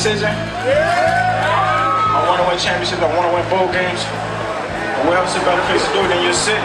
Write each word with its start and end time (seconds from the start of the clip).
decision. 0.00 0.32
I 0.32 2.24
want 2.26 2.40
to 2.40 2.48
win 2.48 2.56
championships. 2.56 3.02
I 3.02 3.14
want 3.14 3.28
to 3.28 3.34
win 3.36 3.44
bowl 3.52 3.68
games. 3.68 4.00
And 4.96 5.06
where 5.06 5.18
else 5.18 5.36
a 5.36 5.40
better 5.40 5.60
place 5.68 5.86
to 5.86 5.92
do 5.92 6.00
it 6.00 6.08
than 6.08 6.24
your 6.24 6.32
city? 6.32 6.64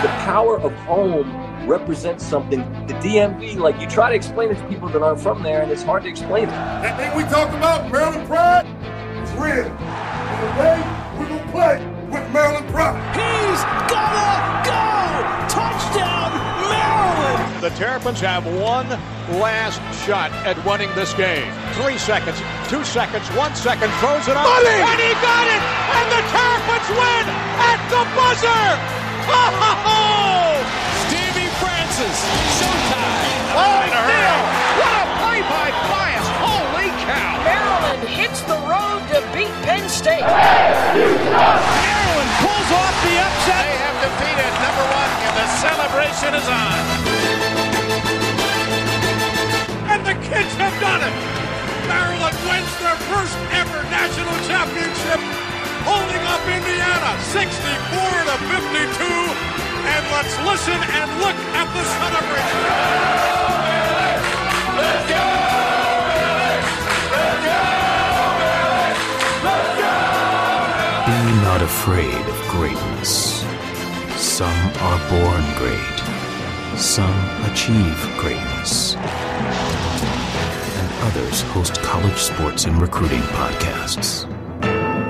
The 0.00 0.08
power 0.24 0.58
of 0.58 0.72
home 0.88 1.28
represents 1.68 2.24
something. 2.24 2.60
The 2.86 2.94
DMV, 2.94 3.58
like 3.58 3.78
you 3.78 3.86
try 3.86 4.08
to 4.08 4.14
explain 4.16 4.48
it 4.50 4.56
to 4.56 4.66
people 4.66 4.88
that 4.88 5.02
aren't 5.02 5.20
from 5.20 5.42
there, 5.42 5.60
and 5.60 5.70
it's 5.70 5.82
hard 5.82 6.04
to 6.04 6.08
explain 6.08 6.44
it. 6.44 6.52
That 6.80 6.96
thing 6.96 7.14
we 7.14 7.24
talked 7.24 7.52
about, 7.52 7.92
Maryland 7.92 8.26
pride, 8.26 8.64
is 9.22 9.30
real. 9.32 9.68
And 9.68 10.40
the 10.40 10.48
way 10.56 10.80
we're 11.20 11.28
going 11.28 11.44
to 11.44 11.52
play 11.52 11.76
with 12.08 12.32
Maryland 12.32 12.66
pride. 12.70 12.96
He's 13.12 13.60
gonna 13.92 14.64
go! 14.64 14.88
Touchdown, 15.52 16.32
Maryland! 16.72 17.62
The 17.62 17.70
Terrapins 17.76 18.20
have 18.20 18.46
one 18.46 18.88
last 19.36 19.76
shot 20.06 20.32
at 20.48 20.56
winning 20.64 20.88
this 20.96 21.12
game. 21.12 21.52
Three 21.76 22.00
seconds, 22.00 22.40
two 22.72 22.80
seconds, 22.84 23.28
one 23.36 23.52
second, 23.52 23.92
throws 24.00 24.24
it 24.24 24.36
up. 24.36 24.48
Money! 24.48 24.80
And 24.80 25.00
he 25.00 25.12
got 25.20 25.44
it! 25.44 25.60
And 25.60 26.06
the 26.08 26.22
Terrapins 26.32 26.88
win 26.96 27.24
at 27.60 27.80
the 27.92 28.02
buzzer! 28.16 28.64
Oh! 29.28 30.56
Stevie 31.04 31.52
Francis, 31.60 32.16
showtime! 32.56 33.44
Oh, 33.52 33.84
Neil! 33.84 34.40
What 34.80 34.96
a 34.96 35.04
play 35.20 35.44
by 35.44 35.68
Bias! 35.92 36.24
Holy 36.40 36.88
cow! 37.04 37.36
Maryland 37.44 38.08
hits 38.08 38.40
the 38.48 38.56
road 38.64 39.04
to 39.12 39.20
beat 39.36 39.52
Penn 39.68 39.84
State. 39.92 40.24
Maryland 40.24 42.32
pulls 42.40 42.70
off 42.72 42.96
the 43.04 43.20
upset! 43.20 43.60
They 43.60 43.76
have 43.76 43.96
defeated 44.00 44.52
number 44.64 44.84
one, 44.88 45.10
and 45.28 45.36
the 45.36 45.48
celebration 45.60 46.32
is 46.32 46.48
on. 46.48 47.27
And 49.98 50.06
the 50.06 50.14
kids 50.30 50.54
have 50.62 50.70
done 50.78 51.02
it. 51.02 51.14
Maryland 51.90 52.38
wins 52.46 52.70
their 52.78 52.94
first 53.10 53.34
ever 53.50 53.82
national 53.90 54.30
championship, 54.46 55.18
holding 55.82 56.22
up 56.22 56.38
Indiana 56.46 57.18
64 57.34 57.66
to 58.30 58.36
52. 58.46 59.02
And 59.90 60.02
let's 60.14 60.38
listen 60.46 60.78
and 60.78 61.08
look 61.18 61.34
at 61.34 61.66
the 61.74 61.82
celebration. 61.98 62.62
Be 71.10 71.42
not 71.42 71.62
afraid 71.62 72.22
of 72.22 72.38
greatness. 72.54 73.42
Some 74.14 74.60
are 74.78 75.00
born 75.10 75.42
great, 75.56 75.98
some 76.78 77.18
achieve 77.50 77.98
greatness, 78.18 78.94
others 81.00 81.42
host 81.42 81.80
college 81.82 82.18
sports 82.18 82.64
and 82.64 82.80
recruiting 82.80 83.20
podcasts. 83.20 84.26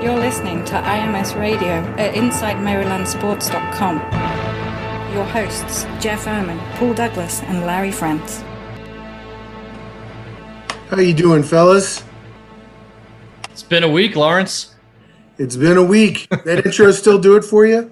You're 0.03 0.17
listening 0.17 0.63
to 0.65 0.73
IMS 0.75 1.37
Radio 1.39 1.83
at 1.97 2.13
InsideMarylandSports.com. 2.15 3.95
Your 5.13 5.25
hosts, 5.25 5.85
Jeff 5.99 6.25
Erman, 6.25 6.59
Paul 6.75 6.93
Douglas, 6.93 7.41
and 7.43 7.65
Larry 7.65 7.91
France. 7.91 8.43
How 10.89 10.99
you 10.99 11.13
doing, 11.13 11.43
fellas? 11.43 12.03
It's 13.51 13.63
been 13.63 13.83
a 13.83 13.89
week, 13.89 14.15
Lawrence. 14.15 14.75
It's 15.37 15.55
been 15.55 15.77
a 15.77 15.83
week. 15.83 16.27
That 16.45 16.65
intro 16.65 16.91
still 16.91 17.19
do 17.19 17.35
it 17.35 17.43
for 17.43 17.65
you? 17.65 17.91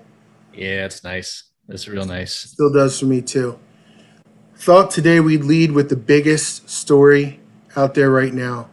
Yeah, 0.53 0.85
it's 0.85 1.03
nice. 1.03 1.43
It's 1.69 1.87
real 1.87 2.05
nice. 2.05 2.33
Still 2.33 2.71
does 2.71 2.99
for 2.99 3.05
me 3.05 3.21
too. 3.21 3.59
Thought 4.55 4.91
today 4.91 5.19
we'd 5.19 5.43
lead 5.43 5.73
with 5.73 5.89
the 5.89 5.95
biggest 5.95 6.69
story 6.69 7.39
out 7.77 7.93
there 7.93 8.09
right 8.09 8.33
now. 8.33 8.69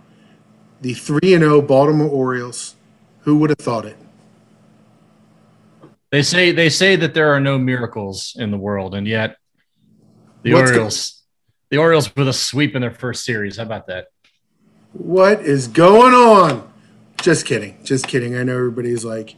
The 0.81 0.95
3 0.95 1.35
and 1.35 1.43
0 1.43 1.63
Baltimore 1.63 2.09
Orioles. 2.09 2.75
Who 3.21 3.39
would 3.39 3.51
have 3.51 3.59
thought 3.59 3.87
it? 3.87 3.97
They 6.11 6.23
say 6.23 6.53
they 6.53 6.69
say 6.69 6.97
that 6.97 7.15
there 7.15 7.33
are 7.35 7.41
no 7.41 7.59
miracles 7.59 8.37
in 8.39 8.51
the 8.51 8.59
world, 8.59 8.95
and 8.95 9.07
yet 9.07 9.37
the 10.43 10.55
What's 10.55 10.71
Orioles, 10.71 11.23
the 11.71 11.79
Orioles 11.79 12.15
with 12.15 12.29
a 12.29 12.33
sweep 12.33 12.77
in 12.77 12.83
their 12.83 12.91
first 12.91 13.25
series. 13.25 13.57
How 13.57 13.65
about 13.65 13.87
that? 13.89 14.09
What 14.93 15.41
is 15.41 15.67
going 15.67 16.15
on? 16.15 16.71
Just 17.21 17.47
kidding. 17.47 17.79
Just 17.83 18.07
kidding. 18.07 18.37
I 18.37 18.43
know 18.43 18.57
everybody's 18.57 19.05
like, 19.05 19.35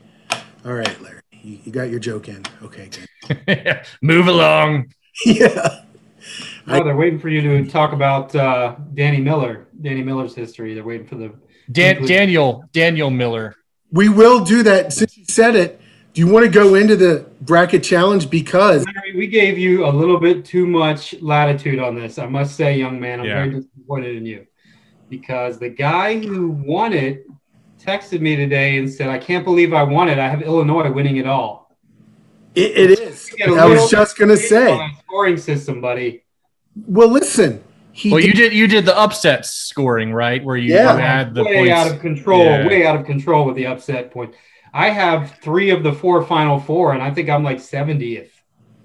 all 0.65 0.75
right, 0.75 1.01
Larry, 1.01 1.23
you, 1.31 1.59
you 1.65 1.73
got 1.73 1.89
your 1.89 2.01
joke 2.01 2.29
in. 2.29 2.45
Okay, 2.63 2.91
good. 3.47 3.81
Move 4.03 4.27
along. 4.27 4.93
yeah. 5.25 5.83
No, 6.67 6.83
they're 6.83 6.97
waiting 6.97 7.19
for 7.19 7.29
you 7.29 7.41
to 7.41 7.71
talk 7.71 7.93
about 7.93 8.35
uh, 8.35 8.77
Danny 8.95 9.21
Miller, 9.21 9.69
Danny 9.81 10.03
Miller's 10.03 10.35
history. 10.35 10.75
They're 10.75 10.85
waiting 10.85 11.07
for 11.07 11.15
the 11.15 11.33
Dan, 11.71 12.05
Daniel 12.05 12.65
Daniel 12.73 13.11
Miller. 13.11 13.55
We 13.93 14.09
will 14.09 14.45
do 14.45 14.63
that. 14.65 14.93
Since 14.93 15.17
you 15.17 15.25
said 15.25 15.55
it, 15.55 15.81
do 16.13 16.21
you 16.21 16.27
want 16.27 16.45
to 16.45 16.51
go 16.51 16.75
into 16.75 16.97
the 16.97 17.27
bracket 17.43 17.83
challenge? 17.85 18.31
Because 18.31 18.85
Larry, 18.87 19.17
we 19.17 19.27
gave 19.27 19.59
you 19.59 19.87
a 19.87 19.91
little 19.91 20.19
bit 20.19 20.45
too 20.45 20.67
much 20.67 21.15
latitude 21.21 21.79
on 21.79 21.95
this. 21.95 22.19
I 22.19 22.27
must 22.27 22.57
say, 22.57 22.77
young 22.77 22.99
man, 22.99 23.21
I'm 23.21 23.27
Yeah. 23.27 23.35
very 23.45 23.51
disappointed 23.51 24.17
in 24.17 24.27
you 24.27 24.47
because 25.09 25.59
the 25.59 25.69
guy 25.69 26.19
who 26.19 26.49
won 26.51 26.93
it 26.93 27.27
texted 27.79 28.21
me 28.21 28.35
today 28.35 28.79
and 28.79 28.91
said, 28.91 29.09
"I 29.09 29.19
can't 29.19 29.45
believe 29.45 29.73
I 29.73 29.83
won 29.83 30.09
it. 30.09 30.19
I 30.19 30.29
have 30.29 30.43
Illinois 30.43 30.91
winning 30.91 31.17
it 31.17 31.27
all." 31.27 31.66
It, 32.57 32.91
it 32.91 32.99
is. 32.99 33.31
I 33.47 33.67
was 33.67 33.91
just 33.91 34.19
going 34.19 34.31
to 34.31 34.37
say. 34.37 34.91
scoring 35.07 35.37
system, 35.37 35.81
buddy. 35.81 36.23
Well, 36.87 37.09
listen. 37.11 37.63
He 37.93 38.11
Well, 38.11 38.21
you 38.21 38.33
did- 38.33 38.51
did 38.51 38.53
you 38.53 38.67
did 38.67 38.85
the 38.85 38.99
upset 38.99 39.47
scoring 39.47 40.13
right, 40.13 40.45
where 40.45 40.57
you, 40.57 40.75
Yeah. 40.75 40.99
had 40.99 41.35
the 41.35 41.45
way 41.45 41.57
points. 41.69 41.73
out 41.73 41.91
of 41.91 42.01
control, 42.01 42.45
Yeah. 42.45 42.67
way 42.67 42.85
out 42.87 42.97
of 42.97 43.07
control 43.07 43.47
with 43.47 43.57
the 43.57 43.67
upset 43.67 44.11
point. 44.11 44.35
I 44.75 44.91
have 44.91 45.37
three 45.43 45.71
of 45.71 45.83
the 45.83 45.93
four 45.93 46.23
final 46.25 46.59
four, 46.61 46.93
and 46.93 47.03
I 47.03 47.11
think 47.11 47.31
I'm 47.31 47.43
like 47.43 47.59
70th. 47.59 48.29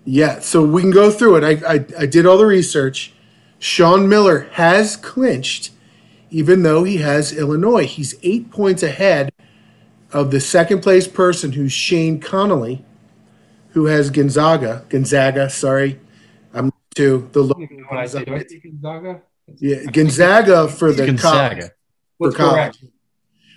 Yeah, 0.06 0.40
so 0.40 0.64
we 0.64 0.82
can 0.82 0.92
go 0.92 1.12
through 1.12 1.36
it. 1.38 1.44
I, 1.44 1.74
I, 1.74 1.86
I 2.00 2.06
did 2.06 2.26
all 2.26 2.38
the 2.38 2.46
research. 2.46 3.14
Sean 3.60 4.08
Miller 4.08 4.48
has 4.54 4.96
clinched, 4.96 5.72
even 6.30 6.64
though 6.64 6.86
he 6.86 6.98
has 6.98 7.34
Illinois. 7.38 7.86
He's 7.86 8.16
eight 8.24 8.50
points 8.50 8.82
ahead 8.82 9.34
of 10.14 10.32
the 10.32 10.40
second 10.40 10.80
place 10.82 11.08
person, 11.08 11.52
who's 11.52 11.74
Shane 11.74 12.20
Connolly, 12.22 12.86
who 13.72 13.86
has 13.86 14.10
Gonzaga. 14.10 14.86
Gonzaga, 14.90 15.50
sorry, 15.50 16.00
I'm 16.54 16.72
to 16.96 17.28
the 17.32 17.42
local. 17.42 17.66
don't 17.66 17.78
know 17.80 17.86
what 17.90 18.00
I 18.00 18.06
say. 18.06 18.26
Do 18.26 18.36
I 18.36 18.40
say 18.44 18.60
Gonzaga? 18.60 19.22
Yeah, 19.58 19.84
Gonzaga 19.92 20.68
for 20.68 20.92
the 20.92 21.06
Gonzaga. 21.06 21.50
college. 21.50 21.62
For 21.64 21.72
What's 22.18 22.36
college. 22.36 22.54
correct? 22.80 22.84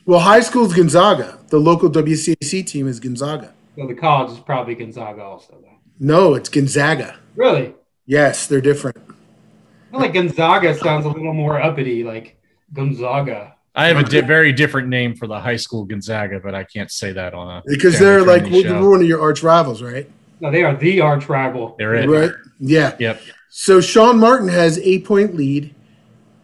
Well, 0.07 0.21
high 0.21 0.41
school's 0.41 0.75
Gonzaga. 0.75 1.39
The 1.49 1.59
local 1.59 1.91
WCAC 1.91 2.67
team 2.67 2.89
is 2.89 3.01
Gonzaga. 3.01 3.55
So 3.77 3.87
the 3.87 3.95
college 3.95 4.33
is 4.33 4.39
probably 4.41 4.75
Gonzaga 4.75 5.23
also. 5.23 5.55
Though. 5.61 5.69
No, 5.99 6.35
it's 6.35 6.49
Gonzaga. 6.49 7.19
Really? 7.37 7.75
Yes, 8.07 8.47
they're 8.47 8.61
different. 8.61 8.97
I 8.99 9.91
feel 9.91 10.01
like 10.01 10.13
Gonzaga 10.15 10.75
sounds 10.77 11.05
a 11.07 11.09
little 11.09 11.33
more 11.33 11.61
uppity, 11.61 12.05
like 12.05 12.37
Gonzaga. 12.73 13.54
I 13.75 13.87
have 13.89 13.97
a 13.97 14.05
di- 14.05 14.21
very 14.21 14.53
different 14.53 14.89
name 14.89 15.17
for 15.17 15.27
the 15.27 15.41
high 15.41 15.57
school 15.57 15.85
Gonzaga, 15.85 16.41
but 16.41 16.55
I 16.55 16.65
can't 16.65 16.91
say 16.91 17.13
that 17.13 17.35
on 17.35 17.57
a 17.59 17.63
Because 17.67 17.99
they're 17.99 18.23
like 18.23 18.43
friendly 18.43 18.63
show. 18.63 18.89
one 18.89 19.01
of 19.01 19.07
your 19.09 19.21
arch 19.21 19.43
rivals, 19.43 19.83
right? 19.83 20.09
No, 20.41 20.51
they 20.51 20.63
are 20.63 20.77
the 20.77 21.01
arch 21.01 21.29
rival. 21.29 21.75
They're 21.79 21.95
it. 21.95 22.09
Right. 22.09 22.31
Yeah. 22.61 22.95
Yep. 22.99 23.21
So 23.51 23.81
Sean 23.81 24.19
Martin 24.19 24.49
has 24.49 24.79
eight 24.79 25.05
point 25.05 25.35
lead, 25.35 25.75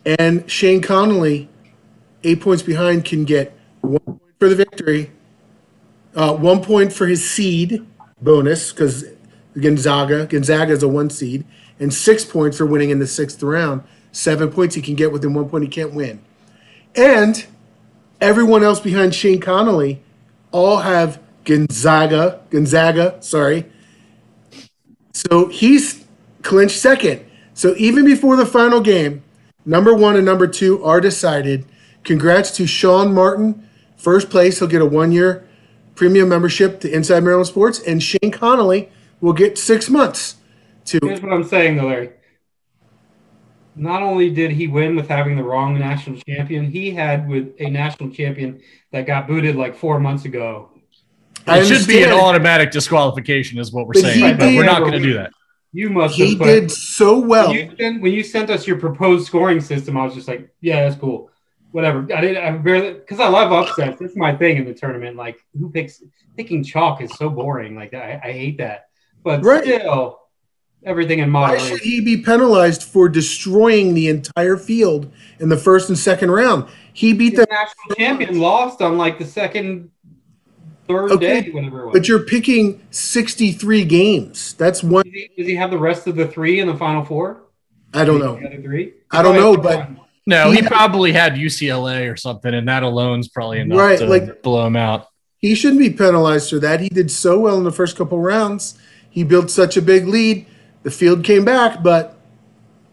and 0.05 0.49
Shane 0.51 0.81
Connolly, 0.81 1.49
eight 2.25 2.41
points 2.41 2.63
behind, 2.63 3.05
can 3.05 3.25
get 3.25 3.57
one 3.81 4.01
point 4.01 4.21
for 4.39 4.49
the 4.49 4.57
victory, 4.57 5.11
uh, 6.15 6.35
one 6.35 6.63
point 6.63 6.93
for 6.93 7.07
his 7.07 7.29
seed 7.29 7.87
bonus 8.23 8.73
because 8.73 9.05
Gonzaga 9.61 10.27
Gonzaga 10.27 10.73
is 10.73 10.83
a 10.83 10.89
one 10.89 11.11
seed, 11.11 11.45
and 11.79 11.93
six 11.93 12.25
points 12.25 12.57
for 12.57 12.67
winning 12.67 12.91
in 12.91 12.99
the 12.99 13.07
sixth 13.07 13.43
round. 13.43 13.83
Seven 14.13 14.51
points 14.51 14.75
he 14.75 14.83
can 14.83 14.95
get 14.97 15.13
within 15.13 15.35
one 15.35 15.49
point 15.49 15.63
he 15.65 15.71
can't 15.71 15.95
win, 15.95 16.21
and 16.95 17.47
everyone 18.21 18.63
else 18.63 18.81
behind 18.81 19.15
Shane 19.15 19.41
Connolly 19.41 20.03
all 20.53 20.79
have 20.79 21.21
Gonzaga 21.45 22.41
Gonzaga. 22.51 23.17
Sorry. 23.21 23.67
So 25.13 25.49
he's 25.49 26.05
clinched 26.43 26.79
second. 26.79 27.25
So 27.55 27.75
even 27.77 28.05
before 28.05 28.37
the 28.37 28.47
final 28.47 28.81
game, 28.81 29.23
number 29.65 29.95
one 29.95 30.17
and 30.17 30.25
number 30.25 30.47
two 30.47 30.83
are 30.85 31.01
decided. 31.01 31.67
Congrats 32.05 32.51
to 32.53 32.67
Sean 32.67 33.13
Martin. 33.15 33.69
First 33.97 34.31
place, 34.31 34.59
he'll 34.59 34.69
get 34.69 34.81
a 34.81 34.87
one 34.87 35.13
year 35.13 35.47
premium 35.95 36.29
membership 36.29 36.81
to 36.81 36.91
Inside 36.91 37.23
Maryland 37.23 37.47
Sports, 37.47 37.81
and 37.81 38.03
Shane 38.03 38.31
Connolly 38.33 38.89
will 39.21 39.35
get 39.35 39.59
six 39.59 39.91
months 39.91 40.37
to. 40.87 40.99
Here's 41.03 41.21
what 41.21 41.33
I'm 41.33 41.45
saying, 41.45 41.77
though, 41.77 41.89
Larry. 41.89 42.11
Not 43.77 44.03
only 44.03 44.31
did 44.31 44.51
he 44.51 44.67
win 44.67 44.97
with 44.97 45.09
having 45.09 45.37
the 45.37 45.45
wrong 45.45 45.79
national 45.79 46.21
champion, 46.29 46.71
he 46.71 46.91
had 46.91 47.29
with 47.29 47.55
a 47.59 47.71
national 47.71 48.11
champion 48.11 48.61
that 48.93 49.07
got 49.07 49.29
booted 49.29 49.57
like 49.57 49.77
four 49.77 50.01
months 50.01 50.25
ago. 50.25 50.71
I 51.47 51.59
It 51.61 51.67
should 51.67 51.87
be 51.87 52.03
an 52.03 52.11
automatic 52.11 52.71
disqualification, 52.71 53.59
is 53.59 53.73
what 53.73 53.87
we're 53.87 53.95
But 53.95 54.03
saying. 54.03 54.19
he 54.19 54.33
But 54.35 54.55
we're 54.55 54.65
not 54.65 54.81
going 54.81 54.93
to 54.93 55.01
do 55.01 55.15
that. 55.15 55.33
You 55.73 55.89
must 55.89 56.17
He 56.17 56.31
have 56.31 56.39
put, 56.39 56.47
did 56.47 56.71
so 56.71 57.19
well. 57.21 57.49
When 57.49 57.57
you, 57.57 57.77
sent, 57.79 58.03
when 58.03 58.13
you 58.13 58.25
sent 58.25 58.51
us 58.51 58.67
your 58.67 58.79
proposed 58.79 59.27
scoring 59.27 59.61
system, 59.61 59.97
I 59.97 60.05
was 60.05 60.15
just 60.15 60.27
like, 60.27 60.53
yeah, 60.61 60.89
that's 60.89 61.01
cool. 61.01 61.31
Whatever. 61.71 62.07
I 62.13 62.21
didn't. 62.21 62.43
I 62.43 62.51
barely 62.59 62.95
because 62.95 63.21
I 63.21 63.29
love 63.29 63.53
upsets. 63.53 64.01
That's 64.01 64.17
my 64.17 64.35
thing 64.35 64.57
in 64.57 64.65
the 64.65 64.75
tournament. 64.75 65.17
Like, 65.17 65.39
who 65.57 65.71
picks 65.71 66.03
picking 66.37 66.65
chalk 66.65 67.01
is 67.01 67.17
so 67.17 67.31
boring. 67.31 67.77
Like, 67.77 67.95
I, 67.95 68.21
I 68.25 68.33
hate 68.33 68.59
that. 68.59 68.89
But 69.23 69.45
Right. 69.45 69.63
still, 69.63 70.20
everything 70.85 71.19
in 71.19 71.33
Why 71.33 71.59
should 71.59 71.81
he 71.81 72.01
be 72.01 72.19
penalized 72.19 72.83
for 72.83 73.09
destroying 73.09 73.95
the 73.95 74.09
entire 74.09 74.57
field 74.57 75.11
in 75.39 75.49
the 75.49 75.57
first 75.57 75.89
and 75.89 75.99
second 75.99 76.31
round? 76.31 76.67
He 76.93 77.13
beat 77.13 77.31
The 77.37 77.47
them, 77.47 77.49
national 77.51 77.97
champion 77.97 78.41
lost 78.41 78.83
on 78.83 78.97
like 78.99 79.19
the 79.19 79.25
second, 79.27 79.91
third 80.89 81.13
Okay, 81.13 81.43
day, 81.43 81.51
whatever 81.51 81.83
it 81.83 81.87
was. 81.87 81.93
but 81.93 82.09
you're 82.09 82.25
picking 82.25 82.83
63 82.91 83.85
games. 83.85 84.55
That's 84.55 84.83
one. 84.83 85.05
Does 85.05 85.13
he, 85.13 85.31
does 85.37 85.47
he 85.47 85.55
have 85.57 85.71
the 85.71 85.79
rest 85.79 86.07
of 86.07 86.17
the 86.17 86.27
three 86.27 86.61
in 86.61 86.67
the 86.67 86.77
final 86.77 87.05
four? 87.05 87.43
I 87.95 88.05
don't 88.05 88.21
know. 88.21 88.37
other 88.37 88.61
three? 88.63 88.95
I 89.11 89.23
don't 89.23 89.35
know, 89.37 89.57
but 89.57 89.89
No, 90.27 90.51
he 90.53 90.61
He- 90.61 90.67
probably 90.67 91.13
had 91.13 91.35
UCLA 91.35 92.13
or 92.13 92.17
something, 92.17 92.53
and 92.55 92.69
that 92.69 92.83
alone's 92.85 93.29
probably 93.29 93.59
enough 93.61 93.79
Right, 93.79 93.99
to 93.99 94.07
like- 94.07 94.43
blow 94.43 94.67
him 94.67 94.77
out. 94.77 95.07
he 95.39 95.55
shouldn't 95.55 95.81
be 95.81 95.91
penalized 95.91 96.51
for 96.51 96.59
that. 96.61 96.81
He 96.81 96.89
did 96.89 97.11
so 97.11 97.41
well 97.41 97.57
in 97.57 97.65
the 97.65 97.73
first 97.73 97.97
couple 97.97 98.19
rounds. 98.21 98.79
He 99.09 99.25
built 99.25 99.51
such 99.51 99.77
a 99.77 99.83
big 99.83 100.07
lead. 100.07 100.47
The 100.83 100.91
field 100.91 101.25
came 101.25 101.45
back, 101.45 101.83
but 101.83 102.19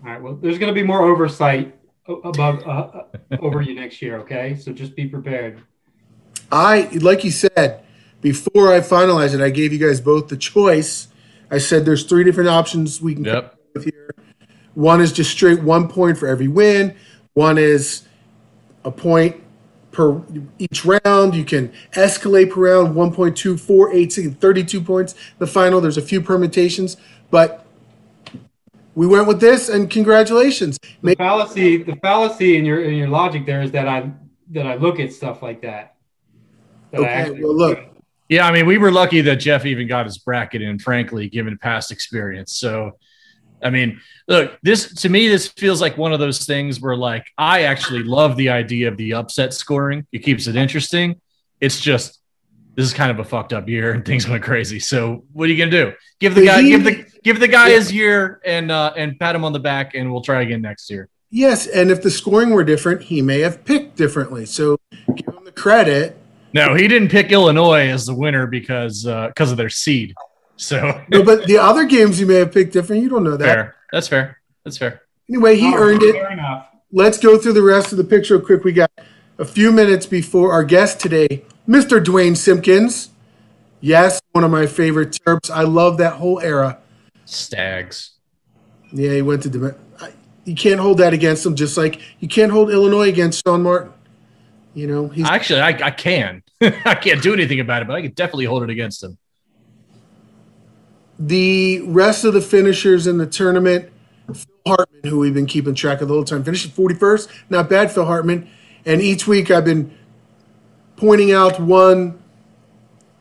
All 0.04 0.12
right. 0.12 0.22
Well, 0.22 0.36
there's 0.36 0.58
going 0.58 0.74
to 0.74 0.80
be 0.80 0.86
more 0.86 1.02
oversight 1.06 1.76
a- 2.08 2.14
above 2.14 2.64
uh, 2.68 2.70
uh, 2.70 3.38
over 3.42 3.62
you 3.62 3.76
next 3.76 4.02
year. 4.02 4.20
Okay, 4.20 4.56
so 4.56 4.74
just 4.74 4.96
be 4.96 5.08
prepared. 5.08 5.62
I, 6.52 6.90
like 7.02 7.24
you 7.24 7.32
said, 7.32 7.84
before 8.22 8.74
I 8.74 8.80
finalized 8.80 9.34
it, 9.34 9.42
I 9.42 9.50
gave 9.50 9.74
you 9.74 9.80
guys 9.80 10.02
both 10.02 10.28
the 10.30 10.38
choice. 10.38 11.08
I 11.52 11.58
said 11.60 11.86
there's 11.86 12.04
three 12.04 12.24
different 12.24 12.50
options 12.50 13.02
we 13.02 13.16
can 13.16 13.24
come 13.24 13.34
Yep. 13.34 13.44
up 13.46 13.60
with 13.74 13.84
here. 13.86 14.10
One 14.74 15.02
is 15.02 15.12
just 15.12 15.32
straight 15.32 15.62
one 15.64 15.88
point 15.88 16.18
for 16.18 16.28
every 16.28 16.48
win. 16.48 16.96
One 17.34 17.58
is 17.58 18.04
a 18.86 18.92
point 18.92 19.36
per 19.92 20.22
each 20.60 20.86
round. 20.86 21.36
You 21.36 21.44
can 21.46 21.72
escalate 21.94 22.52
per 22.52 22.62
round 22.62 22.96
1.2, 22.96 23.60
4, 23.60 23.94
8, 23.94 24.14
6, 24.14 24.36
32 24.36 24.82
points. 24.82 25.16
The 25.40 25.48
final, 25.48 25.82
there's 25.82 25.98
a 25.98 26.02
few 26.02 26.22
permutations, 26.22 26.98
but 27.32 27.66
we 28.98 29.06
went 29.06 29.28
with 29.28 29.40
this, 29.40 29.70
and 29.70 29.92
congratulations. 29.92 30.80
The 31.04 31.16
fallacy, 31.16 31.84
the 31.84 31.96
fallacy 31.98 32.58
in 32.58 32.66
your 32.66 32.84
in 32.84 32.96
your 32.96 33.10
logic 33.10 33.46
there 33.46 33.62
is 33.62 33.70
that 33.72 33.88
I 33.88 34.12
that 34.52 34.66
I 34.66 34.76
look 34.76 35.00
at 35.00 35.14
stuff 35.14 35.44
like 35.44 35.62
that. 35.62 35.96
that 36.92 37.02
okay, 37.02 37.08
actually- 37.08 37.44
well, 37.44 37.56
look, 37.56 37.80
Yeah, 38.28 38.48
I 38.48 38.52
mean, 38.52 38.66
we 38.66 38.80
were 38.80 38.92
lucky 38.92 39.22
that 39.22 39.36
Jeff 39.36 39.66
even 39.68 39.88
got 39.88 40.06
his 40.08 40.18
bracket 40.18 40.64
in, 40.64 40.80
frankly, 40.80 41.30
given 41.30 41.58
past 41.60 41.92
experience. 41.92 42.54
So, 42.54 42.98
I 43.64 43.70
mean, 43.70 44.02
look, 44.28 44.58
this 44.64 44.94
to 45.04 45.10
me, 45.10 45.28
this 45.28 45.48
feels 45.48 45.80
like 45.80 45.96
one 45.96 46.12
of 46.12 46.20
those 46.20 46.46
things 46.46 46.82
where, 46.82 46.96
like, 46.96 47.26
I 47.38 47.64
actually 47.64 48.02
love 48.02 48.36
the 48.36 48.50
idea 48.50 48.88
of 48.88 48.98
the 48.98 49.14
upset 49.14 49.54
scoring. 49.54 50.08
It 50.12 50.24
keeps 50.24 50.48
it 50.48 50.56
interesting. 50.56 51.22
It's 51.62 51.80
just 51.80 52.20
this 52.78 52.86
is 52.86 52.94
kind 52.94 53.12
of 53.12 53.20
a 53.20 53.24
fucked 53.26 53.52
up 53.52 53.68
year 53.68 53.92
and 53.92 54.06
things 54.10 54.28
went 54.30 54.42
crazy. 54.44 54.80
So, 54.80 55.26
what 55.34 55.50
are 55.50 55.52
you 55.52 55.58
gonna 55.58 55.72
do? 55.72 55.94
Give 56.22 56.34
the 56.34 56.46
guy, 56.46 56.62
he- 56.62 56.70
give 56.70 56.84
the 56.86 57.06
give 57.24 57.40
the 57.42 57.48
guy 57.50 57.72
his 57.72 57.92
year 57.92 58.40
and 58.46 58.72
uh, 58.72 58.94
and 58.96 59.20
pat 59.20 59.36
him 59.36 59.44
on 59.44 59.52
the 59.52 59.60
back, 59.60 59.96
and 59.96 60.10
we'll 60.12 60.22
try 60.22 60.44
again 60.44 60.62
next 60.62 60.90
year. 60.90 61.10
yes, 61.30 61.68
and 61.68 61.92
if 61.92 62.02
the 62.02 62.10
scoring 62.10 62.52
were 62.52 62.64
different, 62.64 63.02
he 63.02 63.22
may 63.22 63.42
have 63.42 63.66
picked 63.66 63.98
differently. 63.98 64.46
So 64.46 64.78
give 65.16 65.28
him 65.36 65.44
the 65.44 65.52
credit. 65.52 66.18
No, 66.54 66.74
he 66.76 66.88
didn't 66.88 67.10
pick 67.10 67.32
Illinois 67.34 67.88
as 67.90 68.06
the 68.06 68.16
winner 68.16 68.48
because 68.48 69.04
because 69.04 69.52
of 69.52 69.58
their 69.58 69.70
seed. 69.70 70.14
So 70.56 71.04
No, 71.10 71.22
but 71.24 71.46
the 71.46 71.58
other 71.58 71.84
games 71.84 72.20
you 72.20 72.26
may 72.26 72.36
have 72.36 72.52
picked 72.54 72.72
different. 72.74 73.04
You 73.04 73.10
don't 73.10 73.24
know 73.24 73.36
that. 73.38 73.46
fair. 73.46 73.76
That's 73.92 74.08
fair. 74.08 74.38
That's 74.64 74.78
fair. 74.78 75.02
Anyway, 75.30 75.58
he 75.58 75.68
Oh, 75.68 75.78
earned 75.78 76.04
it. 76.04 76.16
Enough. 76.32 76.68
Let's 76.92 77.18
go 77.20 77.38
through 77.38 77.54
the 77.54 77.62
rest 77.62 77.92
of 77.92 77.98
the 77.98 78.04
picture 78.06 78.38
real 78.38 78.46
quick. 78.46 78.64
We 78.64 78.72
got 78.72 78.90
a 79.38 79.46
few 79.46 79.72
minutes 79.74 80.06
before 80.06 80.52
our 80.54 80.64
guest 80.64 81.00
today, 81.02 81.44
Mr. 81.68 82.04
Duane 82.04 82.36
Simpkins. 82.36 83.10
Yes, 83.82 84.22
one 84.32 84.44
of 84.44 84.52
my 84.52 84.66
favorite 84.66 85.12
Terps. 85.26 85.50
I 85.52 85.64
love 85.64 85.98
that 85.98 86.14
whole 86.14 86.40
era. 86.40 86.80
Stags. 87.26 88.12
Yeah, 88.92 89.12
he 89.14 89.22
went 89.22 89.44
to 89.44 89.76
I- 90.02 90.14
You 90.46 90.56
can't 90.56 90.80
hold 90.80 90.98
that 91.00 91.14
against 91.14 91.46
him, 91.46 91.56
just 91.56 91.78
like 91.78 92.02
you 92.20 92.28
can't 92.28 92.52
hold 92.52 92.72
Illinois 92.72 93.10
against 93.10 93.44
Sean 93.46 93.64
Martin. 93.64 93.92
You 94.74 94.88
know, 94.88 95.08
he's 95.08 95.28
Actually, 95.28 95.62
I, 95.62 95.70
I 95.70 95.92
can. 95.92 96.44
I 96.62 96.96
can't 96.96 97.22
do 97.22 97.34
anything 97.34 97.60
about 97.60 97.82
it, 97.82 97.88
but 97.88 97.96
I 97.96 98.02
can 98.02 98.12
definitely 98.12 98.46
hold 98.46 98.64
it 98.64 98.70
against 98.70 99.04
him. 99.04 99.18
the 101.20 101.82
rest 101.82 102.24
of 102.26 102.34
the 102.34 102.42
finishers 102.42 103.08
in 103.08 103.18
the 103.18 103.26
tournament. 103.26 103.90
Phil 104.34 104.46
Hartman, 104.68 105.10
who 105.10 105.20
we've 105.20 105.34
been 105.34 105.46
keeping 105.48 105.74
track 105.74 106.02
of 106.02 106.08
the 106.10 106.14
whole 106.14 106.24
time, 106.24 106.44
finished 106.44 106.76
41st. 106.76 107.28
Not 107.50 107.70
bad, 107.70 107.92
Phil 107.92 108.06
Hartman. 108.06 108.48
And 108.86 109.02
each 109.02 109.26
week 109.28 109.50
I've 109.50 109.66
been 109.66 109.96
pointing 110.98 111.32
out 111.32 111.60
one 111.60 112.20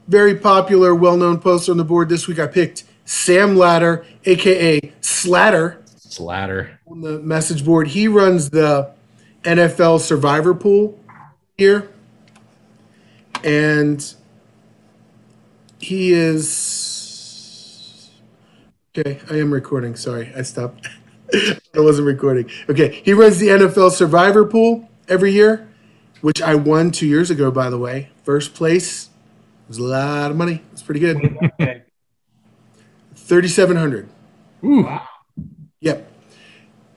very 0.09 0.35
popular, 0.35 0.95
well 0.95 1.17
known 1.17 1.39
poster 1.39 1.71
on 1.73 1.79
the 1.79 1.85
board. 1.85 2.09
This 2.09 2.27
week 2.27 2.39
I 2.39 2.47
picked 2.49 2.85
Sam 3.05 3.57
Ladder, 3.57 4.05
aka 4.25 4.81
Slatter, 5.01 5.83
Slatter. 5.97 6.81
on 6.89 7.01
the 7.03 7.21
message 7.21 7.65
board. 7.65 7.89
He 7.89 8.09
runs 8.09 8.51
the 8.51 8.91
NFL 9.43 10.01
Survivor 10.01 10.55
Pool 10.55 10.99
here. 11.57 11.89
And 13.45 14.15
he 15.79 16.13
is. 16.13 18.11
Okay, 18.99 19.21
I 19.31 19.37
am 19.39 19.53
recording. 19.53 19.95
Sorry, 19.95 20.33
I 20.35 20.43
stopped. 20.43 20.89
I 21.35 21.59
wasn't 21.77 22.07
recording. 22.07 22.51
Okay, 22.69 23.03
he 23.05 23.13
runs 23.13 23.39
the 23.39 23.49
NFL 23.49 23.91
Survivor 23.93 24.45
Pool 24.47 24.89
every 25.09 25.33
year, 25.33 25.69
which 26.21 26.41
I 26.43 26.55
won 26.55 26.91
two 26.91 27.07
years 27.07 27.31
ago, 27.31 27.51
by 27.51 27.71
the 27.71 27.79
way. 27.79 28.11
First 28.25 28.55
place 28.55 29.05
it 29.07 29.69
was 29.69 29.79
a 29.79 29.83
lot 29.83 30.31
of 30.31 30.37
money. 30.37 30.63
It's 30.73 30.83
pretty 30.83 31.01
good. 31.01 31.17
Okay. 31.61 31.83
3,700. 33.15 34.09
Wow. 34.63 35.09
Yep. 35.81 36.13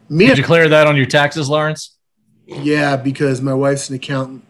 Me, 0.10 0.28
Did 0.28 0.38
you 0.38 0.44
clear 0.44 0.68
that 0.70 0.86
on 0.88 0.96
your 0.96 1.06
taxes, 1.06 1.50
Lawrence? 1.50 1.98
yeah, 2.46 2.96
because 2.96 3.42
my 3.42 3.54
wife's 3.54 3.90
an 3.90 3.96
accountant. 3.96 4.44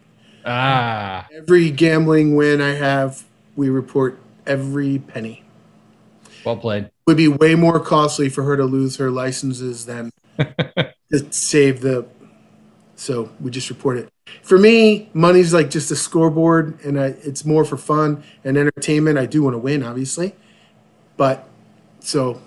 Ah, 0.44 1.26
Every 1.34 1.70
gambling 1.70 2.34
win 2.34 2.60
I 2.62 2.72
have, 2.74 3.24
we 3.56 3.68
report 3.68 4.18
every 4.46 4.98
penny. 4.98 5.44
well 6.44 6.56
played. 6.56 6.90
would 7.06 7.16
be 7.18 7.28
way 7.28 7.54
more 7.54 7.78
costly 7.78 8.28
for 8.30 8.42
her 8.44 8.56
to 8.56 8.64
lose 8.64 8.96
her 8.96 9.10
licenses 9.10 9.84
than 9.86 10.10
to 10.38 11.32
save 11.32 11.80
the. 11.82 12.06
So 13.00 13.30
we 13.40 13.50
just 13.50 13.70
report 13.70 13.96
it. 13.96 14.12
For 14.42 14.58
me, 14.58 15.08
money's 15.14 15.54
like 15.54 15.70
just 15.70 15.90
a 15.90 15.96
scoreboard, 15.96 16.78
and 16.84 17.00
I, 17.00 17.06
it's 17.22 17.46
more 17.46 17.64
for 17.64 17.78
fun 17.78 18.22
and 18.44 18.58
entertainment. 18.58 19.16
I 19.16 19.24
do 19.24 19.42
want 19.42 19.54
to 19.54 19.58
win, 19.58 19.82
obviously, 19.82 20.34
but 21.16 21.48
so 22.00 22.42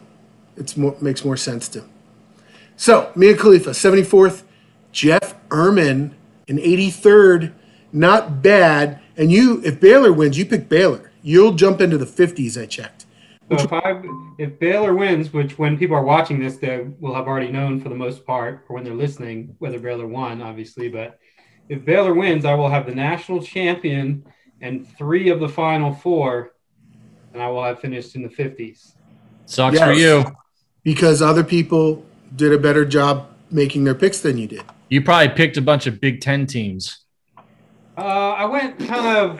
it's 0.55 0.77
more 0.77 0.95
makes 1.01 1.25
more 1.25 1.37
sense 1.37 1.67
to. 1.69 1.83
So 2.77 3.11
Mia 3.15 3.35
Khalifa, 3.35 3.73
seventy 3.73 4.03
fourth, 4.03 4.43
Jeff 4.91 5.33
Erman 5.49 6.13
in 6.47 6.59
eighty 6.59 6.91
third, 6.91 7.51
not 7.91 8.43
bad. 8.43 8.99
And 9.17 9.31
you, 9.31 9.59
if 9.65 9.79
Baylor 9.79 10.13
wins, 10.13 10.37
you 10.37 10.45
pick 10.45 10.69
Baylor. 10.69 11.11
You'll 11.23 11.53
jump 11.53 11.81
into 11.81 11.97
the 11.97 12.05
fifties. 12.05 12.59
I 12.59 12.67
checked. 12.67 13.02
So 13.51 13.57
if 13.57 13.73
I 13.73 14.01
if 14.39 14.57
Baylor 14.59 14.95
wins, 14.95 15.31
which 15.33 15.57
when 15.59 15.77
people 15.77 15.95
are 15.95 16.03
watching 16.03 16.39
this, 16.39 16.57
they 16.57 16.87
will 16.99 17.13
have 17.13 17.27
already 17.27 17.51
known 17.51 17.79
for 17.79 17.89
the 17.89 17.95
most 17.95 18.25
part, 18.25 18.65
or 18.69 18.75
when 18.75 18.83
they're 18.83 18.93
listening, 18.93 19.55
whether 19.59 19.79
Baylor 19.79 20.07
won, 20.07 20.41
obviously. 20.41 20.87
But 20.89 21.19
if 21.69 21.83
Baylor 21.85 22.13
wins, 22.13 22.45
I 22.45 22.53
will 22.55 22.69
have 22.69 22.85
the 22.85 22.95
national 22.95 23.41
champion 23.43 24.25
and 24.61 24.87
three 24.97 25.29
of 25.29 25.39
the 25.39 25.49
final 25.49 25.93
four, 25.93 26.53
and 27.33 27.41
I 27.41 27.49
will 27.49 27.63
have 27.63 27.79
finished 27.79 28.15
in 28.15 28.23
the 28.23 28.29
fifties. 28.29 28.95
Sucks 29.45 29.77
Yes. 29.77 29.83
for 29.85 29.93
you. 29.93 30.23
because 30.83 31.21
other 31.21 31.43
people 31.43 32.03
did 32.35 32.51
a 32.53 32.57
better 32.57 32.83
job 32.85 33.27
making 33.51 33.83
their 33.83 33.95
picks 33.95 34.19
than 34.21 34.37
you 34.37 34.47
did. 34.47 34.63
You 34.89 35.01
probably 35.01 35.29
picked 35.29 35.55
a 35.57 35.61
bunch 35.61 35.85
of 35.87 35.99
Big 36.01 36.19
Ten 36.21 36.45
teams. 36.45 36.99
Uh, 37.97 38.01
I 38.31 38.45
went 38.45 38.79
kind 38.79 39.05
of 39.17 39.39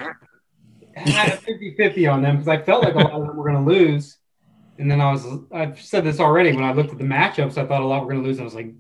had 0.96 1.34
a 1.34 1.38
50-50 1.38 2.12
on 2.12 2.22
them 2.22 2.38
because 2.38 2.48
I 2.48 2.62
felt 2.62 2.84
like 2.84 2.96
a 2.96 3.00
lot 3.00 3.12
of 3.12 3.28
them 3.28 3.36
were 3.36 3.50
going 3.50 3.64
to 3.66 3.72
lose. 3.72 4.18
And 4.78 4.90
then 4.90 5.02
I 5.02 5.12
was, 5.12 5.26
I've 5.52 5.80
said 5.80 6.04
this 6.04 6.20
already, 6.20 6.54
when 6.54 6.64
I 6.64 6.74
looked 6.74 6.92
at 6.92 6.98
the 6.98 7.04
matchups, 7.04 7.58
I 7.58 7.66
thought 7.66 7.82
a 7.82 7.86
lot 7.86 8.06
were 8.06 8.12
going 8.12 8.24
to 8.24 8.28
lose. 8.28 8.40
I 8.40 8.44
was 8.44 8.56
like, 8.56 8.74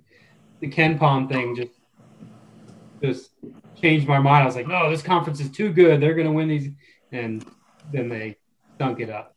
the 0.59 0.69
KenPom 0.69 1.29
thing 1.29 1.55
just, 1.55 1.71
just 3.01 3.31
changed 3.79 4.07
my 4.07 4.19
mind. 4.19 4.43
I 4.43 4.45
was 4.45 4.55
like, 4.55 4.67
no, 4.67 4.89
this 4.89 5.01
conference 5.01 5.39
is 5.39 5.51
too 5.51 5.71
good. 5.71 6.01
They're 6.01 6.15
going 6.15 6.27
to 6.27 6.33
win 6.33 6.47
these. 6.47 6.69
And 7.11 7.45
then 7.91 8.09
they 8.09 8.37
stunk 8.75 8.99
it 8.99 9.09
up. 9.09 9.35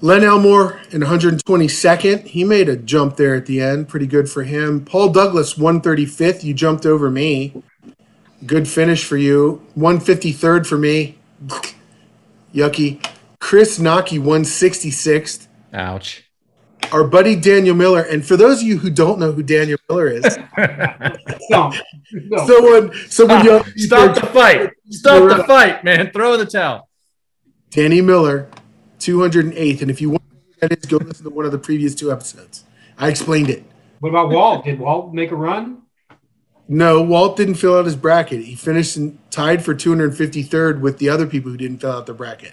Len 0.00 0.22
Elmore 0.22 0.80
in 0.90 1.02
122nd. 1.02 2.24
He 2.26 2.44
made 2.44 2.68
a 2.68 2.76
jump 2.76 3.16
there 3.16 3.34
at 3.34 3.46
the 3.46 3.60
end. 3.60 3.88
Pretty 3.88 4.06
good 4.06 4.30
for 4.30 4.44
him. 4.44 4.84
Paul 4.84 5.10
Douglas, 5.10 5.54
135th. 5.54 6.44
You 6.44 6.54
jumped 6.54 6.86
over 6.86 7.10
me. 7.10 7.62
Good 8.46 8.68
finish 8.68 9.04
for 9.04 9.16
you. 9.16 9.66
153rd 9.76 10.66
for 10.66 10.78
me. 10.78 11.17
Yucky. 12.54 13.04
Chris 13.40 13.78
Nocky, 13.78 14.20
166th. 14.20 15.46
Ouch. 15.72 16.24
our 16.92 17.04
buddy 17.04 17.36
Daniel 17.36 17.74
Miller. 17.76 18.02
And 18.02 18.24
for 18.24 18.36
those 18.36 18.60
of 18.62 18.66
you 18.66 18.78
who 18.78 18.90
don't 18.90 19.18
know 19.18 19.32
who 19.32 19.42
Daniel 19.42 19.78
Miller 19.88 20.08
is, 20.08 20.24
No, 21.50 21.72
no. 22.12 22.46
someone, 22.46 22.92
someone 23.08 23.40
Stop, 23.40 23.44
young, 23.44 23.64
stop 23.76 24.14
the 24.14 24.26
fight. 24.28 24.70
Stop 24.90 25.36
the 25.36 25.44
fight, 25.44 25.84
man. 25.84 26.10
Throw 26.10 26.34
in 26.34 26.40
the 26.40 26.46
towel. 26.46 26.88
Danny 27.70 28.00
Miller, 28.00 28.48
208th. 29.00 29.82
And 29.82 29.90
if 29.90 30.00
you 30.00 30.10
want 30.10 30.22
to 30.30 30.34
know 30.34 30.40
who 30.46 30.68
that 30.68 30.78
is, 30.78 30.86
go 30.86 30.96
listen 30.96 31.24
to 31.24 31.30
one 31.30 31.44
of 31.44 31.52
the 31.52 31.58
previous 31.58 31.94
two 31.94 32.10
episodes. 32.10 32.64
I 32.96 33.08
explained 33.08 33.50
it. 33.50 33.62
What 34.00 34.08
about 34.10 34.30
Walt? 34.30 34.64
Did 34.64 34.78
Walt 34.78 35.12
make 35.12 35.30
a 35.30 35.36
run? 35.36 35.82
No, 36.68 37.00
Walt 37.00 37.36
didn't 37.38 37.54
fill 37.54 37.78
out 37.78 37.86
his 37.86 37.96
bracket. 37.96 38.44
He 38.44 38.54
finished 38.54 38.96
in, 38.98 39.18
tied 39.30 39.64
for 39.64 39.74
253rd 39.74 40.80
with 40.80 40.98
the 40.98 41.08
other 41.08 41.26
people 41.26 41.50
who 41.50 41.56
didn't 41.56 41.78
fill 41.78 41.92
out 41.92 42.06
the 42.06 42.12
bracket. 42.12 42.52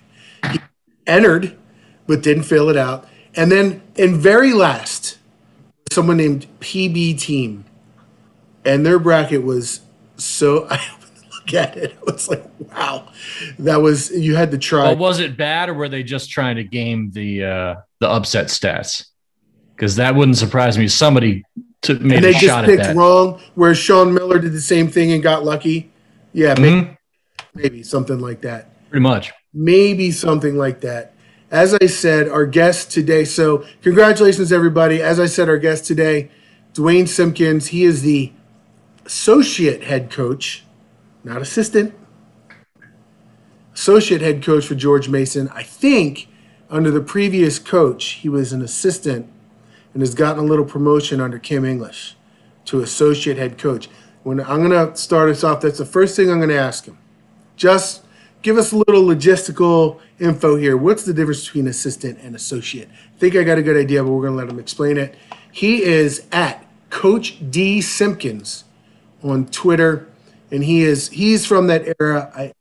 He 0.51 0.60
entered, 1.05 1.57
but 2.07 2.24
didn't 2.24 2.43
fill 2.43 2.69
it 2.69 2.77
out. 2.77 3.07
And 3.36 3.51
then 3.51 3.81
in 3.95 4.15
very 4.17 4.53
last, 4.53 5.17
someone 5.91 6.15
named 6.15 6.48
PB 6.62 7.19
Team, 7.19 7.65
and 8.63 8.86
their 8.86 9.00
bracket 9.00 9.43
was 9.43 9.81
so. 10.15 10.67
I 10.69 10.79
look 11.34 11.53
at 11.53 11.77
it, 11.77 11.98
I 12.00 12.12
was 12.12 12.29
like, 12.29 12.45
wow, 12.72 13.12
that 13.60 13.81
was 13.81 14.12
you 14.12 14.36
had 14.36 14.51
to 14.51 14.57
try. 14.57 14.84
Well, 14.84 14.95
was 14.95 15.19
it 15.19 15.36
bad, 15.36 15.67
or 15.67 15.74
were 15.74 15.89
they 15.89 16.03
just 16.03 16.29
trying 16.29 16.55
to 16.55 16.63
game 16.63 17.12
the 17.12 17.43
uh, 17.43 17.75
the 18.00 18.07
upset 18.07 18.48
stats? 18.48 19.07
Because 19.75 19.98
that 19.98 20.15
wouldn't 20.15 20.38
surprise 20.38 20.77
me. 20.77 20.88
Somebody 20.88 21.43
took 21.82 22.01
made 22.01 22.15
and 22.17 22.24
they 22.25 22.34
just 22.34 22.65
picked 22.65 22.96
wrong. 22.96 23.39
Whereas 23.55 23.77
Sean 23.77 24.13
Miller 24.13 24.39
did 24.39 24.53
the 24.53 24.62
same 24.62 24.88
thing 24.88 25.12
and 25.12 25.22
got 25.22 25.44
lucky. 25.44 25.91
Yeah, 26.34 26.55
maybe, 26.60 26.82
Mhm. 26.82 26.98
maybe 27.53 27.84
something 27.84 28.20
like 28.20 28.41
that. 28.41 28.89
Pretty 28.89 29.03
much. 29.03 29.32
maybe 29.53 30.12
something 30.12 30.58
like 30.58 30.82
that. 30.82 31.13
As 31.50 31.74
I 31.75 31.86
said, 31.86 32.27
our 32.27 32.46
guest 32.46 32.91
today. 32.91 33.24
So, 33.24 33.63
congratulations, 33.82 34.51
everybody. 34.51 35.01
As 35.01 35.17
I 35.17 35.27
said, 35.27 35.48
our 35.48 35.58
guest 35.58 35.86
today, 35.86 36.29
Duane 36.74 37.08
Simpkins. 37.08 37.67
He 37.67 37.86
is 37.86 38.01
the 38.01 38.34
associate 39.05 39.84
head 39.84 40.12
coach, 40.12 40.65
not 41.24 41.41
assistant, 41.41 41.94
associate 43.74 44.22
head 44.22 44.44
coach 44.44 44.65
for 44.65 44.75
George 44.75 45.08
Mason. 45.08 45.50
I 45.53 45.63
think 45.63 46.27
under 46.70 46.91
the 46.91 47.01
previous 47.01 47.60
coach, 47.60 48.03
he 48.22 48.27
was 48.27 48.51
an 48.51 48.62
assistant 48.62 49.27
and 49.95 50.01
has 50.01 50.13
gotten 50.13 50.43
a 50.43 50.45
little 50.45 50.65
promotion 50.65 51.21
under 51.21 51.39
Kim 51.39 51.63
English 51.63 52.15
to 52.65 52.81
associate 52.81 53.37
head 53.37 53.57
coach. 53.57 53.87
When 54.23 54.41
I'm 54.41 54.67
going 54.67 54.71
to 54.71 54.95
start 54.97 55.29
us 55.29 55.43
off, 55.43 55.61
that's 55.61 55.77
the 55.77 55.85
first 55.85 56.17
thing 56.17 56.29
I'm 56.29 56.37
going 56.37 56.49
to 56.49 56.57
ask 56.57 56.85
him. 56.85 56.97
Just 57.55 58.03
give 58.41 58.57
us 58.57 58.73
a 58.73 58.75
little 58.75 59.03
logistical 59.03 60.01
info 60.19 60.57
here. 60.57 60.75
What's 60.75 61.05
the 61.05 61.13
difference 61.13 61.45
between 61.45 61.67
assistant 61.67 62.19
and 62.21 62.35
associate? 62.35 62.89
I 62.89 63.19
think 63.19 63.37
I 63.37 63.43
got 63.43 63.57
a 63.57 63.61
good 63.63 63.77
idea, 63.77 64.03
but 64.03 64.11
we're 64.11 64.23
going 64.23 64.33
to 64.33 64.37
let 64.37 64.49
him 64.49 64.59
explain 64.59 64.97
it. 64.97 65.15
He 65.49 65.83
is 65.83 66.27
at 66.33 66.65
Coach 66.89 67.37
D 67.49 67.79
Simpkins 67.79 68.65
on 69.23 69.45
Twitter, 69.45 70.09
and 70.51 70.65
he 70.65 70.81
is 70.81 71.07
he's 71.09 71.45
from 71.45 71.67
that 71.67 71.95
era. 72.01 72.31
I 72.35 72.53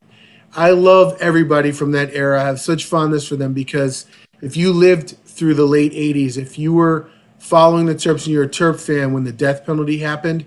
I 0.55 0.71
love 0.71 1.17
everybody 1.19 1.73
from 1.73 1.91
that 1.91 2.13
era. 2.13 2.41
I 2.41 2.45
have 2.45 2.61
such 2.61 2.85
fondness 2.85 3.27
for 3.27 3.35
them 3.35 3.51
because 3.51 4.05
if 4.41 4.55
you 4.55 4.71
lived 4.71 5.17
through 5.25 5.55
the 5.55 5.65
late 5.65 5.91
'80s, 5.91 6.37
if 6.37 6.57
you 6.57 6.71
were 6.71 7.09
following 7.45 7.85
the 7.85 7.93
Terps 7.93 8.25
and 8.25 8.33
you're 8.33 8.43
a 8.43 8.49
Terp 8.49 8.79
fan 8.79 9.13
when 9.13 9.23
the 9.23 9.31
death 9.31 9.67
penalty 9.67 9.99
happened, 9.99 10.43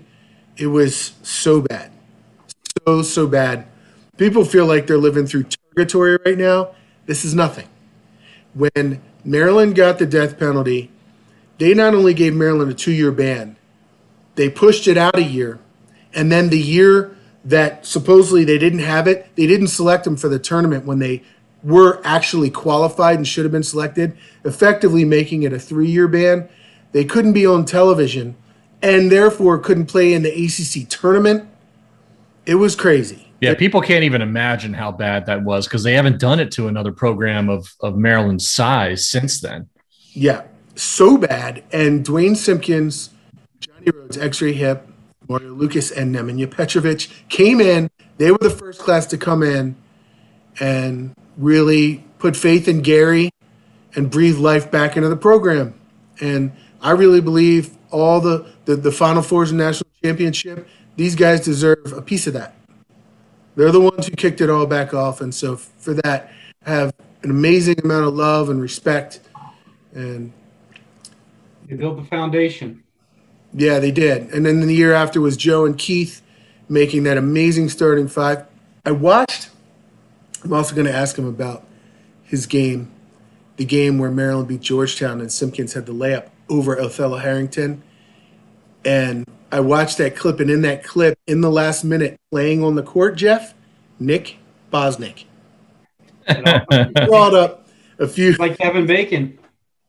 it 0.57 0.67
was 0.67 1.13
so 1.23 1.61
bad, 1.61 1.91
so 2.85 3.01
so 3.01 3.25
bad. 3.25 3.65
People 4.17 4.43
feel 4.43 4.65
like 4.65 4.85
they're 4.85 4.97
living 4.97 5.25
through 5.25 5.45
purgatory 5.73 6.17
right 6.25 6.37
now. 6.37 6.71
This 7.05 7.23
is 7.23 7.33
nothing. 7.33 7.69
When 8.53 9.01
Maryland 9.23 9.75
got 9.75 9.97
the 9.97 10.05
death 10.05 10.37
penalty, 10.37 10.91
they 11.57 11.73
not 11.73 11.95
only 11.95 12.13
gave 12.13 12.35
Maryland 12.35 12.69
a 12.69 12.73
two-year 12.73 13.13
ban, 13.13 13.55
they 14.35 14.49
pushed 14.49 14.85
it 14.85 14.97
out 14.97 15.17
a 15.17 15.23
year, 15.23 15.57
and 16.13 16.29
then 16.29 16.49
the 16.49 16.59
year 16.59 17.15
that 17.45 17.85
supposedly 17.85 18.43
they 18.43 18.57
didn't 18.57 18.79
have 18.79 19.07
it, 19.07 19.33
they 19.37 19.47
didn't 19.47 19.67
select 19.67 20.03
them 20.03 20.17
for 20.17 20.27
the 20.27 20.37
tournament 20.37 20.85
when 20.85 20.99
they 20.99 21.23
were 21.63 22.01
actually 22.03 22.49
qualified 22.49 23.15
and 23.15 23.25
should 23.25 23.45
have 23.45 23.53
been 23.53 23.63
selected, 23.63 24.17
effectively 24.43 25.05
making 25.05 25.43
it 25.43 25.53
a 25.53 25.59
three-year 25.59 26.09
ban. 26.09 26.49
They 26.91 27.05
couldn't 27.05 27.33
be 27.33 27.45
on 27.45 27.65
television, 27.65 28.35
and 28.81 29.11
therefore 29.11 29.59
couldn't 29.59 29.85
play 29.85 30.13
in 30.13 30.23
the 30.23 30.29
ACC 30.29 30.89
tournament. 30.89 31.47
It 32.45 32.55
was 32.55 32.75
crazy. 32.75 33.31
Yeah, 33.41 33.53
people 33.55 33.81
can't 33.81 34.03
even 34.03 34.21
imagine 34.21 34.73
how 34.73 34.91
bad 34.91 35.25
that 35.27 35.43
was 35.43 35.65
because 35.65 35.83
they 35.83 35.93
haven't 35.93 36.19
done 36.19 36.39
it 36.39 36.51
to 36.53 36.67
another 36.67 36.91
program 36.91 37.49
of 37.49 37.73
of 37.79 37.95
Maryland's 37.95 38.47
size 38.47 39.07
since 39.07 39.39
then. 39.39 39.69
Yeah, 40.11 40.43
so 40.75 41.17
bad. 41.17 41.63
And 41.71 42.03
Duane 42.03 42.35
Simpkins, 42.35 43.11
Johnny 43.59 43.91
Rhodes, 43.93 44.17
Exree 44.17 44.57
Hipp, 44.57 44.81
Mario 45.29 45.53
Lucas, 45.53 45.91
and 45.91 46.13
Nemanja 46.13 46.49
Petrovic 46.49 47.07
came 47.29 47.61
in. 47.61 47.89
They 48.17 48.31
were 48.31 48.39
the 48.39 48.49
first 48.49 48.79
class 48.79 49.05
to 49.07 49.17
come 49.17 49.43
in 49.43 49.75
and 50.59 51.13
really 51.37 52.03
put 52.17 52.35
faith 52.35 52.67
in 52.67 52.81
Gary 52.81 53.31
and 53.95 54.11
breathe 54.11 54.37
life 54.37 54.69
back 54.69 54.97
into 54.97 55.07
the 55.07 55.15
program. 55.15 55.73
And 56.19 56.51
I 56.81 56.91
really 56.91 57.21
believe 57.21 57.75
all 57.91 58.19
the, 58.21 58.45
the, 58.65 58.75
the 58.75 58.91
Final 58.91 59.21
Fours 59.21 59.51
and 59.51 59.59
National 59.59 59.89
Championship, 60.03 60.67
these 60.95 61.15
guys 61.15 61.41
deserve 61.41 61.93
a 61.93 62.01
piece 62.01 62.27
of 62.27 62.33
that. 62.33 62.55
They're 63.55 63.71
the 63.71 63.81
ones 63.81 64.07
who 64.07 64.15
kicked 64.15 64.41
it 64.41 64.49
all 64.49 64.65
back 64.65 64.93
off. 64.93 65.21
And 65.21 65.33
so 65.33 65.57
for 65.57 65.93
that, 65.95 66.31
I 66.65 66.71
have 66.71 66.93
an 67.23 67.29
amazing 67.29 67.79
amount 67.83 68.05
of 68.05 68.13
love 68.13 68.49
and 68.49 68.61
respect. 68.61 69.19
And 69.93 70.31
They 71.67 71.75
built 71.75 71.97
the 71.97 72.05
foundation. 72.05 72.83
yeah, 73.53 73.79
they 73.79 73.91
did. 73.91 74.33
And 74.33 74.45
then 74.45 74.61
the 74.61 74.73
year 74.75 74.93
after 74.93 75.19
was 75.19 75.35
Joe 75.35 75.65
and 75.65 75.77
Keith 75.77 76.21
making 76.69 77.03
that 77.03 77.17
amazing 77.17 77.69
starting 77.69 78.07
five. 78.07 78.45
I 78.85 78.91
watched, 78.91 79.49
I'm 80.43 80.53
also 80.53 80.73
going 80.73 80.87
to 80.87 80.93
ask 80.95 81.17
him 81.17 81.25
about 81.25 81.65
his 82.23 82.45
game, 82.45 82.89
the 83.57 83.65
game 83.65 83.97
where 83.97 84.11
Maryland 84.11 84.47
beat 84.47 84.61
Georgetown 84.61 85.19
and 85.19 85.31
Simpkins 85.31 85.73
had 85.73 85.85
the 85.85 85.93
layup 85.93 86.29
over 86.49 86.75
Othella 86.75 87.21
Harrington. 87.21 87.83
And 88.85 89.25
I 89.51 89.59
watched 89.59 89.97
that 89.97 90.15
clip, 90.15 90.39
and 90.39 90.49
in 90.49 90.61
that 90.61 90.83
clip, 90.83 91.17
in 91.27 91.41
the 91.41 91.49
last 91.49 91.83
minute, 91.83 92.19
playing 92.31 92.63
on 92.63 92.75
the 92.75 92.83
court, 92.83 93.15
Jeff, 93.15 93.53
Nick 93.99 94.37
Bosnick 94.71 95.25
brought 97.07 97.33
up 97.33 97.67
a 97.97 98.07
few. 98.07 98.33
Like 98.33 98.57
Kevin 98.57 98.85
Bacon. 98.85 99.37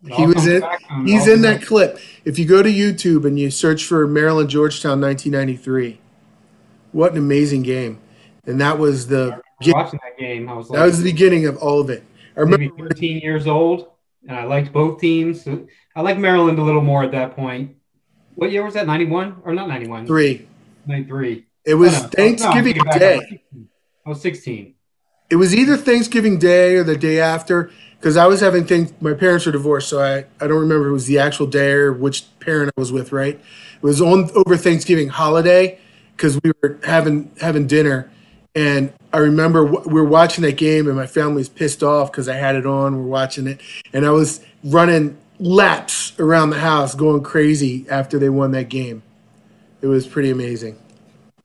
It 0.04 0.14
He 0.14 0.26
was 0.26 0.46
in. 0.46 0.60
back 0.60 0.80
to 0.80 0.86
him. 0.94 1.06
It 1.06 1.10
He's 1.10 1.28
in 1.28 1.42
that 1.42 1.62
clip. 1.62 1.98
If 2.24 2.38
you 2.38 2.46
go 2.46 2.62
to 2.62 2.70
YouTube 2.70 3.26
and 3.26 3.38
you 3.38 3.50
search 3.50 3.84
for 3.84 4.06
Maryland 4.06 4.48
Georgetown 4.48 5.00
1993, 5.00 6.00
what 6.92 7.12
an 7.12 7.18
amazing 7.18 7.62
game! 7.62 7.98
And 8.46 8.60
that 8.60 8.78
was 8.78 9.08
the 9.08 9.30
back. 9.30 9.74
watching 9.74 10.00
that 10.02 10.18
game. 10.18 10.48
I 10.48 10.54
was 10.54 10.70
like, 10.70 10.78
that 10.78 10.86
was 10.86 10.98
the 11.02 11.12
beginning 11.12 11.46
of 11.46 11.58
all 11.58 11.80
of 11.80 11.90
it. 11.90 12.02
I 12.36 12.40
remember 12.40 12.72
maybe 12.76 12.88
13 12.88 13.18
years 13.18 13.46
old, 13.46 13.90
and 14.26 14.36
I 14.36 14.44
liked 14.44 14.72
both 14.72 15.00
teams. 15.00 15.46
I 15.96 16.00
like 16.00 16.18
Maryland 16.18 16.58
a 16.58 16.62
little 16.62 16.82
more 16.82 17.02
at 17.02 17.12
that 17.12 17.34
point. 17.34 17.76
What 18.34 18.50
year 18.52 18.64
was 18.64 18.74
that? 18.74 18.86
91 18.86 19.42
or 19.44 19.54
not 19.54 19.68
91? 19.68 20.06
three. 20.06 20.46
93. 20.86 21.46
It 21.64 21.74
was 21.74 21.94
Oh, 21.94 22.02
no. 22.02 22.08
Thanksgiving 22.08 22.76
No, 22.76 22.82
I'm 22.84 22.98
thinking 22.98 23.00
back. 23.00 23.02
I 23.02 23.16
was 23.16 23.28
Day. 23.28 23.42
I 24.06 24.08
was 24.08 24.20
16. 24.22 24.74
It 25.30 25.36
was 25.36 25.54
either 25.54 25.76
Thanksgiving 25.76 26.38
Day 26.38 26.76
or 26.76 26.84
the 26.84 26.96
day 26.96 27.20
after 27.20 27.70
because 28.00 28.16
I 28.16 28.26
was 28.26 28.40
having 28.40 28.64
things. 28.64 28.92
My 29.00 29.12
parents 29.12 29.46
are 29.46 29.52
divorced, 29.52 29.88
so 29.88 30.02
I, 30.02 30.24
I 30.42 30.46
don't 30.48 30.58
remember 30.58 30.86
if 30.86 30.90
it 30.90 30.92
was 30.92 31.06
the 31.06 31.18
actual 31.18 31.46
day 31.46 31.72
or 31.72 31.92
which 31.92 32.24
parent 32.40 32.72
I 32.76 32.80
was 32.80 32.90
with. 32.90 33.12
Right, 33.12 33.34
it 33.36 33.82
was 33.82 34.00
on 34.00 34.30
over 34.34 34.56
Thanksgiving 34.56 35.08
holiday 35.08 35.78
because 36.16 36.40
we 36.42 36.50
were 36.62 36.80
having 36.84 37.30
having 37.40 37.66
dinner, 37.66 38.10
and 38.54 38.92
I 39.12 39.18
remember 39.18 39.64
w- 39.64 39.88
we 39.88 40.00
were 40.00 40.08
watching 40.08 40.42
that 40.42 40.56
game, 40.56 40.86
and 40.86 40.96
my 40.96 41.06
family 41.06 41.36
was 41.36 41.48
pissed 41.48 41.82
off 41.82 42.10
because 42.10 42.28
I 42.28 42.34
had 42.34 42.56
it 42.56 42.66
on. 42.66 42.96
We're 42.96 43.10
watching 43.10 43.46
it, 43.46 43.60
and 43.92 44.04
I 44.04 44.10
was 44.10 44.40
running 44.64 45.16
laps 45.38 46.18
around 46.18 46.50
the 46.50 46.58
house, 46.58 46.94
going 46.94 47.22
crazy 47.22 47.86
after 47.88 48.18
they 48.18 48.28
won 48.28 48.52
that 48.52 48.68
game. 48.68 49.02
It 49.80 49.86
was 49.86 50.06
pretty 50.06 50.30
amazing. 50.30 50.78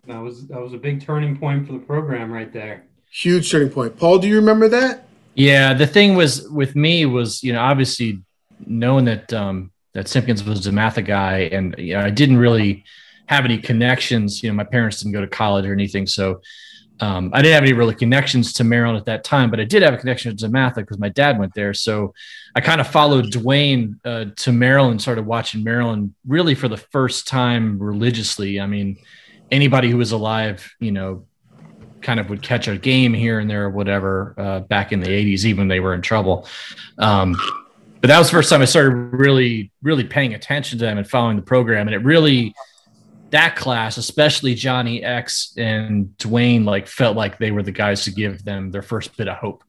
That 0.07 0.19
was 0.19 0.47
that 0.47 0.61
was 0.61 0.73
a 0.73 0.77
big 0.77 1.03
turning 1.03 1.37
point 1.37 1.65
for 1.65 1.73
the 1.73 1.79
program 1.79 2.31
right 2.31 2.51
there. 2.51 2.85
Huge 3.11 3.49
turning 3.49 3.69
point. 3.69 3.97
Paul, 3.97 4.19
do 4.19 4.27
you 4.27 4.35
remember 4.35 4.67
that? 4.69 5.07
Yeah, 5.35 5.73
the 5.73 5.87
thing 5.87 6.15
was 6.15 6.47
with 6.49 6.75
me 6.75 7.05
was 7.05 7.43
you 7.43 7.53
know 7.53 7.61
obviously 7.61 8.21
knowing 8.65 9.05
that 9.05 9.33
um, 9.33 9.71
that 9.93 10.07
Simpkins 10.07 10.43
was 10.43 10.67
a 10.67 10.71
Matha 10.71 11.01
guy, 11.01 11.49
and 11.51 11.75
you 11.77 11.93
know 11.93 12.01
I 12.01 12.09
didn't 12.09 12.37
really 12.37 12.83
have 13.27 13.45
any 13.45 13.57
connections. 13.57 14.43
You 14.43 14.49
know, 14.49 14.55
my 14.55 14.63
parents 14.63 15.01
didn't 15.01 15.13
go 15.13 15.21
to 15.21 15.27
college 15.27 15.65
or 15.65 15.73
anything, 15.73 16.05
so 16.05 16.41
um, 16.99 17.29
I 17.33 17.41
didn't 17.41 17.55
have 17.55 17.63
any 17.63 17.73
really 17.73 17.95
connections 17.95 18.53
to 18.53 18.63
Maryland 18.63 18.97
at 18.97 19.05
that 19.05 19.23
time. 19.23 19.51
But 19.51 19.59
I 19.59 19.65
did 19.65 19.83
have 19.83 19.93
a 19.93 19.97
connection 19.97 20.35
to 20.37 20.49
Matha 20.49 20.81
because 20.81 20.97
my 20.97 21.09
dad 21.09 21.37
went 21.37 21.53
there. 21.53 21.73
So 21.73 22.13
I 22.55 22.61
kind 22.61 22.79
of 22.79 22.87
followed 22.87 23.31
Duane 23.31 23.99
uh, 24.05 24.25
to 24.37 24.51
Maryland, 24.51 25.01
started 25.01 25.25
watching 25.25 25.63
Maryland 25.63 26.13
really 26.27 26.55
for 26.55 26.67
the 26.67 26.77
first 26.77 27.27
time 27.27 27.79
religiously. 27.79 28.59
I 28.59 28.65
mean, 28.65 28.97
anybody 29.51 29.89
who 29.89 29.97
was 29.97 30.13
alive, 30.13 30.73
you 30.79 30.91
know, 30.91 31.25
kind 32.01 32.19
of 32.19 32.29
would 32.29 32.41
catch 32.41 32.67
a 32.67 32.77
game 32.77 33.13
here 33.13 33.39
and 33.39 33.49
there 33.49 33.65
or 33.65 33.69
whatever 33.71 34.35
uh, 34.37 34.59
back 34.61 34.91
in 34.91 34.99
the 35.01 35.07
80s, 35.07 35.43
even 35.45 35.67
they 35.67 35.79
were 35.79 35.93
in 35.93 36.01
trouble. 36.01 36.47
Um, 36.97 37.35
but 37.99 38.07
that 38.07 38.19
was 38.19 38.27
the 38.27 38.33
first 38.33 38.49
time 38.49 38.61
I 38.61 38.65
started 38.65 38.91
really, 38.91 39.71
really 39.81 40.03
paying 40.03 40.33
attention 40.33 40.77
to 40.79 40.85
them 40.85 40.97
and 40.97 41.09
following 41.09 41.35
the 41.35 41.41
program. 41.41 41.87
And 41.87 41.95
it 41.95 42.05
really, 42.05 42.53
that 43.31 43.55
class, 43.55 43.97
especially 43.97 44.55
Johnny 44.55 45.03
X 45.03 45.53
and 45.57 46.15
Duane, 46.17 46.63
like 46.65 46.87
felt 46.87 47.17
like 47.17 47.37
they 47.37 47.51
were 47.51 47.63
the 47.63 47.71
guys 47.71 48.03
to 48.05 48.11
give 48.11 48.43
them 48.43 48.71
their 48.71 48.81
first 48.83 49.17
bit 49.17 49.27
of 49.27 49.37
hope. 49.37 49.63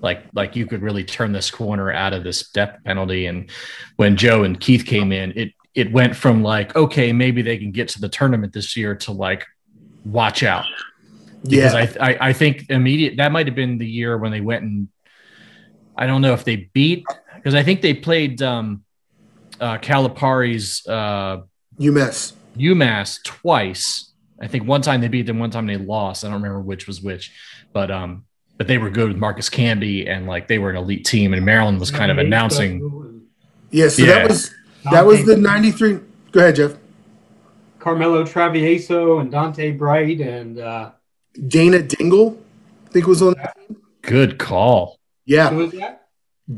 Like, 0.00 0.24
like 0.34 0.56
you 0.56 0.66
could 0.66 0.82
really 0.82 1.04
turn 1.04 1.32
this 1.32 1.50
corner 1.50 1.92
out 1.92 2.12
of 2.12 2.24
this 2.24 2.48
death 2.50 2.78
penalty. 2.84 3.26
And 3.26 3.50
when 3.96 4.16
Joe 4.16 4.42
and 4.42 4.58
Keith 4.58 4.84
came 4.84 5.12
in, 5.12 5.32
it 5.36 5.52
it 5.74 5.92
went 5.92 6.16
from 6.16 6.42
like, 6.42 6.74
okay, 6.76 7.12
maybe 7.12 7.40
they 7.42 7.56
can 7.56 7.70
get 7.70 7.88
to 7.90 8.00
the 8.00 8.08
tournament 8.08 8.52
this 8.52 8.76
year 8.76 8.94
to 8.96 9.12
like, 9.12 9.46
watch 10.04 10.42
out. 10.42 10.66
Because 11.44 11.74
Yeah. 11.74 11.86
I, 12.00 12.10
I 12.10 12.28
I 12.28 12.32
think 12.32 12.68
immediate 12.70 13.16
that 13.18 13.30
might 13.32 13.46
have 13.46 13.54
been 13.56 13.78
the 13.78 13.86
year 13.86 14.18
when 14.18 14.32
they 14.32 14.40
went 14.40 14.64
and 14.64 14.88
I 15.96 16.06
don't 16.06 16.22
know 16.22 16.32
if 16.32 16.44
they 16.44 16.70
beat 16.72 17.04
because 17.36 17.54
I 17.54 17.62
think 17.62 17.80
they 17.82 17.94
played 17.94 18.42
um 18.42 18.84
uh 19.60 19.78
Calipari's 19.78 20.86
uh 20.86 21.42
UMass. 21.78 22.32
UMass 22.56 23.22
twice. 23.24 24.12
I 24.40 24.46
think 24.48 24.66
one 24.66 24.82
time 24.82 25.00
they 25.00 25.08
beat 25.08 25.26
them, 25.26 25.38
one 25.38 25.50
time 25.50 25.66
they 25.66 25.76
lost. 25.76 26.24
I 26.24 26.28
don't 26.28 26.34
remember 26.42 26.60
which 26.60 26.86
was 26.86 27.00
which, 27.00 27.32
but 27.72 27.90
um, 27.90 28.24
but 28.58 28.66
they 28.68 28.78
were 28.78 28.90
good 28.90 29.08
with 29.08 29.16
Marcus 29.16 29.48
Camby 29.48 30.08
and 30.08 30.26
like 30.26 30.48
they 30.48 30.58
were 30.58 30.70
an 30.70 30.76
elite 30.76 31.04
team. 31.04 31.32
And 31.32 31.44
Maryland 31.44 31.78
was 31.80 31.90
kind 31.90 32.10
of 32.10 32.18
announcing. 32.18 33.22
Yeah, 33.70 33.88
so 33.88 34.02
Yeah. 34.02 34.14
that 34.14 34.28
was 34.28 34.54
that 34.90 35.06
was 35.06 35.24
the 35.24 35.36
'93. 35.36 36.00
Go 36.32 36.40
ahead, 36.40 36.56
Jeff. 36.56 36.74
Carmelo 37.78 38.24
Travieso 38.24 39.20
and 39.20 39.32
Donta 39.32 39.76
Bright 39.76 40.20
and 40.20 40.58
uh, 40.60 40.92
Dana 41.48 41.82
Dingle, 41.82 42.40
I 42.86 42.90
think 42.90 43.06
was 43.06 43.22
on. 43.22 43.34
that 43.34 43.56
team. 43.56 43.76
Good 44.02 44.38
call. 44.38 44.98
Yeah, 45.24 45.50
who 45.50 45.56
was 45.58 45.72
that? 45.72 46.06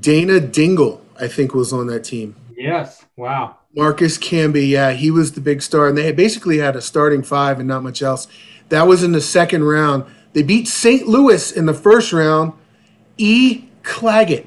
Dana 0.00 0.40
Dingle, 0.40 1.02
I 1.20 1.28
think, 1.28 1.54
was 1.54 1.72
on 1.72 1.86
that 1.88 2.04
team. 2.04 2.34
Yes. 2.56 3.04
Wow. 3.16 3.56
Marcus 3.76 4.18
Camby, 4.18 4.68
yeah, 4.68 4.92
he 4.92 5.10
was 5.10 5.32
the 5.32 5.40
big 5.40 5.62
star, 5.62 5.88
and 5.88 5.98
they 5.98 6.04
had 6.04 6.16
basically 6.16 6.58
had 6.58 6.76
a 6.76 6.80
starting 6.80 7.22
five 7.22 7.58
and 7.58 7.68
not 7.68 7.82
much 7.82 8.02
else. 8.02 8.28
That 8.68 8.86
was 8.86 9.02
in 9.02 9.12
the 9.12 9.20
second 9.20 9.64
round. 9.64 10.04
They 10.32 10.42
beat 10.42 10.68
St. 10.68 11.06
Louis 11.06 11.52
in 11.52 11.66
the 11.66 11.74
first 11.74 12.12
round. 12.12 12.52
E. 13.16 13.68
Claggett, 13.82 14.46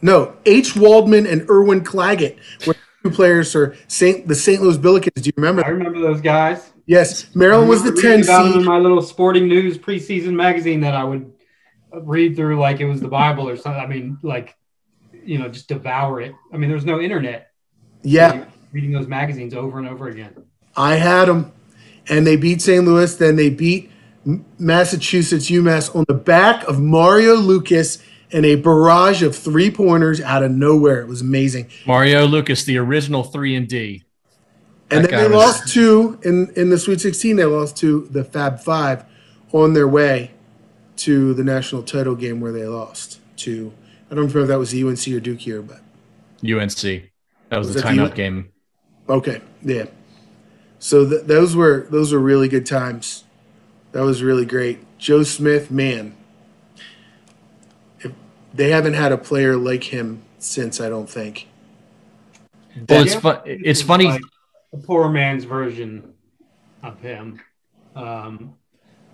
no, 0.00 0.36
H. 0.46 0.76
Waldman 0.76 1.26
and 1.26 1.48
Erwin 1.50 1.82
Claggett 1.82 2.36
were 2.66 2.74
two 3.02 3.10
players 3.10 3.52
for 3.52 3.76
St. 3.88 4.26
the 4.28 4.34
St. 4.34 4.62
Louis 4.62 4.78
Billikens. 4.78 5.22
Do 5.22 5.26
you 5.26 5.32
remember? 5.36 5.64
I 5.64 5.68
remember 5.68 6.00
those 6.00 6.20
guys. 6.20 6.72
Yes, 6.86 7.34
Maryland 7.34 7.68
was 7.68 7.82
the 7.82 7.90
I 7.90 7.92
remember 7.92 8.08
reading 8.08 8.26
ten 8.26 8.50
them 8.50 8.60
in 8.60 8.64
my 8.64 8.78
little 8.78 9.02
sporting 9.02 9.48
news 9.48 9.76
preseason 9.76 10.32
magazine 10.32 10.80
that 10.80 10.94
I 10.94 11.04
would 11.04 11.32
read 11.92 12.36
through 12.36 12.58
like 12.58 12.80
it 12.80 12.86
was 12.86 13.00
the 13.00 13.08
Bible 13.08 13.48
or 13.48 13.56
something. 13.56 13.80
I 13.80 13.86
mean, 13.86 14.18
like 14.22 14.56
you 15.24 15.38
know, 15.38 15.48
just 15.48 15.68
devour 15.68 16.20
it. 16.20 16.34
I 16.52 16.56
mean, 16.56 16.70
there 16.70 16.76
was 16.76 16.86
no 16.86 17.00
internet. 17.00 17.50
Yeah, 18.02 18.44
reading 18.72 18.92
those 18.92 19.06
magazines 19.06 19.54
over 19.54 19.78
and 19.78 19.88
over 19.88 20.08
again. 20.08 20.34
I 20.76 20.94
had 20.96 21.26
them, 21.26 21.52
and 22.08 22.26
they 22.26 22.36
beat 22.36 22.60
St. 22.62 22.84
Louis. 22.84 23.14
Then 23.16 23.36
they 23.36 23.50
beat 23.50 23.90
Massachusetts 24.58 25.50
UMass 25.50 25.94
on 25.94 26.04
the 26.08 26.14
back 26.14 26.64
of 26.68 26.80
Mario 26.80 27.34
Lucas 27.34 27.98
and 28.30 28.44
a 28.44 28.56
barrage 28.56 29.22
of 29.22 29.34
three 29.34 29.70
pointers 29.70 30.20
out 30.20 30.42
of 30.42 30.50
nowhere. 30.50 31.00
It 31.00 31.08
was 31.08 31.22
amazing. 31.22 31.68
Mario 31.86 32.26
Lucas, 32.26 32.64
the 32.64 32.76
original 32.78 33.22
three 33.24 33.54
and 33.56 33.66
D. 33.66 34.04
And 34.90 35.04
That 35.04 35.10
then 35.10 35.30
they 35.30 35.36
was- 35.36 35.60
lost 35.60 35.72
two 35.72 36.18
in 36.22 36.50
in 36.56 36.70
the 36.70 36.78
Sweet 36.78 37.00
16. 37.00 37.36
They 37.36 37.44
lost 37.44 37.76
to 37.78 38.08
the 38.10 38.24
Fab 38.24 38.60
Five 38.60 39.04
on 39.52 39.74
their 39.74 39.88
way 39.88 40.32
to 40.96 41.32
the 41.34 41.44
national 41.44 41.82
title 41.82 42.14
game 42.14 42.40
where 42.40 42.52
they 42.52 42.64
lost 42.66 43.20
to. 43.38 43.72
I 44.10 44.14
don't 44.14 44.20
remember 44.24 44.40
if 44.40 44.48
that 44.48 44.58
was 44.58 44.72
UNC 44.74 45.06
or 45.14 45.20
Duke 45.20 45.40
here, 45.40 45.60
but 45.62 45.80
UNC. 46.42 47.10
That 47.50 47.58
was, 47.58 47.68
Was 47.68 47.76
the 47.76 47.82
that 47.82 47.88
the 47.94 48.02
timeout 48.02 48.10
U- 48.10 48.14
game. 48.14 48.48
Okay, 49.08 49.40
yeah. 49.62 49.86
So 50.78 51.08
th- 51.08 51.22
those 51.24 51.56
were 51.56 51.86
those 51.90 52.12
were 52.12 52.18
really 52.18 52.48
good 52.48 52.66
times. 52.66 53.24
That 53.92 54.02
was 54.02 54.22
really 54.22 54.44
great. 54.44 54.80
Joe 54.98 55.22
Smith, 55.22 55.70
man, 55.70 56.14
if 58.00 58.12
they 58.52 58.70
haven't 58.70 58.94
had 58.94 59.12
a 59.12 59.18
player 59.18 59.56
like 59.56 59.84
him 59.84 60.22
since. 60.38 60.80
I 60.80 60.88
don't 60.88 61.08
think. 61.08 61.48
Well, 62.88 63.02
it's 63.02 63.14
Yeah. 63.14 63.20
fun. 63.20 63.38
It's 63.44 63.82
funny. 63.82 64.06
Like 64.06 64.20
a 64.72 64.76
poor 64.76 65.08
man's 65.08 65.44
version 65.44 66.12
of 66.82 67.00
him. 67.00 67.40
Um, 67.96 68.54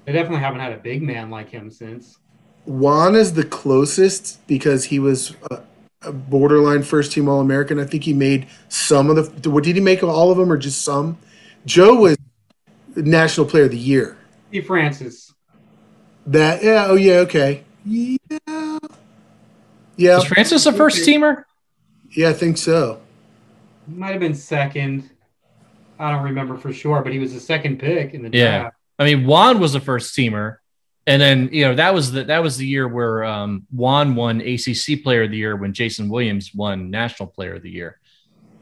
they 0.04 0.12
definitely 0.12 0.40
haven't 0.40 0.61
had 0.61 0.72
a 0.72 0.78
big 0.78 1.02
man 1.02 1.30
like 1.30 1.48
him 1.48 1.70
since. 1.70 2.18
Juan 2.66 3.14
is 3.14 3.35
the 3.35 3.44
closest 3.44 4.46
because 4.46 4.85
he 4.85 4.98
was 4.98 5.35
a, 5.50 5.61
a 6.06 6.12
borderline 6.12 6.82
first 6.82 7.12
team 7.12 7.28
All 7.28 7.40
American. 7.40 7.78
I 7.80 7.84
think 7.84 8.04
he 8.04 8.12
made 8.12 8.46
some 8.68 9.10
of 9.10 9.42
the. 9.42 9.50
What 9.50 9.64
did 9.64 9.76
he 9.76 9.82
make 9.82 10.02
of 10.02 10.08
all 10.08 10.30
of 10.30 10.38
them 10.38 10.50
or 10.52 10.56
just 10.56 10.82
some? 10.82 11.18
Joe 11.66 11.94
was 11.94 12.16
National 12.96 13.46
Player 13.46 13.64
of 13.64 13.70
the 13.70 13.78
Year. 13.78 14.16
Steve 14.48 14.66
Francis. 14.66 15.32
That 16.26 16.62
yeah 16.62 16.86
oh 16.88 16.94
yeah 16.94 17.16
okay 17.16 17.64
yeah 17.84 18.16
yeah 19.96 20.14
Was 20.16 20.24
Francis 20.24 20.64
a 20.66 20.72
first 20.72 21.06
teamer? 21.06 21.44
yeah 22.10 22.30
I 22.30 22.32
think 22.32 22.56
so. 22.56 23.00
Might 23.86 24.12
have 24.12 24.20
been 24.20 24.34
second. 24.34 25.10
I 25.98 26.10
don't 26.10 26.24
remember 26.24 26.56
for 26.56 26.72
sure, 26.72 27.02
but 27.02 27.12
he 27.12 27.18
was 27.18 27.34
the 27.34 27.40
second 27.40 27.78
pick 27.78 28.14
in 28.14 28.22
the 28.22 28.30
Yeah. 28.36 28.60
draft. 28.62 28.76
I 28.98 29.04
mean, 29.04 29.26
Juan 29.26 29.60
was 29.60 29.74
a 29.74 29.80
first 29.80 30.16
teamer, 30.16 30.56
and 31.06 31.20
then 31.20 31.48
you 31.52 31.64
know 31.66 31.74
that 31.74 31.92
was 31.94 32.12
the 32.12 32.24
that 32.24 32.42
was 32.42 32.56
the 32.56 32.66
year 32.66 32.88
where 32.88 33.24
um, 33.24 33.66
Juan 33.70 34.14
won 34.14 34.40
ACC 34.40 35.02
Player 35.02 35.24
of 35.24 35.30
the 35.30 35.36
Year 35.36 35.56
when 35.56 35.72
Jason 35.72 36.08
Williams 36.08 36.52
won 36.54 36.90
National 36.90 37.28
Player 37.28 37.54
of 37.56 37.62
the 37.62 37.70
Year. 37.70 37.98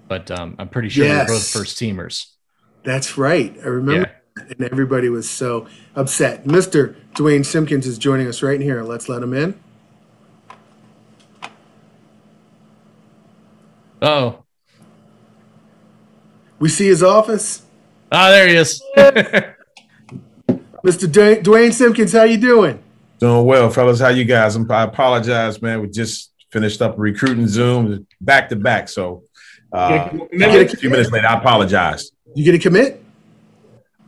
But 0.08 0.30
um, 0.30 0.56
I'm 0.58 0.68
pretty 0.68 0.88
sure 0.88 1.04
Yes. 1.06 1.26
they're 1.28 1.36
both 1.36 1.48
first 1.48 1.78
teamers. 1.78 2.26
That's 2.84 3.16
right. 3.16 3.56
I 3.64 3.68
remember, 3.68 4.10
that, 4.36 4.58
and 4.58 4.68
everybody 4.72 5.08
was 5.08 5.30
so 5.30 5.66
upset. 5.94 6.44
Mister 6.46 6.96
Duane 7.14 7.44
Simpkins 7.44 7.86
is 7.86 7.96
joining 7.98 8.26
us 8.26 8.42
right 8.42 8.60
here. 8.60 8.82
Let's 8.82 9.08
let 9.08 9.22
him 9.22 9.32
in. 9.34 9.58
Oh, 14.04 14.42
We 16.58 16.68
see 16.68 16.86
his 16.88 17.02
office. 17.04 17.62
ah, 18.10 18.30
there 18.30 18.48
he 18.48 18.56
is. 18.56 18.82
Mister 20.82 21.06
Duane, 21.06 21.42
Duane 21.42 21.72
Simpkins, 21.72 22.12
how 22.12 22.24
you 22.24 22.38
doing? 22.38 22.82
Doing 23.18 23.44
well, 23.46 23.70
fellas. 23.70 24.00
How 24.00 24.08
you 24.08 24.24
guys? 24.24 24.56
I'm- 24.56 24.70
I 24.70 24.82
apologize, 24.82 25.62
man. 25.62 25.80
We 25.80 25.88
just 25.88 26.32
finished 26.50 26.82
up 26.82 26.94
recruiting 26.98 27.46
Zoom 27.46 28.06
back 28.20 28.48
to 28.50 28.56
back, 28.56 28.88
so 28.88 29.22
uh, 29.72 30.08
a 30.12 30.68
few 30.68 30.90
minutes 30.90 31.10
later, 31.10 31.26
I 31.26 31.38
apologize. 31.38 32.10
You 32.34 32.44
get 32.44 32.54
a 32.54 32.58
commit? 32.58 33.02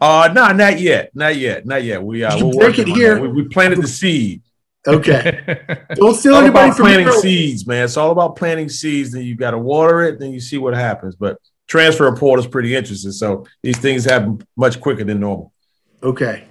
Uh, 0.00 0.28
no, 0.34 0.48
not 0.52 0.80
yet, 0.80 1.10
not 1.14 1.37
yet, 1.37 1.64
not 1.64 1.82
yet. 1.84 2.02
We 2.02 2.24
uh, 2.24 2.37
we're 2.37 2.56
working 2.56 2.88
it 2.88 2.94
here. 2.94 3.20
We, 3.20 3.28
we 3.28 3.48
planted 3.48 3.80
the 3.80 3.88
seed. 3.88 4.42
Okay. 4.87 5.40
Don't 5.94 6.14
steal 6.14 6.34
anybody 6.34 6.66
about 6.66 6.76
from 6.76 6.87
planting 6.87 7.12
seeds, 7.12 7.66
man. 7.66 7.84
It's 7.84 7.96
all 7.96 8.10
about 8.10 8.37
planting 8.37 8.68
seeds. 8.68 9.12
Then 9.12 9.22
you 9.22 9.34
got 9.34 9.52
to 9.52 9.58
water 9.58 10.02
it, 10.02 10.18
then 10.18 10.32
you 10.32 10.40
see 10.40 10.58
what 10.58 10.74
happens. 10.74 11.16
But 11.16 11.38
transfer 11.66 12.04
report 12.10 12.38
is 12.40 12.46
pretty 12.46 12.74
interesting. 12.74 13.12
So 13.12 13.46
these 13.62 13.78
things 13.78 14.04
happen 14.04 14.46
much 14.56 14.80
quicker 14.80 15.04
than 15.04 15.20
normal. 15.20 15.52
Okay. 16.02 16.44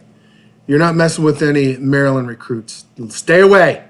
You're 0.68 0.80
not 0.80 0.96
messing 0.96 1.24
with 1.24 1.42
any 1.42 1.78
Maryland 1.78 2.28
recruits. 2.28 2.86
Stay 3.10 3.42
away. 3.42 3.86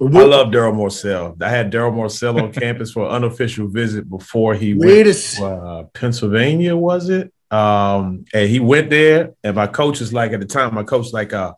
I 0.00 0.04
love 0.04 0.48
Darryl 0.48 0.74
Morsell. 0.74 1.40
I 1.40 1.48
had 1.48 1.72
Darryl 1.72 1.92
Morsell 1.92 2.42
on 2.42 2.52
campus 2.52 2.90
for 2.92 3.06
an 3.06 3.12
unofficial 3.12 3.68
visit 3.68 4.08
before 4.08 4.54
he 4.54 4.74
Wait 4.74 5.06
went 5.06 5.16
to 5.16 5.44
uh, 5.44 5.82
Pennsylvania, 5.94 6.76
was 6.76 7.08
it? 7.08 7.32
Um, 7.52 8.24
and 8.32 8.48
he 8.48 8.58
went 8.58 8.90
there, 8.90 9.34
and 9.44 9.54
my 9.54 9.66
coach 9.66 10.00
is 10.00 10.12
like, 10.12 10.32
at 10.32 10.40
the 10.40 10.46
time, 10.46 10.74
my 10.74 10.82
coach 10.82 11.12
like, 11.12 11.32
uh, 11.32 11.52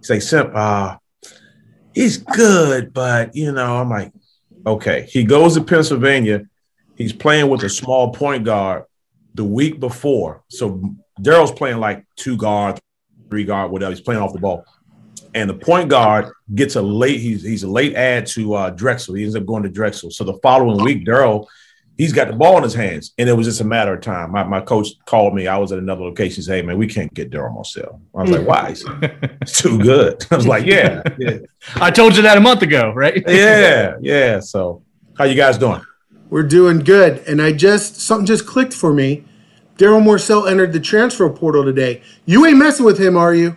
say, 0.00 0.20
Simp, 0.20 0.54
uh, 0.54 0.96
he's 1.94 2.18
good, 2.18 2.92
but 2.92 3.34
you 3.34 3.50
know, 3.50 3.78
I'm 3.78 3.88
like, 3.88 4.12
okay. 4.66 5.06
He 5.08 5.24
goes 5.24 5.54
to 5.54 5.64
Pennsylvania. 5.64 6.42
He's 6.96 7.12
playing 7.12 7.48
with 7.48 7.64
a 7.64 7.68
small 7.68 8.12
point 8.12 8.44
guard 8.44 8.84
the 9.34 9.44
week 9.44 9.80
before. 9.80 10.44
So 10.48 10.94
Darryl's 11.20 11.52
playing 11.52 11.78
like 11.78 12.04
two 12.16 12.36
guard, 12.36 12.78
three 13.32 13.44
guard, 13.44 13.70
whatever. 13.70 13.90
He's 13.90 14.02
playing 14.02 14.20
off 14.20 14.34
the 14.34 14.38
ball. 14.38 14.66
And 15.34 15.48
the 15.48 15.54
point 15.54 15.88
guard 15.88 16.30
gets 16.54 16.76
a 16.76 16.82
late, 16.82 17.18
he's 17.18 17.42
he's 17.42 17.62
a 17.62 17.68
late 17.68 17.94
add 17.94 18.26
to 18.26 18.52
uh, 18.52 18.70
Drexel. 18.70 19.14
He 19.14 19.22
ends 19.22 19.34
up 19.34 19.46
going 19.46 19.62
to 19.62 19.70
Drexel. 19.70 20.10
So 20.10 20.22
the 20.22 20.34
following 20.42 20.84
week, 20.84 21.06
Darryl, 21.06 21.46
he's 21.96 22.12
got 22.12 22.28
the 22.28 22.34
ball 22.34 22.58
in 22.58 22.62
his 22.62 22.74
hands. 22.74 23.14
And 23.16 23.30
it 23.30 23.32
was 23.32 23.46
just 23.46 23.62
a 23.62 23.64
matter 23.64 23.94
of 23.94 24.02
time. 24.02 24.32
My, 24.32 24.44
my 24.44 24.60
coach 24.60 24.88
called 25.06 25.34
me. 25.34 25.46
I 25.46 25.56
was 25.56 25.72
at 25.72 25.78
another 25.78 26.02
location. 26.02 26.36
He 26.36 26.42
said, 26.42 26.56
Hey 26.56 26.62
man, 26.62 26.76
we 26.76 26.86
can't 26.86 27.12
get 27.14 27.30
Darryl 27.30 27.56
Morsell. 27.56 27.98
I 28.14 28.22
was 28.22 28.30
like, 28.30 28.46
why? 28.46 28.74
Said, 28.74 29.38
it's 29.40 29.62
too 29.62 29.78
good. 29.78 30.26
I 30.30 30.36
was 30.36 30.46
like, 30.46 30.66
Yeah, 30.66 31.02
yeah. 31.18 31.38
I 31.76 31.90
told 31.90 32.14
you 32.14 32.20
that 32.22 32.36
a 32.36 32.40
month 32.40 32.60
ago, 32.60 32.92
right? 32.94 33.24
Yeah, 33.26 33.96
yeah. 34.02 34.40
So 34.40 34.82
how 35.16 35.24
you 35.24 35.34
guys 35.34 35.56
doing? 35.56 35.80
We're 36.28 36.42
doing 36.42 36.80
good. 36.80 37.26
And 37.26 37.40
I 37.40 37.52
just 37.52 37.96
something 37.96 38.26
just 38.26 38.46
clicked 38.46 38.74
for 38.74 38.92
me. 38.92 39.24
Darryl 39.82 40.00
Morsell 40.00 40.48
entered 40.48 40.72
the 40.72 40.78
transfer 40.78 41.28
portal 41.28 41.64
today. 41.64 42.02
You 42.24 42.46
ain't 42.46 42.56
messing 42.56 42.86
with 42.86 43.00
him, 43.00 43.16
are 43.16 43.34
you? 43.34 43.56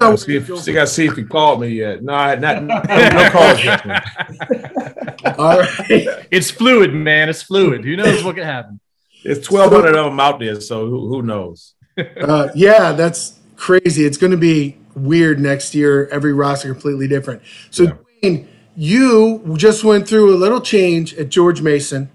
I 0.00 0.14
see 0.14 0.36
if, 0.36 0.58
see, 0.60 0.78
I 0.78 0.84
see 0.84 1.06
if 1.06 1.16
he 1.16 1.24
called 1.24 1.60
me 1.60 1.70
yet. 1.70 2.04
No, 2.04 2.12
I- 2.14 2.36
not, 2.36 2.62
no, 2.62 2.78
no 2.78 3.30
calls 3.30 3.64
yet. 3.64 3.84
All 5.38 5.58
right. 5.58 6.26
It's 6.30 6.52
fluid, 6.52 6.94
man. 6.94 7.28
It's 7.28 7.42
fluid. 7.42 7.84
Who 7.84 7.96
knows 7.96 8.22
what 8.22 8.36
could 8.36 8.44
happen? 8.44 8.78
It's 9.24 9.44
twelve 9.44 9.72
hundred 9.72 9.96
of 9.96 10.04
them 10.04 10.20
out 10.20 10.38
there, 10.38 10.60
so 10.60 10.86
who, 10.86 11.08
who 11.08 11.22
knows? 11.22 11.74
Uh, 11.98 12.48
yeah, 12.54 12.92
that's 12.92 13.40
crazy. 13.56 14.04
It's 14.06 14.16
going 14.18 14.30
to 14.30 14.38
be 14.38 14.78
weird 14.94 15.40
next 15.40 15.74
year. 15.74 16.06
Every 16.12 16.32
roster 16.32 16.72
completely 16.72 17.08
different. 17.08 17.42
So, 17.70 17.82
Yeah. 17.82 17.92
Duane, 18.22 18.48
you 18.76 19.56
just 19.58 19.82
went 19.82 20.06
through 20.08 20.32
a 20.32 20.38
little 20.38 20.60
change 20.60 21.12
at 21.14 21.28
George 21.28 21.60
Mason. 21.60 22.08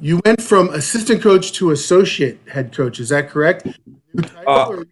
You 0.00 0.20
went 0.24 0.42
from 0.42 0.68
assistant 0.70 1.22
coach 1.22 1.52
to 1.52 1.70
associate 1.70 2.38
head 2.50 2.72
coach. 2.74 3.00
Is 3.00 3.08
that 3.08 3.30
correct? 3.30 3.66
Uh, 4.46 4.82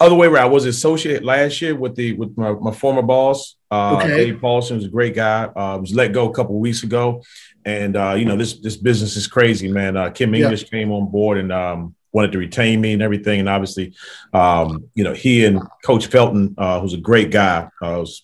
Other 0.00 0.14
way 0.14 0.28
around, 0.28 0.44
I 0.44 0.48
was 0.48 0.64
associate 0.64 1.24
last 1.24 1.60
year 1.60 1.74
with 1.74 1.96
the 1.96 2.12
with 2.14 2.36
my, 2.38 2.52
my 2.52 2.70
former 2.70 3.02
boss. 3.02 3.56
Uh, 3.70 3.96
Okay. 4.00 4.16
Dave 4.26 4.40
Paulsen 4.40 4.76
was 4.76 4.84
a 4.84 4.88
great 4.88 5.14
guy. 5.14 5.44
Uh, 5.44 5.78
was 5.78 5.92
let 5.94 6.12
go 6.12 6.30
a 6.30 6.32
couple 6.32 6.54
of 6.54 6.60
weeks 6.60 6.84
ago, 6.84 7.22
and 7.64 7.96
uh, 7.96 8.14
you 8.16 8.24
know 8.24 8.36
this 8.36 8.54
this 8.60 8.76
business 8.76 9.16
is 9.16 9.26
crazy, 9.26 9.70
man. 9.70 9.96
Uh, 9.96 10.10
Kim 10.10 10.34
Yeah. 10.34 10.44
English 10.44 10.70
came 10.70 10.92
on 10.92 11.10
board 11.10 11.38
and 11.38 11.52
um, 11.52 11.94
wanted 12.12 12.30
to 12.32 12.38
retain 12.38 12.80
me 12.80 12.92
and 12.92 13.02
everything, 13.02 13.40
and 13.40 13.48
obviously, 13.48 13.92
um, 14.32 14.84
you 14.94 15.02
know, 15.02 15.14
he 15.14 15.44
and 15.44 15.60
Coach 15.84 16.06
Felton, 16.06 16.54
uh, 16.56 16.80
who's 16.80 16.94
a 16.94 16.98
great 16.98 17.30
guy, 17.32 17.68
uh, 17.82 17.98
was 17.98 18.22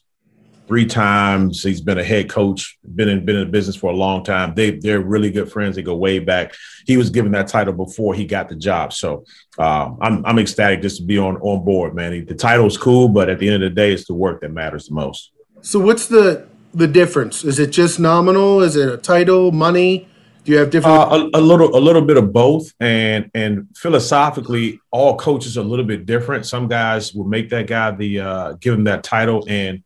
three 0.66 0.86
times. 0.86 1.62
He's 1.62 1.80
been 1.80 1.98
a 1.98 2.04
head 2.04 2.28
coach, 2.28 2.78
been 2.94 3.08
in 3.08 3.24
been 3.24 3.36
in 3.36 3.44
the 3.46 3.50
business 3.50 3.76
for 3.76 3.90
a 3.90 3.96
long 3.96 4.24
time. 4.24 4.54
They 4.54 4.72
they're 4.72 5.00
really 5.00 5.30
good 5.30 5.50
friends. 5.50 5.76
They 5.76 5.82
go 5.82 5.96
way 5.96 6.18
back. 6.18 6.54
He 6.86 6.96
was 6.96 7.10
given 7.10 7.32
that 7.32 7.48
title 7.48 7.74
before 7.74 8.14
he 8.14 8.24
got 8.24 8.48
the 8.48 8.56
job. 8.56 8.92
So 8.92 9.24
um, 9.58 9.98
I'm 10.00 10.24
I'm 10.26 10.38
ecstatic 10.38 10.82
just 10.82 10.98
to 10.98 11.02
be 11.02 11.18
on 11.18 11.36
on 11.36 11.64
board, 11.64 11.94
man. 11.94 12.24
The 12.24 12.34
title's 12.34 12.76
cool, 12.76 13.08
but 13.08 13.28
at 13.28 13.38
the 13.38 13.48
end 13.48 13.62
of 13.62 13.70
the 13.70 13.74
day, 13.74 13.92
it's 13.92 14.06
the 14.06 14.14
work 14.14 14.40
that 14.40 14.50
matters 14.50 14.88
the 14.88 14.94
most. 14.94 15.32
so, 15.60 15.78
what's 15.78 16.06
the 16.06 16.46
the 16.72 16.88
difference? 16.88 17.44
Is 17.44 17.58
it 17.58 17.70
just 17.70 18.00
nominal? 18.00 18.60
Is 18.60 18.76
it 18.76 18.88
a 18.88 18.96
title, 18.96 19.52
money? 19.52 20.08
Do 20.44 20.52
you 20.52 20.58
have 20.58 20.70
different? 20.70 20.98
Uh, 20.98 21.30
a, 21.32 21.38
a 21.38 21.40
little, 21.40 21.74
a 21.74 21.80
little 21.80 22.02
bit 22.02 22.18
of 22.18 22.32
both, 22.32 22.70
and 22.78 23.30
and 23.34 23.68
philosophically, 23.76 24.80
all 24.90 25.16
coaches 25.16 25.56
are 25.56 25.62
a 25.62 25.64
little 25.64 25.86
bit 25.86 26.04
different. 26.04 26.44
Some 26.44 26.68
guys 26.68 27.14
will 27.14 27.24
make 27.24 27.48
that 27.50 27.66
guy 27.66 27.92
the 27.92 28.20
uh, 28.20 28.52
give 28.54 28.74
him 28.74 28.84
that 28.84 29.04
title, 29.04 29.46
and 29.48 29.82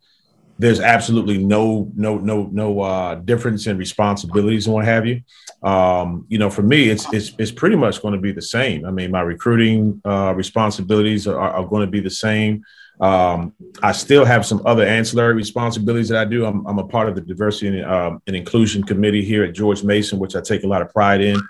there's 0.58 0.80
absolutely 0.80 1.38
no 1.38 1.90
no 1.94 2.18
no 2.18 2.48
no 2.52 2.80
uh, 2.80 3.14
difference 3.16 3.66
in 3.66 3.78
responsibilities 3.78 4.66
and 4.66 4.74
what 4.74 4.84
have 4.84 5.06
you. 5.06 5.22
Um, 5.62 6.26
you 6.28 6.38
know, 6.38 6.50
for 6.50 6.62
me, 6.62 6.88
it's 6.88 7.12
it's 7.12 7.32
it's 7.38 7.52
pretty 7.52 7.76
much 7.76 8.02
going 8.02 8.14
to 8.14 8.20
be 8.20 8.32
the 8.32 8.42
same. 8.42 8.84
I 8.84 8.90
mean, 8.90 9.10
my 9.10 9.20
recruiting 9.20 10.00
uh, 10.04 10.34
responsibilities 10.36 11.26
are, 11.26 11.38
are 11.38 11.66
going 11.66 11.86
to 11.86 11.90
be 11.90 12.00
the 12.00 12.10
same. 12.10 12.64
Um, 13.00 13.54
I 13.80 13.92
still 13.92 14.24
have 14.24 14.44
some 14.44 14.60
other 14.66 14.84
ancillary 14.84 15.34
responsibilities 15.34 16.08
that 16.08 16.18
I 16.18 16.24
do. 16.24 16.44
I'm, 16.44 16.66
I'm 16.66 16.80
a 16.80 16.86
part 16.86 17.08
of 17.08 17.14
the 17.14 17.20
diversity 17.20 17.78
and, 17.78 17.88
um, 17.88 18.22
and 18.26 18.34
inclusion 18.34 18.82
committee 18.82 19.24
here 19.24 19.44
at 19.44 19.54
George 19.54 19.84
Mason, 19.84 20.18
which 20.18 20.34
I 20.34 20.40
take 20.40 20.64
a 20.64 20.66
lot 20.66 20.82
of 20.82 20.92
pride 20.92 21.20
in. 21.20 21.40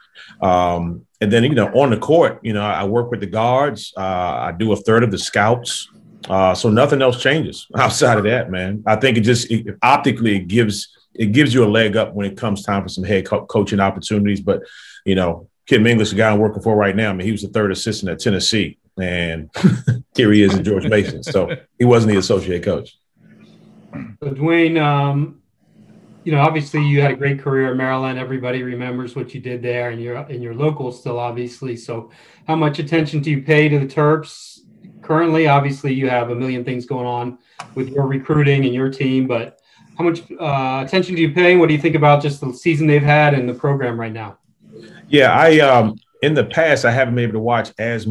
Um, 0.43 1.07
and 1.23 1.33
then, 1.33 1.45
you 1.45 1.55
know, 1.55 1.69
on 1.69 1.89
the 1.91 1.97
court, 1.97 2.41
you 2.43 2.53
know, 2.53 2.63
I 2.63 2.85
work 2.85 3.11
with 3.11 3.21
the 3.21 3.27
guards. 3.27 3.95
Uh, 3.97 4.01
I 4.01 4.55
do 4.57 4.73
a 4.73 4.77
third 4.77 5.03
of 5.03 5.11
the 5.11 5.19
scouts. 5.19 5.89
Uh, 6.29 6.55
so 6.55 6.69
nothing 6.69 7.03
else 7.03 7.23
changes 7.23 7.67
outside 7.77 8.19
of 8.19 8.25
that, 8.25 8.51
man. 8.51 8.83
I 8.87 8.97
think 8.97 9.17
it 9.17 9.23
just 9.23 9.51
it, 9.51 9.77
optically 9.83 10.37
it 10.37 10.49
gives 10.49 10.89
it 11.15 11.33
gives 11.33 11.53
you 11.53 11.65
a 11.65 11.69
leg 11.69 11.97
up 11.97 12.15
when 12.15 12.31
it 12.31 12.37
comes 12.37 12.63
time 12.63 12.83
for 12.83 12.89
some 12.89 13.05
head 13.05 13.27
co- 13.27 13.47
coaching 13.47 13.81
opportunities. 13.81 14.41
But 14.41 14.63
you 15.05 15.15
know, 15.15 15.49
Kim 15.67 15.87
English, 15.87 16.11
the 16.11 16.17
guy 16.17 16.31
I'm 16.31 16.39
working 16.39 16.63
for 16.63 16.77
right 16.77 16.95
now, 16.95 17.11
I 17.11 17.13
mean, 17.13 17.27
he 17.27 17.33
was 17.33 17.43
the 17.43 17.49
third 17.49 17.73
assistant 17.73 18.11
at 18.11 18.21
Tennessee, 18.21 18.79
and 19.01 19.51
here 20.17 20.33
he 20.33 20.43
is 20.43 20.55
at 20.55 20.65
George 20.65 20.87
Mason. 20.87 21.23
So 21.23 21.57
he 21.79 21.85
wasn't 21.85 22.13
the 22.13 22.19
associate 22.19 22.63
coach. 22.63 22.99
So 24.23 24.31
Duane, 24.31 24.77
um, 24.77 25.41
you 26.25 26.33
know, 26.33 26.41
obviously 26.41 26.85
you 26.85 27.01
had 27.01 27.13
a 27.13 27.17
great 27.17 27.41
career 27.41 27.71
at 27.71 27.77
Maryland. 27.77 28.19
Everybody 28.19 28.63
remembers 28.63 29.17
what 29.17 29.35
you 29.35 29.41
did 29.41 29.63
there, 29.63 29.91
and 29.91 30.01
you're 30.01 30.19
in 30.29 30.43
your 30.43 30.55
local 30.55 30.93
still, 30.93 31.19
obviously. 31.19 31.77
So, 31.77 32.11
how 32.47 32.57
much 32.57 32.79
attention 32.79 33.21
do 33.21 33.31
you 33.31 33.43
pay 33.43 33.69
to 33.69 33.79
the 33.79 33.87
Terps 33.87 34.58
currently? 35.09 35.49
Obviously, 35.49 35.93
you 35.93 36.09
have 36.09 36.31
a 36.31 36.35
million 36.35 36.65
things 36.65 36.85
going 36.87 37.07
on 37.07 37.39
with 37.75 37.89
your 37.89 38.07
recruiting 38.07 38.65
and 38.67 38.75
your 38.75 38.91
team, 38.91 39.27
but 39.27 39.59
how 39.97 40.05
much 40.05 40.21
uh, 40.39 40.85
attention 40.87 41.17
do 41.17 41.23
you 41.23 41.33
pay? 41.33 41.57
What 41.57 41.69
do 41.69 41.75
you 41.75 41.81
think 41.81 41.97
about 41.97 42.23
just 42.23 42.41
the 42.41 42.53
season 42.53 42.87
they've 42.87 43.03
had 43.03 43.35
and 43.35 43.49
the 43.49 43.55
program 43.55 43.99
right 43.99 44.13
now? 44.13 44.39
Yeah, 45.09 45.33
I 45.33 45.59
um 45.61 45.97
in 46.23 46.35
the 46.35 46.45
past 46.45 46.85
I 46.85 46.93
haven't 46.93 47.15
been 47.15 47.25
able 47.25 47.33
to 47.33 47.41
watch 47.41 47.73
as 47.79 48.07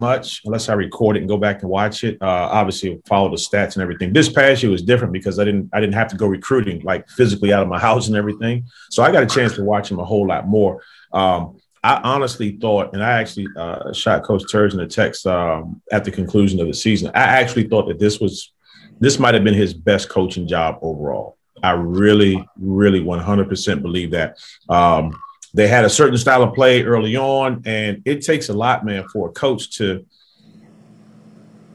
much 0.00 0.42
unless 0.44 0.68
I 0.68 0.74
record 0.74 1.16
it 1.16 1.20
and 1.20 1.28
go 1.28 1.36
back 1.36 1.62
and 1.62 1.70
watch 1.70 2.04
it. 2.04 2.16
Uh, 2.22 2.48
obviously, 2.52 3.00
follow 3.06 3.28
the 3.28 3.36
stats 3.36 3.74
and 3.74 3.82
everything. 3.82 4.12
This 4.12 4.28
past 4.28 4.62
year 4.62 4.70
was 4.70 4.82
different 4.82 5.12
because 5.12 5.38
I 5.38 5.44
didn't 5.44 5.68
I 5.72 5.80
didn't 5.80 5.94
have 5.94 6.08
to 6.08 6.16
go 6.16 6.26
recruiting 6.26 6.80
like 6.82 7.08
physically 7.08 7.52
out 7.52 7.62
of 7.62 7.68
my 7.68 7.80
house 7.88 8.06
and 8.06 8.16
everything. 8.16 8.64
So 8.90 9.02
I 9.02 9.10
got 9.10 9.24
a 9.24 9.26
chance 9.26 9.54
to 9.56 9.64
watch 9.64 9.90
him 9.90 9.98
a 9.98 10.04
whole 10.04 10.26
lot 10.26 10.46
more. 10.46 10.80
Um, 11.12 11.58
I 11.86 12.00
honestly 12.02 12.58
thought, 12.60 12.94
and 12.94 13.02
I 13.02 13.20
actually 13.20 13.46
uh, 13.56 13.92
shot 13.92 14.24
Coach 14.24 14.42
Turgeon 14.52 14.82
a 14.82 14.88
text 14.88 15.24
um, 15.24 15.80
at 15.92 16.02
the 16.04 16.10
conclusion 16.10 16.58
of 16.58 16.66
the 16.66 16.74
season. 16.74 17.12
I 17.14 17.20
actually 17.20 17.68
thought 17.68 17.86
that 17.86 18.00
this 18.00 18.18
was 18.18 18.52
this 18.98 19.20
might 19.20 19.34
have 19.34 19.44
been 19.44 19.54
his 19.54 19.72
best 19.72 20.08
coaching 20.08 20.48
job 20.48 20.78
overall. 20.82 21.36
I 21.62 21.72
really, 21.72 22.44
really 22.58 23.00
100% 23.00 23.82
believe 23.82 24.10
that. 24.10 24.36
Um, 24.68 25.16
they 25.54 25.68
had 25.68 25.84
a 25.84 25.90
certain 25.90 26.18
style 26.18 26.42
of 26.42 26.54
play 26.54 26.82
early 26.82 27.16
on, 27.16 27.62
and 27.66 28.02
it 28.04 28.22
takes 28.22 28.48
a 28.48 28.52
lot, 28.52 28.84
man, 28.84 29.06
for 29.12 29.28
a 29.28 29.32
coach 29.32 29.76
to, 29.76 30.04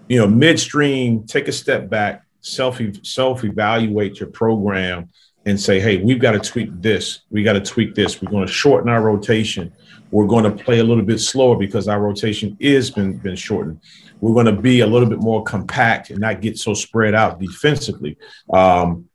you 0.09 0.19
know, 0.19 0.27
midstream 0.27 1.25
take 1.25 1.47
a 1.47 1.53
step 1.53 1.89
back, 1.89 2.25
self 2.41 2.81
self 3.03 3.45
evaluate 3.45 4.19
your 4.19 4.29
program, 4.29 5.09
and 5.45 5.57
say, 5.59 5.79
hey, 5.79 5.97
we've 6.03 6.19
got 6.19 6.31
to 6.31 6.39
tweak 6.39 6.69
this, 6.81 7.21
we 7.29 7.43
got 7.43 7.53
to 7.53 7.61
tweak 7.61 7.95
this. 7.95 8.21
We're 8.21 8.29
going 8.29 8.45
to 8.45 8.51
shorten 8.51 8.89
our 8.89 9.01
rotation. 9.01 9.71
We're 10.11 10.27
going 10.27 10.43
to 10.43 10.63
play 10.63 10.79
a 10.79 10.83
little 10.83 11.03
bit 11.03 11.19
slower 11.19 11.55
because 11.57 11.87
our 11.87 11.99
rotation 11.99 12.57
is 12.59 12.91
been 12.91 13.17
been 13.17 13.35
shortened. 13.35 13.79
We're 14.19 14.33
going 14.33 14.53
to 14.53 14.61
be 14.61 14.81
a 14.81 14.87
little 14.87 15.09
bit 15.09 15.19
more 15.19 15.43
compact 15.43 16.09
and 16.11 16.19
not 16.19 16.41
get 16.41 16.59
so 16.59 16.73
spread 16.73 17.15
out 17.15 17.39
defensively. 17.39 18.17
Um, 18.53 19.09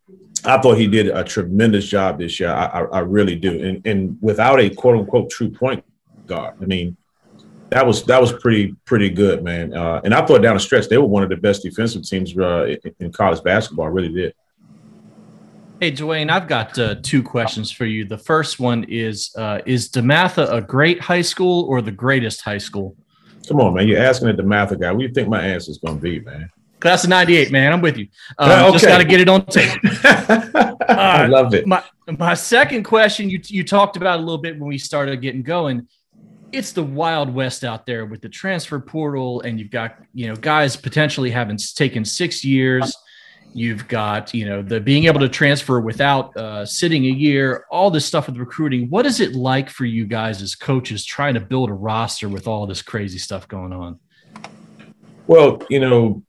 I 0.44 0.58
thought 0.60 0.78
he 0.78 0.86
did 0.86 1.08
a 1.08 1.22
tremendous 1.22 1.86
job 1.86 2.18
this 2.18 2.40
year. 2.40 2.50
I, 2.50 2.66
I, 2.66 2.80
I 2.84 2.98
really 3.00 3.36
do. 3.36 3.62
And, 3.62 3.86
and 3.86 4.18
without 4.20 4.58
a 4.60 4.70
quote 4.70 4.96
unquote 4.96 5.30
true 5.30 5.50
point 5.50 5.84
guard, 6.26 6.54
I 6.60 6.64
mean, 6.64 6.96
that 7.70 7.86
was 7.86 8.04
that 8.04 8.20
was 8.20 8.32
pretty 8.32 8.74
pretty 8.84 9.10
good, 9.10 9.42
man. 9.42 9.74
Uh, 9.74 10.00
and 10.04 10.14
I 10.14 10.24
thought 10.24 10.42
down 10.42 10.54
the 10.54 10.60
stretch 10.60 10.88
they 10.88 10.98
were 10.98 11.06
one 11.06 11.22
of 11.22 11.28
the 11.28 11.36
best 11.36 11.62
defensive 11.62 12.04
teams 12.04 12.36
uh, 12.36 12.64
in, 12.64 12.94
in 13.00 13.12
college 13.12 13.42
basketball. 13.42 13.86
I 13.86 13.88
really 13.88 14.12
did. 14.12 14.34
Hey, 15.78 15.90
Duane, 15.90 16.30
I've 16.30 16.48
got 16.48 16.78
uh, 16.78 16.94
two 17.02 17.22
questions 17.22 17.70
for 17.70 17.84
you. 17.84 18.06
The 18.06 18.16
first 18.16 18.58
one 18.58 18.84
is 18.84 19.30
uh, 19.36 19.60
Is 19.66 19.90
DeMatha 19.90 20.50
a 20.50 20.62
great 20.62 21.00
high 21.00 21.20
school 21.20 21.64
or 21.64 21.82
the 21.82 21.90
greatest 21.90 22.40
high 22.40 22.56
school? 22.56 22.96
Come 23.46 23.60
on, 23.60 23.74
man. 23.74 23.86
You're 23.86 24.00
asking 24.00 24.30
a 24.30 24.32
DeMatha 24.32 24.80
guy. 24.80 24.90
What 24.90 25.00
do 25.00 25.06
you 25.06 25.12
think 25.12 25.28
my 25.28 25.42
answer 25.42 25.70
is 25.70 25.76
going 25.76 25.98
to 25.98 26.02
be, 26.02 26.20
man? 26.20 26.50
Class 26.80 27.04
of 27.04 27.10
98, 27.10 27.52
man. 27.52 27.74
I'm 27.74 27.82
with 27.82 27.98
you. 27.98 28.08
Um, 28.38 28.48
Yeah, 28.48 28.70
Just 28.70 28.86
got 28.86 28.98
to 28.98 29.04
get 29.04 29.20
it 29.20 29.28
on 29.28 29.44
tape. 29.46 29.78
I 30.88 31.26
love 31.26 31.52
it. 31.52 31.66
My, 31.66 31.84
my 32.18 32.32
second 32.32 32.84
question 32.84 33.28
you, 33.28 33.38
you 33.44 33.62
talked 33.62 33.98
about 33.98 34.18
a 34.18 34.22
little 34.22 34.38
bit 34.38 34.58
when 34.58 34.68
we 34.68 34.78
started 34.78 35.20
getting 35.20 35.42
going. 35.42 35.86
It's 36.52 36.72
the 36.72 36.82
wild 36.82 37.32
west 37.32 37.64
out 37.64 37.84
there 37.84 38.06
with 38.06 38.22
the 38.22 38.30
transfer 38.30 38.80
portal, 38.80 39.42
and 39.42 39.58
you've 39.60 39.70
got 39.70 39.96
you 40.14 40.28
know 40.28 40.36
guys 40.36 40.74
potentially 40.74 41.30
having 41.30 41.58
taken 41.58 42.02
six 42.04 42.44
years. 42.44 42.96
You've 43.56 43.88
got 43.88 44.34
you 44.34 44.44
know 44.44 44.60
the 44.60 44.80
being 44.80 45.04
able 45.04 45.20
to 45.20 45.30
transfer 45.30 45.80
without 45.80 46.36
uh, 46.36 46.66
sitting 46.66 47.06
a 47.06 47.10
year. 47.10 47.64
All 47.70 47.90
this 47.90 48.04
stuff 48.04 48.26
with 48.26 48.36
recruiting. 48.36 48.90
What 48.90 49.06
is 49.06 49.18
it 49.18 49.34
like 49.34 49.70
for 49.70 49.86
you 49.86 50.04
guys 50.04 50.42
as 50.42 50.54
coaches 50.54 51.06
trying 51.06 51.34
to 51.34 51.40
build 51.40 51.70
a 51.70 51.72
roster 51.72 52.28
with 52.28 52.46
all 52.46 52.66
this 52.66 52.82
crazy 52.82 53.16
stuff 53.16 53.48
going 53.48 53.72
on? 53.72 53.98
Well, 55.26 55.62
you 55.70 55.80
know, 55.80 56.22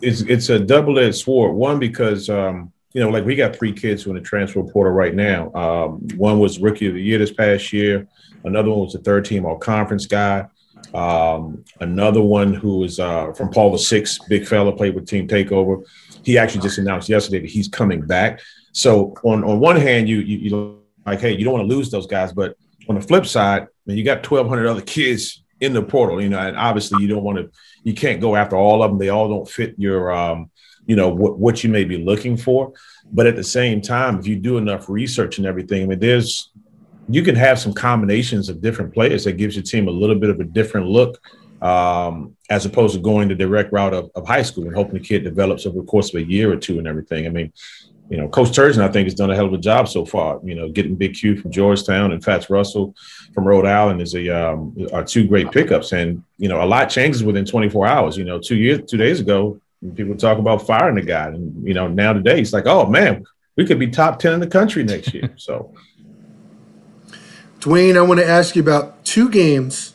it's 0.00 0.22
it's 0.22 0.48
a 0.48 0.58
double 0.58 0.98
edged 0.98 1.18
sword. 1.18 1.54
One 1.54 1.78
because 1.78 2.28
um, 2.28 2.72
you 2.94 3.00
know, 3.00 3.10
like 3.10 3.24
we 3.24 3.36
got 3.36 3.54
three 3.54 3.72
kids 3.72 4.02
who 4.02 4.10
are 4.10 4.16
in 4.16 4.22
the 4.22 4.28
transfer 4.28 4.62
portal 4.64 4.92
right 4.92 5.14
now. 5.14 5.52
Um, 5.54 6.00
one 6.16 6.40
was 6.40 6.58
rookie 6.58 6.88
of 6.88 6.94
the 6.94 7.02
year 7.02 7.18
this 7.18 7.32
past 7.32 7.72
year. 7.72 8.08
Another 8.44 8.70
one 8.70 8.80
was 8.80 8.94
the 8.94 8.98
third 8.98 9.24
team 9.24 9.46
all 9.46 9.56
conference 9.56 10.06
guy. 10.06 10.46
Um, 10.94 11.64
another 11.80 12.20
one 12.20 12.52
who 12.52 12.78
was 12.78 13.00
uh, 13.00 13.32
from 13.32 13.50
Paul 13.50 13.72
the 13.72 13.78
Six, 13.78 14.18
big 14.28 14.46
fella, 14.46 14.76
played 14.76 14.94
with 14.94 15.06
Team 15.06 15.26
Takeover. 15.26 15.84
He 16.24 16.38
actually 16.38 16.62
just 16.62 16.78
announced 16.78 17.08
yesterday 17.08 17.40
that 17.40 17.50
he's 17.50 17.68
coming 17.68 18.02
back. 18.02 18.40
So 18.72 19.14
on 19.24 19.42
on 19.44 19.60
one 19.60 19.76
hand, 19.76 20.08
you 20.08 20.18
you, 20.18 20.38
you 20.38 20.82
like, 21.06 21.20
hey, 21.20 21.36
you 21.36 21.44
don't 21.44 21.54
want 21.54 21.68
to 21.68 21.74
lose 21.74 21.90
those 21.90 22.06
guys, 22.06 22.32
but 22.32 22.56
on 22.88 22.94
the 22.94 23.00
flip 23.00 23.26
side, 23.26 23.66
man, 23.86 23.96
you 23.96 24.04
got 24.04 24.22
twelve 24.22 24.48
hundred 24.48 24.68
other 24.68 24.82
kids 24.82 25.42
in 25.60 25.72
the 25.72 25.82
portal, 25.82 26.20
you 26.20 26.28
know, 26.28 26.38
and 26.38 26.56
obviously 26.56 27.00
you 27.00 27.08
don't 27.08 27.22
want 27.22 27.38
to, 27.38 27.48
you 27.84 27.94
can't 27.94 28.20
go 28.20 28.34
after 28.34 28.56
all 28.56 28.82
of 28.82 28.90
them. 28.90 28.98
They 28.98 29.10
all 29.10 29.28
don't 29.28 29.48
fit 29.48 29.76
your, 29.78 30.12
um, 30.12 30.50
you 30.86 30.96
know, 30.96 31.08
what 31.08 31.38
what 31.38 31.62
you 31.62 31.70
may 31.70 31.84
be 31.84 31.98
looking 31.98 32.36
for. 32.36 32.72
But 33.12 33.26
at 33.26 33.36
the 33.36 33.44
same 33.44 33.80
time, 33.80 34.18
if 34.18 34.26
you 34.26 34.36
do 34.36 34.58
enough 34.58 34.88
research 34.88 35.38
and 35.38 35.46
everything, 35.46 35.84
I 35.84 35.86
mean, 35.86 36.00
there's 36.00 36.50
you 37.08 37.22
can 37.22 37.34
have 37.34 37.58
some 37.58 37.72
combinations 37.72 38.48
of 38.48 38.60
different 38.60 38.92
players 38.94 39.24
that 39.24 39.32
gives 39.32 39.56
your 39.56 39.64
team 39.64 39.88
a 39.88 39.90
little 39.90 40.16
bit 40.16 40.30
of 40.30 40.40
a 40.40 40.44
different 40.44 40.86
look 40.86 41.20
um, 41.60 42.36
as 42.50 42.66
opposed 42.66 42.94
to 42.94 43.00
going 43.00 43.28
the 43.28 43.34
direct 43.34 43.72
route 43.72 43.94
of, 43.94 44.10
of 44.14 44.26
high 44.26 44.42
school 44.42 44.64
and 44.64 44.74
hoping 44.74 44.94
the 44.94 45.00
kid 45.00 45.22
develops 45.22 45.64
over 45.64 45.78
the 45.78 45.86
course 45.86 46.12
of 46.12 46.20
a 46.20 46.24
year 46.24 46.52
or 46.52 46.56
two 46.56 46.78
and 46.78 46.88
everything. 46.88 47.26
I 47.26 47.30
mean, 47.30 47.52
you 48.10 48.18
know, 48.18 48.28
Coach 48.28 48.48
Turgeon, 48.48 48.82
I 48.82 48.88
think, 48.88 49.06
has 49.06 49.14
done 49.14 49.30
a 49.30 49.34
hell 49.34 49.46
of 49.46 49.54
a 49.54 49.58
job 49.58 49.88
so 49.88 50.04
far. 50.04 50.38
You 50.44 50.54
know, 50.54 50.68
getting 50.68 50.96
Big 50.96 51.14
Q 51.14 51.36
from 51.36 51.50
Georgetown 51.50 52.12
and 52.12 52.22
Fats 52.22 52.50
Russell 52.50 52.94
from 53.32 53.44
Rhode 53.44 53.64
Island 53.64 54.02
is 54.02 54.14
a 54.14 54.28
um, 54.28 54.76
are 54.92 55.04
two 55.04 55.26
great 55.26 55.50
pickups, 55.50 55.92
and 55.92 56.22
you 56.36 56.48
know, 56.48 56.62
a 56.62 56.66
lot 56.66 56.90
changes 56.90 57.24
within 57.24 57.46
24 57.46 57.86
hours. 57.86 58.18
You 58.18 58.24
know, 58.24 58.38
two 58.38 58.56
years, 58.56 58.80
two 58.86 58.98
days 58.98 59.20
ago, 59.20 59.58
people 59.94 60.14
talk 60.14 60.38
about 60.38 60.66
firing 60.66 60.96
the 60.96 61.02
guy, 61.02 61.28
and 61.28 61.66
you 61.66 61.72
know, 61.72 61.88
now 61.88 62.12
today 62.12 62.40
it's 62.40 62.52
like, 62.52 62.66
oh 62.66 62.86
man, 62.86 63.24
we 63.56 63.64
could 63.64 63.78
be 63.78 63.88
top 63.88 64.18
10 64.18 64.34
in 64.34 64.40
the 64.40 64.46
country 64.46 64.84
next 64.84 65.14
year. 65.14 65.32
So, 65.36 65.72
Duane, 67.62 67.96
I 67.96 68.00
want 68.00 68.18
to 68.18 68.26
ask 68.26 68.56
you 68.56 68.62
about 68.62 69.04
two 69.04 69.28
games 69.28 69.94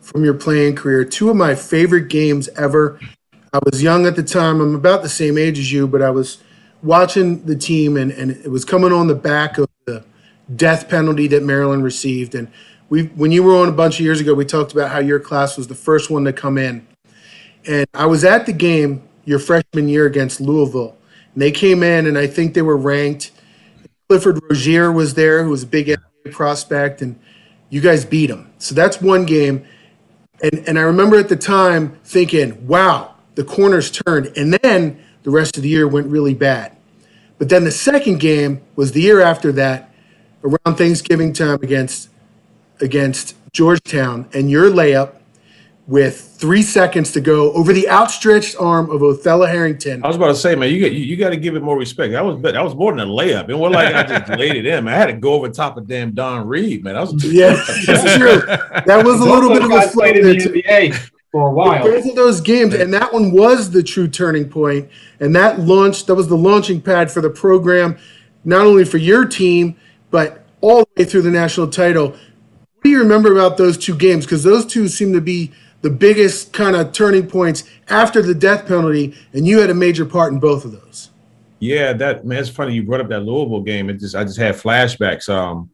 from 0.00 0.24
your 0.24 0.32
playing 0.32 0.74
career. 0.74 1.04
Two 1.04 1.28
of 1.28 1.36
my 1.36 1.54
favorite 1.54 2.08
games 2.08 2.48
ever. 2.56 2.98
I 3.52 3.58
was 3.62 3.82
young 3.82 4.06
at 4.06 4.16
the 4.16 4.22
time. 4.22 4.58
I'm 4.62 4.74
about 4.74 5.02
the 5.02 5.10
same 5.10 5.36
age 5.36 5.58
as 5.58 5.70
you, 5.70 5.86
but 5.86 6.00
I 6.00 6.08
was 6.08 6.38
watching 6.82 7.44
the 7.44 7.56
team, 7.56 7.98
and, 7.98 8.10
and 8.10 8.30
it 8.30 8.50
was 8.50 8.64
coming 8.64 8.90
on 8.90 9.08
the 9.08 9.14
back 9.14 9.58
of 9.58 9.68
the 9.84 10.02
death 10.56 10.88
penalty 10.88 11.26
that 11.28 11.42
Maryland 11.42 11.84
received. 11.84 12.34
And 12.34 12.50
we, 12.88 13.02
when 13.08 13.32
you 13.32 13.42
were 13.42 13.54
on 13.54 13.68
a 13.68 13.72
bunch 13.72 14.00
of 14.00 14.06
years 14.06 14.22
ago, 14.22 14.32
we 14.32 14.46
talked 14.46 14.72
about 14.72 14.90
how 14.90 15.00
your 15.00 15.20
class 15.20 15.58
was 15.58 15.66
the 15.66 15.74
first 15.74 16.10
one 16.10 16.24
to 16.24 16.32
come 16.32 16.56
in. 16.56 16.86
And 17.66 17.86
I 17.92 18.06
was 18.06 18.24
at 18.24 18.46
the 18.46 18.54
game 18.54 19.02
your 19.26 19.40
freshman 19.40 19.90
year 19.90 20.06
against 20.06 20.40
Louisville. 20.40 20.96
And 21.34 21.42
they 21.42 21.50
came 21.50 21.82
in, 21.82 22.06
and 22.06 22.16
I 22.16 22.28
think 22.28 22.54
they 22.54 22.62
were 22.62 22.78
ranked. 22.78 23.30
Clifford 24.08 24.40
Rozier 24.48 24.90
was 24.90 25.12
there, 25.12 25.44
who 25.44 25.50
was 25.50 25.64
a 25.64 25.66
big 25.66 25.94
prospect, 26.30 27.02
and 27.02 27.18
you 27.70 27.80
guys 27.80 28.04
beat 28.04 28.26
them. 28.26 28.52
So 28.58 28.74
that's 28.74 29.00
one 29.00 29.24
game. 29.24 29.64
And, 30.42 30.66
and 30.66 30.78
I 30.78 30.82
remember 30.82 31.18
at 31.18 31.28
the 31.28 31.36
time 31.36 31.98
thinking, 32.04 32.66
wow, 32.66 33.14
the 33.34 33.44
corners 33.44 33.90
turned. 33.90 34.32
And 34.36 34.54
then 34.54 35.02
the 35.22 35.30
rest 35.30 35.56
of 35.56 35.62
the 35.62 35.68
year 35.68 35.86
went 35.86 36.06
really 36.06 36.34
bad. 36.34 36.76
But 37.38 37.48
then 37.48 37.64
the 37.64 37.70
second 37.70 38.20
game 38.20 38.62
was 38.76 38.92
the 38.92 39.00
year 39.00 39.20
after 39.20 39.52
that, 39.52 39.90
around 40.42 40.76
Thanksgiving 40.76 41.32
time 41.32 41.58
against 41.62 42.10
against 42.80 43.36
Georgetown, 43.52 44.28
and 44.34 44.50
your 44.50 44.68
layup 44.68 45.14
with 45.86 46.36
three 46.38 46.62
seconds 46.62 47.12
to 47.12 47.20
go 47.20 47.52
over 47.52 47.72
the 47.72 47.88
outstretched 47.88 48.56
arm 48.58 48.90
of 48.90 49.02
Othella 49.02 49.48
Harrington. 49.50 50.02
I 50.02 50.08
was 50.08 50.16
about 50.16 50.28
to 50.28 50.34
say, 50.34 50.54
man, 50.54 50.72
you 50.72 50.80
got 50.80 50.92
you, 50.92 51.04
you 51.04 51.16
got 51.16 51.30
to 51.30 51.36
give 51.36 51.56
it 51.56 51.62
more 51.62 51.78
respect. 51.78 52.12
That 52.12 52.24
was 52.24 52.40
that 52.42 52.64
was 52.64 52.74
more 52.74 52.92
than 52.92 53.00
a 53.00 53.10
layup. 53.10 53.50
It 53.50 53.54
wasn't 53.54 53.74
like 53.74 53.94
I 53.94 54.02
just 54.04 54.28
laid 54.38 54.56
it 54.56 54.66
in. 54.66 54.84
Man. 54.84 54.94
I 54.94 54.96
had 54.96 55.06
to 55.06 55.12
go 55.14 55.34
over 55.34 55.48
top 55.50 55.76
of 55.76 55.86
damn 55.86 56.12
Don 56.12 56.46
Reed, 56.46 56.84
man. 56.84 56.94
That 56.94 57.00
was 57.00 57.24
yeah, 57.24 57.62
that's 57.86 58.16
true. 58.16 58.42
That 58.86 59.04
was 59.04 59.20
a 59.20 59.24
little 59.24 59.50
bit 59.50 59.62
of 59.62 59.70
a 59.70 59.82
flow 59.88 60.12
there 60.12 60.34
too. 60.34 60.94
For 61.32 61.48
a 61.48 61.52
while, 61.52 61.82
both 61.82 62.06
of 62.06 62.14
those 62.14 62.40
games, 62.40 62.74
and 62.74 62.94
that 62.94 63.12
one 63.12 63.32
was 63.32 63.70
the 63.70 63.82
true 63.82 64.06
turning 64.06 64.48
point, 64.48 64.88
and 65.20 65.34
that 65.34 65.60
launched. 65.60 66.06
That 66.06 66.14
was 66.14 66.28
the 66.28 66.36
launching 66.36 66.80
pad 66.80 67.10
for 67.10 67.20
the 67.20 67.30
program, 67.30 67.96
not 68.44 68.66
only 68.66 68.84
for 68.84 68.98
your 68.98 69.24
team, 69.24 69.76
but 70.10 70.44
all 70.60 70.80
the 70.80 71.02
way 71.02 71.04
through 71.04 71.22
the 71.22 71.30
national 71.30 71.68
title. 71.68 72.10
What 72.10 72.84
do 72.84 72.90
you 72.90 73.00
remember 73.00 73.32
about 73.32 73.56
those 73.56 73.76
two 73.76 73.96
games? 73.96 74.26
Because 74.26 74.44
those 74.44 74.64
two 74.64 74.86
seem 74.88 75.12
to 75.12 75.20
be 75.20 75.52
the 75.84 75.90
biggest 75.90 76.54
kind 76.54 76.74
of 76.74 76.92
turning 76.92 77.26
points 77.26 77.62
after 77.88 78.22
the 78.22 78.34
death 78.34 78.66
penalty, 78.66 79.14
and 79.34 79.46
you 79.46 79.60
had 79.60 79.68
a 79.68 79.74
major 79.74 80.06
part 80.06 80.32
in 80.32 80.40
both 80.40 80.64
of 80.64 80.72
those. 80.72 81.10
Yeah, 81.58 81.92
that 81.92 82.24
man, 82.24 82.38
it's 82.38 82.48
funny 82.48 82.72
you 82.72 82.84
brought 82.84 83.02
up 83.02 83.10
that 83.10 83.20
Louisville 83.20 83.60
game. 83.60 83.90
It 83.90 84.00
just 84.00 84.16
I 84.16 84.24
just 84.24 84.38
had 84.38 84.54
flashbacks. 84.54 85.28
Um, 85.28 85.68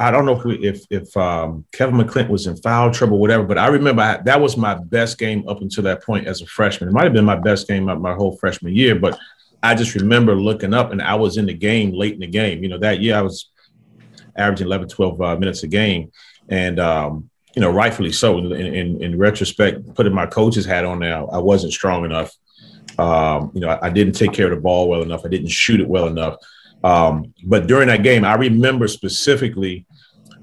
I 0.00 0.10
don't 0.10 0.26
know 0.26 0.36
if 0.36 0.44
we, 0.44 0.56
if 0.66 0.84
if 0.90 1.16
um, 1.16 1.64
Kevin 1.70 1.94
McClint 1.94 2.28
was 2.28 2.48
in 2.48 2.56
foul 2.56 2.90
trouble, 2.90 3.20
whatever, 3.20 3.44
but 3.44 3.58
I 3.58 3.68
remember 3.68 4.02
I, 4.02 4.16
that 4.24 4.40
was 4.40 4.56
my 4.56 4.74
best 4.74 5.18
game 5.18 5.48
up 5.48 5.62
until 5.62 5.84
that 5.84 6.02
point 6.02 6.26
as 6.26 6.42
a 6.42 6.46
freshman. 6.46 6.88
It 6.88 6.92
might 6.92 7.04
have 7.04 7.12
been 7.12 7.24
my 7.24 7.38
best 7.38 7.68
game 7.68 7.84
my, 7.84 8.14
whole 8.14 8.36
freshman 8.38 8.74
year, 8.74 8.96
but 8.96 9.16
I 9.62 9.76
just 9.76 9.94
remember 9.94 10.34
looking 10.34 10.74
up 10.74 10.90
and 10.90 11.00
I 11.00 11.14
was 11.14 11.36
in 11.36 11.46
the 11.46 11.54
game 11.54 11.92
late 11.92 12.14
in 12.14 12.20
the 12.20 12.26
game. 12.26 12.64
You 12.64 12.70
know, 12.70 12.78
that 12.78 12.98
year 13.00 13.16
I 13.16 13.22
was 13.22 13.50
averaging 14.34 14.66
11, 14.66 14.88
12 14.88 15.20
uh, 15.20 15.36
minutes 15.36 15.62
a 15.62 15.68
game, 15.68 16.10
and 16.48 16.80
um, 16.80 17.30
you 17.54 17.62
know, 17.62 17.70
rightfully 17.70 18.12
so. 18.12 18.38
In, 18.38 18.52
in, 18.52 19.02
in, 19.02 19.18
retrospect, 19.18 19.94
putting 19.94 20.14
my 20.14 20.26
coach's 20.26 20.66
hat 20.66 20.84
on 20.84 20.98
now, 20.98 21.26
I 21.26 21.38
wasn't 21.38 21.72
strong 21.72 22.04
enough. 22.04 22.32
Um, 22.98 23.52
you 23.54 23.60
know, 23.60 23.68
I, 23.68 23.86
I, 23.86 23.90
didn't 23.90 24.14
take 24.14 24.32
care 24.32 24.46
of 24.46 24.56
the 24.56 24.60
ball 24.60 24.88
well 24.88 25.02
enough. 25.02 25.24
I 25.24 25.28
didn't 25.28 25.50
shoot 25.50 25.80
it 25.80 25.88
well 25.88 26.08
enough. 26.08 26.36
Um, 26.82 27.32
but 27.44 27.66
during 27.66 27.88
that 27.88 28.02
game, 28.02 28.24
I 28.24 28.34
remember 28.34 28.88
specifically 28.88 29.86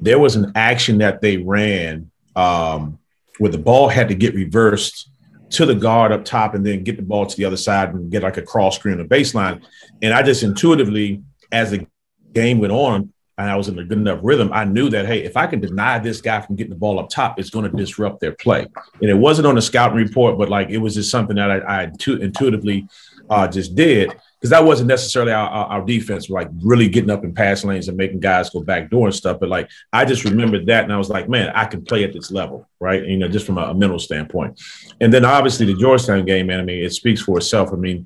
there 0.02 0.20
was 0.20 0.36
an 0.36 0.52
action 0.56 1.00
that 1.00 1.22
they 1.22 1.38
ran 1.38 2.12
um, 2.36 3.00
where 3.40 3.52
the 3.52 3.58
ball 3.58 3.90
had 3.90 4.10
to 4.10 4.16
get 4.16 4.36
reversed 4.36 5.10
to 5.52 5.66
the 5.66 5.76
guard 5.76 6.12
up 6.12 6.26
top 6.26 6.54
and 6.54 6.66
then 6.66 6.84
get 6.84 6.98
the 6.98 7.04
ball 7.04 7.26
to 7.26 7.38
the 7.38 7.46
other 7.46 7.58
side 7.58 7.94
and 7.94 8.12
get 8.12 8.24
like 8.24 8.38
a 8.38 8.42
cross 8.42 8.76
screen 8.76 8.98
the 8.98 9.06
baseline. 9.06 9.64
And 10.02 10.14
I 10.14 10.22
just 10.22 10.44
intuitively, 10.44 11.22
as 11.52 11.72
the 11.72 11.88
game 12.34 12.60
went 12.60 12.74
on, 12.74 13.14
and 13.38 13.50
I 13.50 13.56
was 13.56 13.68
in 13.68 13.78
a 13.78 13.84
good 13.84 13.98
enough 13.98 14.20
rhythm, 14.24 14.52
I 14.54 14.64
knew 14.64 14.90
that, 14.90 15.06
hey, 15.06 15.24
if 15.24 15.36
I 15.36 15.46
can 15.46 15.60
deny 15.60 16.00
this 16.00 16.22
guy 16.22 16.40
from 16.40 16.56
getting 16.56 16.70
the 16.70 16.80
ball 16.80 17.00
up 17.00 17.10
top, 17.10 17.38
it's 17.38 17.50
going 17.50 17.70
to 17.70 17.78
disrupt 17.78 18.22
their 18.22 18.32
play. 18.32 18.66
And 19.02 19.10
it 19.10 19.18
wasn't 19.18 19.48
on 19.48 19.56
the 19.56 19.62
scouting 19.62 19.98
report, 19.98 20.38
but 20.38 20.50
like 20.50 20.70
it 20.70 20.78
was 20.78 20.96
just 20.96 21.12
something 21.12 21.36
that 21.36 21.52
I, 21.52 21.58
I 21.58 21.84
intuitively 21.84 22.88
uh, 23.30 23.48
just 23.48 23.76
did 23.76 24.16
because 24.40 24.52
that 24.52 24.64
wasn't 24.64 24.88
necessarily 24.88 25.32
our, 25.32 25.50
our, 25.50 25.66
our, 25.66 25.86
defense, 25.86 26.30
like 26.30 26.48
really 26.62 26.88
getting 26.88 27.10
up 27.10 27.24
in 27.24 27.34
pass 27.34 27.64
lanes 27.64 27.88
and 27.88 27.98
making 27.98 28.20
guys 28.20 28.50
go 28.52 28.62
back 28.62 28.90
door 28.90 29.08
and 29.08 29.16
stuff. 29.16 29.40
But 29.40 29.50
like 29.50 29.70
I 29.92 30.06
just 30.06 30.24
remembered 30.24 30.68
that, 30.68 30.84
and 30.84 30.94
I 30.94 30.98
was 30.98 31.10
like, 31.10 31.28
man, 31.28 31.52
I 31.56 31.66
can 31.66 31.84
play 31.84 32.04
at 32.04 32.14
this 32.14 32.32
level, 32.32 32.70
right? 32.80 33.04
You 33.04 33.18
know, 33.18 33.28
just 33.28 33.46
from 33.46 33.58
a, 33.58 33.64
a 33.64 33.74
mental 33.74 34.00
standpoint. 34.00 34.62
And 35.02 35.12
then 35.12 35.26
obviously 35.26 35.66
the 35.66 35.74
Georgetown 35.74 36.26
game, 36.26 36.48
man. 36.48 36.60
I 36.60 36.64
mean, 36.64 36.84
it 36.84 36.94
speaks 36.94 37.22
for 37.22 37.38
itself. 37.38 37.72
I 37.74 37.78
mean, 37.78 38.06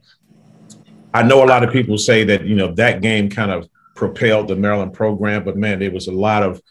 I 1.14 1.24
know 1.24 1.44
a 1.44 1.46
lot 1.46 1.64
of 1.64 1.74
people 1.74 1.98
say 1.98 2.24
that 2.24 2.46
you 2.46 2.56
know 2.56 2.74
that 2.76 3.02
game 3.02 3.30
kind 3.30 3.52
of 3.52 3.68
propelled 4.00 4.48
the 4.48 4.56
Maryland 4.56 4.94
program. 4.94 5.44
But 5.44 5.58
man, 5.58 5.80
there 5.80 5.92
was 5.92 6.08
a 6.08 6.12
lot 6.12 6.42
of 6.42 6.62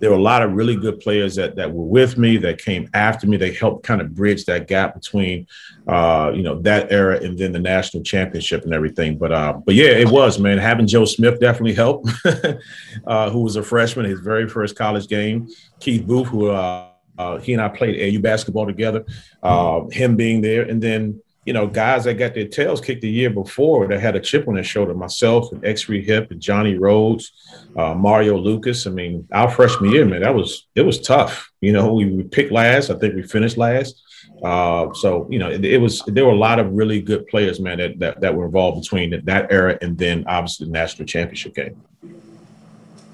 there 0.00 0.10
were 0.10 0.16
a 0.16 0.22
lot 0.22 0.42
of 0.42 0.52
really 0.52 0.76
good 0.76 1.00
players 1.00 1.34
that 1.36 1.56
that 1.56 1.72
were 1.72 1.86
with 1.86 2.18
me 2.18 2.36
that 2.36 2.58
came 2.58 2.90
after 2.92 3.26
me. 3.26 3.38
They 3.38 3.54
helped 3.54 3.86
kind 3.86 4.02
of 4.02 4.14
bridge 4.14 4.44
that 4.44 4.68
gap 4.68 4.94
between 4.94 5.46
uh, 5.88 6.30
you 6.34 6.42
know 6.42 6.60
that 6.60 6.92
era 6.92 7.18
and 7.22 7.38
then 7.38 7.52
the 7.52 7.58
national 7.58 8.02
championship 8.02 8.64
and 8.64 8.74
everything. 8.74 9.16
But 9.16 9.32
uh, 9.32 9.54
but 9.64 9.74
yeah, 9.74 9.92
it 9.92 10.10
was 10.10 10.38
man. 10.38 10.58
Having 10.58 10.88
Joe 10.88 11.06
Smith 11.06 11.40
definitely 11.40 11.72
helped, 11.72 12.10
uh, 13.06 13.30
who 13.30 13.40
was 13.40 13.56
a 13.56 13.62
freshman, 13.62 14.04
his 14.04 14.20
very 14.20 14.46
first 14.46 14.76
college 14.76 15.08
game. 15.08 15.48
Keith 15.80 16.06
Booth, 16.06 16.28
who 16.28 16.50
uh, 16.50 16.88
uh, 17.16 17.38
he 17.38 17.54
and 17.54 17.62
I 17.62 17.68
played 17.68 17.96
AU 18.14 18.20
basketball 18.20 18.66
together. 18.66 19.06
Uh, 19.42 19.84
him 19.90 20.16
being 20.16 20.42
there, 20.42 20.62
and 20.62 20.82
then 20.82 21.22
you 21.44 21.52
know, 21.52 21.66
guys 21.66 22.04
that 22.04 22.14
got 22.14 22.34
their 22.34 22.48
tails 22.48 22.80
kicked 22.80 23.02
the 23.02 23.10
year 23.10 23.28
before 23.28 23.86
that 23.88 24.00
had 24.00 24.16
a 24.16 24.20
chip 24.20 24.48
on 24.48 24.54
their 24.54 24.64
shoulder, 24.64 24.94
myself 24.94 25.52
and 25.52 25.62
Exree 25.64 26.04
Hipp 26.04 26.30
and 26.30 26.40
Johnny 26.40 26.76
Rhodes, 26.76 27.32
uh, 27.76 27.94
Mario 27.94 28.38
Lucas. 28.38 28.86
I 28.86 28.90
mean, 28.90 29.28
our 29.32 29.50
freshman 29.50 29.90
year, 29.90 30.06
man, 30.06 30.22
that 30.22 30.34
was 30.34 30.66
it 30.74 30.82
was 30.82 31.00
tough. 31.00 31.50
You 31.60 31.72
know, 31.72 31.92
we, 31.92 32.06
we 32.06 32.22
picked 32.22 32.52
last. 32.52 32.90
I 32.90 32.98
think 32.98 33.14
we 33.14 33.22
finished 33.22 33.58
last. 33.58 34.02
Uh, 34.42 34.92
so 34.94 35.26
you 35.30 35.38
know, 35.38 35.50
it, 35.50 35.64
it, 35.64 35.78
was 35.78 36.02
there 36.06 36.24
were 36.24 36.32
a 36.32 36.36
lot 36.36 36.58
of 36.58 36.72
really 36.72 37.00
good 37.00 37.26
players, 37.26 37.60
man, 37.60 37.78
that 37.78 37.98
that, 37.98 38.20
that 38.22 38.34
were 38.34 38.46
involved 38.46 38.80
between 38.80 39.10
that, 39.10 39.24
that 39.26 39.52
era 39.52 39.78
and 39.82 39.98
then 39.98 40.24
obviously 40.26 40.66
the 40.66 40.72
national 40.72 41.06
championship 41.06 41.54
game. 41.54 41.80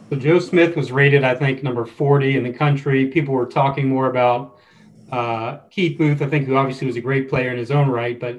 So 0.09 0.17
Joe 0.17 0.39
Smith 0.41 0.77
was 0.77 0.91
rated, 0.91 1.23
I 1.23 1.37
think, 1.37 1.63
number 1.63 1.85
40 1.85 2.37
in 2.37 2.43
the 2.43 2.53
country. 2.53 3.07
People 3.07 3.35
were 3.35 3.47
talking 3.47 3.89
more 3.89 4.11
about 4.11 4.60
uh, 5.13 5.59
Keith 5.71 5.99
Booth, 5.99 6.23
I 6.23 6.27
think, 6.27 6.47
who 6.47 6.57
obviously 6.57 6.87
was 6.87 6.97
a 6.97 7.01
great 7.01 7.29
player 7.29 7.51
in 7.51 7.59
his 7.59 7.71
own 7.71 7.89
right, 7.89 8.19
but 8.19 8.39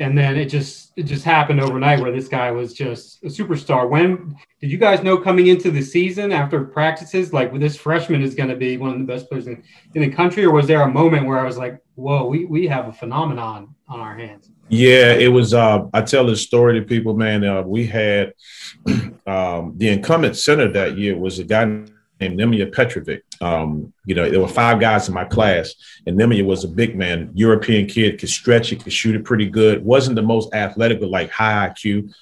and 0.00 0.18
then 0.18 0.36
it 0.36 0.46
just 0.46 0.92
it 0.96 1.04
just 1.04 1.24
happened 1.24 1.60
overnight 1.60 2.00
where 2.00 2.12
this 2.12 2.28
guy 2.28 2.50
was 2.50 2.74
just 2.74 3.22
a 3.22 3.26
superstar. 3.26 3.88
When 3.88 4.36
did 4.60 4.70
you 4.70 4.78
guys 4.78 5.02
know 5.02 5.16
coming 5.16 5.46
into 5.46 5.70
the 5.70 5.82
season 5.82 6.32
after 6.32 6.64
practices 6.64 7.32
like 7.32 7.52
well, 7.52 7.60
this 7.60 7.76
freshman 7.76 8.22
is 8.22 8.34
going 8.34 8.48
to 8.48 8.56
be 8.56 8.76
one 8.76 8.90
of 8.90 8.98
the 8.98 9.04
best 9.04 9.28
players 9.28 9.46
in, 9.46 9.62
in 9.94 10.02
the 10.02 10.10
country, 10.10 10.44
or 10.44 10.52
was 10.52 10.66
there 10.66 10.82
a 10.82 10.90
moment 10.90 11.26
where 11.26 11.38
I 11.38 11.44
was 11.44 11.58
like, 11.58 11.80
"Whoa, 11.94 12.26
we 12.26 12.44
we 12.44 12.66
have 12.66 12.88
a 12.88 12.92
phenomenon 12.92 13.74
on 13.88 14.00
our 14.00 14.16
hands"? 14.16 14.50
Yeah, 14.68 15.12
it 15.12 15.28
was. 15.28 15.54
Uh, 15.54 15.86
I 15.92 16.02
tell 16.02 16.26
this 16.26 16.42
story 16.42 16.80
to 16.80 16.86
people, 16.86 17.14
man. 17.14 17.44
Uh, 17.44 17.62
we 17.62 17.86
had 17.86 18.32
um, 19.26 19.74
the 19.76 19.88
incumbent 19.90 20.36
center 20.36 20.72
that 20.72 20.98
year 20.98 21.16
was 21.16 21.38
a 21.38 21.44
guy 21.44 21.84
named 22.28 22.38
Nemanja 22.40 22.72
Petrovic. 22.72 23.22
Um, 23.40 23.92
you 24.04 24.14
know, 24.14 24.28
there 24.28 24.40
were 24.40 24.48
five 24.48 24.80
guys 24.80 25.08
in 25.08 25.14
my 25.14 25.24
class, 25.24 25.74
and 26.06 26.18
Nemanja 26.18 26.44
was 26.44 26.64
a 26.64 26.68
big 26.68 26.96
man, 26.96 27.30
European 27.34 27.86
kid, 27.86 28.18
could 28.18 28.28
stretch 28.28 28.72
it, 28.72 28.82
could 28.82 28.92
shoot 28.92 29.14
it 29.14 29.24
pretty 29.24 29.48
good. 29.48 29.84
wasn't 29.84 30.16
the 30.16 30.22
most 30.22 30.52
athletic, 30.54 31.00
but 31.00 31.10
like 31.10 31.30
high 31.30 31.68
IQ. 31.68 32.12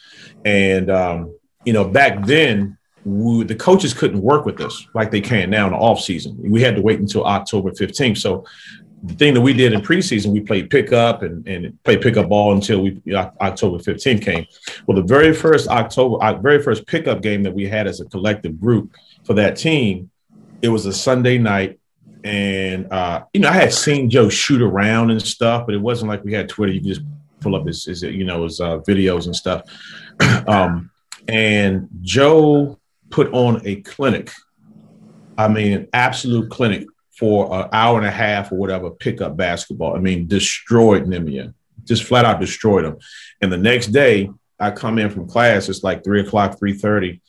And 0.44 0.90
um, 0.90 1.34
you 1.64 1.72
know, 1.72 1.84
back 1.84 2.24
then, 2.26 2.78
we, 3.04 3.44
the 3.44 3.54
coaches 3.54 3.94
couldn't 3.94 4.20
work 4.22 4.46
with 4.46 4.60
us 4.60 4.86
like 4.94 5.10
they 5.10 5.20
can 5.20 5.50
now 5.50 5.66
in 5.66 5.72
the 5.72 5.78
off 5.78 6.00
season. 6.00 6.36
We 6.38 6.62
had 6.62 6.76
to 6.76 6.82
wait 6.82 7.00
until 7.00 7.24
October 7.24 7.70
15th. 7.70 8.18
So 8.18 8.44
the 9.02 9.14
thing 9.14 9.34
that 9.34 9.40
we 9.40 9.52
did 9.52 9.72
in 9.72 9.80
preseason, 9.80 10.32
we 10.32 10.40
played 10.40 10.70
pickup 10.70 11.22
and, 11.22 11.46
and 11.48 11.82
played 11.82 12.00
pickup 12.00 12.28
ball 12.28 12.52
until 12.52 12.82
we 12.82 13.00
October 13.14 13.78
15th 13.78 14.22
came. 14.22 14.46
Well, 14.86 14.96
the 14.96 15.02
very 15.02 15.34
first 15.34 15.68
October, 15.68 16.22
our 16.22 16.38
very 16.38 16.62
first 16.62 16.86
pickup 16.86 17.22
game 17.22 17.42
that 17.42 17.52
we 17.52 17.66
had 17.66 17.86
as 17.88 18.00
a 18.00 18.04
collective 18.04 18.60
group 18.60 18.94
for 19.24 19.34
that 19.34 19.56
team, 19.56 20.10
it 20.60 20.68
was 20.68 20.86
a 20.86 20.92
Sunday 20.92 21.38
night. 21.38 21.78
And, 22.24 22.90
uh, 22.92 23.24
you 23.32 23.40
know, 23.40 23.48
I 23.48 23.54
had 23.54 23.72
seen 23.72 24.08
Joe 24.08 24.28
shoot 24.28 24.62
around 24.62 25.10
and 25.10 25.20
stuff, 25.20 25.66
but 25.66 25.74
it 25.74 25.80
wasn't 25.80 26.08
like 26.08 26.24
we 26.24 26.32
had 26.32 26.48
Twitter. 26.48 26.72
You 26.72 26.80
just 26.80 27.02
pull 27.40 27.56
up 27.56 27.66
his, 27.66 27.84
his 27.84 28.02
you 28.02 28.24
know, 28.24 28.44
his 28.44 28.60
uh, 28.60 28.78
videos 28.78 29.26
and 29.26 29.34
stuff. 29.34 29.62
um, 30.46 30.90
and 31.28 31.88
Joe 32.00 32.78
put 33.10 33.32
on 33.32 33.60
a 33.64 33.76
clinic. 33.82 34.30
I 35.36 35.48
mean, 35.48 35.72
an 35.72 35.88
absolute 35.92 36.50
clinic 36.50 36.86
for 37.18 37.52
an 37.54 37.68
hour 37.72 37.98
and 37.98 38.06
a 38.06 38.10
half 38.10 38.52
or 38.52 38.56
whatever 38.56 38.90
pickup 38.90 39.36
basketball. 39.36 39.96
I 39.96 39.98
mean, 39.98 40.26
destroyed 40.26 41.04
Nemia, 41.04 41.54
just 41.84 42.04
flat 42.04 42.24
out 42.24 42.40
destroyed 42.40 42.84
him. 42.84 42.96
And 43.40 43.52
the 43.52 43.58
next 43.58 43.88
day, 43.88 44.30
I 44.58 44.70
come 44.70 44.98
in 44.98 45.10
from 45.10 45.28
class. 45.28 45.68
It's 45.68 45.82
like 45.82 46.04
three 46.04 46.20
o'clock, 46.20 46.58
three 46.58 46.74
thirty, 46.74 47.20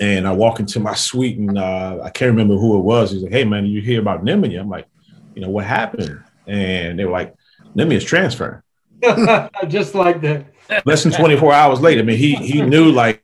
and 0.00 0.26
I 0.26 0.32
walk 0.32 0.60
into 0.60 0.80
my 0.80 0.94
suite, 0.94 1.38
and 1.38 1.58
uh, 1.58 2.00
I 2.02 2.10
can't 2.10 2.30
remember 2.30 2.56
who 2.56 2.78
it 2.78 2.82
was. 2.82 3.10
He's 3.10 3.22
like, 3.22 3.32
"Hey, 3.32 3.44
man, 3.44 3.66
you 3.66 3.80
hear 3.80 4.00
about 4.00 4.24
Nemia?" 4.24 4.60
I'm 4.60 4.68
like, 4.68 4.86
"You 5.34 5.42
know 5.42 5.50
what 5.50 5.64
happened?" 5.64 6.22
And 6.46 6.98
they 6.98 7.04
were 7.04 7.12
like, 7.12 7.34
"Nemia's 7.74 8.04
transferring." 8.04 8.62
Just 9.68 9.94
like 9.94 10.20
that. 10.22 10.46
Less 10.84 11.02
than 11.02 11.12
24 11.12 11.52
hours 11.52 11.80
later, 11.80 12.00
I 12.00 12.04
mean, 12.04 12.18
he 12.18 12.34
he 12.36 12.62
knew 12.62 12.90
like 12.90 13.22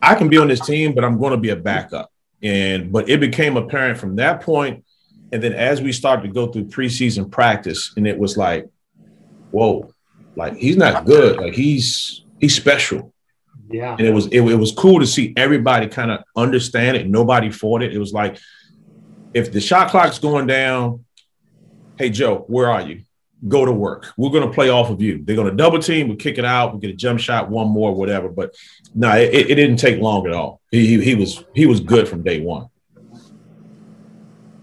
I 0.00 0.14
can 0.14 0.28
be 0.28 0.38
on 0.38 0.48
this 0.48 0.64
team, 0.64 0.94
but 0.94 1.04
I'm 1.04 1.18
going 1.18 1.32
to 1.32 1.38
be 1.38 1.50
a 1.50 1.56
backup. 1.56 2.10
And 2.42 2.92
but 2.92 3.08
it 3.08 3.20
became 3.20 3.56
apparent 3.56 3.98
from 3.98 4.16
that 4.16 4.42
point, 4.42 4.84
and 5.32 5.42
then 5.42 5.52
as 5.52 5.82
we 5.82 5.92
started 5.92 6.22
to 6.22 6.28
go 6.28 6.46
through 6.46 6.66
preseason 6.66 7.30
practice, 7.30 7.92
and 7.96 8.06
it 8.06 8.16
was 8.16 8.36
like, 8.36 8.68
whoa, 9.50 9.92
like 10.36 10.56
he's 10.56 10.76
not 10.76 11.04
good, 11.04 11.38
like 11.38 11.54
he's 11.54 12.24
he's 12.38 12.54
special. 12.54 13.12
Yeah. 13.70 13.96
And 13.98 14.06
it 14.06 14.12
was 14.12 14.26
it, 14.26 14.40
it 14.40 14.56
was 14.56 14.72
cool 14.72 15.00
to 15.00 15.06
see 15.06 15.34
everybody 15.36 15.88
kind 15.88 16.10
of 16.10 16.24
understand 16.36 16.96
it. 16.96 17.08
Nobody 17.08 17.50
fought 17.50 17.82
it. 17.82 17.94
It 17.94 17.98
was 17.98 18.12
like 18.12 18.38
if 19.34 19.52
the 19.52 19.60
shot 19.60 19.90
clock's 19.90 20.18
going 20.18 20.46
down, 20.46 21.04
hey 21.98 22.10
Joe, 22.10 22.44
where 22.48 22.70
are 22.70 22.82
you? 22.82 23.02
Go 23.46 23.64
to 23.64 23.72
work. 23.72 24.06
We're 24.16 24.30
going 24.30 24.48
to 24.48 24.52
play 24.52 24.68
off 24.68 24.90
of 24.90 25.00
you. 25.00 25.22
They're 25.22 25.36
going 25.36 25.50
to 25.50 25.54
double 25.54 25.78
team. 25.78 26.08
We 26.08 26.16
kick 26.16 26.38
it 26.38 26.44
out. 26.44 26.74
We 26.74 26.80
get 26.80 26.90
a 26.90 26.96
jump 26.96 27.20
shot, 27.20 27.48
one 27.48 27.68
more, 27.68 27.94
whatever. 27.94 28.28
But 28.28 28.56
no, 28.94 29.16
it, 29.16 29.32
it 29.32 29.54
didn't 29.54 29.76
take 29.76 30.00
long 30.00 30.26
at 30.26 30.32
all. 30.32 30.60
He, 30.72 30.86
he, 30.86 31.04
he 31.04 31.14
was 31.14 31.44
he 31.54 31.66
was 31.66 31.78
good 31.80 32.08
from 32.08 32.22
day 32.22 32.40
one. 32.40 32.68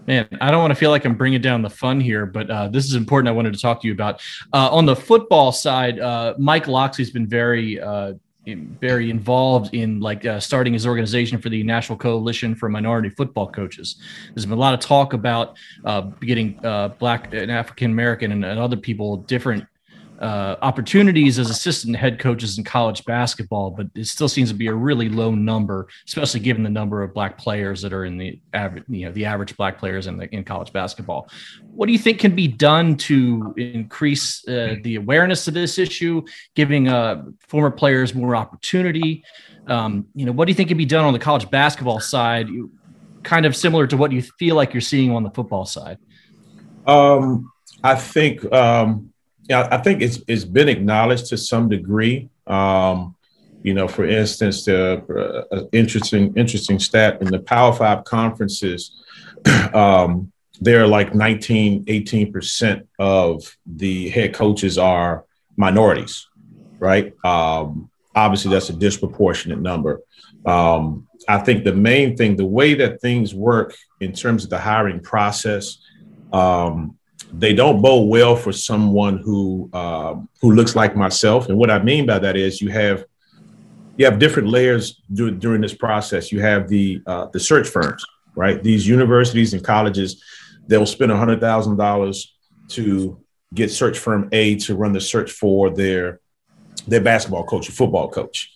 Man, 0.06 0.28
I 0.40 0.52
don't 0.52 0.60
want 0.60 0.70
to 0.70 0.76
feel 0.76 0.90
like 0.90 1.04
I'm 1.04 1.16
bringing 1.16 1.40
down 1.40 1.62
the 1.62 1.70
fun 1.70 2.00
here, 2.00 2.26
but 2.26 2.48
uh, 2.48 2.68
this 2.68 2.84
is 2.84 2.94
important. 2.94 3.28
I 3.28 3.32
wanted 3.32 3.54
to 3.54 3.60
talk 3.60 3.80
to 3.80 3.88
you 3.88 3.92
about 3.92 4.20
uh, 4.52 4.68
on 4.70 4.86
the 4.86 4.94
football 4.94 5.50
side. 5.50 5.98
Uh, 5.98 6.34
Mike 6.38 6.68
Locksley's 6.68 7.10
been 7.10 7.26
very, 7.26 7.80
uh, 7.80 8.12
very 8.46 9.10
involved 9.10 9.74
in 9.74 10.00
like 10.00 10.24
uh, 10.24 10.38
starting 10.40 10.72
his 10.72 10.86
organization 10.86 11.38
for 11.38 11.48
the 11.48 11.62
National 11.62 11.98
Coalition 11.98 12.54
for 12.54 12.68
Minority 12.68 13.10
Football 13.10 13.50
Coaches. 13.50 13.96
There's 14.34 14.46
been 14.46 14.56
a 14.56 14.60
lot 14.60 14.74
of 14.74 14.80
talk 14.80 15.12
about 15.12 15.56
uh, 15.84 16.02
getting 16.20 16.52
Black 16.98 17.32
and 17.34 17.50
African 17.50 17.90
American 17.90 18.32
and, 18.32 18.44
and 18.44 18.58
other 18.58 18.76
people 18.76 19.18
different 19.18 19.66
uh, 20.20 20.56
opportunities 20.62 21.38
as 21.38 21.50
assistant 21.50 21.96
head 21.96 22.18
coaches 22.18 22.58
in 22.58 22.64
college 22.64 23.04
basketball, 23.04 23.70
but 23.70 23.86
it 23.94 24.06
still 24.06 24.28
seems 24.28 24.50
to 24.50 24.54
be 24.54 24.66
a 24.66 24.74
really 24.74 25.08
low 25.08 25.34
number, 25.34 25.88
especially 26.06 26.40
given 26.40 26.62
the 26.62 26.70
number 26.70 27.02
of 27.02 27.12
black 27.12 27.36
players 27.36 27.82
that 27.82 27.92
are 27.92 28.04
in 28.04 28.16
the 28.16 28.40
average, 28.54 28.84
you 28.88 29.06
know, 29.06 29.12
the 29.12 29.24
average 29.24 29.56
black 29.56 29.78
players 29.78 30.06
in 30.06 30.16
the, 30.16 30.34
in 30.34 30.44
college 30.44 30.72
basketball. 30.72 31.28
What 31.70 31.86
do 31.86 31.92
you 31.92 31.98
think 31.98 32.18
can 32.18 32.34
be 32.34 32.48
done 32.48 32.96
to 32.96 33.54
increase 33.56 34.46
uh, 34.48 34.76
the 34.82 34.96
awareness 34.96 35.48
of 35.48 35.54
this 35.54 35.78
issue, 35.78 36.22
giving 36.54 36.88
uh, 36.88 37.24
former 37.38 37.70
players 37.70 38.14
more 38.14 38.34
opportunity? 38.34 39.22
Um, 39.66 40.06
you 40.14 40.24
know, 40.24 40.32
what 40.32 40.46
do 40.46 40.50
you 40.50 40.54
think 40.54 40.68
can 40.68 40.78
be 40.78 40.86
done 40.86 41.04
on 41.04 41.12
the 41.12 41.18
college 41.18 41.50
basketball 41.50 42.00
side, 42.00 42.48
kind 43.22 43.44
of 43.44 43.54
similar 43.54 43.86
to 43.88 43.96
what 43.96 44.12
you 44.12 44.22
feel 44.22 44.56
like 44.56 44.72
you're 44.72 44.80
seeing 44.80 45.10
on 45.10 45.24
the 45.24 45.30
football 45.30 45.66
side? 45.66 45.98
Um, 46.86 47.52
I 47.82 47.96
think. 47.96 48.50
Um, 48.52 49.12
yeah, 49.48 49.68
I 49.70 49.78
think 49.78 50.02
it's 50.02 50.20
it's 50.26 50.44
been 50.44 50.68
acknowledged 50.68 51.26
to 51.26 51.38
some 51.38 51.68
degree. 51.68 52.28
Um, 52.46 53.14
you 53.62 53.74
know, 53.74 53.88
for 53.88 54.06
instance, 54.06 54.64
the 54.64 55.46
uh, 55.52 55.64
interesting 55.72 56.34
interesting 56.36 56.78
stat 56.78 57.20
in 57.20 57.28
the 57.28 57.38
Power 57.38 57.72
Five 57.72 58.04
conferences, 58.04 59.02
um, 59.74 60.32
they're 60.60 60.86
like 60.86 61.14
19, 61.14 61.84
18 61.86 62.32
percent 62.32 62.88
of 62.98 63.56
the 63.66 64.08
head 64.08 64.34
coaches 64.34 64.78
are 64.78 65.24
minorities, 65.56 66.26
right? 66.78 67.12
Um, 67.24 67.90
obviously, 68.14 68.50
that's 68.50 68.70
a 68.70 68.74
disproportionate 68.74 69.60
number. 69.60 70.00
Um, 70.44 71.06
I 71.28 71.38
think 71.38 71.64
the 71.64 71.74
main 71.74 72.16
thing, 72.16 72.36
the 72.36 72.46
way 72.46 72.74
that 72.74 73.00
things 73.00 73.34
work 73.34 73.74
in 74.00 74.12
terms 74.12 74.44
of 74.44 74.50
the 74.50 74.58
hiring 74.58 75.00
process, 75.00 75.78
um, 76.32 76.96
they 77.38 77.52
don't 77.52 77.82
bode 77.82 78.08
well 78.08 78.34
for 78.34 78.52
someone 78.52 79.18
who 79.18 79.68
um, 79.72 80.28
who 80.40 80.52
looks 80.52 80.74
like 80.74 80.96
myself. 80.96 81.48
And 81.48 81.58
what 81.58 81.70
I 81.70 81.82
mean 81.82 82.06
by 82.06 82.18
that 82.18 82.36
is 82.36 82.60
you 82.62 82.70
have 82.70 83.04
you 83.96 84.04
have 84.04 84.18
different 84.18 84.48
layers 84.48 85.02
do, 85.12 85.30
during 85.30 85.60
this 85.60 85.74
process. 85.74 86.32
You 86.32 86.40
have 86.40 86.68
the 86.68 87.02
uh, 87.06 87.26
the 87.32 87.40
search 87.40 87.68
firms, 87.68 88.04
right? 88.34 88.62
These 88.62 88.86
universities 88.86 89.52
and 89.52 89.62
colleges, 89.62 90.22
they'll 90.66 90.86
spend 90.86 91.12
hundred 91.12 91.40
thousand 91.40 91.76
dollars 91.76 92.34
to 92.68 93.20
get 93.54 93.70
search 93.70 93.98
firm 93.98 94.28
A 94.32 94.56
to 94.56 94.74
run 94.74 94.92
the 94.92 95.00
search 95.00 95.30
for 95.30 95.70
their 95.70 96.20
their 96.88 97.00
basketball 97.00 97.44
coach 97.44 97.68
or 97.68 97.72
football 97.72 98.08
coach 98.08 98.52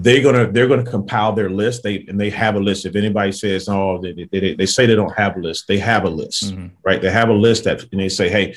they're 0.00 0.22
gonna 0.22 0.50
they're 0.50 0.68
gonna 0.68 0.84
compile 0.84 1.32
their 1.32 1.50
list. 1.50 1.82
They 1.82 2.04
and 2.08 2.20
they 2.20 2.30
have 2.30 2.54
a 2.54 2.60
list. 2.60 2.86
If 2.86 2.94
anybody 2.94 3.32
says, 3.32 3.68
"Oh, 3.68 4.00
they, 4.00 4.12
they, 4.30 4.54
they 4.54 4.66
say 4.66 4.86
they 4.86 4.94
don't 4.94 5.16
have 5.18 5.36
a 5.36 5.40
list," 5.40 5.66
they 5.66 5.78
have 5.78 6.04
a 6.04 6.08
list, 6.08 6.54
mm-hmm. 6.54 6.68
right? 6.84 7.02
They 7.02 7.10
have 7.10 7.30
a 7.30 7.34
list 7.34 7.64
that, 7.64 7.84
and 7.90 8.00
they 8.00 8.08
say, 8.08 8.28
"Hey, 8.28 8.54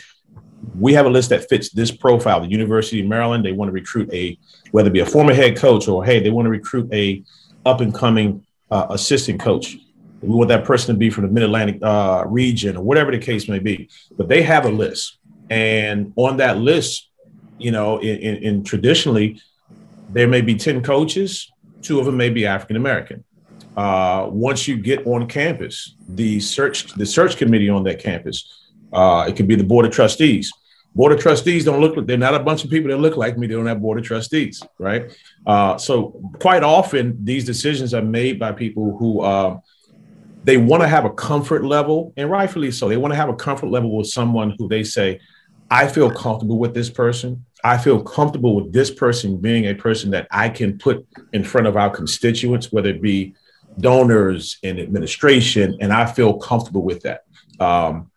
we 0.80 0.94
have 0.94 1.08
a 1.08 1.10
list 1.10 1.30
that 1.30 1.50
fits 1.50 1.72
this 1.72 1.90
profile." 1.90 2.42
The 2.42 2.48
University 2.48 3.02
of 3.02 3.08
Maryland, 3.08 3.44
they 3.44 3.54
want 3.54 3.70
to 3.70 3.74
recruit 3.74 4.14
a 4.14 4.38
whether 4.70 4.90
it 4.90 4.94
be 4.94 5.00
a 5.00 5.06
former 5.06 5.34
head 5.34 5.58
coach 5.58 5.88
or 5.88 6.06
hey, 6.06 6.20
they 6.20 6.30
want 6.30 6.46
to 6.46 6.52
recruit 6.52 6.94
a 6.94 7.24
up 7.66 7.82
and 7.82 7.94
coming 7.94 8.46
uh, 8.70 8.88
assistant 8.92 9.40
coach. 9.40 9.78
We 10.22 10.30
want 10.30 10.50
that 10.50 10.64
person 10.64 10.94
to 10.94 11.00
be 11.00 11.10
from 11.10 11.26
the 11.26 11.32
Mid 11.32 11.42
Atlantic 11.42 11.80
uh, 11.82 12.24
region 12.28 12.78
or 12.78 12.84
whatever 12.84 13.12
the 13.12 13.18
case 13.18 13.50
may 13.50 13.58
be. 13.58 13.90
But 14.16 14.28
they 14.28 14.44
have 14.44 14.66
a 14.66 14.70
list, 14.70 15.18
and 15.50 16.14
on 16.18 16.38
that 16.38 16.60
list, 16.60 17.10
you 17.58 17.72
know, 17.72 17.98
in, 17.98 18.18
in, 18.20 18.36
in 18.44 18.64
traditionally 18.64 19.42
there 20.14 20.28
may 20.28 20.42
be 20.42 20.56
10 20.56 20.84
coaches, 20.84 21.52
two 21.82 22.00
of 22.00 22.06
them 22.06 22.18
may 22.18 22.30
be 22.30 22.46
African 22.46 22.76
American. 22.76 23.24
Uh, 23.76 24.28
once 24.30 24.68
you 24.68 24.78
get 24.78 25.06
on 25.08 25.28
campus, 25.28 25.96
the 26.10 26.40
search 26.40 26.94
the 26.94 27.06
search 27.06 27.38
committee 27.38 27.70
on 27.70 27.84
that 27.84 28.00
campus, 28.00 28.70
uh, 28.92 29.26
it 29.28 29.36
could 29.36 29.48
be 29.48 29.56
the 29.56 29.64
board 29.64 29.86
of 29.86 29.92
trustees. 29.92 30.52
Board 30.94 31.14
of 31.14 31.22
trustees 31.22 31.64
don't 31.64 31.80
look 31.80 31.96
like 31.96 32.06
they're 32.06 32.18
not 32.18 32.36
a 32.36 32.40
bunch 32.40 32.66
of 32.66 32.70
people 32.70 32.90
that 32.90 32.98
look 32.98 33.16
like 33.16 33.38
me. 33.38 33.48
They 33.48 33.54
don't 33.54 33.66
have 33.66 33.82
board 33.82 33.98
of 33.98 34.04
trustees, 34.04 34.62
right? 34.78 35.18
Uh, 35.48 35.78
so 35.78 36.20
quite 36.40 36.64
often 36.64 37.18
these 37.24 37.46
decisions 37.46 37.94
are 37.94 38.02
made 38.02 38.38
by 38.38 38.52
people 38.52 38.98
who 38.98 39.22
uh, 39.22 39.58
they 40.44 40.58
want 40.58 40.82
to 40.82 40.90
have 40.90 41.06
a 41.06 41.10
comfort 41.10 41.64
level, 41.64 42.14
and 42.18 42.30
rightfully 42.30 42.72
so. 42.72 42.90
They 42.90 42.98
want 42.98 43.14
to 43.14 43.16
have 43.16 43.30
a 43.30 43.36
comfort 43.36 43.68
level 43.68 43.96
with 43.96 44.08
someone 44.08 44.56
who 44.58 44.68
they 44.68 44.84
say, 44.84 45.22
I 45.70 45.88
feel 45.88 46.12
comfortable 46.12 46.58
with 46.58 46.74
this 46.74 46.90
person. 46.90 47.46
I 47.64 47.78
feel 47.78 48.02
comfortable 48.02 48.56
with 48.56 48.74
this 48.74 48.92
person 48.92 49.38
being 49.38 49.68
a 49.68 49.76
person 49.76 50.12
that 50.12 50.28
I 50.32 50.50
can 50.50 50.78
put 50.78 51.06
in 51.34 51.44
front 51.44 51.68
of 51.68 51.78
our 51.78 51.90
constituents, 51.90 52.72
whether 52.72 52.90
it 52.90 53.02
be 53.02 53.36
donors 53.80 54.58
and 54.64 54.80
administration, 54.80 55.78
and 55.80 55.94
I 55.94 56.06
feel 56.06 56.38
comfortable 56.38 56.82
with 56.84 57.02
that. 57.04 57.24
Um, 57.60 58.12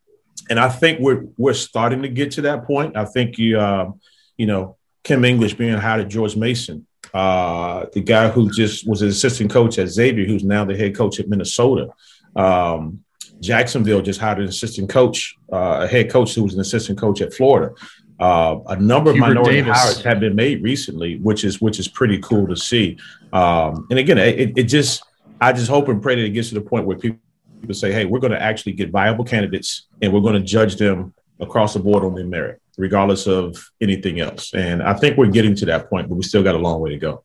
and 0.50 0.58
I 0.58 0.68
think 0.68 1.00
we're 1.00 1.26
we're 1.36 1.54
starting 1.54 2.02
to 2.02 2.08
get 2.08 2.32
to 2.32 2.42
that 2.42 2.66
point. 2.66 2.96
I 2.96 3.04
think 3.04 3.38
you 3.38 3.58
uh, 3.58 3.92
you 4.36 4.46
know 4.46 4.76
Kim 5.02 5.24
English 5.24 5.54
being 5.54 5.76
hired 5.78 6.02
at 6.02 6.08
George 6.08 6.36
Mason, 6.36 6.86
uh, 7.12 7.86
the 7.92 8.00
guy 8.00 8.28
who 8.28 8.50
just 8.50 8.88
was 8.88 9.02
an 9.02 9.08
assistant 9.08 9.50
coach 9.50 9.78
at 9.78 9.88
Xavier, 9.88 10.26
who's 10.26 10.44
now 10.44 10.64
the 10.64 10.76
head 10.76 10.96
coach 10.96 11.20
at 11.20 11.28
Minnesota. 11.28 11.88
Um, 12.34 13.04
Jacksonville 13.40 14.00
just 14.00 14.20
hired 14.20 14.38
an 14.38 14.44
assistant 14.44 14.88
coach, 14.88 15.36
uh, 15.52 15.80
a 15.82 15.86
head 15.86 16.10
coach 16.10 16.34
who 16.34 16.42
was 16.42 16.54
an 16.54 16.60
assistant 16.60 16.98
coach 16.98 17.20
at 17.20 17.34
Florida. 17.34 17.74
Uh, 18.20 18.60
a 18.68 18.76
number 18.76 19.10
of 19.10 19.16
Hubert 19.16 19.28
minority 19.28 19.60
Davis. 19.62 19.76
hires 19.76 20.02
have 20.02 20.20
been 20.20 20.36
made 20.36 20.62
recently, 20.62 21.18
which 21.18 21.44
is 21.44 21.60
which 21.60 21.80
is 21.80 21.88
pretty 21.88 22.18
cool 22.18 22.46
to 22.46 22.56
see. 22.56 22.96
Um, 23.32 23.86
and 23.90 23.98
again, 23.98 24.18
it, 24.18 24.56
it 24.56 24.64
just 24.64 25.02
I 25.40 25.52
just 25.52 25.68
hope 25.68 25.88
and 25.88 26.00
pray 26.00 26.14
that 26.14 26.24
it 26.24 26.30
gets 26.30 26.48
to 26.50 26.54
the 26.54 26.60
point 26.60 26.86
where 26.86 26.96
people, 26.96 27.18
people 27.60 27.74
say, 27.74 27.92
"Hey, 27.92 28.04
we're 28.04 28.20
going 28.20 28.32
to 28.32 28.40
actually 28.40 28.72
get 28.72 28.90
viable 28.90 29.24
candidates, 29.24 29.88
and 30.00 30.12
we're 30.12 30.20
going 30.20 30.34
to 30.34 30.40
judge 30.40 30.76
them 30.76 31.12
across 31.40 31.74
the 31.74 31.80
board 31.80 32.04
on 32.04 32.14
their 32.14 32.26
merit, 32.26 32.62
regardless 32.78 33.26
of 33.26 33.56
anything 33.80 34.20
else." 34.20 34.54
And 34.54 34.80
I 34.82 34.94
think 34.94 35.18
we're 35.18 35.26
getting 35.26 35.56
to 35.56 35.66
that 35.66 35.90
point, 35.90 36.08
but 36.08 36.14
we 36.14 36.22
still 36.22 36.44
got 36.44 36.54
a 36.54 36.58
long 36.58 36.80
way 36.80 36.90
to 36.90 36.98
go. 36.98 37.24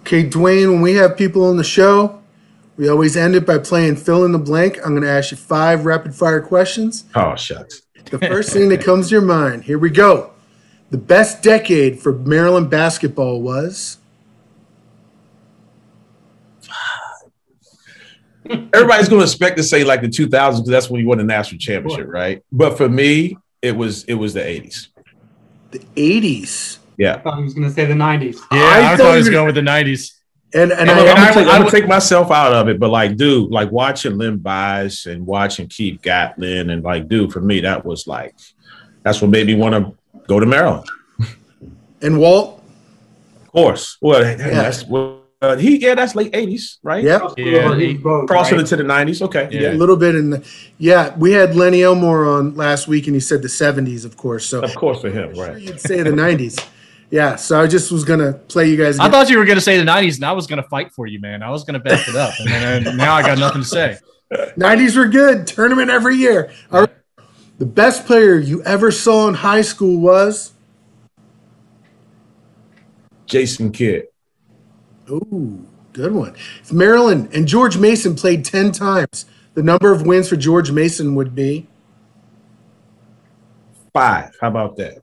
Okay, 0.00 0.22
Duane, 0.22 0.72
when 0.72 0.80
we 0.80 0.94
have 0.94 1.18
people 1.18 1.44
on 1.44 1.58
the 1.58 1.64
show, 1.64 2.20
we 2.78 2.88
always 2.88 3.14
end 3.16 3.34
it 3.34 3.44
by 3.44 3.58
playing 3.58 3.96
fill 3.96 4.24
in 4.24 4.32
the 4.32 4.38
blank. 4.38 4.78
I'm 4.78 4.92
going 4.92 5.02
to 5.02 5.10
ask 5.10 5.32
you 5.32 5.36
five 5.36 5.84
rapid 5.84 6.14
fire 6.14 6.40
questions. 6.40 7.04
Oh, 7.14 7.36
shucks. 7.36 7.82
The 8.06 8.18
first 8.18 8.52
thing 8.52 8.68
that 8.70 8.82
comes 8.82 9.08
to 9.08 9.14
your 9.14 9.22
mind. 9.22 9.64
Here 9.64 9.78
we 9.78 9.90
go. 9.90 10.32
The 10.90 10.98
best 10.98 11.42
decade 11.42 12.00
for 12.00 12.12
Maryland 12.12 12.70
basketball 12.70 13.40
was. 13.42 13.98
Everybody's 18.44 19.08
going 19.08 19.20
to 19.20 19.24
expect 19.24 19.56
to 19.58 19.62
say 19.62 19.84
like 19.84 20.00
the 20.00 20.08
2000s 20.08 20.30
because 20.30 20.68
that's 20.68 20.90
when 20.90 21.00
you 21.00 21.06
won 21.06 21.18
the 21.18 21.24
national 21.24 21.60
championship, 21.60 22.08
right? 22.08 22.42
But 22.50 22.76
for 22.76 22.88
me, 22.88 23.36
it 23.62 23.76
was 23.76 24.04
it 24.04 24.14
was 24.14 24.34
the 24.34 24.40
80s. 24.40 24.88
The 25.70 25.78
80s. 25.94 26.78
Yeah. 26.96 27.14
I 27.14 27.18
thought 27.20 27.38
he 27.38 27.44
was 27.44 27.54
going 27.54 27.68
to 27.68 27.74
say 27.74 27.84
the 27.84 27.94
90s. 27.94 28.36
Yeah, 28.50 28.58
I 28.58 28.78
I, 28.78 28.96
thought 28.96 28.98
thought 28.98 29.12
he 29.12 29.18
was 29.18 29.30
going 29.30 29.46
with 29.46 29.54
the 29.54 29.60
'90s. 29.60 30.19
And 30.52 30.72
and 30.72 30.90
I'm, 30.90 30.98
I, 30.98 31.04
gonna, 31.04 31.20
I 31.20 31.26
take, 31.28 31.36
would- 31.36 31.48
I 31.48 31.58
would- 31.60 31.68
take 31.70 31.86
myself 31.88 32.30
out 32.30 32.52
of 32.52 32.68
it, 32.68 32.80
but 32.80 32.90
like, 32.90 33.16
dude, 33.16 33.50
like 33.50 33.70
watching 33.70 34.18
Len 34.18 34.36
Bias 34.38 35.06
and 35.06 35.24
watching 35.26 35.68
Keith 35.68 36.02
Gatlin 36.02 36.70
and 36.70 36.82
like, 36.82 37.06
dude, 37.08 37.32
for 37.32 37.40
me, 37.40 37.60
that 37.60 37.84
was 37.84 38.06
like, 38.08 38.34
that's 39.04 39.22
what 39.22 39.30
made 39.30 39.46
me 39.46 39.54
want 39.54 39.74
to 39.74 40.20
go 40.26 40.40
to 40.40 40.46
Maryland. 40.46 40.88
and 42.02 42.18
Walt. 42.18 42.62
Of 43.42 43.48
course. 43.52 43.96
Well, 44.00 44.24
hey, 44.24 44.34
that's 44.36 44.84
well, 44.86 45.20
uh, 45.42 45.56
he, 45.56 45.78
yeah, 45.78 45.94
that's 45.94 46.14
late 46.14 46.32
'80s, 46.32 46.78
right? 46.82 47.02
Yep. 47.02 47.22
Yeah, 47.38 47.74
He 47.76 47.94
both, 47.94 48.26
Crossing 48.28 48.56
right? 48.58 48.60
into 48.60 48.76
the 48.76 48.82
'90s. 48.84 49.22
Okay. 49.22 49.48
Yeah. 49.50 49.60
Yeah. 49.60 49.72
A 49.72 49.74
little 49.74 49.96
bit 49.96 50.14
in 50.14 50.30
the 50.30 50.46
yeah. 50.78 51.16
We 51.16 51.32
had 51.32 51.54
Lenny 51.56 51.82
Elmore 51.82 52.26
on 52.28 52.54
last 52.56 52.88
week, 52.88 53.06
and 53.06 53.14
he 53.16 53.20
said 53.20 53.40
the 53.42 53.48
'70s, 53.48 54.04
of 54.04 54.16
course. 54.16 54.46
So 54.46 54.60
Of 54.62 54.74
course, 54.74 55.00
for 55.00 55.10
him, 55.10 55.32
right? 55.34 55.58
you'd 55.60 55.80
say 55.80 56.02
the 56.02 56.10
'90s. 56.10 56.64
Yeah. 57.10 57.36
So 57.36 57.60
I 57.60 57.66
just 57.66 57.90
was 57.90 58.04
gonna 58.04 58.32
play 58.32 58.68
you 58.68 58.76
guys. 58.76 58.98
I 58.98 59.08
thought 59.08 59.28
you 59.28 59.38
were 59.38 59.44
going 59.44 59.58
to 59.58 59.62
say 59.62 59.78
the 59.78 59.84
'90s, 59.84 60.16
and 60.16 60.24
I 60.24 60.32
was 60.32 60.46
going 60.46 60.62
to 60.62 60.68
fight 60.68 60.92
for 60.92 61.06
you, 61.06 61.20
man. 61.20 61.42
I 61.42 61.50
was 61.50 61.64
going 61.64 61.74
to 61.74 61.80
back 61.80 62.08
it 62.08 62.16
up, 62.16 62.34
and 62.38 62.48
then 62.48 62.86
uh, 62.86 62.92
now 62.92 63.14
I 63.14 63.22
got 63.22 63.38
nothing 63.38 63.62
to 63.62 63.68
say. 63.68 63.98
90s 64.32 64.96
were 64.96 65.08
good. 65.08 65.46
Tournament 65.46 65.90
every 65.90 66.16
year. 66.16 66.52
All 66.70 66.82
right. 66.82 66.90
The 67.58 67.66
best 67.66 68.06
player 68.06 68.38
you 68.38 68.62
ever 68.62 68.90
saw 68.90 69.28
in 69.28 69.34
high 69.34 69.62
school 69.62 70.00
was 70.00 70.52
Jason 73.26 73.70
Kidd. 73.72 74.06
ooh, 75.10 75.66
good 75.92 76.12
one. 76.12 76.34
If 76.62 76.72
Maryland 76.72 77.28
and 77.34 77.46
George 77.46 77.76
Mason 77.76 78.14
played 78.14 78.44
10 78.44 78.72
times, 78.72 79.26
the 79.54 79.62
number 79.62 79.92
of 79.92 80.06
wins 80.06 80.28
for 80.28 80.36
George 80.36 80.70
Mason 80.70 81.14
would 81.16 81.34
be 81.34 81.66
Five. 83.92 84.36
How 84.40 84.48
about 84.48 84.76
that? 84.76 85.02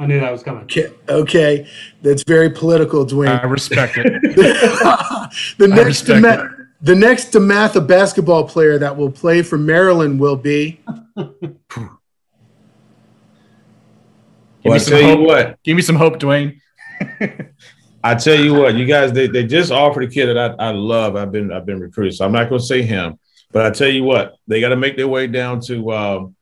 I 0.00 0.06
knew 0.06 0.18
that 0.18 0.32
was 0.32 0.42
coming. 0.42 0.64
okay. 0.64 0.92
okay 1.08 1.68
that's 2.02 2.24
very 2.24 2.48
political, 2.50 3.04
Duane. 3.04 3.28
I 3.28 3.44
respect 3.44 3.98
it. 3.98 4.04
the 5.58 5.68
next 5.68 6.08
respect 6.08 6.22
Dema- 6.24 6.66
the 6.80 6.94
next 6.94 7.32
DeMatha 7.32 7.86
basketball 7.86 8.48
player 8.48 8.78
that 8.78 8.96
will 8.96 9.10
play 9.10 9.42
for 9.42 9.58
Maryland 9.58 10.18
will 10.18 10.36
be 10.36 10.80
Well, 14.64 14.74
me 14.74 14.78
some 14.78 14.92
tell 14.92 15.02
you 15.02 15.16
hope. 15.16 15.26
what. 15.26 15.62
Give 15.62 15.76
me 15.76 15.82
some 15.82 15.96
hope, 15.96 16.18
Duane. 16.18 16.60
I 18.02 18.14
tell 18.14 18.38
you 18.38 18.54
what, 18.54 18.74
you 18.74 18.86
guys, 18.86 19.12
they, 19.12 19.26
they 19.26 19.44
just 19.44 19.70
offered 19.70 20.04
a 20.04 20.08
kid 20.08 20.26
that 20.26 20.38
I, 20.38 20.68
I 20.68 20.70
love. 20.72 21.16
I've 21.16 21.30
been 21.32 21.52
I've 21.52 21.66
been 21.66 21.80
recruited, 21.80 22.14
so 22.14 22.24
I'm 22.24 22.32
not 22.32 22.48
going 22.48 22.60
to 22.60 22.66
say 22.66 22.82
him. 22.82 23.18
But 23.52 23.66
I 23.66 23.70
tell 23.70 23.88
you 23.88 24.04
what, 24.04 24.36
they 24.46 24.60
got 24.60 24.70
to 24.70 24.76
make 24.76 24.96
their 24.96 25.08
way 25.08 25.26
down 25.26 25.60
to 25.62 25.92
um, 25.92 26.36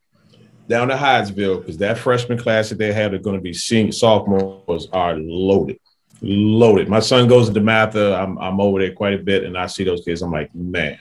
down 0.69 0.89
to 0.89 0.95
Hyattsville 0.95 1.61
because 1.61 1.79
that 1.79 1.99
freshman 1.99 2.39
class 2.39 2.69
that 2.69 2.79
they 2.79 2.93
have 2.93 3.12
are 3.12 3.19
going 3.19 3.37
to 3.37 3.43
be 3.43 3.53
senior 3.53 3.93
sophomores 3.93 4.87
are 4.93 5.16
loaded, 5.16 5.79
loaded. 6.23 6.89
My 6.89 7.01
son 7.01 7.27
goes 7.29 7.51
to 7.51 7.59
DeMatha. 7.61 8.12
Uh, 8.12 8.23
I'm 8.23 8.39
I'm 8.39 8.61
over 8.61 8.79
there 8.81 8.93
quite 8.93 9.14
a 9.14 9.19
bit, 9.19 9.45
and 9.45 9.57
I 9.57 9.66
see 9.66 9.85
those 9.85 10.03
kids. 10.05 10.23
I'm 10.23 10.31
like, 10.33 10.55
man, 10.55 10.99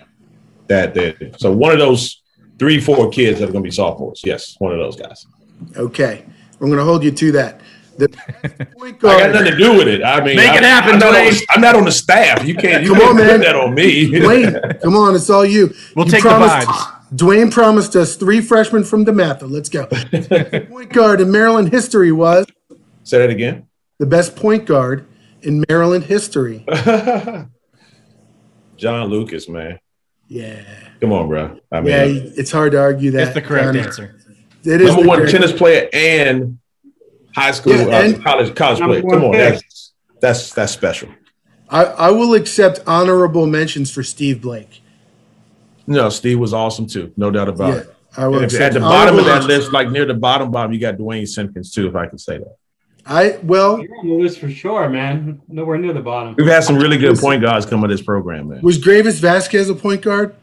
that 0.67 0.93
that. 0.93 1.35
So 1.39 1.51
one 1.51 1.71
of 1.73 1.79
those 1.79 2.21
three 2.59 2.79
four 2.79 3.09
kids 3.09 3.39
that 3.39 3.49
are 3.49 3.51
going 3.51 3.63
to 3.63 3.67
be 3.67 3.71
sophomores. 3.75 4.21
Yes, 4.23 4.55
one 4.59 4.71
of 4.71 4.79
those 4.79 4.95
guys. 4.95 5.25
okay. 5.75 6.25
I'm 6.59 6.67
going 6.67 6.79
to 6.79 6.85
hold 6.85 7.03
you 7.03 7.11
to 7.11 7.31
that. 7.33 7.61
The 7.99 8.09
point 8.79 8.97
I 9.03 9.19
got 9.19 9.31
nothing 9.31 9.51
to 9.51 9.57
do 9.57 9.77
with 9.77 9.87
it. 9.87 10.03
I 10.03 10.17
mean, 10.23 10.35
Make 10.35 10.55
it 10.55 10.63
happen, 10.63 10.93
I'm 10.93 10.99
not, 10.99 11.15
on, 11.15 11.33
I'm 11.51 11.61
not 11.61 11.75
on 11.75 11.85
the 11.85 11.91
staff. 11.91 12.43
You 12.47 12.55
can't. 12.55 12.83
You 12.87 12.89
Come 12.95 12.99
can't 12.99 13.09
on, 13.11 13.17
put 13.17 13.27
man. 13.27 13.39
that 13.41 13.55
on 13.55 13.73
me. 13.75 14.09
Duane, 14.09 14.79
come 14.81 14.95
on, 14.95 15.15
it's 15.15 15.29
all 15.29 15.45
you. 15.45 15.71
We'll 15.95 16.05
You 16.05 16.11
take 16.11 16.23
the 16.23 16.29
promised- 16.29 16.67
vibes. 16.67 16.93
Duane 17.15 17.49
promised 17.51 17.95
us 17.95 18.15
three 18.15 18.41
freshmen 18.41 18.83
from 18.83 19.05
DeMatha. 19.05 19.49
Let's 19.49 19.69
go. 19.69 19.85
point 20.67 20.91
guard 20.91 21.21
in 21.21 21.31
Maryland 21.31 21.69
history 21.71 22.11
was 22.11 22.45
Say 23.03 23.19
that 23.19 23.29
again. 23.29 23.67
the 23.99 24.05
best 24.05 24.35
point 24.35 24.65
guard 24.65 25.07
in 25.41 25.63
Maryland 25.69 26.03
history. 26.03 26.65
John 28.77 29.07
Lucas, 29.07 29.47
man. 29.49 29.79
Yeah. 30.27 30.61
Come 30.99 31.13
on, 31.13 31.27
bro. 31.29 31.59
I 31.71 31.81
mean, 31.81 31.87
Yeah, 31.93 32.03
it's 32.35 32.51
hard 32.51 32.73
to 32.73 32.79
argue 32.81 33.11
that. 33.11 33.17
That's 33.17 33.33
the 33.35 33.41
correct 33.41 33.65
Johnny. 33.67 33.79
answer. 33.79 34.19
It 34.63 34.81
is 34.81 34.87
number 34.89 35.07
one 35.07 35.19
correct- 35.19 35.31
tennis 35.31 35.53
player 35.53 35.89
and 35.93 36.59
high 37.35 37.51
school, 37.51 37.73
Yeah, 37.73 37.85
uh, 37.85 38.21
college, 38.21 38.55
college 38.55 38.79
player. 38.79 39.01
Come 39.01 39.23
on, 39.23 39.31
that's 39.31 39.93
that's 40.21 40.53
that's 40.53 40.73
special. 40.73 41.09
I, 41.69 41.83
I 41.85 42.11
will 42.11 42.33
accept 42.33 42.81
honorable 42.87 43.45
mentions 43.47 43.91
for 43.91 44.03
Steve 44.03 44.41
Blake. 44.41 44.81
No, 45.87 46.09
Steve 46.09 46.37
was 46.39 46.53
awesome 46.53 46.85
too, 46.87 47.13
no 47.17 47.31
doubt 47.31 47.47
about 47.49 47.73
Yeah, 47.73 47.79
it. 47.81 47.95
I 48.17 48.27
will 48.27 48.39
And 48.43 48.51
if 48.51 48.59
at 48.59 48.73
the 48.73 48.79
bottom 48.79 49.17
of 49.17 49.25
that 49.25 49.45
list, 49.45 49.71
like 49.71 49.89
near 49.89 50.05
the 50.05 50.13
bottom 50.13 50.51
bottom, 50.51 50.73
you 50.73 50.79
got 50.79 50.97
Duane 50.97 51.25
Simpkins 51.25 51.71
too, 51.71 51.87
if 51.87 51.95
I 51.95 52.07
can 52.07 52.17
say 52.17 52.37
that. 52.39 52.55
I 53.05 53.39
well 53.43 53.79
You're 53.81 53.97
on 53.99 54.07
the 54.09 54.15
list 54.15 54.39
for 54.39 54.49
sure, 54.49 54.89
man. 54.89 55.41
Nowhere 55.47 55.77
near 55.77 55.93
the 55.93 56.01
bottom. 56.01 56.35
We've 56.37 56.47
had 56.47 56.63
some 56.65 56.75
really 56.77 56.97
good 56.97 57.17
point 57.17 57.41
guards 57.41 57.65
come 57.65 57.81
to 57.81 57.87
this 57.87 58.01
program, 58.01 58.49
man. 58.49 58.61
was 58.61 58.77
Greivis 58.77 59.19
Vasquez 59.21 59.69
a 59.69 59.75
point 59.75 60.01
guard? 60.01 60.35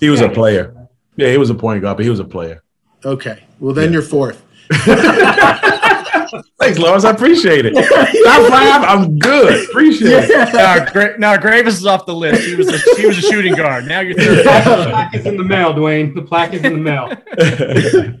He 0.00 0.10
was 0.10 0.20
a 0.20 0.28
player. 0.28 0.74
Yeah, 1.16 1.30
he 1.30 1.38
was 1.38 1.48
a 1.50 1.54
point 1.54 1.80
guard, 1.82 1.96
but 1.96 2.04
he 2.04 2.10
was 2.10 2.20
a 2.20 2.24
player. 2.24 2.62
Okay, 3.04 3.42
well 3.58 3.72
then 3.74 3.86
Yeah. 3.86 3.92
you're 3.94 4.02
fourth. 4.02 4.42
Thanks, 6.58 6.78
Lawrence. 6.78 7.04
I 7.04 7.10
appreciate 7.10 7.66
it. 7.66 7.74
Stop 7.76 8.50
laughing. 8.50 8.88
I'm 8.88 9.18
good. 9.18 9.68
Appreciate 9.68 10.24
it. 10.28 10.54
Now, 10.54 10.84
Gra- 10.90 11.18
now 11.18 11.36
Greivis 11.36 11.68
is 11.68 11.86
off 11.86 12.06
the 12.06 12.14
list. 12.14 12.42
He 12.46 12.54
was 12.54 12.68
a, 12.68 12.78
he 13.00 13.06
was 13.06 13.18
a 13.18 13.22
shooting 13.22 13.54
guard. 13.54 13.86
Now 13.86 14.00
you're 14.00 14.14
third. 14.14 14.38
The 14.38 14.42
plaque 14.90 15.14
is 15.14 15.26
in 15.26 15.36
the 15.36 15.44
mail, 15.44 15.72
Duane. 15.72 16.14
The 16.14 16.22
plaque 16.22 16.54
is 16.54 16.62
in 16.64 16.72
the 16.72 16.78
mail. 16.78 18.16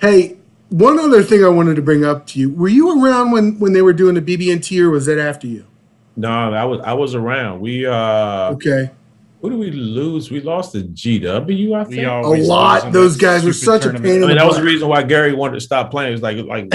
Hey, 0.00 0.36
one 0.68 0.98
other 0.98 1.22
thing 1.22 1.42
I 1.42 1.48
wanted 1.48 1.76
to 1.76 1.82
bring 1.82 2.04
up 2.04 2.26
to 2.28 2.38
you: 2.38 2.50
Were 2.52 2.68
you 2.68 3.02
around 3.02 3.30
when 3.30 3.58
when 3.58 3.72
they 3.72 3.80
were 3.80 3.94
doing 3.94 4.14
the 4.14 4.20
BB&T, 4.20 4.78
or 4.82 4.90
was 4.90 5.06
that 5.06 5.18
after 5.18 5.46
you? 5.46 5.64
No, 6.16 6.28
I 6.30 6.64
was 6.64 6.80
I 6.84 6.92
was 6.92 7.14
around. 7.14 7.60
We 7.60 7.86
uh 7.86 8.50
Okay, 8.52 8.90
who 9.40 9.48
did 9.50 9.58
we 9.58 9.70
lose? 9.70 10.30
We 10.30 10.40
lost 10.42 10.72
to 10.72 10.82
GW, 10.82 11.74
I 11.74 11.84
think. 11.84 11.96
We 11.96 12.04
a 12.04 12.20
lot. 12.46 12.92
Those 12.92 13.16
guys 13.16 13.42
were 13.44 13.54
stupid 13.54 13.64
such 13.64 13.80
a 13.80 13.84
tournament. 13.84 14.04
pain 14.04 14.12
I 14.12 14.16
in 14.16 14.20
mean, 14.20 14.28
the 14.30 14.34
that 14.36 14.46
was 14.46 14.56
the 14.56 14.62
reason 14.64 14.88
why 14.88 15.02
Gary 15.02 15.32
wanted 15.32 15.54
to 15.54 15.60
stop 15.60 15.90
playing. 15.90 16.10
It 16.10 16.12
was 16.12 16.22
like 16.22 16.36
like 16.44 16.70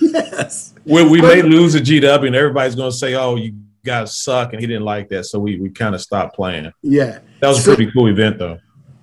Yes. 0.00 0.74
we, 0.84 1.08
we 1.08 1.20
may 1.20 1.42
lose 1.42 1.74
to 1.74 1.80
GW 1.80 2.26
and 2.26 2.34
everybody's 2.34 2.74
gonna 2.74 2.92
say, 2.92 3.14
Oh, 3.14 3.36
you 3.36 3.54
guys 3.84 4.16
suck, 4.16 4.52
and 4.52 4.60
he 4.60 4.66
didn't 4.66 4.84
like 4.84 5.08
that. 5.08 5.24
So 5.24 5.38
we 5.38 5.58
we 5.58 5.70
kind 5.70 5.94
of 5.94 6.00
stopped 6.00 6.34
playing. 6.34 6.72
Yeah. 6.82 7.20
That 7.40 7.48
was 7.48 7.66
a 7.66 7.74
pretty 7.74 7.90
cool 7.92 8.08
event 8.08 8.38
though. 8.38 8.58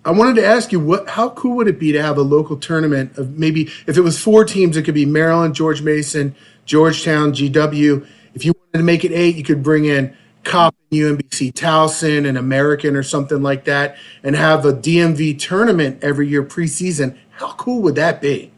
I 0.05 0.11
wanted 0.11 0.35
to 0.35 0.45
ask 0.45 0.71
you 0.71 0.79
what 0.79 1.09
how 1.09 1.29
cool 1.31 1.55
would 1.57 1.67
it 1.67 1.79
be 1.79 1.91
to 1.91 2.01
have 2.01 2.17
a 2.17 2.21
local 2.21 2.57
tournament 2.57 3.17
of 3.17 3.37
maybe 3.37 3.69
if 3.87 3.97
it 3.97 4.01
was 4.01 4.19
four 4.19 4.45
teams, 4.45 4.77
it 4.77 4.83
could 4.83 4.95
be 4.95 5.05
Maryland, 5.05 5.55
George 5.55 5.81
Mason, 5.81 6.35
Georgetown, 6.65 7.33
GW. 7.33 8.07
If 8.33 8.45
you 8.45 8.53
wanted 8.53 8.77
to 8.77 8.83
make 8.83 9.03
it 9.03 9.11
eight, 9.11 9.35
you 9.35 9.43
could 9.43 9.63
bring 9.63 9.85
in 9.85 10.15
Cop, 10.43 10.75
UMBC, 10.91 11.53
Towson, 11.53 12.27
and 12.27 12.37
American 12.37 12.95
or 12.95 13.03
something 13.03 13.41
like 13.41 13.65
that, 13.65 13.97
and 14.23 14.35
have 14.35 14.63
a 14.63 14.71
DMV 14.71 15.37
tournament 15.39 16.01
every 16.01 16.27
year 16.29 16.43
preseason. 16.43 17.17
How 17.31 17.51
cool 17.53 17.81
would 17.81 17.95
that 17.95 18.21
be? 18.21 18.51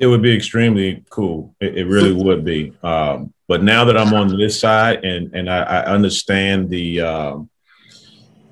It 0.00 0.06
would 0.06 0.22
be 0.22 0.34
extremely 0.34 1.04
cool. 1.10 1.54
It, 1.60 1.78
it 1.78 1.84
really 1.84 2.12
would 2.12 2.44
be. 2.44 2.72
Um, 2.82 3.32
but 3.46 3.62
now 3.62 3.84
that 3.84 3.96
I'm 3.96 4.14
on 4.14 4.36
this 4.36 4.58
side 4.58 5.04
and 5.04 5.34
and 5.34 5.50
I, 5.50 5.62
I 5.62 5.84
understand 5.84 6.70
the 6.70 7.00
um, 7.02 7.50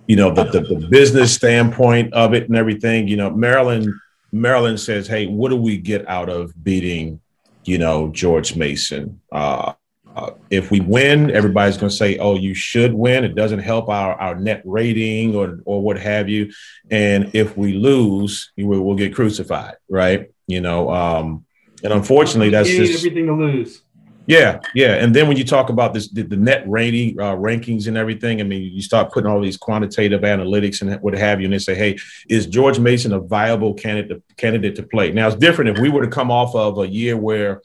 you 0.07 0.17
know 0.17 0.33
the, 0.33 0.45
the 0.45 0.61
the 0.61 0.87
business 0.89 1.35
standpoint 1.35 2.13
of 2.13 2.35
it 2.35 2.49
and 2.49 2.57
everything, 2.57 3.09
you 3.09 3.17
know, 3.17 3.31
Maryland 3.31 3.93
Maryland 4.33 4.79
says, 4.79 5.07
hey, 5.07 5.27
what 5.27 5.49
do 5.49 5.57
we 5.57 5.79
get 5.79 6.07
out 6.09 6.29
of 6.29 6.53
beating, 6.63 7.21
you 7.65 7.79
know, 7.79 8.09
George 8.09 8.57
Mason? 8.57 9.21
Uh, 9.33 9.73
uh, 10.15 10.33
if 10.51 10.71
we 10.71 10.81
win, 10.81 11.31
everybody's 11.31 11.77
going 11.77 11.91
to 11.91 11.97
say, 11.97 12.19
"Oh, 12.19 12.35
you 12.35 12.53
should 12.53 12.93
win." 12.93 13.25
It 13.25 13.37
doesn't 13.37 13.61
help 13.61 13.89
our, 13.89 14.15
our 14.15 14.35
net 14.35 14.63
rating 14.65 15.37
or 15.37 15.61
or 15.65 15.81
what 15.81 15.97
have 15.99 16.29
you. 16.29 16.53
And 16.91 17.31
if 17.35 17.57
we 17.57 17.75
lose, 17.75 18.51
we'll 18.57 18.97
get 18.97 19.15
crucified, 19.15 19.77
right? 19.89 20.29
You 20.49 20.61
know, 20.63 20.91
um, 20.91 21.45
and 21.85 21.93
unfortunately, 21.93 22.51
that's 22.51 22.69
just 22.69 23.05
everything 23.05 23.27
to 23.27 23.35
lose. 23.35 23.83
yeah, 24.27 24.61
yeah. 24.75 24.95
And 24.95 25.15
then 25.15 25.29
when 25.29 25.37
you 25.37 25.45
talk 25.45 25.69
about 25.69 25.95
this, 25.95 26.09
the, 26.09 26.23
the 26.23 26.37
net 26.37 26.65
rating 26.67 27.21
uh, 27.21 27.37
rankings 27.37 27.87
and 27.87 27.97
everything, 27.97 28.41
I 28.41 28.45
mean, 28.45 28.63
you 28.63 28.83
start 28.83 29.13
putting 29.13 29.31
all 29.31 29.41
these 29.41 29.57
quantitative 29.57 30.23
analytics 30.23 30.81
and 30.83 31.01
what 31.03 31.15
have 31.15 31.41
you, 31.41 31.45
and 31.45 31.53
they 31.53 31.59
say, 31.59 31.75
"Hey, 31.75 31.99
is 32.29 32.47
George 32.47 32.79
Mason 32.81 33.13
a 33.13 33.21
viable 33.21 33.75
candidate 33.75 34.23
candidate 34.39 34.75
to 34.77 34.83
play?" 34.83 35.13
Now, 35.13 35.29
it's 35.29 35.37
different 35.37 35.77
if 35.77 35.79
we 35.83 35.91
were 35.91 36.03
to 36.03 36.11
come 36.11 36.31
off 36.31 36.55
of 36.55 36.79
a 36.79 36.89
year 36.89 37.17
where, 37.17 37.63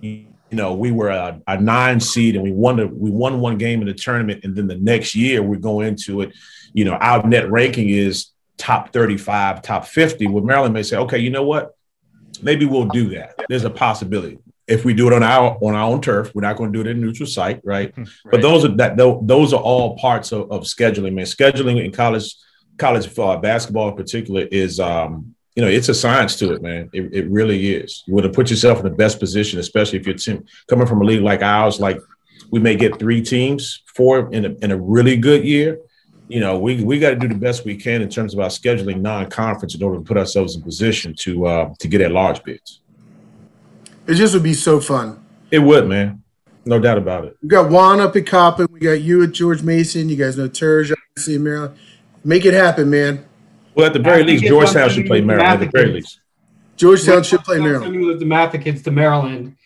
you 0.00 0.26
know, 0.50 0.74
we 0.74 0.90
were 0.92 1.10
a, 1.10 1.40
a 1.46 1.60
nine 1.60 2.00
seed 2.00 2.36
and 2.36 2.42
we 2.42 2.52
won 2.52 2.76
the, 2.76 2.86
we 2.86 3.10
won 3.10 3.40
one 3.40 3.58
game 3.58 3.80
in 3.82 3.86
the 3.86 3.94
tournament, 3.94 4.44
and 4.44 4.56
then 4.56 4.66
the 4.66 4.78
next 4.78 5.14
year 5.14 5.42
we 5.42 5.58
go 5.58 5.80
into 5.80 6.22
it, 6.22 6.34
you 6.72 6.84
know, 6.86 6.94
our 6.94 7.26
net 7.26 7.50
ranking 7.50 7.88
is 7.90 8.30
top 8.56 8.92
thirty-five, 8.92 9.62
top 9.62 9.84
fifty. 9.86 10.26
Well, 10.26 10.42
Maryland 10.42 10.74
may 10.74 10.82
say, 10.82 10.96
"Okay, 10.96 11.18
you 11.18 11.30
know 11.30 11.44
what? 11.44 11.76
Maybe 12.42 12.64
we'll 12.64 12.86
do 12.86 13.08
that." 13.10 13.34
There's 13.48 13.64
a 13.64 13.70
possibility 13.70 14.38
if 14.66 14.84
we 14.84 14.94
do 14.94 15.06
it 15.06 15.12
on 15.12 15.22
our 15.22 15.58
on 15.60 15.74
our 15.74 15.90
own 15.90 16.00
turf, 16.00 16.34
we're 16.34 16.42
not 16.42 16.56
going 16.56 16.72
to 16.72 16.76
do 16.76 16.88
it 16.88 16.90
in 16.90 16.96
a 16.96 17.00
neutral 17.00 17.26
site, 17.26 17.60
right? 17.64 17.94
But 18.30 18.40
those 18.40 18.64
are 18.64 18.74
that 18.76 18.96
tho- 18.96 19.20
those 19.22 19.52
are 19.52 19.60
all 19.60 19.96
parts 19.98 20.32
of, 20.32 20.50
of 20.50 20.62
scheduling. 20.62 21.14
Man, 21.14 21.26
scheduling 21.26 21.84
in 21.84 21.92
college 21.92 22.34
college 22.78 23.16
uh, 23.18 23.36
basketball 23.36 23.90
in 23.90 23.96
particular 23.96 24.42
is 24.50 24.80
um, 24.80 25.34
you 25.54 25.62
know, 25.62 25.68
it's 25.68 25.88
a 25.88 25.94
science 25.94 26.36
to 26.36 26.52
it, 26.52 26.62
man. 26.62 26.90
It, 26.92 27.14
it 27.14 27.30
really 27.30 27.74
is. 27.74 28.02
You 28.06 28.14
want 28.14 28.24
to 28.26 28.32
put 28.32 28.50
yourself 28.50 28.78
in 28.78 28.84
the 28.84 28.90
best 28.90 29.20
position, 29.20 29.60
especially 29.60 30.00
if 30.00 30.06
you're 30.06 30.16
team, 30.16 30.44
coming 30.68 30.86
from 30.86 31.00
a 31.00 31.04
league 31.04 31.22
like 31.22 31.42
ours. 31.42 31.78
Like 31.78 31.98
we 32.50 32.58
may 32.58 32.74
get 32.74 32.98
three 32.98 33.22
teams, 33.22 33.82
four 33.94 34.32
in 34.32 34.44
a, 34.46 34.54
in 34.62 34.72
a 34.72 34.76
really 34.76 35.16
good 35.16 35.44
year. 35.44 35.78
You 36.28 36.40
know, 36.40 36.58
we 36.58 36.82
we 36.82 36.98
got 36.98 37.10
to 37.10 37.16
do 37.16 37.28
the 37.28 37.34
best 37.34 37.64
we 37.64 37.76
can 37.76 38.00
in 38.00 38.08
terms 38.08 38.32
of 38.32 38.40
our 38.40 38.48
scheduling 38.48 39.00
non-conference 39.00 39.74
in 39.74 39.82
order 39.82 39.98
to 39.98 40.04
put 40.04 40.16
ourselves 40.16 40.56
in 40.56 40.62
position 40.62 41.14
to 41.18 41.46
uh, 41.46 41.74
to 41.78 41.88
get 41.88 42.00
at 42.00 42.12
large 42.12 42.42
bids. 42.42 42.80
It 44.06 44.14
just 44.14 44.34
would 44.34 44.42
be 44.42 44.54
so 44.54 44.80
fun. 44.80 45.24
It 45.50 45.58
would, 45.58 45.88
man. 45.88 46.22
No 46.66 46.78
doubt 46.78 46.96
about 46.96 47.26
it. 47.26 47.36
We 47.42 47.48
got 47.48 47.70
Juan 47.70 48.00
up 48.00 48.16
at 48.16 48.26
Coppin. 48.26 48.66
We 48.70 48.80
got 48.80 49.02
you 49.02 49.22
at 49.22 49.32
George 49.32 49.62
Mason. 49.62 50.08
You 50.08 50.16
guys 50.16 50.38
know 50.38 50.48
Turge, 50.48 50.92
obviously, 50.92 51.34
in 51.34 51.44
Maryland. 51.44 51.76
Make 52.24 52.46
it 52.46 52.54
happen, 52.54 52.88
man. 52.88 53.24
Well, 53.74 53.86
at 53.86 53.92
the 53.92 53.98
very 53.98 54.22
I 54.22 54.24
least, 54.24 54.44
it's 54.44 54.50
Georgetown 54.50 54.88
should 54.88 55.06
play 55.06 55.20
Maryland. 55.20 55.48
At 55.48 55.60
the 55.60 55.66
very 55.66 55.92
Mathis. 55.92 56.04
least. 56.04 56.20
Georgetown 56.76 57.22
should 57.22 57.44
play 57.44 57.58
Maryland. 57.58 57.92
Sending 57.92 58.18
the 58.18 58.24
Matha 58.24 58.58
kids 58.58 58.82
to 58.82 58.90
Maryland, 58.90 59.56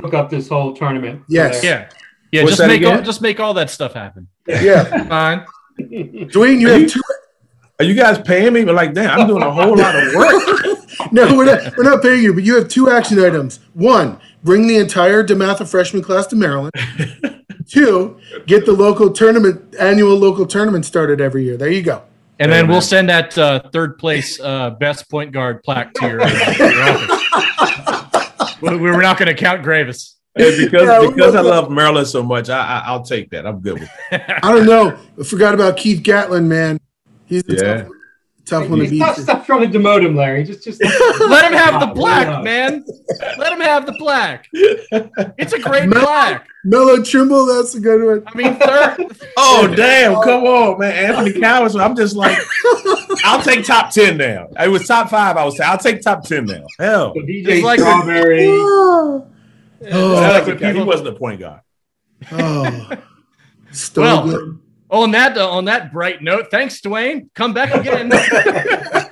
hook 0.00 0.14
up 0.14 0.30
this 0.30 0.48
whole 0.48 0.74
tournament. 0.74 1.22
Yes. 1.28 1.62
Yeah. 1.64 1.88
Yeah, 2.30 2.42
What's 2.42 2.56
just 2.56 2.68
make 2.68 2.84
all, 2.84 3.00
just 3.02 3.22
make 3.22 3.40
all 3.40 3.54
that 3.54 3.70
stuff 3.70 3.92
happen. 3.92 4.28
Yeah. 4.46 5.04
Fine. 5.04 5.46
Duane, 5.78 6.60
you 6.60 6.68
Are 6.68 6.72
have 6.72 6.80
you- 6.82 6.88
two. 6.88 7.02
Are 7.80 7.84
you 7.84 7.94
guys 7.94 8.18
paying 8.20 8.52
me? 8.52 8.64
But 8.64 8.76
like, 8.76 8.94
damn, 8.94 9.18
I'm 9.20 9.26
doing 9.26 9.42
a 9.42 9.50
whole 9.50 9.76
lot 9.76 9.94
of 9.96 10.14
work. 10.14 10.66
No, 11.10 11.36
we're 11.36 11.44
not, 11.44 11.76
we're 11.76 11.82
not 11.82 12.02
paying 12.02 12.22
you, 12.22 12.32
but 12.32 12.44
you 12.44 12.54
have 12.56 12.68
two 12.68 12.88
action 12.88 13.18
items. 13.18 13.58
One, 13.74 14.18
bring 14.44 14.68
the 14.68 14.76
entire 14.76 15.24
DeMatha 15.24 15.68
freshman 15.68 16.02
class 16.04 16.28
to 16.28 16.36
Maryland. 16.36 16.72
Two, 17.68 18.18
get 18.46 18.64
the 18.64 18.72
local 18.72 19.10
tournament, 19.10 19.74
annual 19.80 20.16
local 20.16 20.46
tournament 20.46 20.84
started 20.86 21.20
every 21.20 21.44
year. 21.44 21.56
There 21.56 21.70
you 21.70 21.82
go. 21.82 22.02
And 22.38 22.50
then 22.52 22.68
we'll 22.68 22.80
send 22.80 23.08
that 23.08 23.36
uh, 23.36 23.62
third 23.72 23.98
place 23.98 24.38
uh, 24.40 24.70
best 24.70 25.10
point 25.10 25.32
guard 25.32 25.62
plaque 25.64 25.92
to 25.94 26.06
your, 26.06 26.20
uh, 26.22 26.54
your 26.58 26.82
office. 26.82 28.56
We- 28.62 28.76
We're 28.78 29.02
not 29.02 29.18
going 29.18 29.28
to 29.28 29.34
count 29.34 29.62
Greivis. 29.62 30.14
Hey, 30.36 30.64
because 30.64 30.82
Yeah, 30.82 31.00
we 31.00 31.08
because 31.12 31.34
I 31.34 31.40
love- 31.42 31.64
love 31.64 31.70
Maryland 31.70 32.06
so 32.08 32.22
much, 32.22 32.48
I, 32.50 32.58
I 32.58 32.82
I'll 32.86 33.02
take 33.02 33.30
that. 33.30 33.46
I'm 33.46 33.60
good 33.60 33.74
with 33.80 33.90
it. 34.12 34.22
I 34.42 34.52
don't 34.52 34.66
know. 34.66 34.98
I 35.18 35.22
forgot 35.22 35.54
about 35.54 35.76
Keith 35.76 36.02
Gatlin, 36.02 36.48
man. 36.48 36.80
He's 37.26 37.44
the 37.44 37.54
Yeah. 37.54 37.74
tough, 37.82 37.88
tough 38.64 38.68
one 38.70 38.80
to 38.80 38.88
beat. 38.90 38.98
Stop, 39.00 39.16
stop 39.16 39.46
trying 39.46 39.70
to 39.70 39.78
demote 39.78 40.04
him, 40.04 40.16
Larry. 40.16 40.42
Just, 40.44 40.64
just 40.64 40.82
Let 41.20 41.44
him 41.44 41.52
have 41.56 41.80
the 41.80 41.86
Wow, 41.86 41.92
plaque, 41.94 42.44
man. 42.44 42.84
Let 43.38 43.52
him 43.52 43.60
have 43.60 43.86
the 43.86 43.92
plaque. 43.92 44.46
It's 45.38 45.52
a 45.52 45.58
great 45.60 45.88
Mel- 45.88 46.02
plaque. 46.02 46.46
Melo 46.64 47.02
Trimble, 47.02 47.46
that's 47.46 47.74
a 47.74 47.80
good 47.80 48.04
one. 48.04 48.22
I 48.26 48.36
mean, 48.36 48.56
third. 48.56 49.16
Oh 49.36 49.66
damn! 49.74 50.14
Come 50.22 50.44
on, 50.44 50.78
man, 50.78 50.92
Anthony 50.92 51.38
Cowan. 51.40 51.78
I'm 51.80 51.94
just 51.96 52.16
like, 52.16 52.38
I'll 53.24 53.42
take 53.42 53.64
top 53.66 53.90
ten 53.90 54.16
now. 54.16 54.48
It 54.58 54.68
was 54.68 54.86
top 54.86 55.10
five. 55.10 55.36
I 55.36 55.44
was 55.44 55.56
saying, 55.58 55.70
I'll 55.70 55.78
take 55.78 56.00
top 56.02 56.24
ten 56.24 56.44
now. 56.46 56.64
Hell, 56.78 57.12
So 57.14 57.20
DJ 57.22 57.62
like- 57.62 57.78
Strawberry. 57.80 58.46
Oh, 59.92 60.20
That's 60.20 60.48
oh, 60.48 60.52
okay. 60.52 60.74
he 60.74 60.82
wasn't 60.82 61.08
a 61.08 61.12
point 61.12 61.40
guard. 61.40 61.60
oh. 62.32 62.90
Well, 63.96 64.60
on 64.88 65.10
that 65.10 65.36
uh, 65.36 65.50
on 65.50 65.64
that 65.64 65.92
bright 65.92 66.22
note, 66.22 66.48
thanks, 66.48 66.80
Duane. 66.80 67.28
Come 67.34 67.54
back 67.54 67.74
again. 67.74 68.12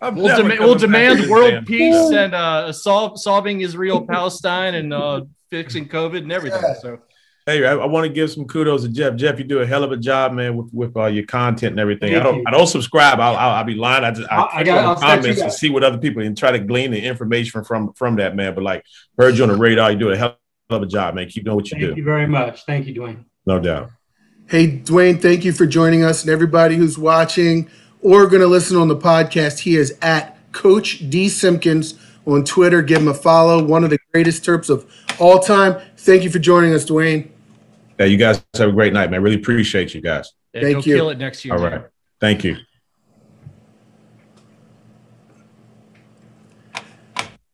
We'll, 0.00 0.36
dem- 0.36 0.58
we'll 0.60 0.76
demand 0.76 1.28
world 1.28 1.50
damn- 1.50 1.64
peace 1.64 2.12
and 2.12 2.32
uh, 2.32 2.72
solve, 2.72 3.18
solving 3.20 3.62
Israel 3.62 4.06
Palestine 4.06 4.76
and 4.76 4.94
uh, 4.94 5.22
fixing 5.50 5.88
COVID 5.88 6.18
and 6.18 6.30
everything. 6.30 6.62
So 6.80 7.00
Hey, 7.48 7.64
I, 7.64 7.72
I 7.72 7.86
want 7.86 8.04
to 8.04 8.10
give 8.12 8.30
some 8.30 8.44
kudos 8.44 8.82
to 8.82 8.90
Jeff. 8.90 9.16
Jeff, 9.16 9.38
you 9.38 9.44
do 9.46 9.60
a 9.60 9.66
hell 9.66 9.82
of 9.82 9.90
a 9.90 9.96
job, 9.96 10.34
man, 10.34 10.54
with 10.54 10.68
with 10.70 10.94
uh, 10.98 11.06
your 11.06 11.24
content 11.24 11.70
and 11.72 11.80
everything. 11.80 12.14
I 12.14 12.22
don't 12.22 12.36
you. 12.36 12.44
I 12.46 12.50
don't 12.50 12.66
subscribe. 12.66 13.20
I'll, 13.20 13.36
I'll, 13.36 13.50
I'll 13.52 13.64
be 13.64 13.74
lying. 13.74 14.04
I 14.04 14.10
just 14.10 14.30
I, 14.30 14.36
I- 14.36 14.56
I 14.58 14.62
got- 14.64 14.84
I'll 14.84 14.94
click 14.96 15.08
on 15.10 15.16
the 15.16 15.22
comments 15.22 15.40
and 15.40 15.52
see 15.52 15.70
what 15.70 15.82
other 15.82 15.96
people 15.96 16.22
and 16.22 16.36
try 16.36 16.50
to 16.50 16.58
glean 16.58 16.90
the 16.90 17.00
information 17.02 17.64
from 17.64 17.94
from 17.94 18.16
that 18.16 18.36
man. 18.36 18.54
But 18.54 18.64
like 18.64 18.84
heard 19.16 19.38
you 19.38 19.44
on 19.44 19.48
the 19.48 19.56
radar, 19.56 19.90
you 19.92 19.98
do 19.98 20.10
a 20.10 20.16
hell 20.18 20.36
of 20.68 20.82
a 20.82 20.86
job, 20.86 21.14
man. 21.14 21.26
Keep 21.28 21.44
doing 21.46 21.56
what 21.56 21.64
you 21.70 21.76
Thank 21.76 21.80
do. 21.80 21.86
Thank 21.86 21.96
you 21.96 22.04
very 22.04 22.26
much. 22.26 22.64
Thank 22.66 22.86
you, 22.86 22.92
Duane. 22.92 23.24
No 23.46 23.58
doubt. 23.58 23.92
Hey, 24.46 24.66
Duane, 24.66 25.18
thank 25.18 25.42
you 25.46 25.52
for 25.52 25.64
joining 25.64 26.04
us. 26.04 26.22
And 26.24 26.30
everybody 26.30 26.76
who's 26.76 26.98
watching 26.98 27.70
or 28.02 28.26
going 28.26 28.42
to 28.42 28.46
listen 28.46 28.76
on 28.76 28.88
the 28.88 28.96
podcast, 28.96 29.60
he 29.60 29.76
is 29.76 29.96
at 30.02 30.36
Coach 30.52 31.08
D. 31.08 31.30
Simpkins 31.30 31.94
on 32.26 32.44
Twitter. 32.44 32.82
Give 32.82 33.00
him 33.00 33.08
a 33.08 33.14
follow. 33.14 33.64
One 33.64 33.84
of 33.84 33.90
the 33.90 33.98
greatest 34.12 34.44
Terps 34.44 34.68
of 34.68 34.84
all 35.18 35.38
time. 35.38 35.80
Thank 35.96 36.24
you 36.24 36.30
for 36.30 36.38
joining 36.38 36.74
us, 36.74 36.84
Duane. 36.84 37.32
Yeah, 37.98 38.06
you 38.06 38.16
guys 38.16 38.44
have 38.56 38.68
a 38.68 38.72
great 38.72 38.92
night, 38.92 39.10
man. 39.10 39.22
Really 39.22 39.36
appreciate 39.36 39.94
you 39.94 40.00
guys. 40.00 40.32
yeah, 40.54 40.60
Thank 40.62 40.74
go 40.76 40.82
you. 40.90 40.96
kill 40.96 41.10
it 41.10 41.18
next 41.18 41.44
year. 41.44 41.54
All 41.54 41.60
man. 41.60 41.72
right. 41.72 41.82
Thank 42.20 42.44
you. 42.44 42.56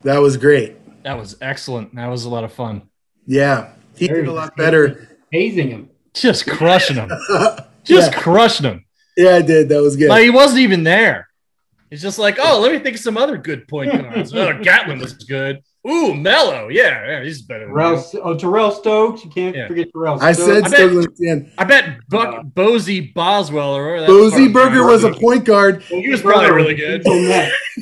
That 0.03 0.19
was 0.19 0.37
great. 0.37 0.77
That 1.05 1.19
was 1.19 1.37
excellent. 1.41 1.95
That 1.95 2.09
was 2.09 2.25
a 2.25 2.29
lot 2.31 2.45
of 2.45 2.53
fun. 2.53 2.83
Yeah, 3.27 3.73
he 3.97 4.07
did 4.09 4.27
a 4.27 4.33
lot 4.33 4.57
better. 4.57 5.09
Hazing 5.33 5.69
him. 5.71 5.91
Just 6.13 6.47
crushing 6.47 6.97
him. 6.97 7.11
Just 7.85 8.13
Yeah. 8.13 8.19
crushing 8.21 8.67
him. 8.67 8.85
Yeah, 9.17 9.37
I 9.37 9.43
did. 9.43 9.69
That 9.69 9.81
was 9.81 9.97
good. 9.97 10.09
Like 10.09 10.25
he 10.25 10.31
wasn't 10.31 10.61
even 10.61 10.85
there. 10.85 11.29
It's 11.91 12.03
just 12.03 12.19
like, 12.19 12.39
oh, 12.41 12.59
let 12.61 12.73
me 12.73 12.81
think 12.81 12.97
of 12.97 13.03
some 13.03 13.17
other 13.17 13.37
good 13.39 13.69
point 13.69 13.93
guards. 14.03 14.35
oh, 14.35 14.59
Gatlin 14.61 14.99
was 14.99 15.13
good. 15.15 15.61
Ooh, 15.87 16.15
Melo. 16.15 16.69
Yeah, 16.69 17.07
yeah, 17.07 17.23
he's 17.23 17.43
better 17.43 17.67
than 17.67 17.75
Terrell, 17.75 18.05
oh, 18.23 18.35
Terrell 18.37 18.71
Stokes. 18.71 19.23
You 19.25 19.31
can't 19.31 19.55
Yeah. 19.55 19.67
forget 19.69 19.89
Terrell 19.93 20.19
I 20.21 20.33
Stokes. 20.33 20.47
said 20.49 20.65
I 20.65 20.69
bet- 20.69 20.79
Stokely 20.91 21.07
Dan. 21.27 21.51
I 21.59 21.65
bet 21.65 21.99
Buck 22.09 22.35
uh, 22.35 22.43
Bozy 22.43 23.13
Boswell 23.13 23.75
or 23.77 23.93
whatever 23.93 24.11
Bosey 24.13 24.51
Berger 24.53 24.87
was 24.87 25.05
a 25.05 25.13
point 25.13 25.45
guard. 25.45 25.83
He 25.83 26.09
was 26.09 26.23
probably 26.23 26.51
really 26.53 26.75
good. 26.75 27.03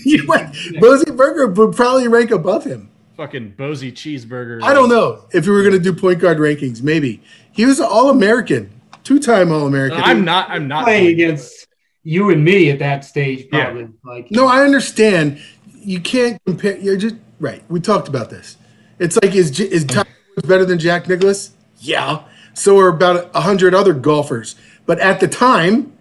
You 0.05 0.27
went- 0.27 0.53
Bosey 0.81 1.17
Berger 1.17 1.47
would 1.49 1.77
probably 1.77 2.09
rank 2.09 2.31
above 2.33 2.65
him. 2.65 2.89
Fucking 3.17 3.55
Bozy 3.59 3.93
cheeseburger. 3.93 4.61
I 4.63 4.73
don't 4.73 4.89
know 4.89 5.25
if 5.33 5.47
we 5.47 5.53
were 5.53 5.61
going 5.63 5.75
to 5.75 5.79
do 5.79 5.93
point 5.93 6.19
guard 6.19 6.39
rankings. 6.39 6.83
Maybe 6.83 7.21
he 7.53 7.67
was 7.67 7.79
an 7.79 7.87
All 7.89 8.09
American, 8.11 8.71
two 9.05 9.21
time 9.21 9.53
All 9.53 9.67
American. 9.67 9.99
Uh, 10.01 10.05
I'm 10.05 10.25
not. 10.25 10.49
I'm 10.51 10.67
not 10.67 10.85
playing 10.85 11.09
against 11.09 11.69
you 12.03 12.31
and 12.31 12.43
me 12.43 12.71
at 12.71 12.79
that 12.81 13.05
stage, 13.05 13.47
Yeah. 13.53 13.67
probably. 13.67 13.89
Like 14.05 14.31
No, 14.33 14.49
I 14.49 14.65
understand. 14.65 15.39
You 15.85 16.01
can't 16.01 16.41
compare. 16.47 16.79
You're 16.79 16.97
just 16.97 17.17
right. 17.43 17.63
We 17.69 17.81
talked 17.81 18.09
about 18.09 18.31
this. 18.31 18.57
It's 18.99 19.19
like 19.23 19.35
is 19.35 19.59
is 19.61 19.85
Tiger 19.85 20.09
Woods 20.37 20.49
better 20.49 20.65
than 20.65 20.79
Jack 20.79 21.09
Nicklaus? 21.09 21.53
Yeah. 21.79 22.23
So 22.55 22.79
are 22.79 22.89
about 22.89 23.31
a 23.35 23.41
hundred 23.43 23.75
other 23.75 23.93
golfers. 23.93 24.55
But 24.87 24.99
at 25.01 25.21
the 25.21 25.29
time, 25.29 25.93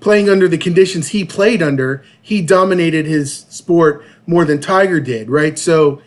playing 0.00 0.28
under 0.28 0.48
the 0.48 0.58
conditions 0.58 1.08
he 1.08 1.24
played 1.24 1.62
under, 1.62 2.04
he 2.20 2.42
dominated 2.42 3.06
his 3.06 3.34
sport 3.48 4.04
more 4.26 4.44
than 4.44 4.60
Tiger 4.60 5.00
did. 5.00 5.30
Right. 5.30 5.58
So, 5.58 6.00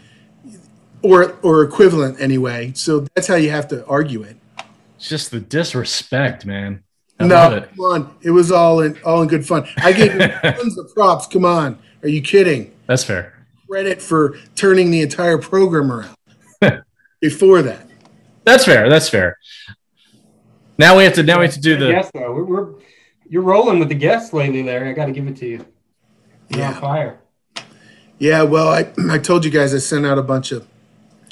or 1.01 1.37
or 1.43 1.63
equivalent 1.63 2.19
anyway. 2.19 2.73
So 2.75 3.01
that's 3.15 3.27
how 3.27 3.35
you 3.35 3.51
have 3.51 3.67
to 3.69 3.85
argue 3.85 4.23
it. 4.23 4.37
It's 4.97 5.09
just 5.09 5.31
the 5.31 5.39
disrespect, 5.39 6.45
man. 6.45 6.83
I 7.19 7.25
love 7.25 7.51
no, 7.51 7.57
it. 7.57 7.69
come 7.75 7.85
on. 7.85 8.15
It 8.23 8.31
was 8.31 8.51
all 8.51 8.79
in 8.81 8.97
all 9.03 9.21
in 9.21 9.27
good 9.27 9.45
fun. 9.45 9.67
I 9.77 9.91
gave 9.93 10.17
tons 10.41 10.77
of 10.77 10.93
props. 10.95 11.27
Come 11.27 11.45
on. 11.45 11.77
Are 12.01 12.09
you 12.09 12.21
kidding? 12.21 12.73
That's 12.87 13.03
fair. 13.03 13.40
Credit 13.71 14.01
for 14.01 14.37
turning 14.55 14.91
the 14.91 15.01
entire 15.01 15.37
program 15.37 15.89
around 15.91 16.83
before 17.21 17.61
that. 17.61 17.87
That's 18.43 18.65
fair. 18.65 18.89
That's 18.89 19.07
fair. 19.07 19.37
Now 20.77 20.97
we 20.97 21.05
have 21.05 21.13
to. 21.13 21.23
Now 21.23 21.39
we 21.39 21.45
have 21.45 21.53
to 21.53 21.61
do 21.61 21.77
the. 21.77 21.87
Yes, 21.87 22.11
though. 22.13 22.33
We're, 22.33 22.43
we're 22.43 22.73
you're 23.29 23.43
rolling 23.43 23.79
with 23.79 23.87
the 23.87 23.95
guests 23.95 24.33
lately, 24.33 24.61
Larry. 24.61 24.89
I 24.89 24.93
got 24.93 25.05
to 25.05 25.13
give 25.13 25.25
it 25.27 25.37
to 25.37 25.45
you. 25.47 25.65
You're 26.49 26.59
Yeah. 26.59 26.73
on 26.73 26.81
fire. 26.81 27.19
Yeah, 28.19 28.43
well, 28.43 28.67
I, 28.67 28.91
I 29.09 29.17
told 29.17 29.45
you 29.45 29.51
guys 29.51 29.73
I 29.73 29.77
sent 29.79 30.05
out 30.05 30.17
a 30.17 30.21
bunch 30.23 30.51
of. 30.51 30.67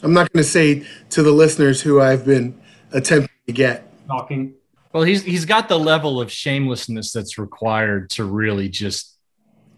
I'm 0.01 0.13
not 0.13 0.31
going 0.31 0.43
to 0.43 0.49
say 0.49 0.85
to 1.09 1.21
the 1.21 1.31
listeners 1.31 1.81
who 1.81 1.99
I've 1.99 2.25
been 2.25 2.59
attempting 2.93 3.29
to 3.47 3.53
get. 3.53 3.85
Talking. 4.07 4.53
Well, 4.93 5.03
he's 5.03 5.23
he's 5.23 5.43
got 5.45 5.67
the 5.67 5.77
level 5.77 6.21
of 6.21 6.31
shamelessness 6.31 7.11
that's 7.11 7.37
required 7.37 8.09
to 8.11 8.23
really 8.23 8.69
just 8.69 9.18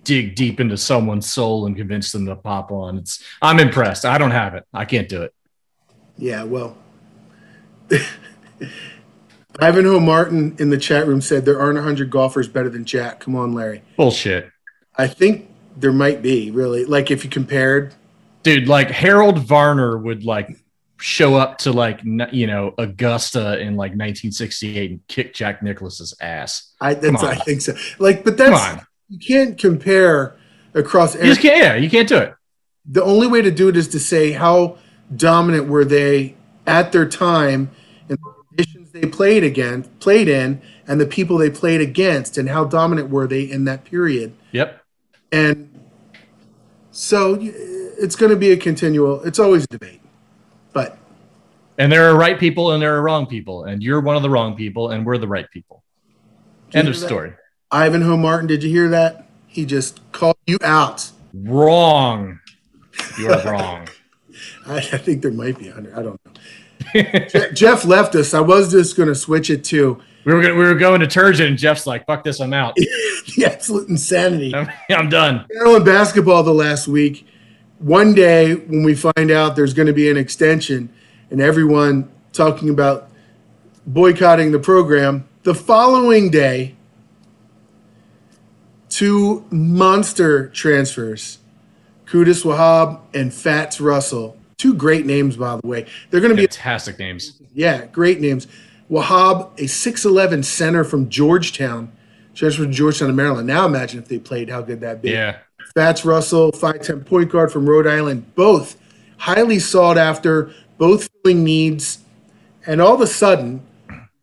dig 0.04 0.36
deep 0.36 0.60
into 0.60 0.78
someone's 0.78 1.30
soul 1.30 1.66
and 1.66 1.76
convince 1.76 2.12
them 2.12 2.26
to 2.26 2.36
pop 2.36 2.72
on. 2.72 2.98
It's 2.98 3.24
I'm 3.42 3.60
impressed. 3.60 4.06
I 4.06 4.18
don't 4.18 4.32
have 4.32 4.56
it. 4.56 4.66
I 4.74 4.86
can't 4.86 5.10
do 5.10 5.24
it. 5.24 5.34
Yeah, 6.18 6.44
well. 6.44 6.78
Ivanhoe 9.60 10.00
Martin 10.00 10.56
in 10.60 10.70
the 10.70 10.78
chat 10.78 11.08
room 11.08 11.22
said 11.22 11.46
there 11.46 11.60
aren't 11.60 11.76
100 11.76 12.10
golfers 12.10 12.48
better 12.48 12.70
than 12.70 12.86
Jack. 12.86 13.20
Come 13.20 13.36
on, 13.36 13.54
Larry. 13.54 13.84
Bullshit. 13.98 14.50
I 14.96 15.08
think 15.08 15.50
there 15.78 15.92
might 15.92 16.22
be, 16.22 16.52
really. 16.52 16.86
Like, 16.86 17.12
if 17.12 17.24
you 17.24 17.30
compared. 17.30 17.94
Dude, 18.44 18.68
like 18.68 18.90
Harold 18.90 19.40
Varner 19.40 19.98
would 19.98 20.24
like 20.24 20.50
show 20.98 21.36
up 21.36 21.58
to 21.58 21.72
like 21.72 22.00
you 22.32 22.46
know 22.46 22.74
Augusta 22.78 23.60
in 23.60 23.76
like 23.76 23.92
1968 23.92 24.92
and 24.92 25.08
kick 25.08 25.34
Jack 25.34 25.62
Nicklaus's 25.62 26.16
ass. 26.22 26.74
I, 26.80 26.94
that's, 26.94 27.24
I 27.24 27.36
think 27.36 27.62
so. 27.62 27.74
Like, 28.00 28.24
but 28.24 28.38
that's. 28.38 28.84
You 29.12 29.20
can't 29.20 29.58
compare 29.58 30.36
across. 30.74 31.16
You 31.16 31.24
just 31.24 31.42
can't. 31.42 31.58
Yeah, 31.62 31.76
you 31.76 31.90
can't 31.90 32.08
do 32.08 32.18
it. 32.18 32.34
the 32.86 33.04
only 33.04 33.28
way 33.28 33.42
to 33.42 33.52
do 33.52 33.68
it 33.68 33.76
is 33.78 33.88
to 33.90 34.00
say 34.00 34.32
how 34.32 34.78
dominant 35.16 35.68
were 35.68 35.84
they 35.86 36.36
at 36.66 36.92
their 36.94 37.06
time 37.08 37.70
and 38.08 38.18
the 38.18 38.34
conditions 38.50 38.92
they 38.92 39.02
played 39.02 39.44
again 39.44 39.84
played 40.00 40.28
in 40.30 40.62
and 40.88 41.00
the 41.02 41.06
people 41.06 41.38
they 41.38 41.50
played 41.50 41.82
against 41.82 42.38
and 42.38 42.48
how 42.50 42.64
dominant 42.64 43.10
were 43.10 43.28
they 43.28 43.42
in 43.44 43.66
that 43.66 43.84
period 43.84 44.32
Yep. 44.54 44.82
and 45.32 45.68
So 46.92 47.38
it's 47.42 48.16
going 48.16 48.30
to 48.32 48.36
be 48.38 48.52
a 48.52 48.58
continual. 48.58 49.22
It's 49.24 49.40
always 49.40 49.64
a 49.66 49.68
debate, 49.68 50.02
but 50.74 50.98
And 51.78 51.92
there 51.92 52.10
are 52.10 52.16
right 52.18 52.40
people 52.40 52.72
and 52.72 52.82
there 52.82 52.96
are 52.96 53.02
wrong 53.02 53.26
people, 53.28 53.66
and 53.66 53.84
you're 53.84 54.02
one 54.02 54.16
of 54.16 54.22
the 54.24 54.30
wrong 54.30 54.56
people, 54.56 54.90
and 54.92 55.06
we're 55.06 55.18
the 55.18 55.28
right 55.28 55.50
people. 55.52 55.84
End 56.74 56.88
of 56.88 56.96
story. 56.96 57.34
Ivanhoe 57.72 58.18
Martin, 58.18 58.48
did 58.48 58.64
you 58.64 58.70
hear 58.70 58.90
that? 58.90 59.28
He 59.48 59.66
just 59.66 60.00
called 60.12 60.38
you 60.48 60.58
out. 60.62 61.12
Wrong. 61.34 62.40
You're 63.18 63.42
wrong. 63.46 63.88
I, 64.68 64.78
I 64.78 64.82
think 64.98 65.22
there 65.22 65.32
might 65.32 65.58
be 65.58 65.70
a 65.70 65.74
hundred. 65.74 65.94
I 65.94 66.02
don't 66.04 66.20
know. 66.26 66.32
Je- 66.94 67.52
Jeff 67.54 67.86
left 67.86 68.16
us. 68.16 68.34
I 68.34 68.40
was 68.40 68.72
just 68.72 68.98
going 68.98 69.10
to 69.10 69.16
switch 69.16 69.50
it 69.50 69.64
to 69.66 70.02
We 70.26 70.34
were 70.34 70.42
gonna, 70.42 70.56
we 70.56 70.64
were 70.64 70.76
going 70.76 71.00
to 71.02 71.08
Turgeon, 71.08 71.48
and 71.48 71.58
Jeff's 71.58 71.88
like, 71.88 72.06
"Fuck 72.06 72.24
this, 72.24 72.40
I'm 72.40 72.54
out. 72.54 72.76
the 73.36 73.46
absolute 73.46 73.90
insanity. 73.90 74.54
I'm, 74.54 74.70
I'm 74.90 75.10
done." 75.10 75.46
Maryland 75.52 75.86
basketball 75.86 76.44
the 76.44 76.54
last 76.54 76.88
week. 76.88 77.28
One 77.80 78.14
day 78.14 78.56
when 78.56 78.84
we 78.84 78.94
find 78.94 79.32
out 79.32 79.56
there's 79.56 79.74
going 79.74 79.88
to 79.88 79.94
be 79.94 80.10
an 80.10 80.18
extension 80.18 80.90
and 81.32 81.42
everyone 81.42 82.12
talking 82.32 82.70
about 82.70 83.10
boycotting 83.88 84.52
the 84.52 84.60
program, 84.60 85.28
the 85.44 85.56
following 85.56 86.30
day, 86.30 86.76
two 88.92 89.44
monster 89.50 90.50
transfers, 90.50 91.40
Qudus 92.06 92.44
Wahab 92.44 93.00
and 93.16 93.34
Fatts 93.34 93.82
Russell. 93.82 94.38
Two 94.58 94.76
great 94.76 95.08
names, 95.08 95.38
by 95.38 95.58
the 95.58 95.68
way. 95.68 95.88
They're 96.12 96.20
going 96.20 96.36
to 96.36 96.36
be 96.36 96.46
Fantastic 96.46 97.00
names. 97.00 97.42
yeah, 97.56 97.86
great 97.88 98.20
names. 98.20 98.46
Wahab, 98.92 99.58
a 99.58 99.64
6'11 99.64 100.44
center 100.44 100.84
from 100.84 101.10
Georgetown, 101.10 101.92
transferred 102.36 102.68
to 102.68 102.72
Georgetown, 102.72 103.16
Maryland. 103.16 103.48
Now 103.48 103.66
imagine 103.66 104.00
if 104.00 104.08
they 104.08 104.20
played, 104.20 104.50
how 104.50 104.62
good 104.62 104.82
that'd 104.82 105.02
be. 105.02 105.12
Yeah. 105.12 105.38
Fatts 105.74 106.06
Russell, 106.06 106.52
5'10 106.52 107.06
point 107.06 107.32
guard 107.32 107.52
from 107.52 107.68
Rhode 107.68 107.88
Island, 107.88 108.36
both 108.36 108.78
highly 109.18 109.58
sought 109.58 109.98
after, 109.98 110.54
both 110.78 111.10
filling 111.24 111.44
needs. 111.44 112.00
And 112.68 112.82
all 112.82 112.94
of 112.94 113.02
a 113.02 113.08
sudden, 113.08 113.66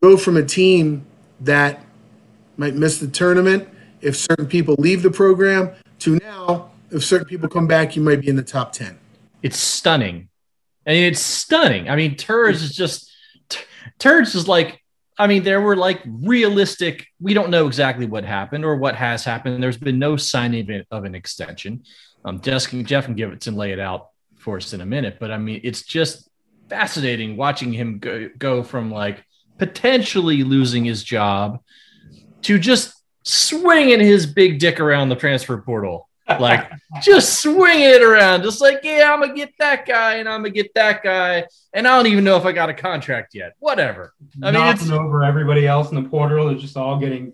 go 0.03 0.17
from 0.17 0.37
a 0.37 0.45
team 0.45 1.07
that 1.41 1.85
might 2.59 2.75
miss 2.75 2.99
the 2.99 3.09
tournament 3.09 3.69
if 4.01 4.17
certain 4.17 4.47
people 4.47 4.75
leave 4.79 5.03
the 5.03 5.11
program 5.11 5.73
to 6.01 6.17
now, 6.17 6.71
if 6.91 7.05
certain 7.05 7.27
people 7.27 7.49
come 7.49 7.67
back, 7.67 7.97
you 7.97 8.03
might 8.03 8.21
be 8.21 8.29
in 8.29 8.37
the 8.37 8.43
top 8.43 8.73
10. 8.73 8.99
It's 9.43 9.59
stunning. 9.59 10.29
I 10.87 10.91
mean, 10.91 11.05
it's 11.05 11.21
stunning. 11.21 11.91
I 11.91 11.97
mean, 11.97 12.17
Turge 12.17 12.55
is 12.55 12.75
just 12.75 13.13
T- 13.49 13.65
Turge 13.99 14.35
is 14.35 14.49
like. 14.49 14.83
I 15.21 15.27
mean, 15.27 15.43
there 15.43 15.61
were 15.61 15.75
like 15.75 16.01
realistic. 16.07 17.09
We 17.21 17.35
don't 17.35 17.51
know 17.51 17.67
exactly 17.67 18.07
what 18.07 18.25
happened 18.25 18.65
or 18.65 18.77
what 18.77 18.95
has 18.95 19.25
happened. 19.25 19.61
There's 19.61 19.77
been 19.77 19.99
no 19.99 20.17
signing 20.17 20.85
of, 20.93 21.05
an 21.05 21.17
extension. 21.17 21.83
Um, 22.25 22.39
can, 22.39 22.85
Jeff 22.85 23.07
can 23.07 23.15
give 23.15 23.33
it 23.33 23.45
and 23.49 23.57
lay 23.57 23.73
it 23.73 23.81
out 23.81 24.11
for 24.37 24.59
us 24.59 24.73
in 24.75 24.81
a 24.81 24.87
minute. 24.87 25.17
But 25.19 25.33
I 25.33 25.39
mean, 25.39 25.61
it's 25.65 25.83
just 25.83 26.31
fascinating 26.69 27.37
watching 27.37 27.73
him 27.73 27.99
go, 27.99 28.31
go 28.39 28.63
from 28.63 28.93
like 28.93 29.25
potentially 29.59 30.45
losing 30.45 30.85
his 30.85 31.03
job 31.03 31.63
to 32.43 32.59
just 32.59 32.95
swinging 33.29 34.01
his 34.01 34.27
big 34.27 34.59
dick 34.59 34.81
around 34.81 35.11
the 35.11 35.17
transfer 35.17 35.59
portal. 35.59 36.09
Like 36.29 36.71
just 37.03 37.41
swinging 37.41 37.89
it 37.89 38.03
around, 38.03 38.43
just 38.43 38.61
like, 38.61 38.81
yeah, 38.83 39.13
I'm 39.13 39.21
gonna 39.21 39.35
get 39.35 39.53
that 39.59 39.87
guy 39.87 40.17
and 40.17 40.29
I'm 40.29 40.41
gonna 40.41 40.51
get 40.51 40.75
that 40.75 41.03
guy. 41.03 41.47
And 41.73 41.87
I 41.87 41.97
don't 41.97 42.07
even 42.07 42.25
know 42.25 42.37
if 42.37 42.45
I 42.45 42.53
got 42.53 42.69
a 42.69 42.75
contract 42.75 43.35
yet. 43.35 43.55
Whatever. 43.61 44.13
I 44.43 44.47
mean, 44.47 44.55
knocking 44.55 44.83
it's 44.83 44.91
over 44.91 45.25
everybody 45.25 45.67
else 45.67 45.91
in 45.91 46.03
the 46.03 46.09
portal. 46.09 46.47
They're 46.47 46.59
just 46.59 46.77
all 46.77 46.99
getting. 46.99 47.33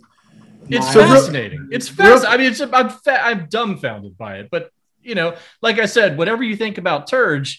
it's 0.68 0.94
miles. 0.94 0.94
fascinating. 0.94 1.68
It's 1.72 1.88
fascinating. 1.88 2.32
I 2.32 2.36
mean, 2.36 2.52
it's 2.52 2.60
I'm 2.60 2.88
fa- 2.88 3.24
I'm 3.24 3.46
dumbfounded 3.46 4.16
by 4.16 4.38
it. 4.38 4.48
But 4.50 4.70
you 5.02 5.16
know, 5.16 5.36
like 5.60 5.78
I 5.80 5.86
said, 5.86 6.16
whatever 6.16 6.44
you 6.44 6.56
think 6.56 6.78
about 6.78 7.10
Turge, 7.10 7.58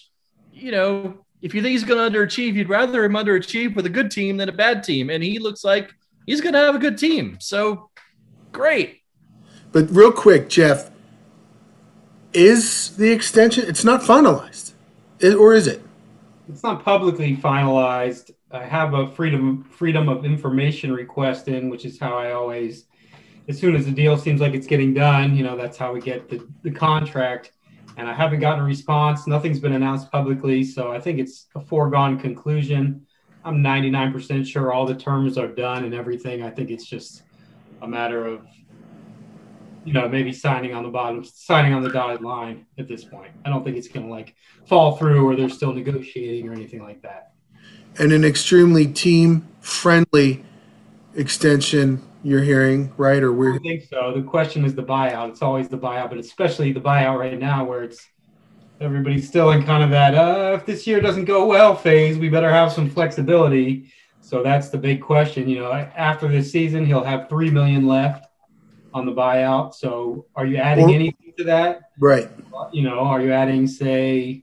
you 0.52 0.72
know, 0.72 1.18
if 1.42 1.54
you 1.54 1.60
think 1.60 1.72
he's 1.72 1.84
going 1.84 2.12
to 2.12 2.18
underachieve, 2.18 2.54
you'd 2.54 2.70
rather 2.70 3.04
him 3.04 3.12
underachieve 3.12 3.76
with 3.76 3.84
a 3.84 3.90
good 3.90 4.10
team 4.10 4.38
than 4.38 4.48
a 4.48 4.52
bad 4.52 4.82
team, 4.82 5.10
and 5.10 5.22
he 5.22 5.38
looks 5.38 5.64
like 5.64 5.92
he's 6.26 6.40
going 6.40 6.54
to 6.54 6.60
have 6.60 6.74
a 6.74 6.78
good 6.78 6.96
team. 6.96 7.36
So 7.40 7.90
great. 8.56 9.02
But 9.72 9.90
real 9.90 10.10
quick, 10.10 10.48
Jeff, 10.48 10.90
is 12.32 12.96
the 12.96 13.12
extension? 13.12 13.68
It's 13.68 13.84
not 13.84 14.00
finalized, 14.00 14.72
or 15.22 15.54
is 15.54 15.66
it? 15.66 15.82
It's 16.48 16.62
not 16.62 16.84
publicly 16.84 17.36
finalized. 17.36 18.30
I 18.50 18.64
have 18.64 18.94
a 18.94 19.08
freedom 19.08 19.64
freedom 19.64 20.08
of 20.08 20.24
information 20.24 20.92
request 20.92 21.48
in, 21.48 21.68
which 21.68 21.84
is 21.84 21.98
how 21.98 22.16
I 22.16 22.32
always, 22.32 22.86
as 23.48 23.58
soon 23.58 23.76
as 23.76 23.84
the 23.84 23.92
deal 23.92 24.16
seems 24.16 24.40
like 24.40 24.54
it's 24.54 24.66
getting 24.66 24.94
done, 24.94 25.36
you 25.36 25.42
know, 25.42 25.56
that's 25.56 25.76
how 25.76 25.92
we 25.92 26.00
get 26.00 26.28
the, 26.28 26.46
the 26.62 26.70
contract. 26.70 27.52
And 27.98 28.08
I 28.08 28.14
haven't 28.14 28.40
gotten 28.40 28.60
a 28.60 28.66
response. 28.66 29.26
Nothing's 29.26 29.60
been 29.60 29.72
announced 29.72 30.10
publicly, 30.10 30.64
so 30.64 30.92
I 30.92 31.00
think 31.00 31.18
it's 31.18 31.46
a 31.54 31.60
foregone 31.60 32.18
conclusion. 32.18 33.06
I'm 33.44 33.62
99% 33.62 34.46
sure 34.46 34.72
all 34.72 34.86
the 34.86 34.94
terms 34.94 35.38
are 35.38 35.46
done 35.46 35.84
and 35.84 35.94
everything. 35.94 36.42
I 36.42 36.50
think 36.50 36.70
it's 36.70 36.84
just 36.84 37.22
a 37.82 37.88
matter 37.88 38.26
of, 38.26 38.46
you 39.84 39.92
know, 39.92 40.08
maybe 40.08 40.32
signing 40.32 40.74
on 40.74 40.82
the 40.82 40.88
bottom, 40.88 41.24
signing 41.24 41.72
on 41.72 41.82
the 41.82 41.90
dotted 41.90 42.22
line 42.22 42.66
at 42.78 42.88
this 42.88 43.04
point. 43.04 43.30
I 43.44 43.50
don't 43.50 43.64
think 43.64 43.76
it's 43.76 43.88
going 43.88 44.06
to 44.06 44.12
like 44.12 44.34
fall 44.66 44.96
through 44.96 45.28
or 45.28 45.36
they're 45.36 45.48
still 45.48 45.72
negotiating 45.72 46.48
or 46.48 46.52
anything 46.52 46.82
like 46.82 47.02
that. 47.02 47.32
And 47.98 48.12
an 48.12 48.24
extremely 48.24 48.86
team 48.86 49.48
friendly 49.60 50.44
extension 51.14 52.02
you're 52.22 52.42
hearing, 52.42 52.92
right? 52.96 53.22
Or 53.22 53.32
we're 53.32 53.52
don't 53.52 53.62
think 53.62 53.84
so. 53.84 54.12
The 54.12 54.22
question 54.22 54.64
is 54.64 54.74
the 54.74 54.82
buyout. 54.82 55.30
It's 55.30 55.42
always 55.42 55.68
the 55.68 55.78
buyout, 55.78 56.10
but 56.10 56.18
especially 56.18 56.72
the 56.72 56.80
buyout 56.80 57.18
right 57.18 57.38
now 57.38 57.64
where 57.64 57.84
it's 57.84 58.04
everybody's 58.80 59.26
still 59.26 59.52
in 59.52 59.64
kind 59.64 59.82
of 59.82 59.90
that 59.90 60.14
uh, 60.14 60.52
if 60.54 60.66
this 60.66 60.86
year 60.86 61.00
doesn't 61.00 61.24
go 61.24 61.46
well 61.46 61.74
phase, 61.74 62.18
we 62.18 62.28
better 62.28 62.50
have 62.50 62.72
some 62.72 62.90
flexibility. 62.90 63.92
So 64.26 64.42
that's 64.42 64.70
the 64.70 64.78
big 64.78 65.00
question. 65.02 65.48
You 65.48 65.60
know, 65.60 65.70
after 65.72 66.26
this 66.26 66.50
season, 66.50 66.84
he'll 66.84 67.04
have 67.04 67.28
three 67.28 67.48
million 67.48 67.86
left 67.86 68.26
on 68.92 69.06
the 69.06 69.12
buyout. 69.12 69.72
So 69.72 70.26
are 70.34 70.44
you 70.44 70.56
adding 70.56 70.92
anything 70.92 71.32
to 71.38 71.44
that? 71.44 71.92
right. 72.00 72.28
You 72.72 72.82
know, 72.82 72.98
are 72.98 73.22
you 73.22 73.30
adding 73.30 73.68
say 73.68 74.42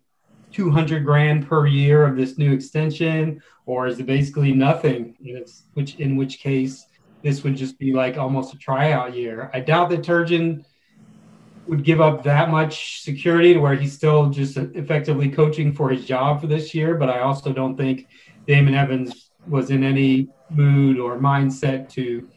200 0.53 1.03
grand 1.03 1.49
per 1.49 1.67
year 1.67 2.05
of 2.05 2.15
this 2.15 2.37
new 2.37 2.53
extension 2.53 3.41
or 3.65 3.87
is 3.87 3.99
it 3.99 4.05
basically 4.05 4.53
nothing 4.53 5.17
its, 5.19 5.63
which 5.73 5.95
in 5.95 6.15
which 6.15 6.39
case 6.39 6.85
this 7.21 7.43
would 7.43 7.57
just 7.57 7.77
be 7.77 7.91
like 7.91 8.17
almost 8.17 8.53
a 8.53 8.57
tryout 8.57 9.15
year 9.15 9.49
i 9.53 9.59
doubt 9.59 9.89
that 9.89 10.01
turgeon 10.01 10.63
would 11.65 11.83
give 11.83 11.99
up 12.01 12.21
that 12.21 12.51
much 12.51 13.01
security 13.01 13.55
to 13.55 13.59
where 13.59 13.73
he's 13.73 13.93
still 13.93 14.29
just 14.29 14.57
effectively 14.57 15.27
coaching 15.27 15.73
for 15.73 15.89
his 15.89 16.05
job 16.05 16.39
for 16.39 16.45
this 16.45 16.75
year 16.75 16.93
but 16.95 17.09
i 17.09 17.21
also 17.21 17.51
don't 17.51 17.75
think 17.75 18.05
damon 18.45 18.75
evans 18.75 19.31
was 19.47 19.69
in 19.69 19.83
any 19.83 20.29
mood 20.49 20.99
or 20.99 21.17
mindset 21.17 21.89
to 21.89 22.27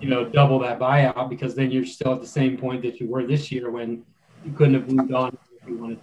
you 0.00 0.08
know 0.08 0.24
double 0.24 0.58
that 0.58 0.78
buyout 0.78 1.28
because 1.28 1.54
then 1.54 1.70
you're 1.70 1.84
still 1.84 2.12
at 2.12 2.20
the 2.20 2.26
same 2.26 2.56
point 2.56 2.82
that 2.82 3.00
you 3.00 3.08
were 3.08 3.26
this 3.26 3.52
year 3.52 3.70
when 3.70 4.02
you 4.44 4.52
couldn't 4.52 4.74
have 4.74 4.90
moved 4.90 5.12
on 5.12 5.36
if 5.60 5.68
you 5.68 5.76
wanted 5.76 5.98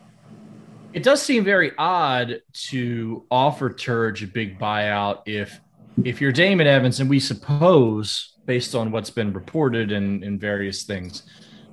It 0.93 1.03
does 1.03 1.21
seem 1.21 1.43
very 1.43 1.71
odd 1.77 2.41
to 2.69 3.25
offer 3.29 3.69
Turge 3.69 4.23
a 4.23 4.27
big 4.27 4.59
buyout 4.59 5.21
if 5.25 5.59
if 6.03 6.21
you're 6.21 6.31
Damon 6.31 6.67
Evans, 6.67 6.99
and 6.99 7.09
we 7.09 7.19
suppose, 7.19 8.37
based 8.45 8.75
on 8.75 8.91
what's 8.91 9.09
been 9.09 9.33
reported 9.33 9.91
and 9.91 10.23
in 10.23 10.39
various 10.39 10.83
things, 10.83 11.23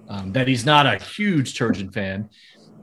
um, 0.09 0.33
that 0.33 0.49
he's 0.49 0.67
not 0.67 0.87
a 0.87 1.03
huge 1.03 1.57
Turgeon 1.57 1.93
fan. 1.93 2.29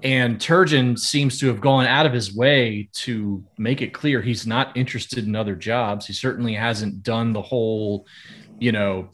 And 0.05 0.37
Turgeon 0.37 0.99
seems 0.99 1.39
to 1.39 1.47
have 1.47 1.59
gone 1.59 1.87
out 1.87 2.05
of 2.05 2.13
his 2.13 2.31
way 2.31 2.89
to 2.93 3.43
make 3.57 3.81
it 3.81 3.91
clear 3.91 4.21
he's 4.21 4.45
not 4.45 4.77
interested 4.77 5.25
in 5.25 5.35
other 5.35 5.55
jobs. 5.55 6.05
He 6.05 6.13
certainly 6.13 6.53
hasn't 6.53 7.01
done 7.01 7.33
the 7.33 7.41
whole, 7.41 8.05
you 8.59 8.71
know, 8.71 9.09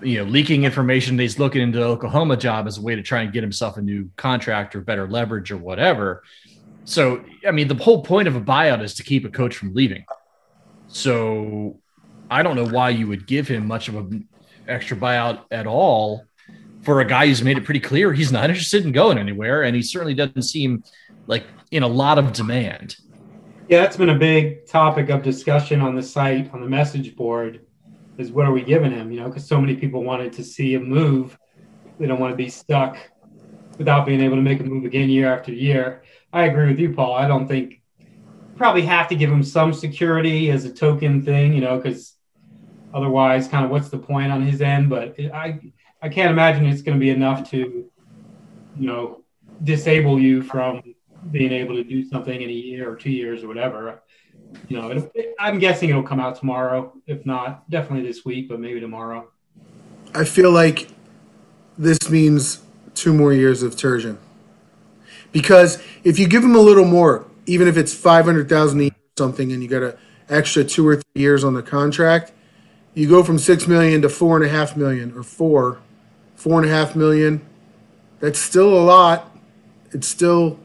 you 0.00 0.18
know, 0.18 0.30
leaking 0.30 0.62
information 0.62 1.16
that 1.16 1.24
he's 1.24 1.40
looking 1.40 1.62
into 1.62 1.80
the 1.80 1.84
Oklahoma 1.84 2.36
job 2.36 2.68
as 2.68 2.78
a 2.78 2.80
way 2.80 2.94
to 2.94 3.02
try 3.02 3.22
and 3.22 3.32
get 3.32 3.42
himself 3.42 3.76
a 3.76 3.82
new 3.82 4.08
contract 4.14 4.76
or 4.76 4.82
better 4.82 5.08
leverage 5.08 5.50
or 5.50 5.56
whatever. 5.56 6.22
So, 6.84 7.24
I 7.44 7.50
mean, 7.50 7.66
the 7.66 7.74
whole 7.74 8.04
point 8.04 8.28
of 8.28 8.36
a 8.36 8.40
buyout 8.40 8.84
is 8.84 8.94
to 8.94 9.02
keep 9.02 9.24
a 9.24 9.30
coach 9.30 9.56
from 9.56 9.74
leaving. 9.74 10.04
So, 10.86 11.80
I 12.30 12.44
don't 12.44 12.54
know 12.54 12.68
why 12.68 12.90
you 12.90 13.08
would 13.08 13.26
give 13.26 13.48
him 13.48 13.66
much 13.66 13.88
of 13.88 13.96
an 13.96 14.28
extra 14.68 14.96
buyout 14.96 15.46
at 15.50 15.66
all 15.66 16.27
for 16.82 17.00
a 17.00 17.04
guy 17.04 17.26
who's 17.26 17.42
made 17.42 17.58
it 17.58 17.64
pretty 17.64 17.80
clear 17.80 18.12
he's 18.12 18.32
not 18.32 18.50
interested 18.50 18.84
in 18.84 18.92
going 18.92 19.18
anywhere, 19.18 19.62
and 19.62 19.74
he 19.74 19.82
certainly 19.82 20.14
doesn't 20.14 20.42
seem 20.42 20.82
like 21.26 21.44
in 21.70 21.82
a 21.82 21.88
lot 21.88 22.18
of 22.18 22.32
demand. 22.32 22.96
Yeah, 23.68 23.82
that's 23.82 23.96
been 23.96 24.08
a 24.08 24.18
big 24.18 24.66
topic 24.66 25.10
of 25.10 25.22
discussion 25.22 25.80
on 25.80 25.94
the 25.94 26.02
site, 26.02 26.52
on 26.54 26.62
the 26.62 26.68
message 26.68 27.14
board, 27.14 27.66
is 28.16 28.32
what 28.32 28.46
are 28.46 28.52
we 28.52 28.62
giving 28.62 28.92
him? 28.92 29.12
You 29.12 29.20
know, 29.20 29.28
because 29.28 29.46
so 29.46 29.60
many 29.60 29.76
people 29.76 30.02
wanted 30.02 30.32
to 30.34 30.44
see 30.44 30.74
a 30.74 30.80
move. 30.80 31.38
They 31.98 32.06
don't 32.06 32.20
want 32.20 32.32
to 32.32 32.36
be 32.36 32.48
stuck 32.48 32.96
without 33.76 34.06
being 34.06 34.20
able 34.20 34.36
to 34.36 34.42
make 34.42 34.60
a 34.60 34.64
move 34.64 34.84
again 34.84 35.08
year 35.08 35.32
after 35.32 35.52
year. 35.52 36.02
I 36.32 36.44
agree 36.44 36.68
with 36.68 36.78
you, 36.78 36.92
Paul. 36.94 37.14
I 37.14 37.28
don't 37.28 37.46
think 37.46 37.82
probably 38.56 38.82
have 38.82 39.08
to 39.08 39.14
give 39.14 39.30
him 39.30 39.42
some 39.42 39.72
security 39.72 40.50
as 40.50 40.64
a 40.64 40.72
token 40.72 41.22
thing, 41.22 41.54
you 41.54 41.60
know, 41.60 41.76
because 41.76 42.16
otherwise, 42.92 43.48
kind 43.48 43.64
of 43.64 43.70
what's 43.70 43.88
the 43.88 43.98
point 43.98 44.32
on 44.32 44.42
his 44.42 44.60
end? 44.60 44.90
But 44.90 45.14
I 45.20 45.60
I 46.00 46.08
can't 46.08 46.30
imagine 46.30 46.66
it's 46.66 46.82
going 46.82 46.96
to 46.96 47.00
be 47.00 47.10
enough 47.10 47.50
to, 47.50 47.56
you 47.56 48.86
know, 48.86 49.22
disable 49.64 50.20
you 50.20 50.42
from 50.42 50.82
being 51.30 51.52
able 51.52 51.74
to 51.74 51.84
do 51.84 52.08
something 52.08 52.40
in 52.40 52.48
a 52.48 52.52
year 52.52 52.90
or 52.90 52.96
two 52.96 53.10
years 53.10 53.42
or 53.42 53.48
whatever. 53.48 54.02
You 54.68 54.80
know, 54.80 54.90
it, 54.90 55.10
it, 55.14 55.34
I'm 55.40 55.58
guessing 55.58 55.90
it'll 55.90 56.02
come 56.02 56.20
out 56.20 56.36
tomorrow. 56.36 56.92
If 57.06 57.26
not, 57.26 57.68
definitely 57.68 58.06
this 58.06 58.24
week, 58.24 58.48
but 58.48 58.60
maybe 58.60 58.80
tomorrow. 58.80 59.28
I 60.14 60.24
feel 60.24 60.52
like 60.52 60.88
this 61.76 62.08
means 62.08 62.62
two 62.94 63.12
more 63.12 63.32
years 63.32 63.62
of 63.62 63.74
Turgeon. 63.74 64.18
Because 65.32 65.82
if 66.04 66.18
you 66.18 66.28
give 66.28 66.42
him 66.42 66.54
a 66.54 66.60
little 66.60 66.84
more, 66.84 67.26
even 67.46 67.68
if 67.68 67.76
it's 67.76 67.92
five 67.92 68.24
hundred 68.24 68.48
thousand 68.48 68.80
a 68.80 68.84
year 68.84 68.92
or 68.92 69.18
something, 69.18 69.52
and 69.52 69.62
you 69.62 69.68
got 69.68 69.82
an 69.82 69.94
extra 70.28 70.64
two 70.64 70.86
or 70.86 70.96
three 70.96 71.22
years 71.22 71.44
on 71.44 71.54
the 71.54 71.62
contract, 71.62 72.32
you 72.94 73.08
go 73.08 73.22
from 73.22 73.38
six 73.38 73.66
million 73.66 74.00
to 74.02 74.08
four 74.08 74.36
and 74.36 74.44
a 74.44 74.48
half 74.48 74.76
million, 74.76 75.12
or 75.16 75.22
four, 75.22 75.80
four 76.38 76.62
and 76.62 76.70
a 76.70 76.72
half 76.72 76.94
million. 76.94 77.44
That's 78.20 78.38
still 78.38 78.72
a 78.72 78.80
lot. 78.80 79.36
It's 79.90 80.06
still 80.06 80.58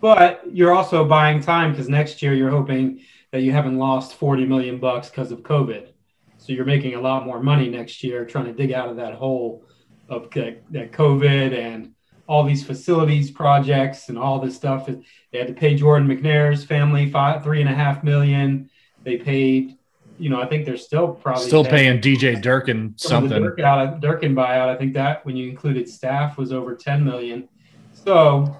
But 0.00 0.42
you're 0.52 0.74
also 0.74 1.04
buying 1.04 1.40
time 1.40 1.70
because 1.70 1.88
next 1.88 2.20
year 2.20 2.34
you're 2.34 2.50
hoping 2.50 3.00
that 3.30 3.42
you 3.42 3.52
haven't 3.52 3.78
lost 3.78 4.14
40 4.14 4.44
million 4.46 4.78
bucks 4.78 5.08
because 5.08 5.30
of 5.30 5.42
COVID. 5.42 5.88
So 6.38 6.52
you're 6.52 6.64
making 6.64 6.94
a 6.94 7.00
lot 7.00 7.24
more 7.24 7.40
money 7.40 7.68
next 7.68 8.02
year 8.02 8.24
trying 8.24 8.46
to 8.46 8.52
dig 8.52 8.72
out 8.72 8.88
of 8.88 8.96
that 8.96 9.14
hole 9.14 9.64
of 10.08 10.30
that, 10.32 10.92
COVID 10.92 11.56
and 11.56 11.94
all 12.26 12.42
these 12.42 12.64
facilities 12.64 13.30
projects 13.30 14.08
and 14.08 14.18
all 14.18 14.40
this 14.40 14.56
stuff. 14.56 14.86
They 14.86 15.38
had 15.38 15.46
to 15.46 15.54
pay 15.54 15.76
Jordan 15.76 16.08
McNair's 16.08 16.64
family 16.64 17.08
five, 17.08 17.44
three 17.44 17.60
and 17.60 17.70
a 17.70 17.74
half 17.74 18.02
million. 18.02 18.68
They 19.04 19.16
paid, 19.16 19.77
you 20.18 20.30
know, 20.30 20.40
I 20.40 20.46
think 20.46 20.66
they're 20.66 20.76
still 20.76 21.08
probably 21.08 21.46
Still 21.46 21.64
paying 21.64 22.00
DJ 22.00 22.40
Durkin 22.40 22.94
some 22.96 23.24
of 23.24 23.30
the 23.30 23.36
something. 23.36 23.42
Dirk 23.42 23.60
out, 23.60 24.00
Durkin 24.00 24.34
buyout. 24.34 24.68
I 24.68 24.76
think 24.76 24.94
that 24.94 25.24
when 25.24 25.36
you 25.36 25.48
included 25.48 25.88
staff 25.88 26.36
was 26.36 26.52
over 26.52 26.74
10 26.74 27.04
million. 27.04 27.48
So 27.92 28.56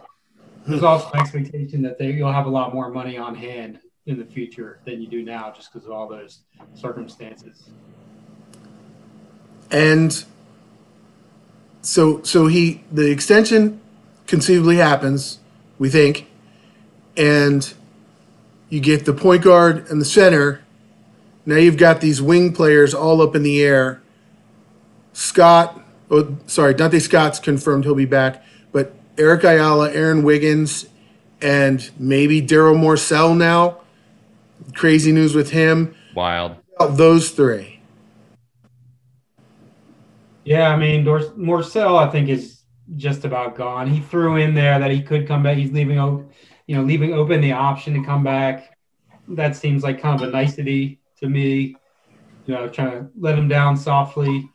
there's 0.67 0.83
also 0.83 1.11
an 1.13 1.21
expectation 1.21 1.83
that 1.83 1.99
they, 1.99 2.13
you'll 2.13 2.33
have 2.33 2.47
a 2.47 2.51
lot 2.51 2.75
more 2.75 2.91
money 2.91 3.17
on 3.19 3.35
hand 3.35 3.81
in 4.07 4.19
the 4.19 4.25
future 4.25 4.81
than 4.85 5.03
you 5.03 5.09
do 5.09 5.23
now, 5.23 5.53
just 5.55 5.73
because 5.73 5.87
of 5.87 5.93
all 5.93 6.09
those 6.09 6.41
circumstances. 6.75 7.71
and 9.71 10.25
so 11.83 12.23
so 12.23 12.47
he 12.47 12.83
the 12.93 13.11
extension 13.11 13.81
conceivably 14.27 14.77
happens, 14.77 15.39
we 15.79 15.89
think, 15.89 16.31
and 17.17 17.73
you 18.69 18.81
get 18.81 19.05
the 19.05 19.13
point 19.13 19.43
guard 19.43 19.89
and 19.91 20.01
the 20.01 20.05
center. 20.05 20.63
Now 21.49 21.57
you've 21.57 21.79
got 21.79 22.03
these 22.03 22.21
wing 22.21 22.53
players 22.53 22.93
all 22.93 23.23
up 23.23 23.35
in 23.35 23.43
the 23.43 23.63
air. 23.65 24.03
Scott, 25.15 25.83
oh, 26.11 26.37
sorry, 26.47 26.75
Donta 26.75 27.01
Scott's 27.01 27.39
confirmed 27.39 27.85
he'll 27.87 27.95
be 27.95 28.05
back, 28.05 28.45
but 28.71 28.95
Eric 29.17 29.45
Ayala, 29.45 29.91
Aaron 29.91 30.23
Wiggins, 30.25 30.89
and 31.41 31.91
maybe 31.99 32.43
Darryl 32.43 32.77
Morsell 32.77 33.35
now. 33.35 33.79
Crazy 34.75 35.11
news 35.11 35.35
with 35.35 35.53
him. 35.53 35.95
Wild. 36.15 36.57
Those 36.91 37.31
three. 37.31 37.81
Yeah, 40.45 40.69
I 40.69 40.77
mean, 40.77 41.03
Dor- 41.03 41.33
Morsell, 41.35 41.97
I 41.97 42.11
think 42.11 42.29
is 42.29 42.61
just 42.97 43.25
about 43.25 43.57
gone. 43.57 43.89
He 43.89 44.01
threw 44.01 44.37
in 44.37 44.53
there 44.53 44.79
that 44.79 44.91
he 44.91 45.01
could 45.01 45.27
come 45.27 45.45
back. 45.45 45.57
He's 45.57 45.73
leaving, 45.73 45.99
o- 45.99 46.29
you 46.67 46.77
know, 46.77 46.83
leaving 46.83 47.15
open 47.15 47.41
the 47.41 47.53
option 47.53 47.95
to 47.95 48.05
come 48.05 48.23
back. 48.23 48.77
That 49.29 49.57
seems 49.57 49.83
like 49.83 49.99
kind 49.99 50.21
of 50.21 50.29
a 50.29 50.31
nicety 50.31 51.01
to 51.21 51.29
me. 51.29 51.77
You 52.47 52.55
know, 52.55 52.69
trying 52.69 52.91
to 52.93 53.11
let 53.19 53.39
him 53.39 53.47
down 53.47 53.77
softly, 53.77 54.49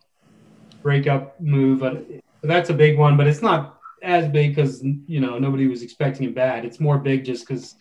break 0.81 1.05
up 1.07 1.39
move. 1.39 1.79
But, 1.79 2.07
but 2.41 2.47
that's 2.47 2.69
a 2.69 2.73
big 2.73 2.97
one. 2.97 3.17
But 3.17 3.27
it's 3.27 3.41
not 3.41 3.79
as 4.01 4.27
big 4.27 4.55
because 4.55 4.83
you 4.83 5.19
know 5.19 5.39
nobody 5.39 5.67
was 5.67 5.81
expecting 5.83 6.27
him 6.27 6.33
bad. 6.33 6.65
It's 6.65 6.79
more 6.79 6.97
big 6.97 7.23
just 7.23 7.47
because 7.47 7.75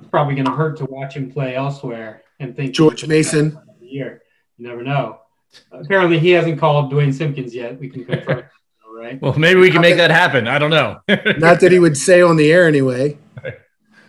it's 0.00 0.10
probably 0.10 0.34
going 0.34 0.46
to 0.46 0.52
hurt 0.52 0.76
to 0.78 0.84
watch 0.86 1.14
him 1.14 1.30
play 1.30 1.54
elsewhere 1.54 2.22
and 2.40 2.56
think 2.56 2.74
George 2.74 3.06
Mason. 3.06 3.58
Year, 3.80 4.22
you 4.58 4.66
never 4.68 4.82
know. 4.82 5.20
Apparently, 5.70 6.18
he 6.18 6.30
hasn't 6.30 6.58
called 6.58 6.90
Duane 6.90 7.12
Simpkins 7.12 7.54
yet. 7.54 7.78
We 7.78 7.88
can 7.88 8.04
confirm, 8.04 8.44
right? 8.94 9.22
Well, 9.22 9.38
maybe 9.38 9.60
we 9.60 9.70
can 9.70 9.80
make 9.80 9.96
that 9.96 10.10
happen. 10.10 10.48
I 10.48 10.58
don't 10.58 10.70
know. 10.70 11.00
Not 11.08 11.60
that 11.60 11.70
he 11.70 11.78
would 11.78 11.96
say 11.96 12.20
on 12.20 12.36
the 12.36 12.52
air 12.52 12.66
anyway. 12.66 13.16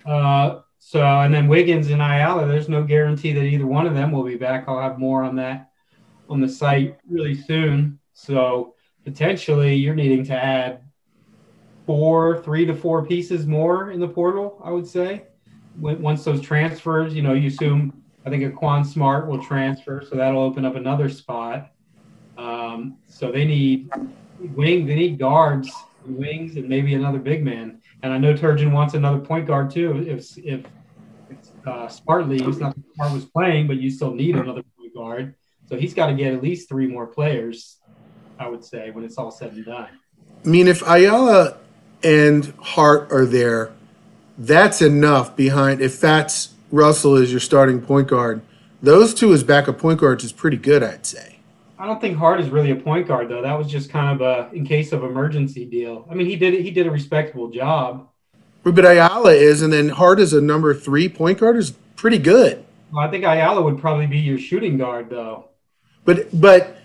Uh, 0.05 0.61
so, 0.89 1.01
and 1.01 1.33
then 1.33 1.49
Wiggins 1.49 1.89
and 1.89 2.01
Ayala, 2.01 2.47
there's 2.47 2.69
no 2.69 2.81
guarantee 2.81 3.33
that 3.33 3.43
either 3.43 3.67
one 3.67 3.85
of 3.85 3.93
them 3.93 4.09
will 4.09 4.23
be 4.23 4.37
back. 4.37 4.69
I'll 4.69 4.79
have 4.79 4.97
more 4.97 5.21
on 5.21 5.35
that 5.35 5.71
on 6.29 6.39
the 6.39 6.47
site 6.47 6.97
really 7.09 7.35
soon. 7.35 7.99
So, 8.13 8.73
potentially, 9.03 9.75
you're 9.75 9.95
needing 9.95 10.23
to 10.27 10.33
add 10.33 10.83
four, 11.85 12.41
three 12.41 12.65
to 12.65 12.73
four 12.73 13.05
pieces 13.05 13.45
more 13.45 13.91
in 13.91 13.99
the 13.99 14.07
portal, 14.07 14.61
I 14.63 14.71
would 14.71 14.87
say. 14.87 15.23
Once 15.77 16.23
those 16.23 16.39
transfers, 16.39 17.13
you 17.13 17.21
know, 17.21 17.33
you 17.33 17.49
assume, 17.49 18.01
I 18.25 18.29
think 18.29 18.43
Aquan 18.43 18.85
Smart 18.85 19.27
will 19.27 19.43
transfer, 19.43 20.01
so 20.09 20.15
that'll 20.15 20.41
open 20.41 20.63
up 20.63 20.75
another 20.75 21.09
spot. 21.09 21.69
Um, 22.37 22.97
so 23.07 23.29
they 23.29 23.43
need 23.43 23.89
wing, 24.55 24.85
they 24.85 24.95
need 24.95 25.19
guards, 25.19 25.69
wings, 26.05 26.55
and 26.55 26.69
maybe 26.69 26.93
another 26.93 27.19
big 27.19 27.43
man. 27.43 27.81
And 28.03 28.13
I 28.13 28.17
know 28.17 28.33
Turgeon 28.33 28.71
wants 28.71 28.93
another 28.93 29.19
point 29.19 29.47
guard 29.47 29.69
too. 29.69 30.05
If, 30.07 30.37
if 30.37 30.65
uh, 31.67 31.87
Smart 31.89 32.27
leaves, 32.27 32.59
not 32.59 32.75
Smart 32.95 33.13
was 33.13 33.25
playing, 33.25 33.67
but 33.67 33.77
you 33.77 33.89
still 33.89 34.13
need 34.13 34.35
another 34.35 34.63
point 34.77 34.93
guard. 34.93 35.35
So 35.67 35.75
he's 35.75 35.93
got 35.93 36.07
to 36.07 36.13
get 36.13 36.33
at 36.33 36.41
least 36.41 36.69
three 36.69 36.87
more 36.87 37.07
players, 37.07 37.77
I 38.39 38.47
would 38.47 38.63
say, 38.63 38.91
when 38.91 39.03
it's 39.03 39.17
all 39.17 39.31
said 39.31 39.53
and 39.53 39.65
done. 39.65 39.89
I 40.45 40.47
mean, 40.47 40.67
if 40.67 40.81
Ayala 40.87 41.57
and 42.03 42.53
Hart 42.61 43.11
are 43.11 43.25
there, 43.25 43.73
that's 44.37 44.81
enough 44.81 45.35
behind. 45.35 45.81
If 45.81 45.95
Fatts 45.95 46.53
Russell 46.71 47.17
is 47.17 47.31
your 47.31 47.41
starting 47.41 47.81
point 47.81 48.07
guard, 48.07 48.41
those 48.81 49.13
two 49.13 49.33
as 49.33 49.43
backup 49.43 49.77
point 49.77 49.99
guards 49.99 50.23
is 50.23 50.31
pretty 50.31 50.57
good, 50.57 50.83
I'd 50.83 51.05
say. 51.05 51.39
I 51.79 51.85
don't 51.85 51.99
think 51.99 52.17
Hart 52.17 52.39
is 52.39 52.49
really 52.49 52.71
a 52.71 52.75
point 52.75 53.07
guard 53.07 53.29
though. 53.29 53.41
That 53.41 53.57
was 53.57 53.67
just 53.67 53.89
kind 53.89 54.19
of 54.19 54.21
a 54.21 54.55
in 54.55 54.65
case 54.65 54.93
of 54.93 55.03
emergency 55.03 55.65
deal. 55.65 56.07
I 56.09 56.15
mean, 56.15 56.27
he 56.27 56.35
did 56.35 56.53
he 56.53 56.71
did 56.71 56.87
a 56.87 56.91
respectable 56.91 57.49
job. 57.49 58.09
But 58.71 58.85
Ayala 58.85 59.33
is, 59.33 59.61
and 59.61 59.71
then 59.71 59.89
Hart 59.89 60.19
is 60.19 60.33
a 60.33 60.41
number 60.41 60.73
three 60.73 61.09
point 61.09 61.39
guard 61.39 61.57
is 61.57 61.71
pretty 61.95 62.17
good. 62.17 62.63
Well, 62.91 63.03
I 63.03 63.09
think 63.09 63.23
Ayala 63.23 63.61
would 63.61 63.79
probably 63.79 64.07
be 64.07 64.19
your 64.19 64.37
shooting 64.37 64.77
guard 64.77 65.09
though. 65.09 65.49
But 66.05 66.27
but 66.39 66.77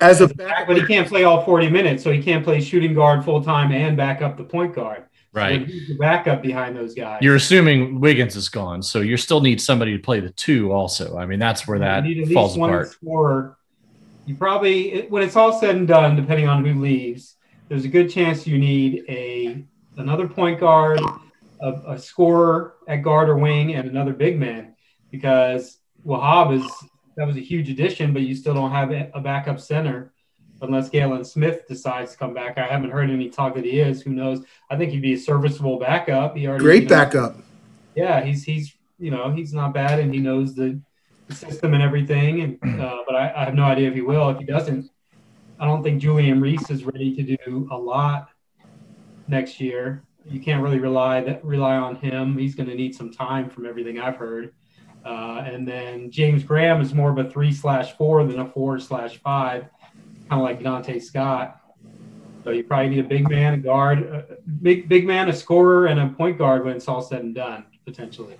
as 0.00 0.20
a 0.20 0.28
but 0.28 0.76
he 0.76 0.86
can't 0.86 1.08
play 1.08 1.24
all 1.24 1.44
40 1.44 1.70
minutes, 1.70 2.02
so 2.02 2.10
he 2.10 2.22
can't 2.22 2.44
play 2.44 2.60
shooting 2.60 2.94
guard 2.94 3.24
full 3.24 3.42
time 3.42 3.72
and 3.72 3.96
back 3.96 4.22
up 4.22 4.36
the 4.36 4.44
point 4.44 4.74
guard. 4.74 5.04
Right. 5.32 5.60
So 5.60 5.66
he's 5.66 5.88
the 5.88 5.96
backup 5.96 6.42
behind 6.42 6.76
those 6.76 6.94
guys. 6.94 7.18
You're 7.22 7.36
assuming 7.36 8.00
Wiggins 8.00 8.34
is 8.34 8.48
gone, 8.48 8.82
so 8.82 9.00
you 9.00 9.16
still 9.16 9.40
need 9.40 9.60
somebody 9.60 9.96
to 9.96 10.02
play 10.02 10.20
the 10.20 10.30
two. 10.30 10.72
Also, 10.72 11.16
I 11.16 11.26
mean 11.26 11.38
that's 11.38 11.66
where 11.66 11.78
that 11.78 12.04
you 12.04 12.16
need 12.16 12.28
at 12.28 12.34
falls 12.34 12.56
one 12.56 12.70
apart. 12.70 12.90
scorer. 12.90 13.58
You 14.26 14.34
probably, 14.34 15.06
when 15.08 15.22
it's 15.22 15.36
all 15.36 15.58
said 15.58 15.74
and 15.74 15.88
done, 15.88 16.14
depending 16.14 16.48
on 16.48 16.62
who 16.62 16.78
leaves, 16.78 17.36
there's 17.68 17.86
a 17.86 17.88
good 17.88 18.10
chance 18.10 18.46
you 18.46 18.58
need 18.58 19.04
a 19.08 19.64
another 19.98 20.28
point 20.28 20.60
guard, 20.60 21.00
a, 21.60 21.72
a 21.88 21.98
scorer 21.98 22.74
at 22.86 23.02
guard 23.02 23.28
or 23.28 23.36
wing, 23.36 23.74
and 23.74 23.88
another 23.88 24.12
big 24.12 24.38
man. 24.38 24.74
Because 25.10 25.78
Wahab 26.06 26.52
is 26.58 26.70
that 27.16 27.26
was 27.26 27.36
a 27.36 27.40
huge 27.40 27.68
addition, 27.68 28.12
but 28.12 28.22
you 28.22 28.34
still 28.34 28.54
don't 28.54 28.70
have 28.70 28.90
a 28.90 29.20
backup 29.20 29.60
center 29.60 30.12
unless 30.62 30.88
Galin 30.88 31.24
Smith 31.24 31.66
decides 31.66 32.12
to 32.12 32.18
come 32.18 32.34
back. 32.34 32.58
I 32.58 32.66
haven't 32.66 32.90
heard 32.90 33.10
any 33.10 33.28
talk 33.28 33.54
that 33.54 33.64
he 33.64 33.80
is. 33.80 34.02
Who 34.02 34.10
knows? 34.10 34.44
I 34.70 34.76
think 34.76 34.92
he'd 34.92 35.02
be 35.02 35.14
a 35.14 35.18
serviceable 35.18 35.78
backup. 35.78 36.36
He 36.36 36.46
already 36.46 36.64
great 36.64 36.82
you 36.84 36.88
know, 36.88 36.96
backup. 36.96 37.36
yeah, 37.94 38.24
he's 38.24 38.44
he's 38.44 38.74
you 38.98 39.10
know 39.10 39.30
he's 39.30 39.52
not 39.52 39.74
bad 39.74 39.98
and 39.98 40.12
he 40.12 40.20
knows 40.20 40.54
the, 40.54 40.80
the 41.26 41.34
system 41.34 41.74
and 41.74 41.82
everything. 41.82 42.58
And 42.62 42.80
uh, 42.80 42.98
but 43.06 43.16
I, 43.16 43.32
I 43.34 43.44
have 43.44 43.54
no 43.54 43.64
idea 43.64 43.88
if 43.88 43.94
he 43.94 44.00
will. 44.00 44.28
If 44.30 44.38
he 44.38 44.44
doesn't, 44.44 44.90
I 45.58 45.66
don't 45.66 45.82
think 45.82 46.00
Julian 46.00 46.40
Reese 46.40 46.70
is 46.70 46.84
ready 46.84 47.14
to 47.16 47.36
do 47.36 47.68
a 47.72 47.76
lot 47.76 48.28
next 49.28 49.60
year. 49.60 50.02
You 50.28 50.40
can't 50.40 50.62
really 50.62 50.78
rely 50.78 51.20
that 51.22 51.44
rely 51.44 51.76
on 51.76 51.96
him. 51.96 52.36
He's 52.36 52.54
going 52.54 52.68
to 52.68 52.74
need 52.74 52.94
some 52.94 53.10
time 53.10 53.48
from 53.48 53.66
everything 53.66 53.98
I've 53.98 54.16
heard. 54.16 54.52
Uh, 55.04 55.42
and 55.46 55.66
then 55.66 56.10
James 56.10 56.42
Graham 56.42 56.80
is 56.80 56.92
more 56.92 57.10
of 57.10 57.18
a 57.18 57.30
three 57.30 57.52
slash 57.52 57.96
four 57.96 58.24
than 58.24 58.40
a 58.40 58.50
four 58.50 58.78
slash 58.78 59.18
five, 59.18 59.66
kind 60.28 60.32
of 60.32 60.42
like 60.42 60.60
Donta 60.60 61.00
Scott. 61.00 61.60
So 62.44 62.50
you 62.50 62.64
probably 62.64 62.90
need 62.90 63.04
a 63.04 63.08
big 63.08 63.28
man, 63.28 63.54
a 63.54 63.56
guard, 63.58 64.00
a 64.00 64.36
big 64.62 64.88
big 64.88 65.06
man, 65.06 65.28
a 65.28 65.32
scorer, 65.32 65.86
and 65.86 65.98
a 66.00 66.08
point 66.08 66.38
guard 66.38 66.64
when 66.64 66.76
it's 66.76 66.88
all 66.88 67.00
said 67.00 67.20
and 67.20 67.34
done, 67.34 67.64
potentially. 67.84 68.36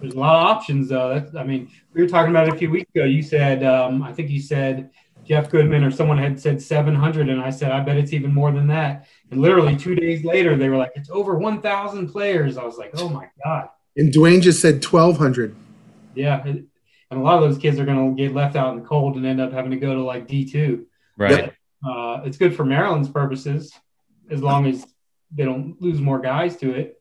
There's 0.00 0.14
a 0.14 0.18
lot 0.18 0.34
of 0.34 0.56
options, 0.56 0.88
though. 0.88 1.14
That's, 1.14 1.34
I 1.36 1.44
mean, 1.44 1.70
we 1.92 2.02
were 2.02 2.08
talking 2.08 2.30
about 2.30 2.48
it 2.48 2.54
a 2.54 2.56
few 2.58 2.70
weeks 2.70 2.90
ago. 2.92 3.04
You 3.04 3.22
said, 3.22 3.62
um, 3.62 4.02
I 4.02 4.12
think 4.12 4.30
you 4.30 4.40
said 4.40 4.90
Jeff 5.32 5.48
Goodman 5.48 5.82
or 5.82 5.90
someone 5.90 6.18
had 6.18 6.38
said 6.38 6.60
700, 6.60 7.30
and 7.30 7.40
I 7.40 7.48
said, 7.48 7.72
I 7.72 7.80
bet 7.80 7.96
it's 7.96 8.12
even 8.12 8.34
more 8.34 8.52
than 8.52 8.66
that. 8.66 9.06
And 9.30 9.40
literally 9.40 9.74
two 9.74 9.94
days 9.94 10.26
later, 10.26 10.58
they 10.58 10.68
were 10.68 10.76
like, 10.76 10.92
it's 10.94 11.08
over 11.08 11.38
1,000 11.38 12.08
players. 12.08 12.58
I 12.58 12.64
was 12.64 12.76
like, 12.76 12.90
oh 12.98 13.08
my 13.08 13.30
god. 13.42 13.70
And 13.96 14.12
Duane 14.12 14.42
just 14.42 14.60
said 14.60 14.82
twelve 14.82 15.16
hundred. 15.16 15.56
Yeah, 16.14 16.42
and 16.44 16.66
a 17.10 17.16
lot 17.16 17.42
of 17.42 17.48
those 17.48 17.56
kids 17.56 17.78
are 17.80 17.86
going 17.86 18.14
to 18.14 18.22
get 18.22 18.34
left 18.34 18.56
out 18.56 18.74
in 18.74 18.82
the 18.82 18.86
cold 18.86 19.16
and 19.16 19.24
end 19.24 19.40
up 19.40 19.52
having 19.52 19.70
to 19.70 19.78
go 19.78 19.94
to 19.94 20.02
like 20.02 20.26
D 20.26 20.44
two. 20.44 20.86
Right. 21.16 21.54
Uh, 21.82 22.20
it's 22.26 22.36
good 22.36 22.54
for 22.54 22.66
Maryland's 22.66 23.08
purposes. 23.08 23.72
as 24.30 24.42
long 24.42 24.66
as 24.66 24.84
they 25.34 25.46
don't 25.46 25.80
lose 25.80 25.98
more 25.98 26.18
guys 26.18 26.56
to 26.58 26.74
it. 26.74 27.00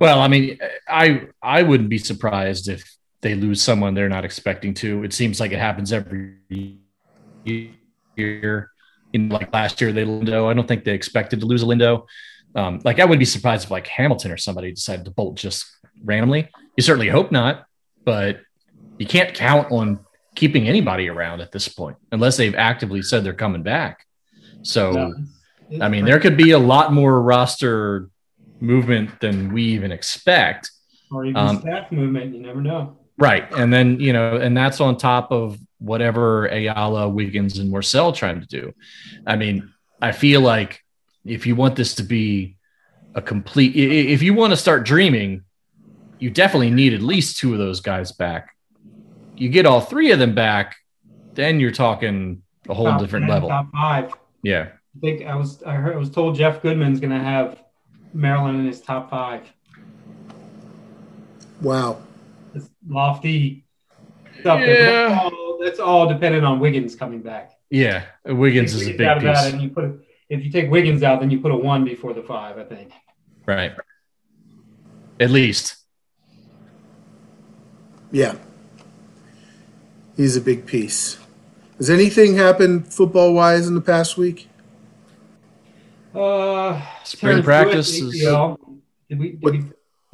Well, 0.00 0.20
I 0.20 0.26
mean, 0.26 0.58
I 0.88 1.28
I 1.40 1.62
wouldn't 1.62 1.88
be 1.88 1.98
surprised 1.98 2.68
if 2.68 2.96
they 3.20 3.36
lose 3.36 3.62
someone 3.62 3.94
they're 3.94 4.08
not 4.08 4.24
expecting 4.24 4.74
to. 4.74 5.04
It 5.04 5.12
seems 5.12 5.38
like 5.38 5.52
it 5.52 5.60
happens 5.60 5.92
every 5.92 6.80
year. 7.44 8.70
In 9.12 9.28
like 9.28 9.52
last 9.52 9.80
year, 9.80 9.92
they 9.92 10.04
Lindo. 10.04 10.50
I 10.50 10.54
don't 10.54 10.66
think 10.66 10.84
they 10.84 10.92
expected 10.92 11.40
to 11.40 11.46
lose 11.46 11.62
a 11.62 11.66
Lindo. 11.66 12.06
Um, 12.56 12.80
like 12.84 12.98
I 13.00 13.04
wouldn't 13.04 13.20
be 13.20 13.24
surprised 13.24 13.64
if 13.64 13.70
like 13.70 13.86
Hamilton 13.86 14.32
or 14.32 14.36
somebody 14.36 14.70
decided 14.70 15.04
to 15.04 15.10
bolt 15.10 15.36
just 15.36 15.66
randomly. 16.02 16.48
You 16.76 16.82
certainly 16.82 17.08
hope 17.08 17.30
not, 17.30 17.66
but 18.04 18.40
you 18.98 19.06
can't 19.06 19.34
count 19.34 19.70
on 19.70 20.00
keeping 20.34 20.68
anybody 20.68 21.08
around 21.08 21.40
at 21.40 21.52
this 21.52 21.68
point 21.68 21.96
unless 22.10 22.36
they've 22.36 22.54
actively 22.54 23.02
said 23.02 23.22
they're 23.22 23.32
coming 23.32 23.62
back. 23.62 24.04
So, 24.62 25.14
I 25.80 25.88
mean, 25.88 26.04
there 26.04 26.18
could 26.18 26.36
be 26.36 26.52
a 26.52 26.58
lot 26.58 26.92
more 26.92 27.22
roster 27.22 28.08
movement 28.60 29.20
than 29.20 29.52
we 29.52 29.62
even 29.64 29.92
expect. 29.92 30.70
Or 31.12 31.24
even 31.24 31.36
Um, 31.36 31.60
staff 31.60 31.92
movement. 31.92 32.34
You 32.34 32.40
never 32.40 32.60
know. 32.60 32.96
Right. 33.16 33.52
And 33.52 33.72
then, 33.72 34.00
you 34.00 34.12
know, 34.12 34.36
and 34.36 34.56
that's 34.56 34.80
on 34.80 34.96
top 34.96 35.30
of 35.30 35.58
whatever 35.84 36.46
Ayala, 36.46 37.08
Wiggins, 37.08 37.58
and 37.58 37.72
Morsell 37.72 38.14
trying 38.14 38.40
to 38.40 38.46
do. 38.46 38.72
I 39.26 39.36
mean, 39.36 39.72
I 40.00 40.12
feel 40.12 40.40
like 40.40 40.82
if 41.24 41.46
you 41.46 41.56
want 41.56 41.76
this 41.76 41.94
to 41.96 42.02
be 42.02 42.56
a 43.14 43.22
complete, 43.22 43.74
i- 43.76 43.78
i- 43.78 44.12
if 44.12 44.22
you 44.22 44.34
want 44.34 44.52
to 44.52 44.56
start 44.56 44.84
dreaming, 44.84 45.42
you 46.18 46.30
definitely 46.30 46.70
need 46.70 46.94
at 46.94 47.02
least 47.02 47.38
two 47.38 47.52
of 47.52 47.58
those 47.58 47.80
guys 47.80 48.12
back. 48.12 48.54
You 49.36 49.48
get 49.48 49.66
all 49.66 49.80
three 49.80 50.10
of 50.12 50.18
them 50.18 50.34
back, 50.34 50.76
then 51.34 51.60
you're 51.60 51.70
talking 51.72 52.42
a 52.68 52.74
whole 52.74 52.86
Top 52.86 53.00
different 53.00 53.24
10, 53.24 53.30
level. 53.34 53.48
Top 53.48 53.66
five. 53.72 54.12
Yeah. 54.42 54.68
I 54.96 55.00
think 55.00 55.26
I 55.26 55.34
was 55.34 55.62
I 55.64 55.74
heard 55.74 55.94
I 55.94 55.98
was 55.98 56.10
told 56.10 56.36
Jeff 56.36 56.62
Goodman's 56.62 57.00
going 57.00 57.10
to 57.12 57.18
have 57.18 57.58
Maryland 58.12 58.60
in 58.60 58.66
his 58.66 58.80
top 58.80 59.10
five. 59.10 59.42
Wow. 61.60 61.98
It's 62.54 62.68
lofty 62.88 63.64
stuff. 64.40 64.60
Yeah. 64.60 65.28
That's, 65.64 65.80
all, 65.80 66.06
dependent 66.06 66.44
on 66.44 66.60
Wiggins 66.60 66.94
coming 66.94 67.22
back. 67.22 67.52
Yeah. 67.70 68.04
Wiggins 68.24 68.72
Take 68.72 68.82
is 68.82 68.88
a 68.88 68.92
big 68.92 69.06
out 69.06 69.20
piece. 69.20 69.52
and 69.52 69.62
you 69.62 69.70
put 69.70 70.04
if 70.28 70.44
you 70.44 70.50
take 70.50 70.70
Wiggins 70.70 71.02
out, 71.02 71.20
then 71.20 71.30
you 71.30 71.40
put 71.40 71.52
a 71.52 71.56
one 71.56 71.84
before 71.84 72.12
the 72.12 72.22
five. 72.22 72.58
I 72.58 72.64
think. 72.64 72.92
Right. 73.46 73.72
At 75.20 75.30
least. 75.30 75.76
Yeah. 78.10 78.36
He's 80.16 80.36
a 80.36 80.40
big 80.40 80.66
piece. 80.66 81.18
Has 81.78 81.90
anything 81.90 82.36
happened 82.36 82.92
football 82.92 83.34
wise 83.34 83.66
in 83.66 83.74
the 83.74 83.80
past 83.80 84.16
week? 84.16 84.48
Uh, 86.14 86.80
Spring 87.02 87.42
Terrence 87.42 87.44
practice 87.44 88.00
Lewis, 88.00 88.22
ACL. 88.22 88.58
Did 89.08 89.18
we? 89.18 89.32
Did 89.32 89.42
we 89.42 89.64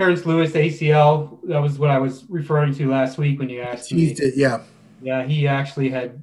Terrence 0.01 0.25
Lewis 0.25 0.53
ACL. 0.53 1.41
That 1.45 1.59
was 1.59 1.79
what 1.79 1.91
I 1.91 1.99
was 1.99 2.25
referring 2.31 2.73
to 2.77 2.89
last 2.89 3.19
week 3.19 3.39
when 3.39 3.51
you 3.51 3.61
asked 3.61 3.93
me. 3.93 4.07
He 4.07 4.15
did, 4.15 4.35
yeah. 4.35 4.63
Yeah, 5.03 5.25
he 5.25 5.47
actually 5.49 5.91
had 5.91 6.21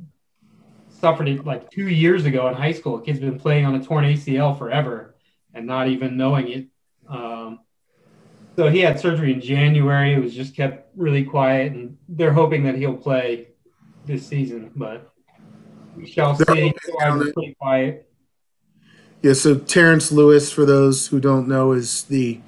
suffered 0.89 1.28
it 1.28 1.45
like 1.45 1.69
two 1.71 1.88
years 1.88 2.25
ago 2.25 2.47
in 2.47 2.53
high 2.53 2.71
school. 2.71 2.99
Kid's 2.99 3.19
been 3.19 3.39
playing 3.39 3.65
on 3.65 3.75
a 3.75 3.84
torn 3.84 4.05
ACL 4.05 4.57
forever 4.57 5.15
and 5.53 5.65
not 5.65 5.88
even 5.88 6.17
knowing 6.17 6.49
it. 6.49 6.67
Um, 7.07 7.59
so 8.55 8.69
he 8.69 8.80
had 8.80 8.99
surgery 8.99 9.34
in 9.34 9.41
January. 9.41 10.13
It 10.13 10.19
was 10.19 10.34
just 10.34 10.55
kept 10.55 10.89
really 10.95 11.23
quiet, 11.23 11.73
and 11.73 11.97
they're 12.09 12.34
hoping 12.34 12.63
that 12.63 12.75
he'll 12.75 12.97
play 12.97 13.49
this 14.05 14.25
season, 14.25 14.71
but 14.75 15.13
we 15.95 16.07
shall 16.07 16.36
see. 16.36 16.43
hoping 16.47 16.73
So 16.84 16.99
I 16.99 17.09
on 17.09 17.19
was 17.19 17.28
it. 17.28 17.34
pretty 17.36 17.55
quiet. 17.59 18.09
Yeah, 19.21 19.34
so 19.34 19.57
Terrence 19.57 20.11
Lewis, 20.11 20.51
for 20.51 20.65
those 20.65 21.07
who 21.07 21.19
don't 21.19 21.47
know, 21.47 21.71
is 21.71 22.03
the 22.03 22.39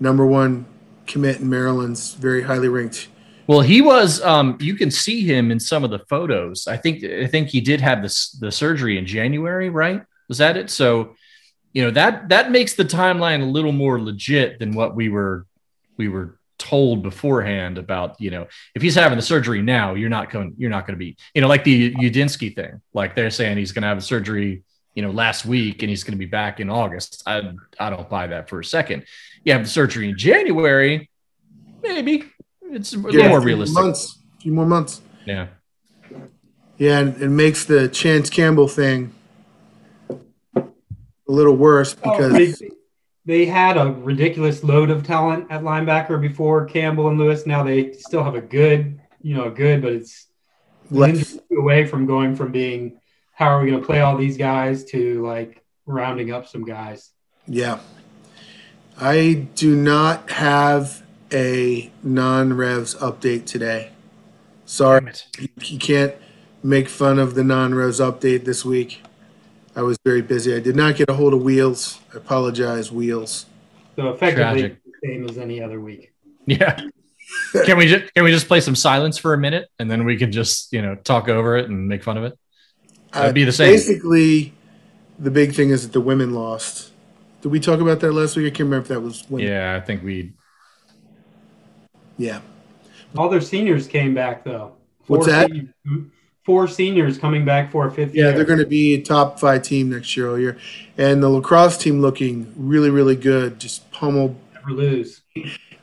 number 0.00 0.26
one 0.26 0.66
commit 1.06 1.40
in 1.40 1.50
Maryland's 1.50 2.14
very 2.14 2.42
highly 2.42 2.68
ranked. 2.68 3.08
Well, 3.46 3.60
he 3.60 3.80
was. 3.80 4.20
Um, 4.22 4.56
you 4.60 4.74
can 4.74 4.90
see 4.90 5.22
him 5.22 5.50
in 5.50 5.58
some 5.58 5.84
of 5.84 5.90
the 5.90 5.98
photos. 6.00 6.66
I 6.66 6.76
think. 6.76 7.04
I 7.04 7.26
think 7.26 7.48
he 7.48 7.60
did 7.60 7.80
have 7.80 8.02
this 8.02 8.30
the 8.30 8.52
surgery 8.52 8.98
in 8.98 9.06
January, 9.06 9.68
right? 9.68 10.02
Was 10.28 10.38
that 10.38 10.56
it? 10.56 10.70
So, 10.70 11.16
you 11.72 11.82
know 11.82 11.90
that 11.90 12.28
that 12.28 12.50
makes 12.50 12.74
the 12.74 12.84
timeline 12.84 13.42
a 13.42 13.46
little 13.46 13.72
more 13.72 14.00
legit 14.00 14.58
than 14.58 14.72
what 14.72 14.94
we 14.94 15.08
were 15.08 15.46
we 15.96 16.08
were 16.08 16.38
told 16.58 17.02
beforehand 17.02 17.78
about. 17.78 18.20
You 18.20 18.30
know, 18.30 18.46
if 18.74 18.82
he's 18.82 18.94
having 18.94 19.18
the 19.18 19.22
surgery 19.22 19.60
now, 19.60 19.94
you're 19.94 20.08
not 20.08 20.30
going. 20.30 20.54
You're 20.56 20.70
not 20.70 20.86
going 20.86 20.94
to 20.94 21.04
be. 21.04 21.16
You 21.34 21.40
know, 21.40 21.48
like 21.48 21.64
the 21.64 21.94
Udinsky 21.94 22.54
thing. 22.54 22.80
Like 22.94 23.16
they're 23.16 23.30
saying 23.30 23.58
he's 23.58 23.72
going 23.72 23.82
to 23.82 23.88
have 23.88 23.98
a 23.98 24.02
surgery. 24.02 24.62
You 24.94 25.00
know, 25.00 25.10
last 25.10 25.46
week, 25.46 25.82
and 25.82 25.88
he's 25.88 26.04
going 26.04 26.12
to 26.12 26.18
be 26.18 26.26
back 26.26 26.60
in 26.60 26.68
August. 26.68 27.22
I 27.26 27.54
I 27.80 27.88
don't 27.88 28.08
buy 28.10 28.26
that 28.26 28.50
for 28.50 28.60
a 28.60 28.64
second. 28.64 29.06
You 29.42 29.54
have 29.54 29.62
the 29.62 29.68
surgery 29.68 30.10
in 30.10 30.18
January, 30.18 31.10
maybe 31.82 32.24
it's 32.72 32.92
a 32.94 32.98
little 32.98 33.28
more 33.28 33.40
realistic. 33.40 33.74
Months, 33.74 34.18
a 34.38 34.40
few 34.40 34.52
more 34.52 34.66
months. 34.66 35.00
Yeah. 35.26 35.48
Yeah, 36.78 36.98
and 36.98 37.22
it 37.22 37.28
makes 37.28 37.64
the 37.64 37.88
Chance 37.88 38.30
Campbell 38.30 38.66
thing 38.66 39.12
a 40.58 40.62
little 41.26 41.56
worse 41.56 41.94
Oh, 42.02 42.10
because 42.10 42.58
they, 42.58 42.70
they 43.24 43.44
had 43.46 43.76
a 43.76 43.92
ridiculous 43.92 44.64
load 44.64 44.90
of 44.90 45.06
talent 45.06 45.46
at 45.50 45.62
linebacker 45.62 46.20
before 46.20 46.64
Campbell 46.66 47.08
and 47.08 47.18
Lewis. 47.18 47.46
Now 47.46 47.62
they 47.62 47.92
still 47.92 48.24
have 48.24 48.34
a 48.34 48.40
good, 48.40 49.00
you 49.20 49.36
know, 49.36 49.44
a 49.44 49.50
good, 49.50 49.82
but 49.82 49.92
it's 49.92 50.26
Less. 50.90 51.38
away 51.56 51.86
from 51.86 52.06
going 52.06 52.34
from 52.34 52.50
being 52.52 52.98
how 53.32 53.46
are 53.46 53.62
we 53.62 53.70
going 53.70 53.80
to 53.80 53.86
play 53.86 54.00
all 54.00 54.16
these 54.16 54.36
guys 54.36 54.84
to 54.86 55.24
like 55.24 55.62
rounding 55.86 56.32
up 56.32 56.46
some 56.48 56.64
guys. 56.64 57.10
yeah, 57.46 57.78
I 59.00 59.46
do 59.54 59.74
not 59.76 60.30
have 60.30 61.01
a 61.32 61.90
non-revs 62.02 62.94
update 62.96 63.46
today. 63.46 63.90
Sorry, 64.66 65.12
you, 65.38 65.48
you 65.62 65.78
can't 65.78 66.14
make 66.62 66.88
fun 66.88 67.18
of 67.18 67.34
the 67.34 67.44
non-revs 67.44 68.00
update 68.00 68.44
this 68.44 68.64
week. 68.64 69.02
I 69.74 69.82
was 69.82 69.98
very 70.04 70.22
busy. 70.22 70.54
I 70.54 70.60
did 70.60 70.76
not 70.76 70.96
get 70.96 71.08
a 71.08 71.14
hold 71.14 71.32
of 71.32 71.42
Wheels. 71.42 72.00
I 72.12 72.18
apologize, 72.18 72.92
Wheels. 72.92 73.46
So 73.96 74.08
effectively 74.08 74.60
Tragic. 74.60 74.82
the 74.84 75.08
same 75.08 75.28
as 75.28 75.38
any 75.38 75.62
other 75.62 75.80
week. 75.80 76.12
Yeah. 76.46 76.78
can 77.64 77.78
we 77.78 77.86
just 77.86 78.12
can 78.14 78.24
we 78.24 78.30
just 78.30 78.48
play 78.48 78.60
some 78.60 78.74
silence 78.74 79.16
for 79.16 79.32
a 79.32 79.38
minute 79.38 79.68
and 79.78 79.90
then 79.90 80.04
we 80.04 80.16
can 80.16 80.32
just 80.32 80.72
you 80.72 80.82
know 80.82 80.94
talk 80.96 81.28
over 81.28 81.56
it 81.56 81.68
and 81.68 81.88
make 81.88 82.02
fun 82.02 82.16
of 82.18 82.24
it? 82.24 82.38
That'd 83.12 83.30
uh, 83.30 83.32
be 83.32 83.44
the 83.44 83.52
same. 83.52 83.72
Basically, 83.72 84.52
the 85.18 85.30
big 85.30 85.54
thing 85.54 85.70
is 85.70 85.82
that 85.82 85.92
the 85.92 86.00
women 86.00 86.32
lost. 86.32 86.92
Did 87.42 87.50
we 87.50 87.60
talk 87.60 87.80
about 87.80 88.00
that 88.00 88.12
last 88.12 88.36
week? 88.36 88.46
I 88.46 88.50
can't 88.50 88.60
remember 88.60 88.82
if 88.82 88.88
that 88.88 89.00
was 89.00 89.28
women. 89.28 89.48
Yeah, 89.48 89.78
I 89.80 89.84
think 89.84 90.02
we. 90.02 90.32
Yeah. 92.18 92.40
All 93.16 93.28
their 93.28 93.40
seniors 93.40 93.86
came 93.86 94.14
back 94.14 94.44
though. 94.44 94.72
What's 95.06 95.26
that? 95.26 95.50
Seniors, 95.50 96.06
four 96.44 96.66
seniors 96.68 97.18
coming 97.18 97.44
back 97.44 97.70
for 97.70 97.86
a 97.86 97.90
fifth 97.90 98.14
Yeah, 98.14 98.24
year. 98.24 98.32
they're 98.32 98.44
going 98.44 98.58
to 98.58 98.66
be 98.66 98.94
a 98.94 99.02
top 99.02 99.38
five 99.38 99.62
team 99.62 99.90
next 99.90 100.16
year 100.16 100.28
all 100.30 100.38
year. 100.38 100.56
And 100.96 101.22
the 101.22 101.28
lacrosse 101.28 101.76
team 101.78 102.00
looking 102.00 102.52
really, 102.56 102.90
really 102.90 103.16
good. 103.16 103.58
Just 103.58 103.90
pummeled 103.92 104.36
never 104.54 104.70
lose. 104.72 105.22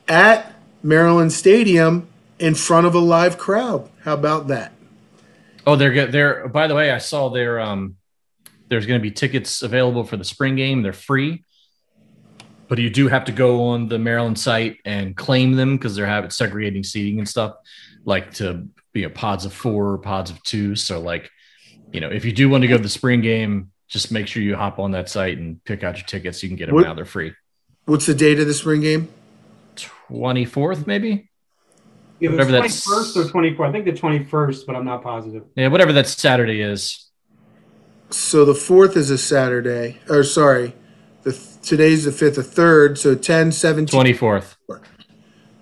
at 0.07 0.53
Maryland 0.83 1.31
Stadium 1.33 2.07
in 2.39 2.55
front 2.55 2.87
of 2.87 2.95
a 2.95 2.99
live 2.99 3.37
crowd. 3.37 3.89
How 4.03 4.13
about 4.13 4.47
that? 4.47 4.71
Oh, 5.67 5.75
they're 5.75 5.91
good. 5.93 6.11
They're 6.11 6.47
by 6.47 6.67
the 6.67 6.75
way, 6.75 6.91
I 6.91 6.97
saw 6.97 7.29
their 7.29 7.59
um. 7.59 7.95
There's 8.69 8.85
going 8.85 8.99
to 8.99 9.03
be 9.03 9.09
tickets 9.11 9.63
available 9.63 10.03
for 10.03 10.15
the 10.15 10.23
spring 10.23 10.55
game. 10.55 10.83
They're 10.83 10.93
free, 10.93 11.43
but 12.69 12.77
you 12.77 12.89
do 12.89 13.07
have 13.07 13.25
to 13.25 13.31
go 13.31 13.63
on 13.69 13.87
the 13.89 13.99
Maryland 13.99 14.39
site 14.39 14.77
and 14.85 15.17
claim 15.17 15.53
them 15.53 15.75
because 15.75 15.95
they're 15.95 16.05
having 16.05 16.29
segregating 16.29 16.83
seating 16.83 17.19
and 17.19 17.27
stuff, 17.27 17.55
like 18.05 18.33
to 18.35 18.67
you 18.93 19.01
know 19.03 19.09
pods 19.09 19.43
of 19.45 19.53
four, 19.53 19.97
pods 19.97 20.31
of 20.31 20.41
two. 20.43 20.75
So 20.75 21.01
like, 21.01 21.29
you 21.91 21.99
know, 21.99 22.09
if 22.09 22.23
you 22.23 22.31
do 22.31 22.47
want 22.49 22.61
to 22.61 22.67
go 22.67 22.77
to 22.77 22.83
the 22.83 22.87
spring 22.89 23.21
game, 23.21 23.71
just 23.87 24.11
make 24.11 24.27
sure 24.27 24.41
you 24.43 24.55
hop 24.55 24.79
on 24.79 24.91
that 24.91 25.09
site 25.09 25.37
and 25.39 25.61
pick 25.65 25.83
out 25.83 25.97
your 25.97 26.05
tickets. 26.05 26.41
You 26.43 26.49
can 26.49 26.55
get 26.55 26.67
them 26.67 26.75
What- 26.75 26.85
now. 26.85 26.93
They're 26.93 27.05
free. 27.05 27.33
What's 27.85 28.05
the 28.05 28.13
date 28.13 28.39
of 28.39 28.45
the 28.47 28.53
spring 28.53 28.81
game? 28.81 29.09
Twenty 29.75 30.45
fourth, 30.45 30.85
maybe. 30.85 31.29
Either 32.21 32.33
Whatever 32.33 32.51
that's- 32.51 32.83
first 32.83 33.17
or 33.17 33.23
twenty 33.29 33.55
fourth. 33.55 33.69
I 33.69 33.71
think 33.71 33.85
the 33.85 33.93
twenty 33.93 34.23
first, 34.23 34.67
but 34.67 34.75
I'm 34.75 34.85
not 34.85 35.01
positive. 35.01 35.43
Yeah, 35.55 35.69
whatever 35.69 35.91
that 35.93 36.05
Saturday 36.07 36.61
is. 36.61 37.07
So 38.11 38.43
the 38.45 38.53
fourth 38.55 38.97
is 38.97 39.09
a 39.09 39.17
Saturday. 39.17 39.97
Or 40.09 40.23
sorry, 40.23 40.67
the 40.67 40.73
today's 41.61 42.05
the 42.05 42.11
fifth, 42.11 42.35
the 42.35 42.43
third. 42.43 42.97
So 42.97 43.15
10, 43.15 43.51
17, 43.51 43.87
Twenty 43.87 44.13
fourth. 44.13 44.57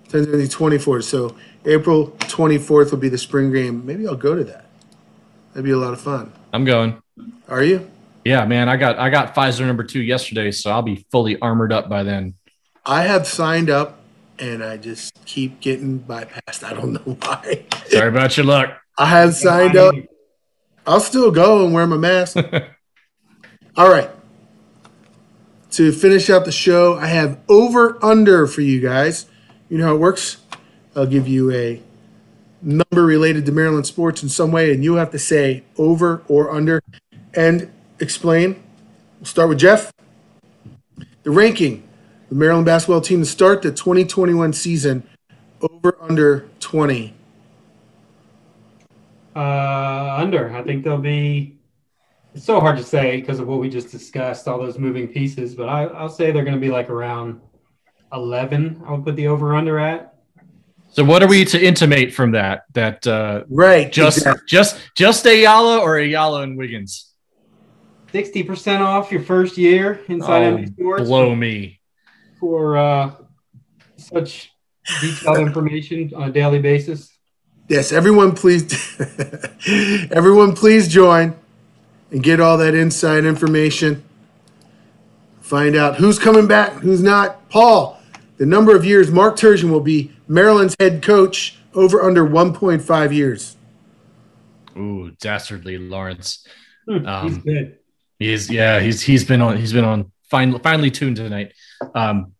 10, 0.08 0.24
17, 0.24 0.48
24. 0.48 1.02
So 1.02 1.36
April 1.66 2.08
24th 2.20 2.90
will 2.90 2.98
be 2.98 3.08
the 3.08 3.18
spring 3.18 3.52
game. 3.52 3.84
Maybe 3.84 4.06
I'll 4.06 4.14
go 4.16 4.34
to 4.34 4.44
that. 4.44 4.64
That'd 5.50 5.64
be 5.64 5.70
a 5.72 5.76
lot 5.76 5.92
of 5.92 6.00
fun. 6.00 6.32
I'm 6.52 6.64
going. 6.64 7.00
Are 7.48 7.62
you? 7.62 7.90
Yeah, 8.24 8.44
man. 8.44 8.68
I 8.68 8.76
got 8.76 8.98
I 8.98 9.10
got 9.10 9.34
Pfizer 9.34 9.66
number 9.66 9.84
two 9.84 10.00
yesterday, 10.00 10.50
so 10.50 10.70
I'll 10.70 10.82
be 10.82 11.06
fully 11.10 11.38
armored 11.40 11.72
up 11.72 11.88
by 11.88 12.02
then. 12.02 12.34
I 12.84 13.02
have 13.02 13.26
signed 13.26 13.70
up 13.70 13.98
and 14.38 14.62
I 14.62 14.76
just 14.76 15.12
keep 15.24 15.60
getting 15.60 15.98
bypassed. 16.00 16.64
I 16.64 16.72
don't 16.74 16.92
know 17.06 17.16
why. 17.20 17.64
Sorry 17.86 18.08
about 18.08 18.36
your 18.36 18.46
luck. 18.46 18.78
I 18.98 19.06
have 19.06 19.34
signed 19.34 19.76
up. 19.76 19.94
I'll 20.86 21.00
still 21.00 21.30
go 21.30 21.64
and 21.64 21.74
wear 21.74 21.86
my 21.86 21.96
mask. 21.96 22.36
All 23.76 23.90
right. 23.90 24.10
To 25.72 25.92
finish 25.92 26.30
out 26.30 26.44
the 26.44 26.52
show, 26.52 26.96
I 26.96 27.06
have 27.06 27.38
over 27.48 28.02
under 28.04 28.46
for 28.46 28.60
you 28.60 28.80
guys. 28.80 29.26
You 29.68 29.78
know 29.78 29.86
how 29.86 29.94
it 29.94 29.98
works? 29.98 30.38
I'll 30.96 31.06
give 31.06 31.28
you 31.28 31.52
a 31.52 31.82
number 32.62 33.04
related 33.04 33.46
to 33.46 33.52
Maryland 33.52 33.86
sports 33.86 34.22
in 34.22 34.28
some 34.28 34.50
way, 34.50 34.72
and 34.72 34.82
you 34.82 34.94
have 34.94 35.10
to 35.12 35.18
say 35.18 35.62
over 35.76 36.22
or 36.28 36.50
under 36.50 36.82
and 37.34 37.70
explain. 38.00 38.62
We'll 39.18 39.26
start 39.26 39.48
with 39.48 39.58
Jeff. 39.58 39.92
The 41.22 41.30
ranking 41.30 41.88
the 42.28 42.34
Maryland 42.34 42.66
basketball 42.66 43.00
team 43.00 43.20
to 43.20 43.26
start 43.26 43.62
the 43.62 43.70
2021 43.70 44.52
season 44.52 45.02
over 45.62 45.96
under 46.00 46.48
20. 46.60 47.14
Uh, 49.34 50.16
under. 50.18 50.54
I 50.54 50.62
think 50.62 50.84
they'll 50.84 50.98
be. 50.98 51.57
It's 52.38 52.46
so 52.46 52.60
hard 52.60 52.76
to 52.76 52.84
say 52.84 53.16
because 53.16 53.40
of 53.40 53.48
what 53.48 53.58
we 53.58 53.68
just 53.68 53.90
discussed, 53.90 54.46
all 54.46 54.60
those 54.60 54.78
moving 54.78 55.08
pieces. 55.08 55.56
But 55.56 55.68
I, 55.68 55.86
I'll 55.86 56.08
say 56.08 56.30
they're 56.30 56.44
going 56.44 56.54
to 56.54 56.60
be 56.60 56.70
like 56.70 56.88
around 56.88 57.40
11. 58.12 58.84
I 58.86 58.92
would 58.92 59.04
put 59.04 59.16
the 59.16 59.26
over 59.26 59.56
under 59.56 59.76
at. 59.80 60.14
So 60.88 61.02
what 61.02 61.20
are 61.20 61.26
we 61.26 61.44
to 61.46 61.60
intimate 61.60 62.14
from 62.14 62.30
that? 62.30 62.62
That 62.74 63.04
uh, 63.08 63.42
right, 63.48 63.90
just 63.90 64.18
exactly. 64.18 64.44
just 64.46 64.78
just 64.94 65.26
Ayala 65.26 65.80
or 65.80 65.96
Ayala 65.98 66.42
and 66.42 66.56
Wiggins? 66.56 67.12
60% 68.14 68.82
off 68.82 69.10
your 69.10 69.22
first 69.22 69.58
year 69.58 70.00
inside 70.06 70.44
Oh, 70.44 70.58
MB 70.58 70.74
Sports 70.74 71.08
blow 71.08 71.34
me. 71.34 71.80
for 72.38 72.78
uh, 72.78 73.14
such 73.96 74.52
detailed 75.00 75.38
information 75.48 76.12
on 76.14 76.28
a 76.28 76.32
daily 76.32 76.60
basis. 76.60 77.10
Yes, 77.68 77.90
everyone 77.90 78.36
please 78.36 78.64
everyone 80.12 80.54
please 80.54 80.86
join 80.86 81.34
and 82.10 82.22
get 82.22 82.40
all 82.40 82.56
that 82.58 82.74
inside 82.74 83.24
information. 83.24 84.02
Find 85.40 85.76
out 85.76 85.96
who's 85.96 86.18
coming 86.18 86.46
back, 86.46 86.72
who's 86.74 87.02
not. 87.02 87.48
Paul, 87.48 88.00
the 88.36 88.46
number 88.46 88.76
of 88.76 88.84
years 88.84 89.10
Mark 89.10 89.36
Turgeon 89.36 89.70
will 89.70 89.80
be 89.80 90.12
Maryland's 90.26 90.76
head 90.78 91.02
coach 91.02 91.58
over 91.74 92.02
under 92.02 92.24
1.5 92.26 93.14
years. 93.14 93.56
Ooh, 94.76 95.10
dastardly 95.20 95.78
Lawrence. 95.78 96.46
Hmm, 96.88 97.06
Um, 97.06 97.28
He's 97.28 97.38
good. 97.38 97.78
He's 98.18 98.50
yeah, 98.50 98.80
he's 98.80 99.00
he's 99.00 99.22
been 99.24 99.40
on 99.40 99.56
he's 99.56 99.72
been 99.72 99.84
on 99.84 100.10
finally 100.28 100.58
finally 100.58 100.90
tuned 100.90 101.16
tonight. 101.16 101.52
Um, 101.94 102.32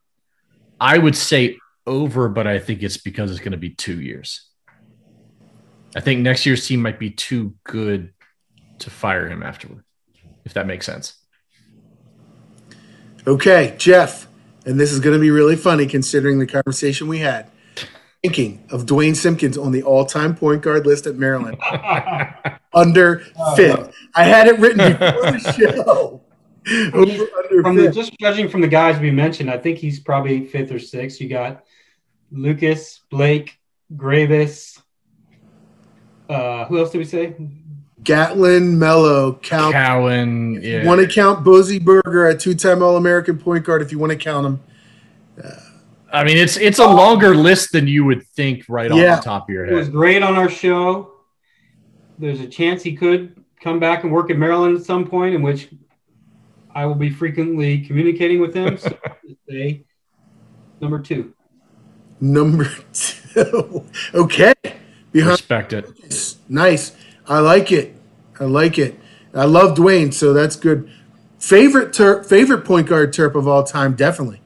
I 0.80 0.98
would 0.98 1.16
say 1.16 1.56
over, 1.86 2.28
but 2.28 2.48
I 2.48 2.58
think 2.58 2.82
it's 2.82 2.96
because 2.96 3.30
it's 3.30 3.38
going 3.40 3.52
to 3.52 3.58
be 3.58 3.70
two 3.70 4.00
years. 4.00 4.48
I 5.96 6.00
think 6.00 6.20
next 6.20 6.46
year's 6.46 6.66
team 6.66 6.82
might 6.82 6.98
be 6.98 7.10
too 7.10 7.54
good 7.64 8.12
to 8.80 8.90
fire 8.90 9.28
him 9.28 9.42
afterward, 9.42 9.84
if 10.44 10.54
that 10.54 10.66
makes 10.66 10.86
sense. 10.86 11.14
Okay, 13.26 13.74
Jeff, 13.78 14.26
and 14.64 14.78
this 14.78 14.92
is 14.92 15.00
going 15.00 15.14
to 15.14 15.20
be 15.20 15.30
really 15.30 15.56
funny 15.56 15.86
considering 15.86 16.38
the 16.38 16.46
conversation 16.46 17.08
we 17.08 17.18
had. 17.18 17.50
Thinking 18.22 18.64
of 18.70 18.86
Duane 18.86 19.14
Simpkins 19.14 19.56
on 19.56 19.70
the 19.70 19.82
all-time 19.82 20.34
point 20.34 20.62
guard 20.62 20.86
list 20.86 21.06
at 21.06 21.16
Maryland, 21.16 21.58
under 22.74 23.20
fifth. 23.54 23.94
I 24.14 24.24
had 24.24 24.48
it 24.48 24.58
written 24.58 24.92
before 24.92 25.32
the 25.32 25.52
show. 25.56 26.22
Over 26.92 27.12
under 27.12 27.62
From 27.62 27.76
the, 27.76 27.90
just 27.90 28.12
judging 28.18 28.48
from 28.48 28.60
the 28.60 28.68
guys 28.68 28.98
we 28.98 29.10
mentioned, 29.10 29.50
I 29.50 29.58
think 29.58 29.78
he's 29.78 30.00
probably 30.00 30.46
fifth 30.46 30.72
or 30.72 30.78
sixth. 30.78 31.20
You 31.20 31.28
got 31.28 31.64
Lucas, 32.30 33.00
Blake, 33.10 33.58
Greivis. 33.94 34.80
Uh, 36.28 36.66
who 36.66 36.78
else 36.78 36.90
did 36.90 36.98
we 36.98 37.04
say? 37.04 37.36
Gatlin, 38.08 38.78
Melo, 38.78 39.32
Cal. 39.34 39.70
Cowan, 39.70 40.62
yeah. 40.62 40.86
Want 40.86 40.98
to 40.98 41.06
count 41.06 41.44
Bosey 41.44 41.78
Berger, 41.78 42.28
a 42.28 42.34
two-time 42.36 42.82
All-American 42.82 43.36
point 43.38 43.64
guard, 43.66 43.82
if 43.82 43.92
you 43.92 43.98
want 43.98 44.12
to 44.12 44.16
count 44.16 44.46
him. 44.46 44.60
I 46.10 46.24
mean, 46.24 46.38
it's 46.38 46.56
it's 46.56 46.78
a 46.78 46.86
longer 46.86 47.34
list 47.36 47.72
than 47.72 47.86
you 47.86 48.06
would 48.06 48.26
think 48.28 48.64
right 48.66 48.90
Yeah. 48.90 49.16
off 49.16 49.20
the 49.22 49.24
top 49.28 49.48
of 49.50 49.52
your 49.52 49.66
He 49.66 49.74
was 49.74 49.88
head. 49.88 49.92
great 49.92 50.22
on 50.22 50.36
our 50.36 50.48
show. 50.48 51.12
There's 52.18 52.40
a 52.40 52.46
chance 52.46 52.82
he 52.82 52.96
could 52.96 53.44
come 53.60 53.78
back 53.78 54.04
and 54.04 54.12
work 54.12 54.30
at 54.30 54.38
Maryland 54.38 54.74
at 54.78 54.84
some 54.86 55.06
point, 55.06 55.34
in 55.34 55.42
which 55.42 55.68
I 56.74 56.86
will 56.86 56.94
be 56.94 57.10
frequently 57.10 57.82
communicating 57.82 58.40
with 58.40 58.54
him. 58.54 58.78
So 58.78 58.96
say 59.50 59.84
number 60.80 60.98
two. 60.98 61.34
Number 62.22 62.70
two. 62.94 63.84
okay. 64.14 64.54
Behind 65.12 65.32
Respect 65.32 65.74
it. 65.74 65.90
Nice. 66.48 66.96
I 67.26 67.40
like 67.40 67.70
it. 67.70 67.96
I 68.40 68.44
like 68.44 68.78
it. 68.78 68.98
I 69.34 69.44
love 69.44 69.74
Duane, 69.74 70.12
so 70.12 70.32
that's 70.32 70.56
good. 70.56 70.90
Favorite 71.38 71.92
ter- 71.92 72.22
favorite 72.24 72.64
point 72.64 72.88
guard 72.88 73.12
terp 73.12 73.34
of 73.34 73.46
all 73.46 73.62
time, 73.62 73.94
definitely. 73.94 74.40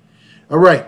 All 0.51 0.59
right. 0.59 0.87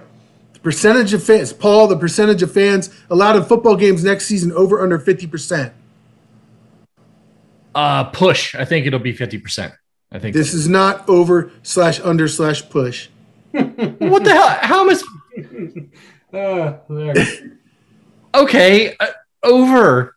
The 0.52 0.60
percentage 0.60 1.12
of 1.12 1.22
fans, 1.22 1.52
Paul, 1.52 1.86
the 1.86 1.96
percentage 1.96 2.42
of 2.42 2.52
fans 2.52 2.90
allowed 3.08 3.36
in 3.36 3.44
football 3.44 3.76
games 3.76 4.04
next 4.04 4.26
season 4.26 4.52
over 4.52 4.82
under 4.82 4.98
50%. 4.98 5.72
Uh, 7.74 8.04
push. 8.04 8.54
I 8.54 8.64
think 8.64 8.86
it'll 8.86 9.00
be 9.00 9.12
fifty 9.12 9.38
percent. 9.38 9.74
I 10.12 10.20
think. 10.20 10.34
This 10.34 10.54
is 10.54 10.68
not 10.68 11.08
over 11.08 11.50
slash 11.64 11.98
under 12.00 12.28
slash 12.28 12.68
push. 12.68 13.08
what 13.50 14.24
the 14.24 14.30
hell? 14.32 14.48
How 14.60 14.84
much? 14.84 15.02
Uh. 16.32 16.78
Okay, 18.34 18.96
uh, 18.98 19.06
over. 19.44 20.16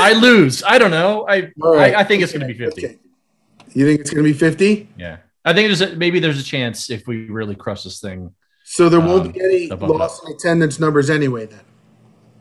I 0.00 0.12
lose. 0.20 0.62
I 0.62 0.78
don't 0.78 0.90
know. 0.90 1.26
I 1.28 1.50
right. 1.56 1.94
I, 1.94 2.00
I 2.00 2.04
think 2.04 2.22
it's 2.22 2.32
going 2.32 2.46
to 2.46 2.52
be 2.52 2.54
fifty. 2.58 2.86
Okay. 2.86 2.98
You 3.74 3.86
think 3.86 4.00
it's 4.00 4.10
going 4.10 4.22
to 4.22 4.30
be 4.30 4.38
50? 4.38 4.86
Yeah, 4.98 5.16
I 5.46 5.54
think 5.54 5.68
there's 5.68 5.80
a, 5.80 5.96
maybe 5.96 6.20
there's 6.20 6.38
a 6.38 6.42
chance 6.44 6.90
if 6.90 7.06
we 7.06 7.30
really 7.30 7.54
crush 7.54 7.84
this 7.84 8.00
thing. 8.00 8.34
So 8.64 8.90
there 8.90 9.00
won't 9.00 9.26
Um, 9.28 9.32
be 9.32 9.40
any 9.40 9.68
loss 9.70 10.22
in 10.22 10.30
attendance 10.34 10.78
numbers 10.78 11.08
anyway, 11.08 11.46
then. 11.46 11.60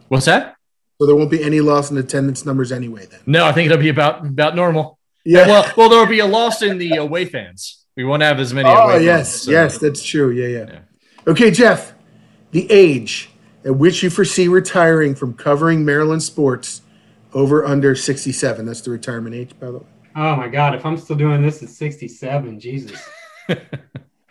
What's 0.09 0.25
that? 0.25 0.55
So 0.99 1.07
there 1.07 1.15
won't 1.15 1.31
be 1.31 1.41
any 1.41 1.61
loss 1.61 1.89
in 1.89 1.97
attendance 1.97 2.45
numbers 2.45 2.73
anyway, 2.73 3.05
then. 3.05 3.21
No, 3.25 3.45
I 3.45 3.53
think 3.53 3.67
it'll 3.67 3.81
be 3.81 3.87
about 3.89 4.25
about 4.25 4.55
normal. 4.57 4.99
Yeah. 5.23 5.47
Well, 5.47 5.71
well, 5.77 5.87
there'll 5.89 6.05
be 6.05 6.19
a 6.19 6.25
loss 6.25 6.61
in 6.61 6.77
the 6.79 6.95
away 6.97 7.23
fans. 7.25 7.85
We 7.95 8.03
won't 8.03 8.23
have 8.23 8.39
as 8.39 8.53
many. 8.53 8.67
Oh 8.67 8.89
away 8.89 9.05
yes, 9.05 9.31
fans, 9.31 9.41
so- 9.43 9.51
yes, 9.51 9.77
that's 9.77 10.03
true. 10.03 10.31
Yeah, 10.31 10.47
yeah, 10.47 10.65
Yeah. 10.73 10.79
Okay, 11.27 11.49
Jeff, 11.51 11.93
the 12.51 12.69
age 12.69 13.29
at 13.63 13.75
which 13.77 14.03
you 14.03 14.09
foresee 14.09 14.49
retiring 14.49 15.15
from 15.15 15.33
covering 15.33 15.85
Maryland 15.85 16.23
sports 16.23 16.81
over 17.33 17.65
under 17.65 17.95
sixty-seven. 17.95 18.65
That's 18.65 18.81
the 18.81 18.91
retirement 18.91 19.35
age, 19.35 19.51
by 19.59 19.67
the 19.67 19.79
way. 19.79 19.85
Oh 20.15 20.35
my 20.35 20.47
God! 20.47 20.75
If 20.75 20.85
I'm 20.85 20.97
still 20.97 21.15
doing 21.15 21.41
this 21.41 21.63
at 21.63 21.69
67, 21.69 22.59
Jesus. 22.59 23.09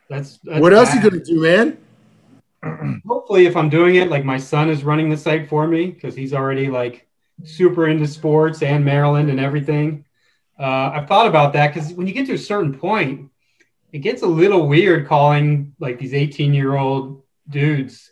That's, 0.08 0.38
that's 0.38 0.60
what 0.60 0.72
else 0.72 0.88
bad. 0.88 1.04
you 1.04 1.10
gonna 1.10 1.24
do, 1.24 1.40
man? 1.40 1.78
hopefully 3.06 3.46
if 3.46 3.56
i'm 3.56 3.70
doing 3.70 3.94
it 3.94 4.10
like 4.10 4.24
my 4.24 4.36
son 4.36 4.68
is 4.68 4.84
running 4.84 5.08
the 5.08 5.16
site 5.16 5.48
for 5.48 5.66
me 5.66 5.86
because 5.86 6.14
he's 6.14 6.34
already 6.34 6.68
like 6.68 7.06
super 7.44 7.88
into 7.88 8.06
sports 8.06 8.62
and 8.62 8.84
maryland 8.84 9.30
and 9.30 9.40
everything 9.40 10.04
uh, 10.58 10.90
i've 10.94 11.08
thought 11.08 11.26
about 11.26 11.54
that 11.54 11.72
because 11.72 11.92
when 11.94 12.06
you 12.06 12.12
get 12.12 12.26
to 12.26 12.34
a 12.34 12.38
certain 12.38 12.78
point 12.78 13.30
it 13.92 14.00
gets 14.00 14.22
a 14.22 14.26
little 14.26 14.68
weird 14.68 15.06
calling 15.06 15.74
like 15.80 15.98
these 15.98 16.12
18 16.12 16.52
year 16.52 16.76
old 16.76 17.22
dudes 17.48 18.09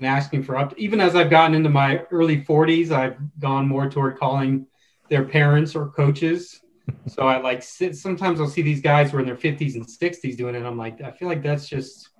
and 0.00 0.08
asking 0.08 0.42
for 0.42 0.56
up 0.56 0.74
even 0.76 1.00
as 1.00 1.14
i've 1.14 1.30
gotten 1.30 1.54
into 1.54 1.68
my 1.70 2.02
early 2.10 2.42
40s 2.42 2.90
i've 2.90 3.16
gone 3.38 3.68
more 3.68 3.88
toward 3.88 4.18
calling 4.18 4.66
their 5.08 5.24
parents 5.24 5.74
or 5.74 5.88
coaches 5.90 6.60
so 7.06 7.22
i 7.22 7.38
like 7.38 7.62
sit 7.62 7.96
sometimes 7.96 8.40
i'll 8.40 8.48
see 8.48 8.62
these 8.62 8.80
guys 8.80 9.10
who 9.10 9.18
are 9.18 9.20
in 9.20 9.26
their 9.26 9.36
50s 9.36 9.74
and 9.74 9.86
60s 9.86 10.36
doing 10.36 10.54
it 10.54 10.64
i'm 10.64 10.78
like 10.78 11.00
i 11.02 11.10
feel 11.10 11.28
like 11.28 11.42
that's 11.42 11.68
just 11.68 12.10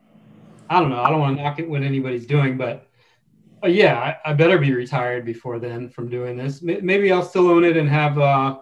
I 0.70 0.78
don't 0.78 0.90
know. 0.90 1.02
I 1.02 1.10
don't 1.10 1.18
want 1.18 1.36
to 1.36 1.42
knock 1.42 1.58
it 1.58 1.68
what 1.68 1.82
anybody's 1.82 2.26
doing, 2.26 2.56
but 2.56 2.86
uh, 3.62 3.66
yeah, 3.66 4.16
I, 4.24 4.30
I 4.30 4.34
better 4.34 4.56
be 4.56 4.72
retired 4.72 5.24
before 5.24 5.58
then 5.58 5.88
from 5.88 6.08
doing 6.08 6.36
this. 6.36 6.62
M- 6.62 6.86
maybe 6.86 7.10
I'll 7.10 7.24
still 7.24 7.48
own 7.48 7.64
it 7.64 7.76
and 7.76 7.88
have 7.88 8.16
uh, 8.18 8.58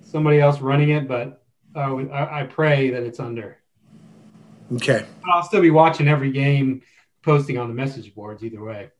somebody 0.00 0.40
else 0.40 0.60
running 0.60 0.90
it, 0.90 1.06
but 1.06 1.44
uh, 1.76 1.96
I, 1.96 2.40
I 2.40 2.42
pray 2.44 2.90
that 2.90 3.02
it's 3.02 3.20
under. 3.20 3.58
Okay. 4.72 5.04
But 5.22 5.30
I'll 5.30 5.42
still 5.42 5.60
be 5.60 5.70
watching 5.70 6.08
every 6.08 6.32
game, 6.32 6.80
posting 7.24 7.58
on 7.58 7.68
the 7.68 7.74
message 7.74 8.14
boards 8.14 8.44
either 8.44 8.62
way. 8.62 8.90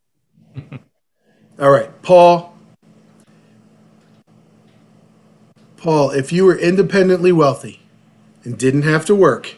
All 1.61 1.71
right, 1.71 2.03
Paul. 2.03 2.57
Paul, 5.77 6.11
if 6.11 6.33
you 6.33 6.47
were 6.47 6.59
independently 6.59 7.31
wealthy 7.31 7.83
and 8.43 8.59
didn't 8.59 8.83
have 8.83 9.05
to 9.07 9.15
work, 9.15 9.55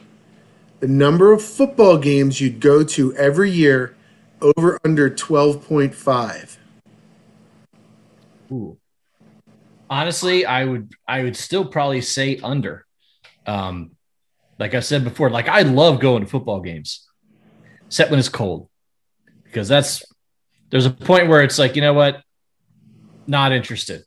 the 0.80 0.88
number 0.88 1.32
of 1.32 1.42
football 1.42 1.98
games 1.98 2.40
you'd 2.40 2.60
go 2.60 2.82
to 2.82 3.14
every 3.14 3.50
year 3.50 3.94
over 4.42 4.78
under 4.84 5.08
12.5. 5.08 6.56
Ooh. 8.52 8.76
Honestly, 9.88 10.44
I 10.44 10.64
would 10.64 10.92
I 11.06 11.22
would 11.22 11.36
still 11.36 11.64
probably 11.64 12.00
say 12.00 12.38
under. 12.42 12.84
Um, 13.46 13.92
like 14.58 14.74
I 14.74 14.80
said 14.80 15.04
before, 15.04 15.30
like 15.30 15.48
I 15.48 15.62
love 15.62 16.00
going 16.00 16.22
to 16.22 16.28
football 16.28 16.60
games, 16.60 17.08
except 17.86 18.10
when 18.10 18.18
it's 18.18 18.28
cold, 18.28 18.68
because 19.44 19.68
that's 19.68 20.02
there's 20.70 20.86
a 20.86 20.90
point 20.90 21.28
where 21.28 21.42
it's 21.42 21.58
like 21.58 21.76
you 21.76 21.82
know 21.82 21.94
what, 21.94 22.22
not 23.26 23.52
interested. 23.52 24.04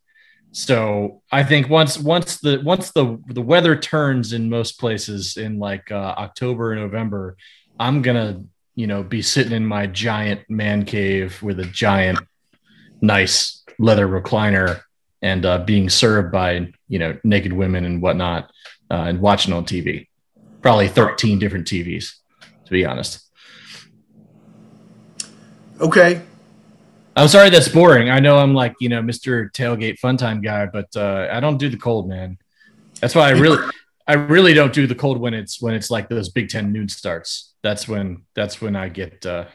So 0.52 1.22
I 1.32 1.44
think 1.44 1.70
once 1.70 1.98
once 1.98 2.40
the 2.40 2.62
once 2.64 2.92
the 2.92 3.22
the 3.28 3.42
weather 3.42 3.76
turns 3.76 4.34
in 4.34 4.50
most 4.50 4.80
places 4.80 5.38
in 5.38 5.60
like 5.60 5.92
uh, 5.92 6.16
October 6.18 6.72
and 6.72 6.82
November, 6.82 7.38
I'm 7.80 8.02
gonna 8.02 8.44
you 8.76 8.88
know 8.88 9.04
be 9.04 9.22
sitting 9.22 9.54
in 9.54 9.66
my 9.66 9.86
giant 9.88 10.42
man 10.50 10.86
cave 10.86 11.42
with 11.44 11.60
a 11.60 11.66
giant 11.66 12.20
nice 13.02 13.64
leather 13.78 14.08
recliner 14.08 14.82
and 15.22 15.46
uh, 15.46 15.60
being 15.60 15.90
served 15.90 16.32
by 16.32 16.72
you 16.88 17.00
know 17.00 17.18
naked 17.24 17.54
women 17.54 17.86
and 17.86 18.02
whatnot 18.02 18.52
uh, 18.90 19.06
and 19.08 19.20
watching 19.20 19.54
on 19.54 19.66
TV. 19.66 20.08
Probably 20.62 20.88
13 20.88 21.40
different 21.40 21.68
TVs, 21.68 22.16
to 22.66 22.72
be 22.72 22.86
honest. 22.86 23.29
Okay. 25.80 26.22
I'm 27.16 27.28
sorry 27.28 27.50
that's 27.50 27.68
boring. 27.68 28.10
I 28.10 28.20
know 28.20 28.38
I'm 28.38 28.54
like, 28.54 28.76
you 28.80 28.90
know, 28.90 29.02
Mr. 29.02 29.52
Tailgate 29.52 30.00
Fun 30.00 30.18
Time 30.18 30.42
guy, 30.42 30.68
but 30.68 30.88
uh, 30.96 31.28
I 31.32 31.40
don't 31.40 31.58
do 31.58 31.70
the 31.70 31.78
cold, 31.78 32.08
man. 32.08 32.38
That's 33.02 33.16
why 33.16 33.28
I 33.28 33.32
really 33.32 33.66
I 34.08 34.14
really 34.14 34.54
don't 34.54 34.74
do 34.74 34.88
the 34.88 34.96
cold 34.96 35.20
when 35.20 35.34
it's 35.34 35.62
when 35.62 35.74
it's 35.74 35.92
like 35.92 36.10
those 36.10 36.30
Big 36.30 36.50
Ten 36.50 36.72
noon 36.72 36.90
starts. 36.90 37.54
That's 37.62 37.88
when 37.88 38.24
that's 38.36 38.62
when 38.62 38.76
I 38.76 38.90
get 38.90 39.26
uh 39.26 39.46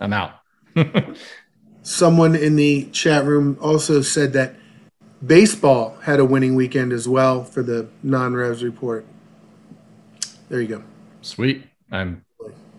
I'm 0.00 0.12
out. 0.12 0.34
Someone 1.82 2.36
in 2.36 2.56
the 2.56 2.90
chat 2.90 3.24
room 3.24 3.56
also 3.60 4.02
said 4.02 4.32
that 4.34 4.54
baseball 5.24 5.96
had 6.02 6.20
a 6.20 6.24
winning 6.24 6.54
weekend 6.54 6.92
as 6.92 7.08
well 7.08 7.44
for 7.44 7.62
the 7.62 7.88
non-revs 8.02 8.62
report. 8.62 9.06
There 10.48 10.60
you 10.60 10.68
go. 10.68 10.84
Sweet. 11.22 11.64
I'm 11.90 12.24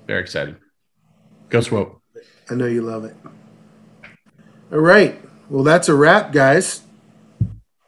very 0.08 0.22
excited. 0.22 0.58
Go 1.50 1.62
Swope. 1.62 2.03
I 2.54 2.56
know 2.56 2.68
you 2.68 2.84
love 2.84 3.04
it. 3.04 3.16
All 4.72 4.78
right. 4.78 5.20
Well, 5.50 5.64
that's 5.64 5.90
a 5.90 5.96
wrap, 5.96 6.32
guys. 6.32 6.84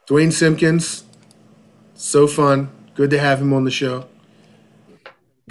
Duane 0.07 0.31
Simpkins, 0.31 1.03
so 1.93 2.25
fun. 2.25 2.71
Good 2.95 3.11
to 3.11 3.19
have 3.19 3.39
him 3.39 3.53
on 3.53 3.63
the 3.63 3.69
show. 3.69 4.07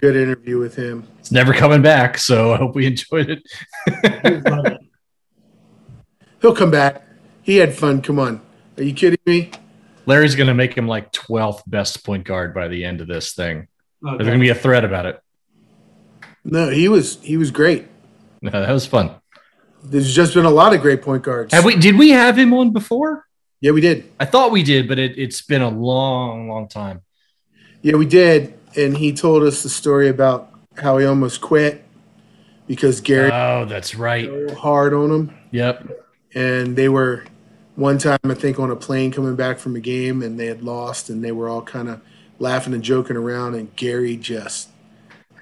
Good 0.01 0.17
interview 0.17 0.59
with 0.59 0.75
him. 0.75 1.07
It's 1.21 1.31
never 1.31 1.55
coming 1.55 1.81
back, 1.81 2.19
so 2.19 2.55
I 2.55 2.57
hope 2.57 2.75
we 2.75 2.87
enjoyed 2.87 3.31
it. 3.31 4.79
He'll 6.43 6.57
come 6.57 6.73
back. 6.73 7.07
He 7.43 7.59
had 7.59 7.73
fun. 7.73 8.03
Come 8.03 8.19
on. 8.19 8.41
Are 8.77 8.83
you 8.83 8.95
kidding 8.95 9.21
me? 9.27 9.53
Larry's 10.07 10.35
going 10.35 10.49
to 10.49 10.55
make 10.55 10.75
him 10.75 10.89
like 10.89 11.13
12th 11.13 11.63
best 11.69 12.05
point 12.05 12.25
guard 12.25 12.53
by 12.53 12.67
the 12.67 12.85
end 12.85 13.01
of 13.01 13.07
this 13.07 13.33
thing. 13.33 13.69
Okay. 14.05 14.17
There's 14.17 14.27
going 14.27 14.41
to 14.41 14.45
be 14.45 14.51
a 14.51 14.57
thread 14.57 14.85
about 14.85 15.07
it. 15.07 15.21
No, 16.43 16.69
he 16.69 16.89
was 16.89 17.23
he 17.23 17.37
was 17.37 17.53
great. 17.53 17.87
No, 18.45 18.51
that 18.51 18.71
was 18.71 18.87
fun. 18.87 19.11
There's 19.83 20.15
just 20.15 20.35
been 20.35 20.45
a 20.45 20.51
lot 20.51 20.75
of 20.75 20.83
great 20.83 21.01
point 21.01 21.23
guards. 21.23 21.53
Have 21.55 21.65
we? 21.65 21.77
Did 21.77 21.97
we 21.97 22.11
have 22.11 22.39
him 22.39 22.53
on 22.53 22.73
before? 22.73 23.27
Yeah, 23.61 23.71
we 23.71 23.81
did. 23.81 24.11
I 24.21 24.27
thought 24.27 24.51
we 24.51 24.63
did, 24.63 24.87
but 24.87 24.99
it, 24.99 25.17
it's 25.19 25.41
been 25.41 25.63
a 25.63 25.71
long, 25.71 26.49
long 26.51 26.69
time. 26.69 27.01
Yeah, 27.81 27.97
we 27.97 28.05
did. 28.05 28.53
And 28.77 28.97
he 28.97 29.15
told 29.15 29.43
us 29.45 29.63
the 29.63 29.71
story 29.71 30.09
about 30.09 30.51
how 30.77 30.99
he 30.99 31.07
almost 31.07 31.41
quit 31.41 31.85
because 32.67 33.01
Gary 33.01 33.31
Oh, 33.33 33.65
that's 33.65 33.95
right. 33.95 34.27
so 34.27 34.55
hard 34.55 34.93
on 34.93 35.11
him. 35.11 35.35
Yep. 35.53 36.07
And 36.35 36.77
they 36.77 36.89
were 36.91 37.25
one 37.77 37.97
time, 37.97 38.19
I 38.25 38.35
think, 38.35 38.59
on 38.59 38.71
a 38.71 38.77
plane 38.77 39.11
coming 39.13 39.37
back 39.37 39.59
from 39.59 39.77
a 39.77 39.81
game 39.81 40.23
and 40.23 40.39
they 40.39 40.47
had 40.47 40.63
lost 40.63 41.09
and 41.09 41.25
they 41.25 41.33
were 41.33 41.49
all 41.49 41.63
kind 41.63 41.89
of 41.89 42.01
laughing 42.39 42.75
and 42.75 42.83
joking 42.83 43.17
around. 43.17 43.55
And 43.55 43.75
Gary 43.77 44.17
just 44.17 44.69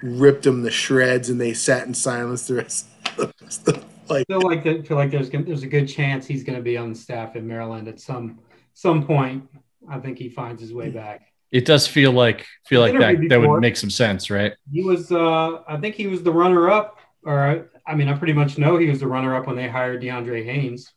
ripped 0.01 0.43
them 0.43 0.63
to 0.63 0.71
shreds 0.71 1.29
and 1.29 1.41
they 1.41 1.53
sat 1.53 1.87
in 1.87 1.93
silence 1.93 2.47
the 2.47 2.55
rest 2.55 2.87
of 3.17 3.33
the 3.65 3.83
like 4.09 4.27
feel 4.27 4.41
like 4.41 4.63
that, 4.63 4.87
feel 4.87 4.97
like 4.97 5.11
there's 5.11 5.29
gonna, 5.29 5.45
there's 5.45 5.63
a 5.63 5.67
good 5.67 5.87
chance 5.87 6.25
he's 6.27 6.43
going 6.43 6.57
to 6.57 6.63
be 6.63 6.77
on 6.77 6.89
the 6.93 6.99
staff 6.99 7.35
in 7.35 7.47
Maryland 7.47 7.87
at 7.87 7.99
some 7.99 8.39
some 8.73 9.05
point. 9.05 9.47
I 9.89 9.99
think 9.99 10.17
he 10.17 10.29
finds 10.29 10.61
his 10.61 10.73
way 10.73 10.89
back. 10.89 11.27
It 11.51 11.65
does 11.65 11.85
feel 11.87 12.11
like 12.11 12.45
feel 12.65 12.81
like 12.81 12.93
that 12.93 13.09
Interviewed 13.11 13.31
that 13.31 13.41
would 13.41 13.61
make 13.61 13.77
some 13.77 13.89
sense, 13.89 14.29
right? 14.29 14.53
He 14.71 14.83
was, 14.83 15.11
uh, 15.11 15.61
I 15.67 15.77
think 15.77 15.95
he 15.95 16.07
was 16.07 16.23
the 16.23 16.31
runner 16.31 16.69
up, 16.71 16.97
or 17.23 17.69
I 17.85 17.95
mean, 17.95 18.07
I 18.09 18.13
pretty 18.13 18.33
much 18.33 18.57
know 18.57 18.77
he 18.77 18.89
was 18.89 18.99
the 18.99 19.07
runner 19.07 19.35
up 19.35 19.45
when 19.47 19.55
they 19.55 19.67
hired 19.67 20.01
DeAndre 20.01 20.43
Haynes. 20.45 20.91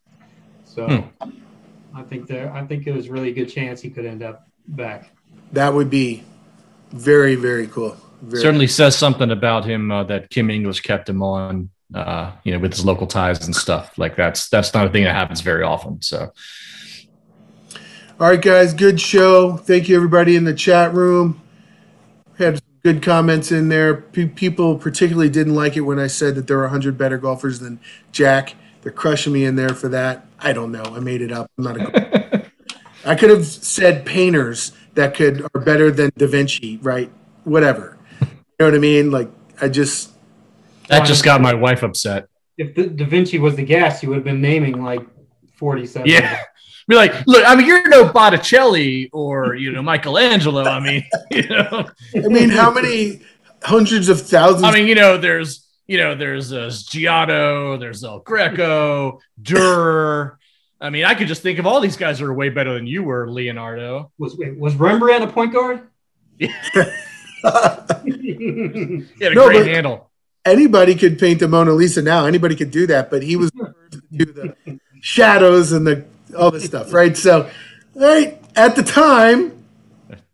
So 0.63 0.87
Hmm. 0.87 1.29
I 1.95 2.03
think 2.03 2.27
there, 2.27 2.51
I 2.53 2.65
think 2.65 2.87
it 2.87 2.93
was 2.93 3.09
really 3.09 3.29
a 3.29 3.33
good 3.33 3.49
chance 3.49 3.81
he 3.81 3.89
could 3.89 4.05
end 4.05 4.21
up 4.23 4.47
back. 4.67 5.11
that 5.53 5.73
would 5.73 5.89
be 5.89 6.23
very, 6.91 7.35
very 7.35 7.67
cool. 7.67 7.95
Very 8.21 8.41
Certainly 8.41 8.67
says 8.67 8.95
something 8.97 9.31
about 9.31 9.65
him 9.65 9.91
uh, 9.91 10.03
that 10.05 10.29
Kim 10.29 10.49
English 10.49 10.81
kept 10.81 11.07
him 11.09 11.21
on, 11.23 11.69
uh, 11.93 12.31
you 12.43 12.51
know, 12.51 12.59
with 12.59 12.73
his 12.73 12.85
local 12.85 13.07
ties 13.07 13.45
and 13.45 13.55
stuff. 13.55 13.97
Like 13.97 14.15
that's 14.15 14.49
that's 14.49 14.73
not 14.73 14.87
a 14.87 14.89
thing 14.89 15.03
that 15.03 15.15
happens 15.15 15.41
very 15.41 15.63
often. 15.63 16.01
So 16.01 16.31
All 18.19 18.29
right, 18.29 18.41
guys, 18.41 18.73
good 18.73 18.99
show. 18.99 19.57
Thank 19.57 19.89
you, 19.89 19.95
everybody 19.95 20.35
in 20.35 20.43
the 20.43 20.53
chat 20.53 20.93
room. 20.93 21.41
Had 22.37 22.57
some 22.57 22.67
good 22.83 23.01
comments 23.01 23.51
in 23.51 23.69
there. 23.69 23.95
Pe- 23.95 24.27
people 24.27 24.77
particularly 24.77 25.29
didn't 25.29 25.55
like 25.55 25.77
it 25.77 25.81
when 25.81 25.99
I 25.99 26.07
said 26.07 26.35
that 26.35 26.47
there 26.47 26.57
were 26.57 26.63
100 26.63 26.97
better 26.97 27.17
golfers 27.17 27.59
than 27.59 27.79
Jack. 28.11 28.55
They're 28.81 28.91
crushing 28.91 29.33
me 29.33 29.45
in 29.45 29.55
there 29.55 29.73
for 29.73 29.87
that. 29.89 30.25
I 30.39 30.53
don't 30.53 30.71
know. 30.71 30.83
I 30.83 30.99
made 30.99 31.21
it 31.21 31.31
up. 31.31 31.51
I'm 31.57 31.63
not 31.63 31.77
a. 31.77 32.45
I 33.05 33.15
could 33.15 33.29
have 33.29 33.45
said 33.45 34.05
painters 34.05 34.73
that 34.95 35.13
could 35.13 35.45
are 35.53 35.61
better 35.61 35.91
than 35.91 36.11
Da 36.17 36.27
Vinci, 36.27 36.77
right? 36.77 37.11
Whatever. 37.43 37.97
You 38.19 38.27
know 38.59 38.65
what 38.65 38.75
I 38.75 38.79
mean? 38.79 39.11
Like 39.11 39.29
I 39.61 39.67
just 39.69 40.11
that 40.87 41.05
just 41.05 41.23
got 41.23 41.41
my 41.41 41.53
wife 41.53 41.83
upset. 41.83 42.27
If 42.57 42.73
the, 42.75 42.87
Da 42.87 43.05
Vinci 43.05 43.37
was 43.39 43.55
the 43.55 43.63
guest, 43.63 44.01
you 44.01 44.09
would 44.09 44.15
have 44.15 44.23
been 44.23 44.41
naming 44.41 44.83
like 44.83 45.01
47. 45.57 46.07
Yeah. 46.09 46.39
Be 46.87 46.95
like, 46.95 47.27
look, 47.27 47.43
I 47.45 47.53
mean, 47.55 47.67
you're 47.67 47.87
no 47.89 48.11
Botticelli 48.13 49.09
or 49.11 49.55
you 49.55 49.73
know 49.73 49.81
Michelangelo. 49.81 50.63
I 50.63 50.79
mean, 50.79 51.03
you 51.31 51.47
know, 51.49 51.89
I 52.15 52.27
mean, 52.29 52.49
how 52.49 52.71
many 52.71 53.21
hundreds 53.61 54.07
of 54.07 54.21
thousands 54.21 54.63
I 54.63 54.71
mean, 54.71 54.87
you 54.87 54.95
know, 54.95 55.17
there's 55.17 55.67
you 55.87 55.97
know, 55.97 56.15
there's 56.15 56.53
uh, 56.53 56.71
Giotto, 56.87 57.77
there's 57.77 58.03
El 58.03 58.19
Greco, 58.19 59.19
Durer. 59.41 60.39
I 60.79 60.89
mean, 60.89 61.03
I 61.05 61.15
could 61.15 61.27
just 61.27 61.41
think 61.41 61.59
of 61.59 61.65
all 61.67 61.81
these 61.81 61.97
guys 61.97 62.19
who 62.19 62.25
are 62.25 62.33
way 62.33 62.49
better 62.49 62.73
than 62.73 62.87
you 62.87 63.03
were, 63.03 63.29
Leonardo. 63.29 64.11
Was 64.17 64.37
was 64.57 64.75
Rembrandt 64.75 65.25
a 65.25 65.27
point 65.27 65.51
guard? 65.51 65.81
Yeah. 66.39 66.47
he 68.05 69.05
had 69.21 69.31
a 69.31 69.35
No, 69.35 69.47
great 69.47 69.59
but- 69.59 69.67
handle. 69.67 70.06
Anybody 70.47 70.95
could 70.95 71.19
paint 71.19 71.39
the 71.39 71.47
Mona 71.47 71.71
Lisa 71.71 72.01
now. 72.01 72.25
Anybody 72.25 72.55
could 72.55 72.71
do 72.71 72.87
that, 72.87 73.09
but 73.09 73.23
he 73.23 73.35
was 73.35 73.51
the 73.51 73.73
do 74.11 74.25
the 74.25 74.79
shadows 75.01 75.71
and 75.71 75.85
the 75.85 76.05
all 76.37 76.51
this 76.51 76.65
stuff, 76.65 76.93
right? 76.93 77.15
So, 77.15 77.49
right 77.95 78.41
at 78.55 78.75
the 78.75 78.83
time, 78.83 79.63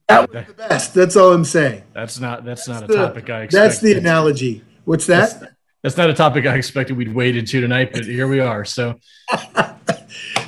that 0.07 0.31
was 0.31 0.45
the 0.45 0.53
best. 0.53 0.93
That's 0.93 1.15
all 1.15 1.33
I'm 1.33 1.45
saying. 1.45 1.83
That's 1.93 2.19
not 2.19 2.45
that's 2.45 2.67
not 2.67 2.83
a 2.83 2.87
topic 2.87 3.29
I 3.29 3.43
expected. 3.43 3.69
that's 3.69 3.79
the 3.79 3.93
analogy. 3.93 4.63
What's 4.85 5.05
that? 5.07 5.53
That's 5.81 5.97
not 5.97 6.09
a 6.09 6.13
topic 6.13 6.45
I 6.45 6.55
expected 6.55 6.95
we'd 6.95 7.13
wade 7.13 7.35
into 7.35 7.59
tonight, 7.59 7.91
but 7.91 8.05
here 8.05 8.27
we 8.27 8.39
are. 8.39 8.63
So, 8.63 8.99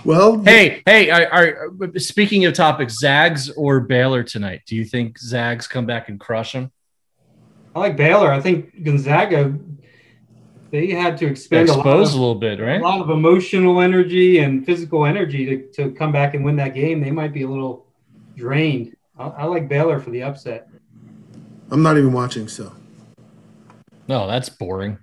Well, 0.05 0.39
hey, 0.43 0.83
hey, 0.85 1.09
are, 1.09 1.71
are 1.73 1.99
speaking 1.99 2.45
of 2.45 2.53
topics, 2.53 2.99
Zags 2.99 3.49
or 3.49 3.79
Baylor 3.79 4.21
tonight? 4.21 4.61
Do 4.67 4.75
you 4.75 4.85
think 4.85 5.17
Zags 5.17 5.67
come 5.67 5.87
back 5.87 6.09
and 6.09 6.19
crush 6.19 6.53
them? 6.53 6.71
I 7.75 7.79
like 7.79 7.97
Baylor. 7.97 8.31
I 8.31 8.39
think 8.39 8.83
Gonzaga. 8.83 9.57
They 10.71 10.91
had 10.91 11.17
to 11.17 11.27
expend 11.27 11.69
a 11.69 11.73
lot, 11.73 11.79
Expose 11.79 12.09
of, 12.09 12.15
a 12.15 12.19
little 12.19 12.35
bit, 12.35 12.59
right? 12.59 12.81
a 12.81 12.83
lot 12.83 12.99
of 12.99 13.09
emotional 13.09 13.81
energy 13.81 14.39
and 14.39 14.65
physical 14.65 15.05
energy 15.05 15.45
to, 15.45 15.67
to 15.73 15.91
come 15.91 16.11
back 16.11 16.33
and 16.33 16.43
win 16.43 16.55
that 16.55 16.73
game. 16.73 17.01
They 17.01 17.11
might 17.11 17.33
be 17.33 17.43
a 17.43 17.49
little 17.49 17.85
drained. 18.35 18.95
I, 19.17 19.27
I 19.27 19.43
like 19.45 19.69
Baylor 19.69 19.99
for 19.99 20.09
the 20.09 20.23
upset. 20.23 20.67
I'm 21.69 21.81
not 21.83 21.97
even 21.97 22.13
watching, 22.13 22.47
so 22.47 22.73
No, 24.07 24.27
that's 24.27 24.49
boring. 24.49 24.97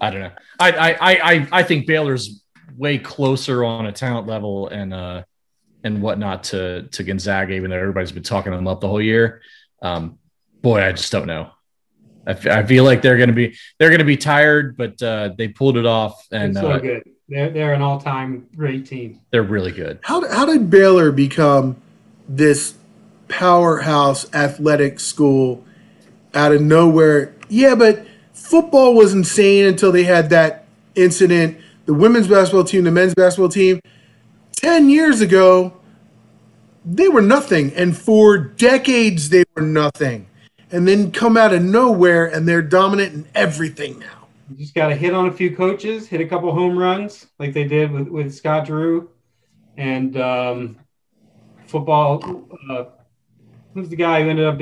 I 0.00 0.10
don't 0.10 0.20
know. 0.20 0.32
I 0.60 0.72
I 0.72 0.90
I 0.90 1.32
I, 1.32 1.48
I 1.52 1.62
think 1.62 1.86
Baylor's 1.86 2.42
way 2.76 2.98
closer 2.98 3.64
on 3.64 3.86
a 3.86 3.92
talent 3.92 4.26
level 4.26 4.68
and 4.68 4.94
uh 4.94 5.22
and 5.82 6.02
whatnot 6.02 6.44
to 6.44 6.82
to 6.88 7.02
Gonzaga, 7.04 7.54
even 7.54 7.70
though 7.70 7.78
everybody's 7.78 8.12
been 8.12 8.22
talking 8.22 8.52
them 8.52 8.68
up 8.68 8.80
the 8.80 8.88
whole 8.88 9.02
year. 9.02 9.42
Um, 9.82 10.18
boy, 10.62 10.82
I 10.82 10.92
just 10.92 11.10
don't 11.10 11.26
know. 11.26 11.50
I, 12.28 12.32
f- 12.32 12.46
I 12.46 12.62
feel 12.62 12.84
like 12.84 13.00
they're 13.02 13.16
going 13.16 13.30
to 13.30 13.34
be 13.34 13.56
they're 13.78 13.88
going 13.88 13.98
to 14.00 14.04
be 14.04 14.16
tired, 14.18 14.76
but 14.76 15.02
uh, 15.02 15.30
they 15.36 15.48
pulled 15.48 15.76
it 15.78 15.86
off, 15.86 16.26
and 16.30 16.54
They're 16.54 16.62
so 16.62 16.70
uh, 16.72 16.78
good. 16.78 17.02
They're, 17.28 17.50
they're 17.50 17.72
an 17.74 17.82
all 17.82 18.00
time 18.00 18.46
great 18.54 18.86
team. 18.86 19.20
they're 19.32 19.42
really 19.42 19.72
good. 19.72 19.98
how 20.02 20.28
how 20.30 20.46
did 20.46 20.70
Baylor 20.70 21.10
become 21.10 21.76
this 22.28 22.74
powerhouse 23.28 24.32
athletic 24.34 25.00
school 25.00 25.64
out 26.34 26.52
of 26.52 26.60
nowhere? 26.60 27.34
Yeah, 27.48 27.74
but 27.74 28.06
football 28.32 28.94
was 28.94 29.12
insane 29.14 29.64
until 29.64 29.90
they 29.92 30.04
had 30.04 30.30
that 30.30 30.66
incident. 30.94 31.58
The 31.86 31.94
women's 31.94 32.28
basketball 32.28 32.64
team, 32.64 32.84
the 32.84 32.90
men's 32.90 33.14
basketball 33.14 33.48
team, 33.48 33.80
ten 34.52 34.90
years 34.90 35.20
ago, 35.22 35.74
they 36.84 37.08
were 37.08 37.22
nothing, 37.22 37.72
and 37.74 37.96
for 37.96 38.38
decades 38.38 39.30
they 39.30 39.44
were 39.54 39.62
nothing, 39.62 40.26
and 40.70 40.86
then 40.86 41.10
come 41.12 41.36
out 41.36 41.52
of 41.52 41.62
nowhere 41.62 42.26
and 42.26 42.46
they're 42.46 42.62
dominant 42.62 43.14
in 43.14 43.26
everything 43.34 43.98
now. 43.98 44.28
You 44.50 44.56
just 44.56 44.74
got 44.74 44.88
to 44.88 44.94
hit 44.94 45.14
on 45.14 45.26
a 45.26 45.32
few 45.32 45.54
coaches, 45.54 46.08
hit 46.08 46.20
a 46.20 46.26
couple 46.26 46.52
home 46.52 46.78
runs 46.78 47.26
like 47.38 47.52
they 47.52 47.64
did 47.64 47.90
with, 47.92 48.08
with 48.08 48.34
Scott 48.34 48.66
Drew, 48.66 49.10
and 49.76 50.16
um, 50.18 50.76
football. 51.66 52.46
Uh, 52.70 52.84
who's 53.74 53.88
the 53.88 53.96
guy 53.96 54.22
who 54.22 54.30
ended 54.30 54.46
up 54.46 54.58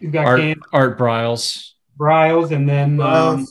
who 0.00 0.08
got 0.10 0.26
Art, 0.26 0.40
canned? 0.40 0.62
Art 0.72 0.98
Briles. 0.98 1.72
Bryles, 1.96 2.50
and 2.52 2.68
then 2.68 3.00
um, 3.00 3.46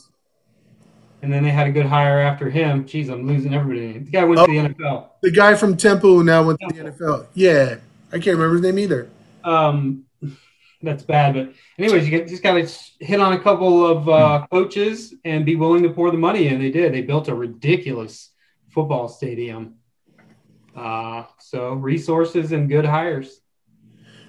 and 1.22 1.32
then 1.32 1.42
they 1.42 1.50
had 1.50 1.66
a 1.66 1.72
good 1.72 1.86
hire 1.86 2.20
after 2.20 2.50
him. 2.50 2.84
Jeez, 2.84 3.10
I'm 3.10 3.26
losing 3.26 3.54
everybody. 3.54 3.98
The 3.98 4.10
guy 4.10 4.24
went 4.24 4.40
Oh. 4.40 4.46
to 4.46 4.52
the 4.52 4.58
NFL. 4.68 5.08
The 5.22 5.30
guy 5.30 5.54
from 5.54 5.76
Temple 5.76 6.10
who 6.16 6.24
now 6.24 6.42
went 6.42 6.58
to 6.60 6.74
the 6.74 6.90
NFL. 6.90 7.26
Yeah, 7.34 7.76
I 8.12 8.18
can't 8.18 8.36
remember 8.38 8.54
his 8.54 8.62
name 8.62 8.78
either. 8.78 9.08
Um, 9.44 10.04
that's 10.84 11.02
bad, 11.02 11.34
but 11.34 11.52
anyways, 11.78 12.04
you 12.04 12.10
get, 12.10 12.28
just 12.28 12.42
got 12.42 12.54
to 12.54 12.68
hit 13.04 13.20
on 13.20 13.32
a 13.32 13.38
couple 13.40 13.86
of 13.86 14.08
uh, 14.08 14.46
coaches 14.50 15.14
and 15.24 15.44
be 15.44 15.56
willing 15.56 15.82
to 15.82 15.90
pour 15.90 16.10
the 16.10 16.18
money 16.18 16.46
in. 16.48 16.58
They 16.60 16.70
did. 16.70 16.92
They 16.94 17.02
built 17.02 17.28
a 17.28 17.34
ridiculous 17.34 18.30
football 18.68 19.08
stadium. 19.08 19.74
Uh, 20.76 21.24
so 21.38 21.72
resources 21.74 22.52
and 22.52 22.68
good 22.68 22.84
hires. 22.84 23.40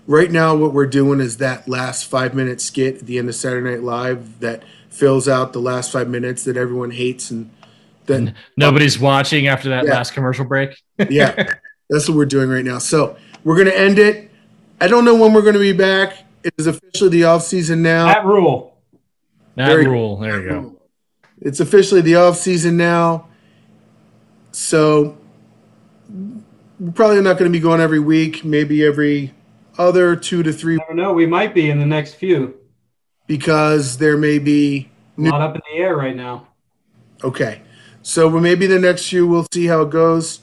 Right 0.07 0.31
now, 0.31 0.55
what 0.55 0.73
we're 0.73 0.85
doing 0.85 1.19
is 1.19 1.37
that 1.37 1.67
last 1.67 2.05
five 2.05 2.35
minute 2.35 2.61
skit 2.61 2.99
at 2.99 3.05
the 3.07 3.17
end 3.17 3.27
of 3.27 3.33
Saturday 3.35 3.71
Night 3.71 3.81
Live 3.83 4.39
that 4.39 4.63
fills 4.89 5.27
out 5.27 5.51
the 5.51 5.59
last 5.59 5.91
five 5.91 6.07
minutes 6.07 6.43
that 6.43 6.55
everyone 6.55 6.91
hates, 6.91 7.31
and 7.31 7.49
then 8.05 8.35
Nobody's 8.55 8.99
watching 8.99 9.47
after 9.47 9.69
that 9.69 9.85
Yeah. 9.85 9.95
last 9.95 10.13
commercial 10.13 10.45
break. 10.45 10.79
yeah, 11.09 11.55
that's 11.89 12.07
what 12.07 12.15
we're 12.15 12.25
doing 12.25 12.49
right 12.49 12.63
now. 12.63 12.77
So 12.77 13.17
we're 13.43 13.57
gonna 13.57 13.71
end 13.75 13.97
it. 13.97 14.29
I 14.79 14.87
don't 14.87 15.05
know 15.05 15.15
when 15.15 15.33
we're 15.33 15.41
gonna 15.41 15.57
be 15.57 15.73
back. 15.73 16.24
It 16.45 16.53
is 16.59 16.67
officially 16.67 17.09
the 17.09 17.23
off 17.23 17.41
season 17.43 17.81
now. 17.81 18.05
Matt 18.05 18.23
Rhule. 18.23 18.77
That 19.55 19.67
Very- 19.67 19.87
rule. 19.87 20.17
There 20.17 20.41
you 20.43 20.47
go. 20.49 20.71
It's 21.41 21.59
officially 21.59 22.01
the 22.01 22.15
off 22.15 22.37
season 22.37 22.77
now. 22.77 23.27
So 24.51 25.17
we're 26.79 26.91
probably 26.93 27.21
not 27.21 27.39
going 27.39 27.51
to 27.51 27.57
be 27.57 27.59
going 27.59 27.81
every 27.81 27.99
week, 27.99 28.45
maybe 28.45 28.85
every 28.85 29.33
other 29.77 30.15
two 30.15 30.43
to 30.43 30.53
three 30.53 30.77
Never 30.77 30.93
know. 30.93 31.13
We 31.13 31.25
might 31.25 31.53
be 31.55 31.69
in 31.69 31.79
the 31.79 31.85
next 31.85 32.13
few. 32.15 32.53
because 33.27 33.97
there 33.97 34.15
may 34.17 34.37
be 34.39 34.89
A 35.17 35.21
lot 35.21 35.41
up 35.41 35.55
in 35.55 35.61
the 35.73 35.79
air 35.81 35.97
right 35.97 36.15
now. 36.15 36.47
Okay. 37.23 37.61
So 38.03 38.27
well, 38.29 38.41
maybe 38.41 38.67
the 38.67 38.79
next 38.79 39.09
few 39.09 39.25
we'll 39.27 39.47
see 39.51 39.65
how 39.65 39.81
it 39.81 39.89
goes. 39.89 40.41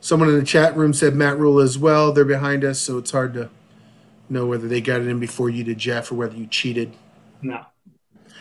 Someone 0.00 0.28
in 0.28 0.38
the 0.38 0.44
chat 0.44 0.76
room 0.76 0.92
said 0.92 1.14
Matt 1.14 1.38
Rhule 1.38 1.60
as 1.60 1.78
well. 1.78 2.12
They're 2.12 2.24
behind 2.24 2.64
us, 2.64 2.80
so 2.80 2.98
it's 2.98 3.12
hard 3.12 3.32
to 3.34 3.48
know 4.28 4.46
whether 4.46 4.68
they 4.68 4.80
got 4.80 5.00
it 5.00 5.08
in 5.08 5.18
before 5.18 5.50
you 5.50 5.64
did, 5.64 5.78
Jeff, 5.78 6.10
or 6.10 6.16
whether 6.16 6.36
you 6.36 6.46
cheated. 6.46 6.92
No. 7.42 7.64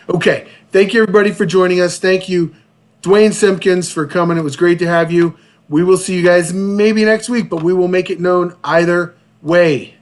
Okay. 0.10 0.48
Thank 0.72 0.94
you, 0.94 1.02
everybody, 1.02 1.32
for 1.32 1.46
joining 1.46 1.82
us. 1.82 2.00
Thank 2.00 2.30
you, 2.30 2.56
Duane 3.02 3.34
Simpkins, 3.34 3.92
for 3.92 4.06
coming. 4.06 4.38
It 4.38 4.44
was 4.44 4.56
great 4.56 4.80
to 4.80 4.88
have 4.88 5.12
you. 5.12 5.38
We 5.68 5.84
will 5.84 5.98
see 5.98 6.16
you 6.16 6.24
guys 6.24 6.54
maybe 6.54 7.04
next 7.06 7.30
week, 7.30 7.50
but 7.50 7.64
we 7.64 7.74
will 7.74 7.88
make 7.88 8.10
it 8.10 8.20
known 8.20 8.56
either 8.64 9.16
way. 9.42 9.95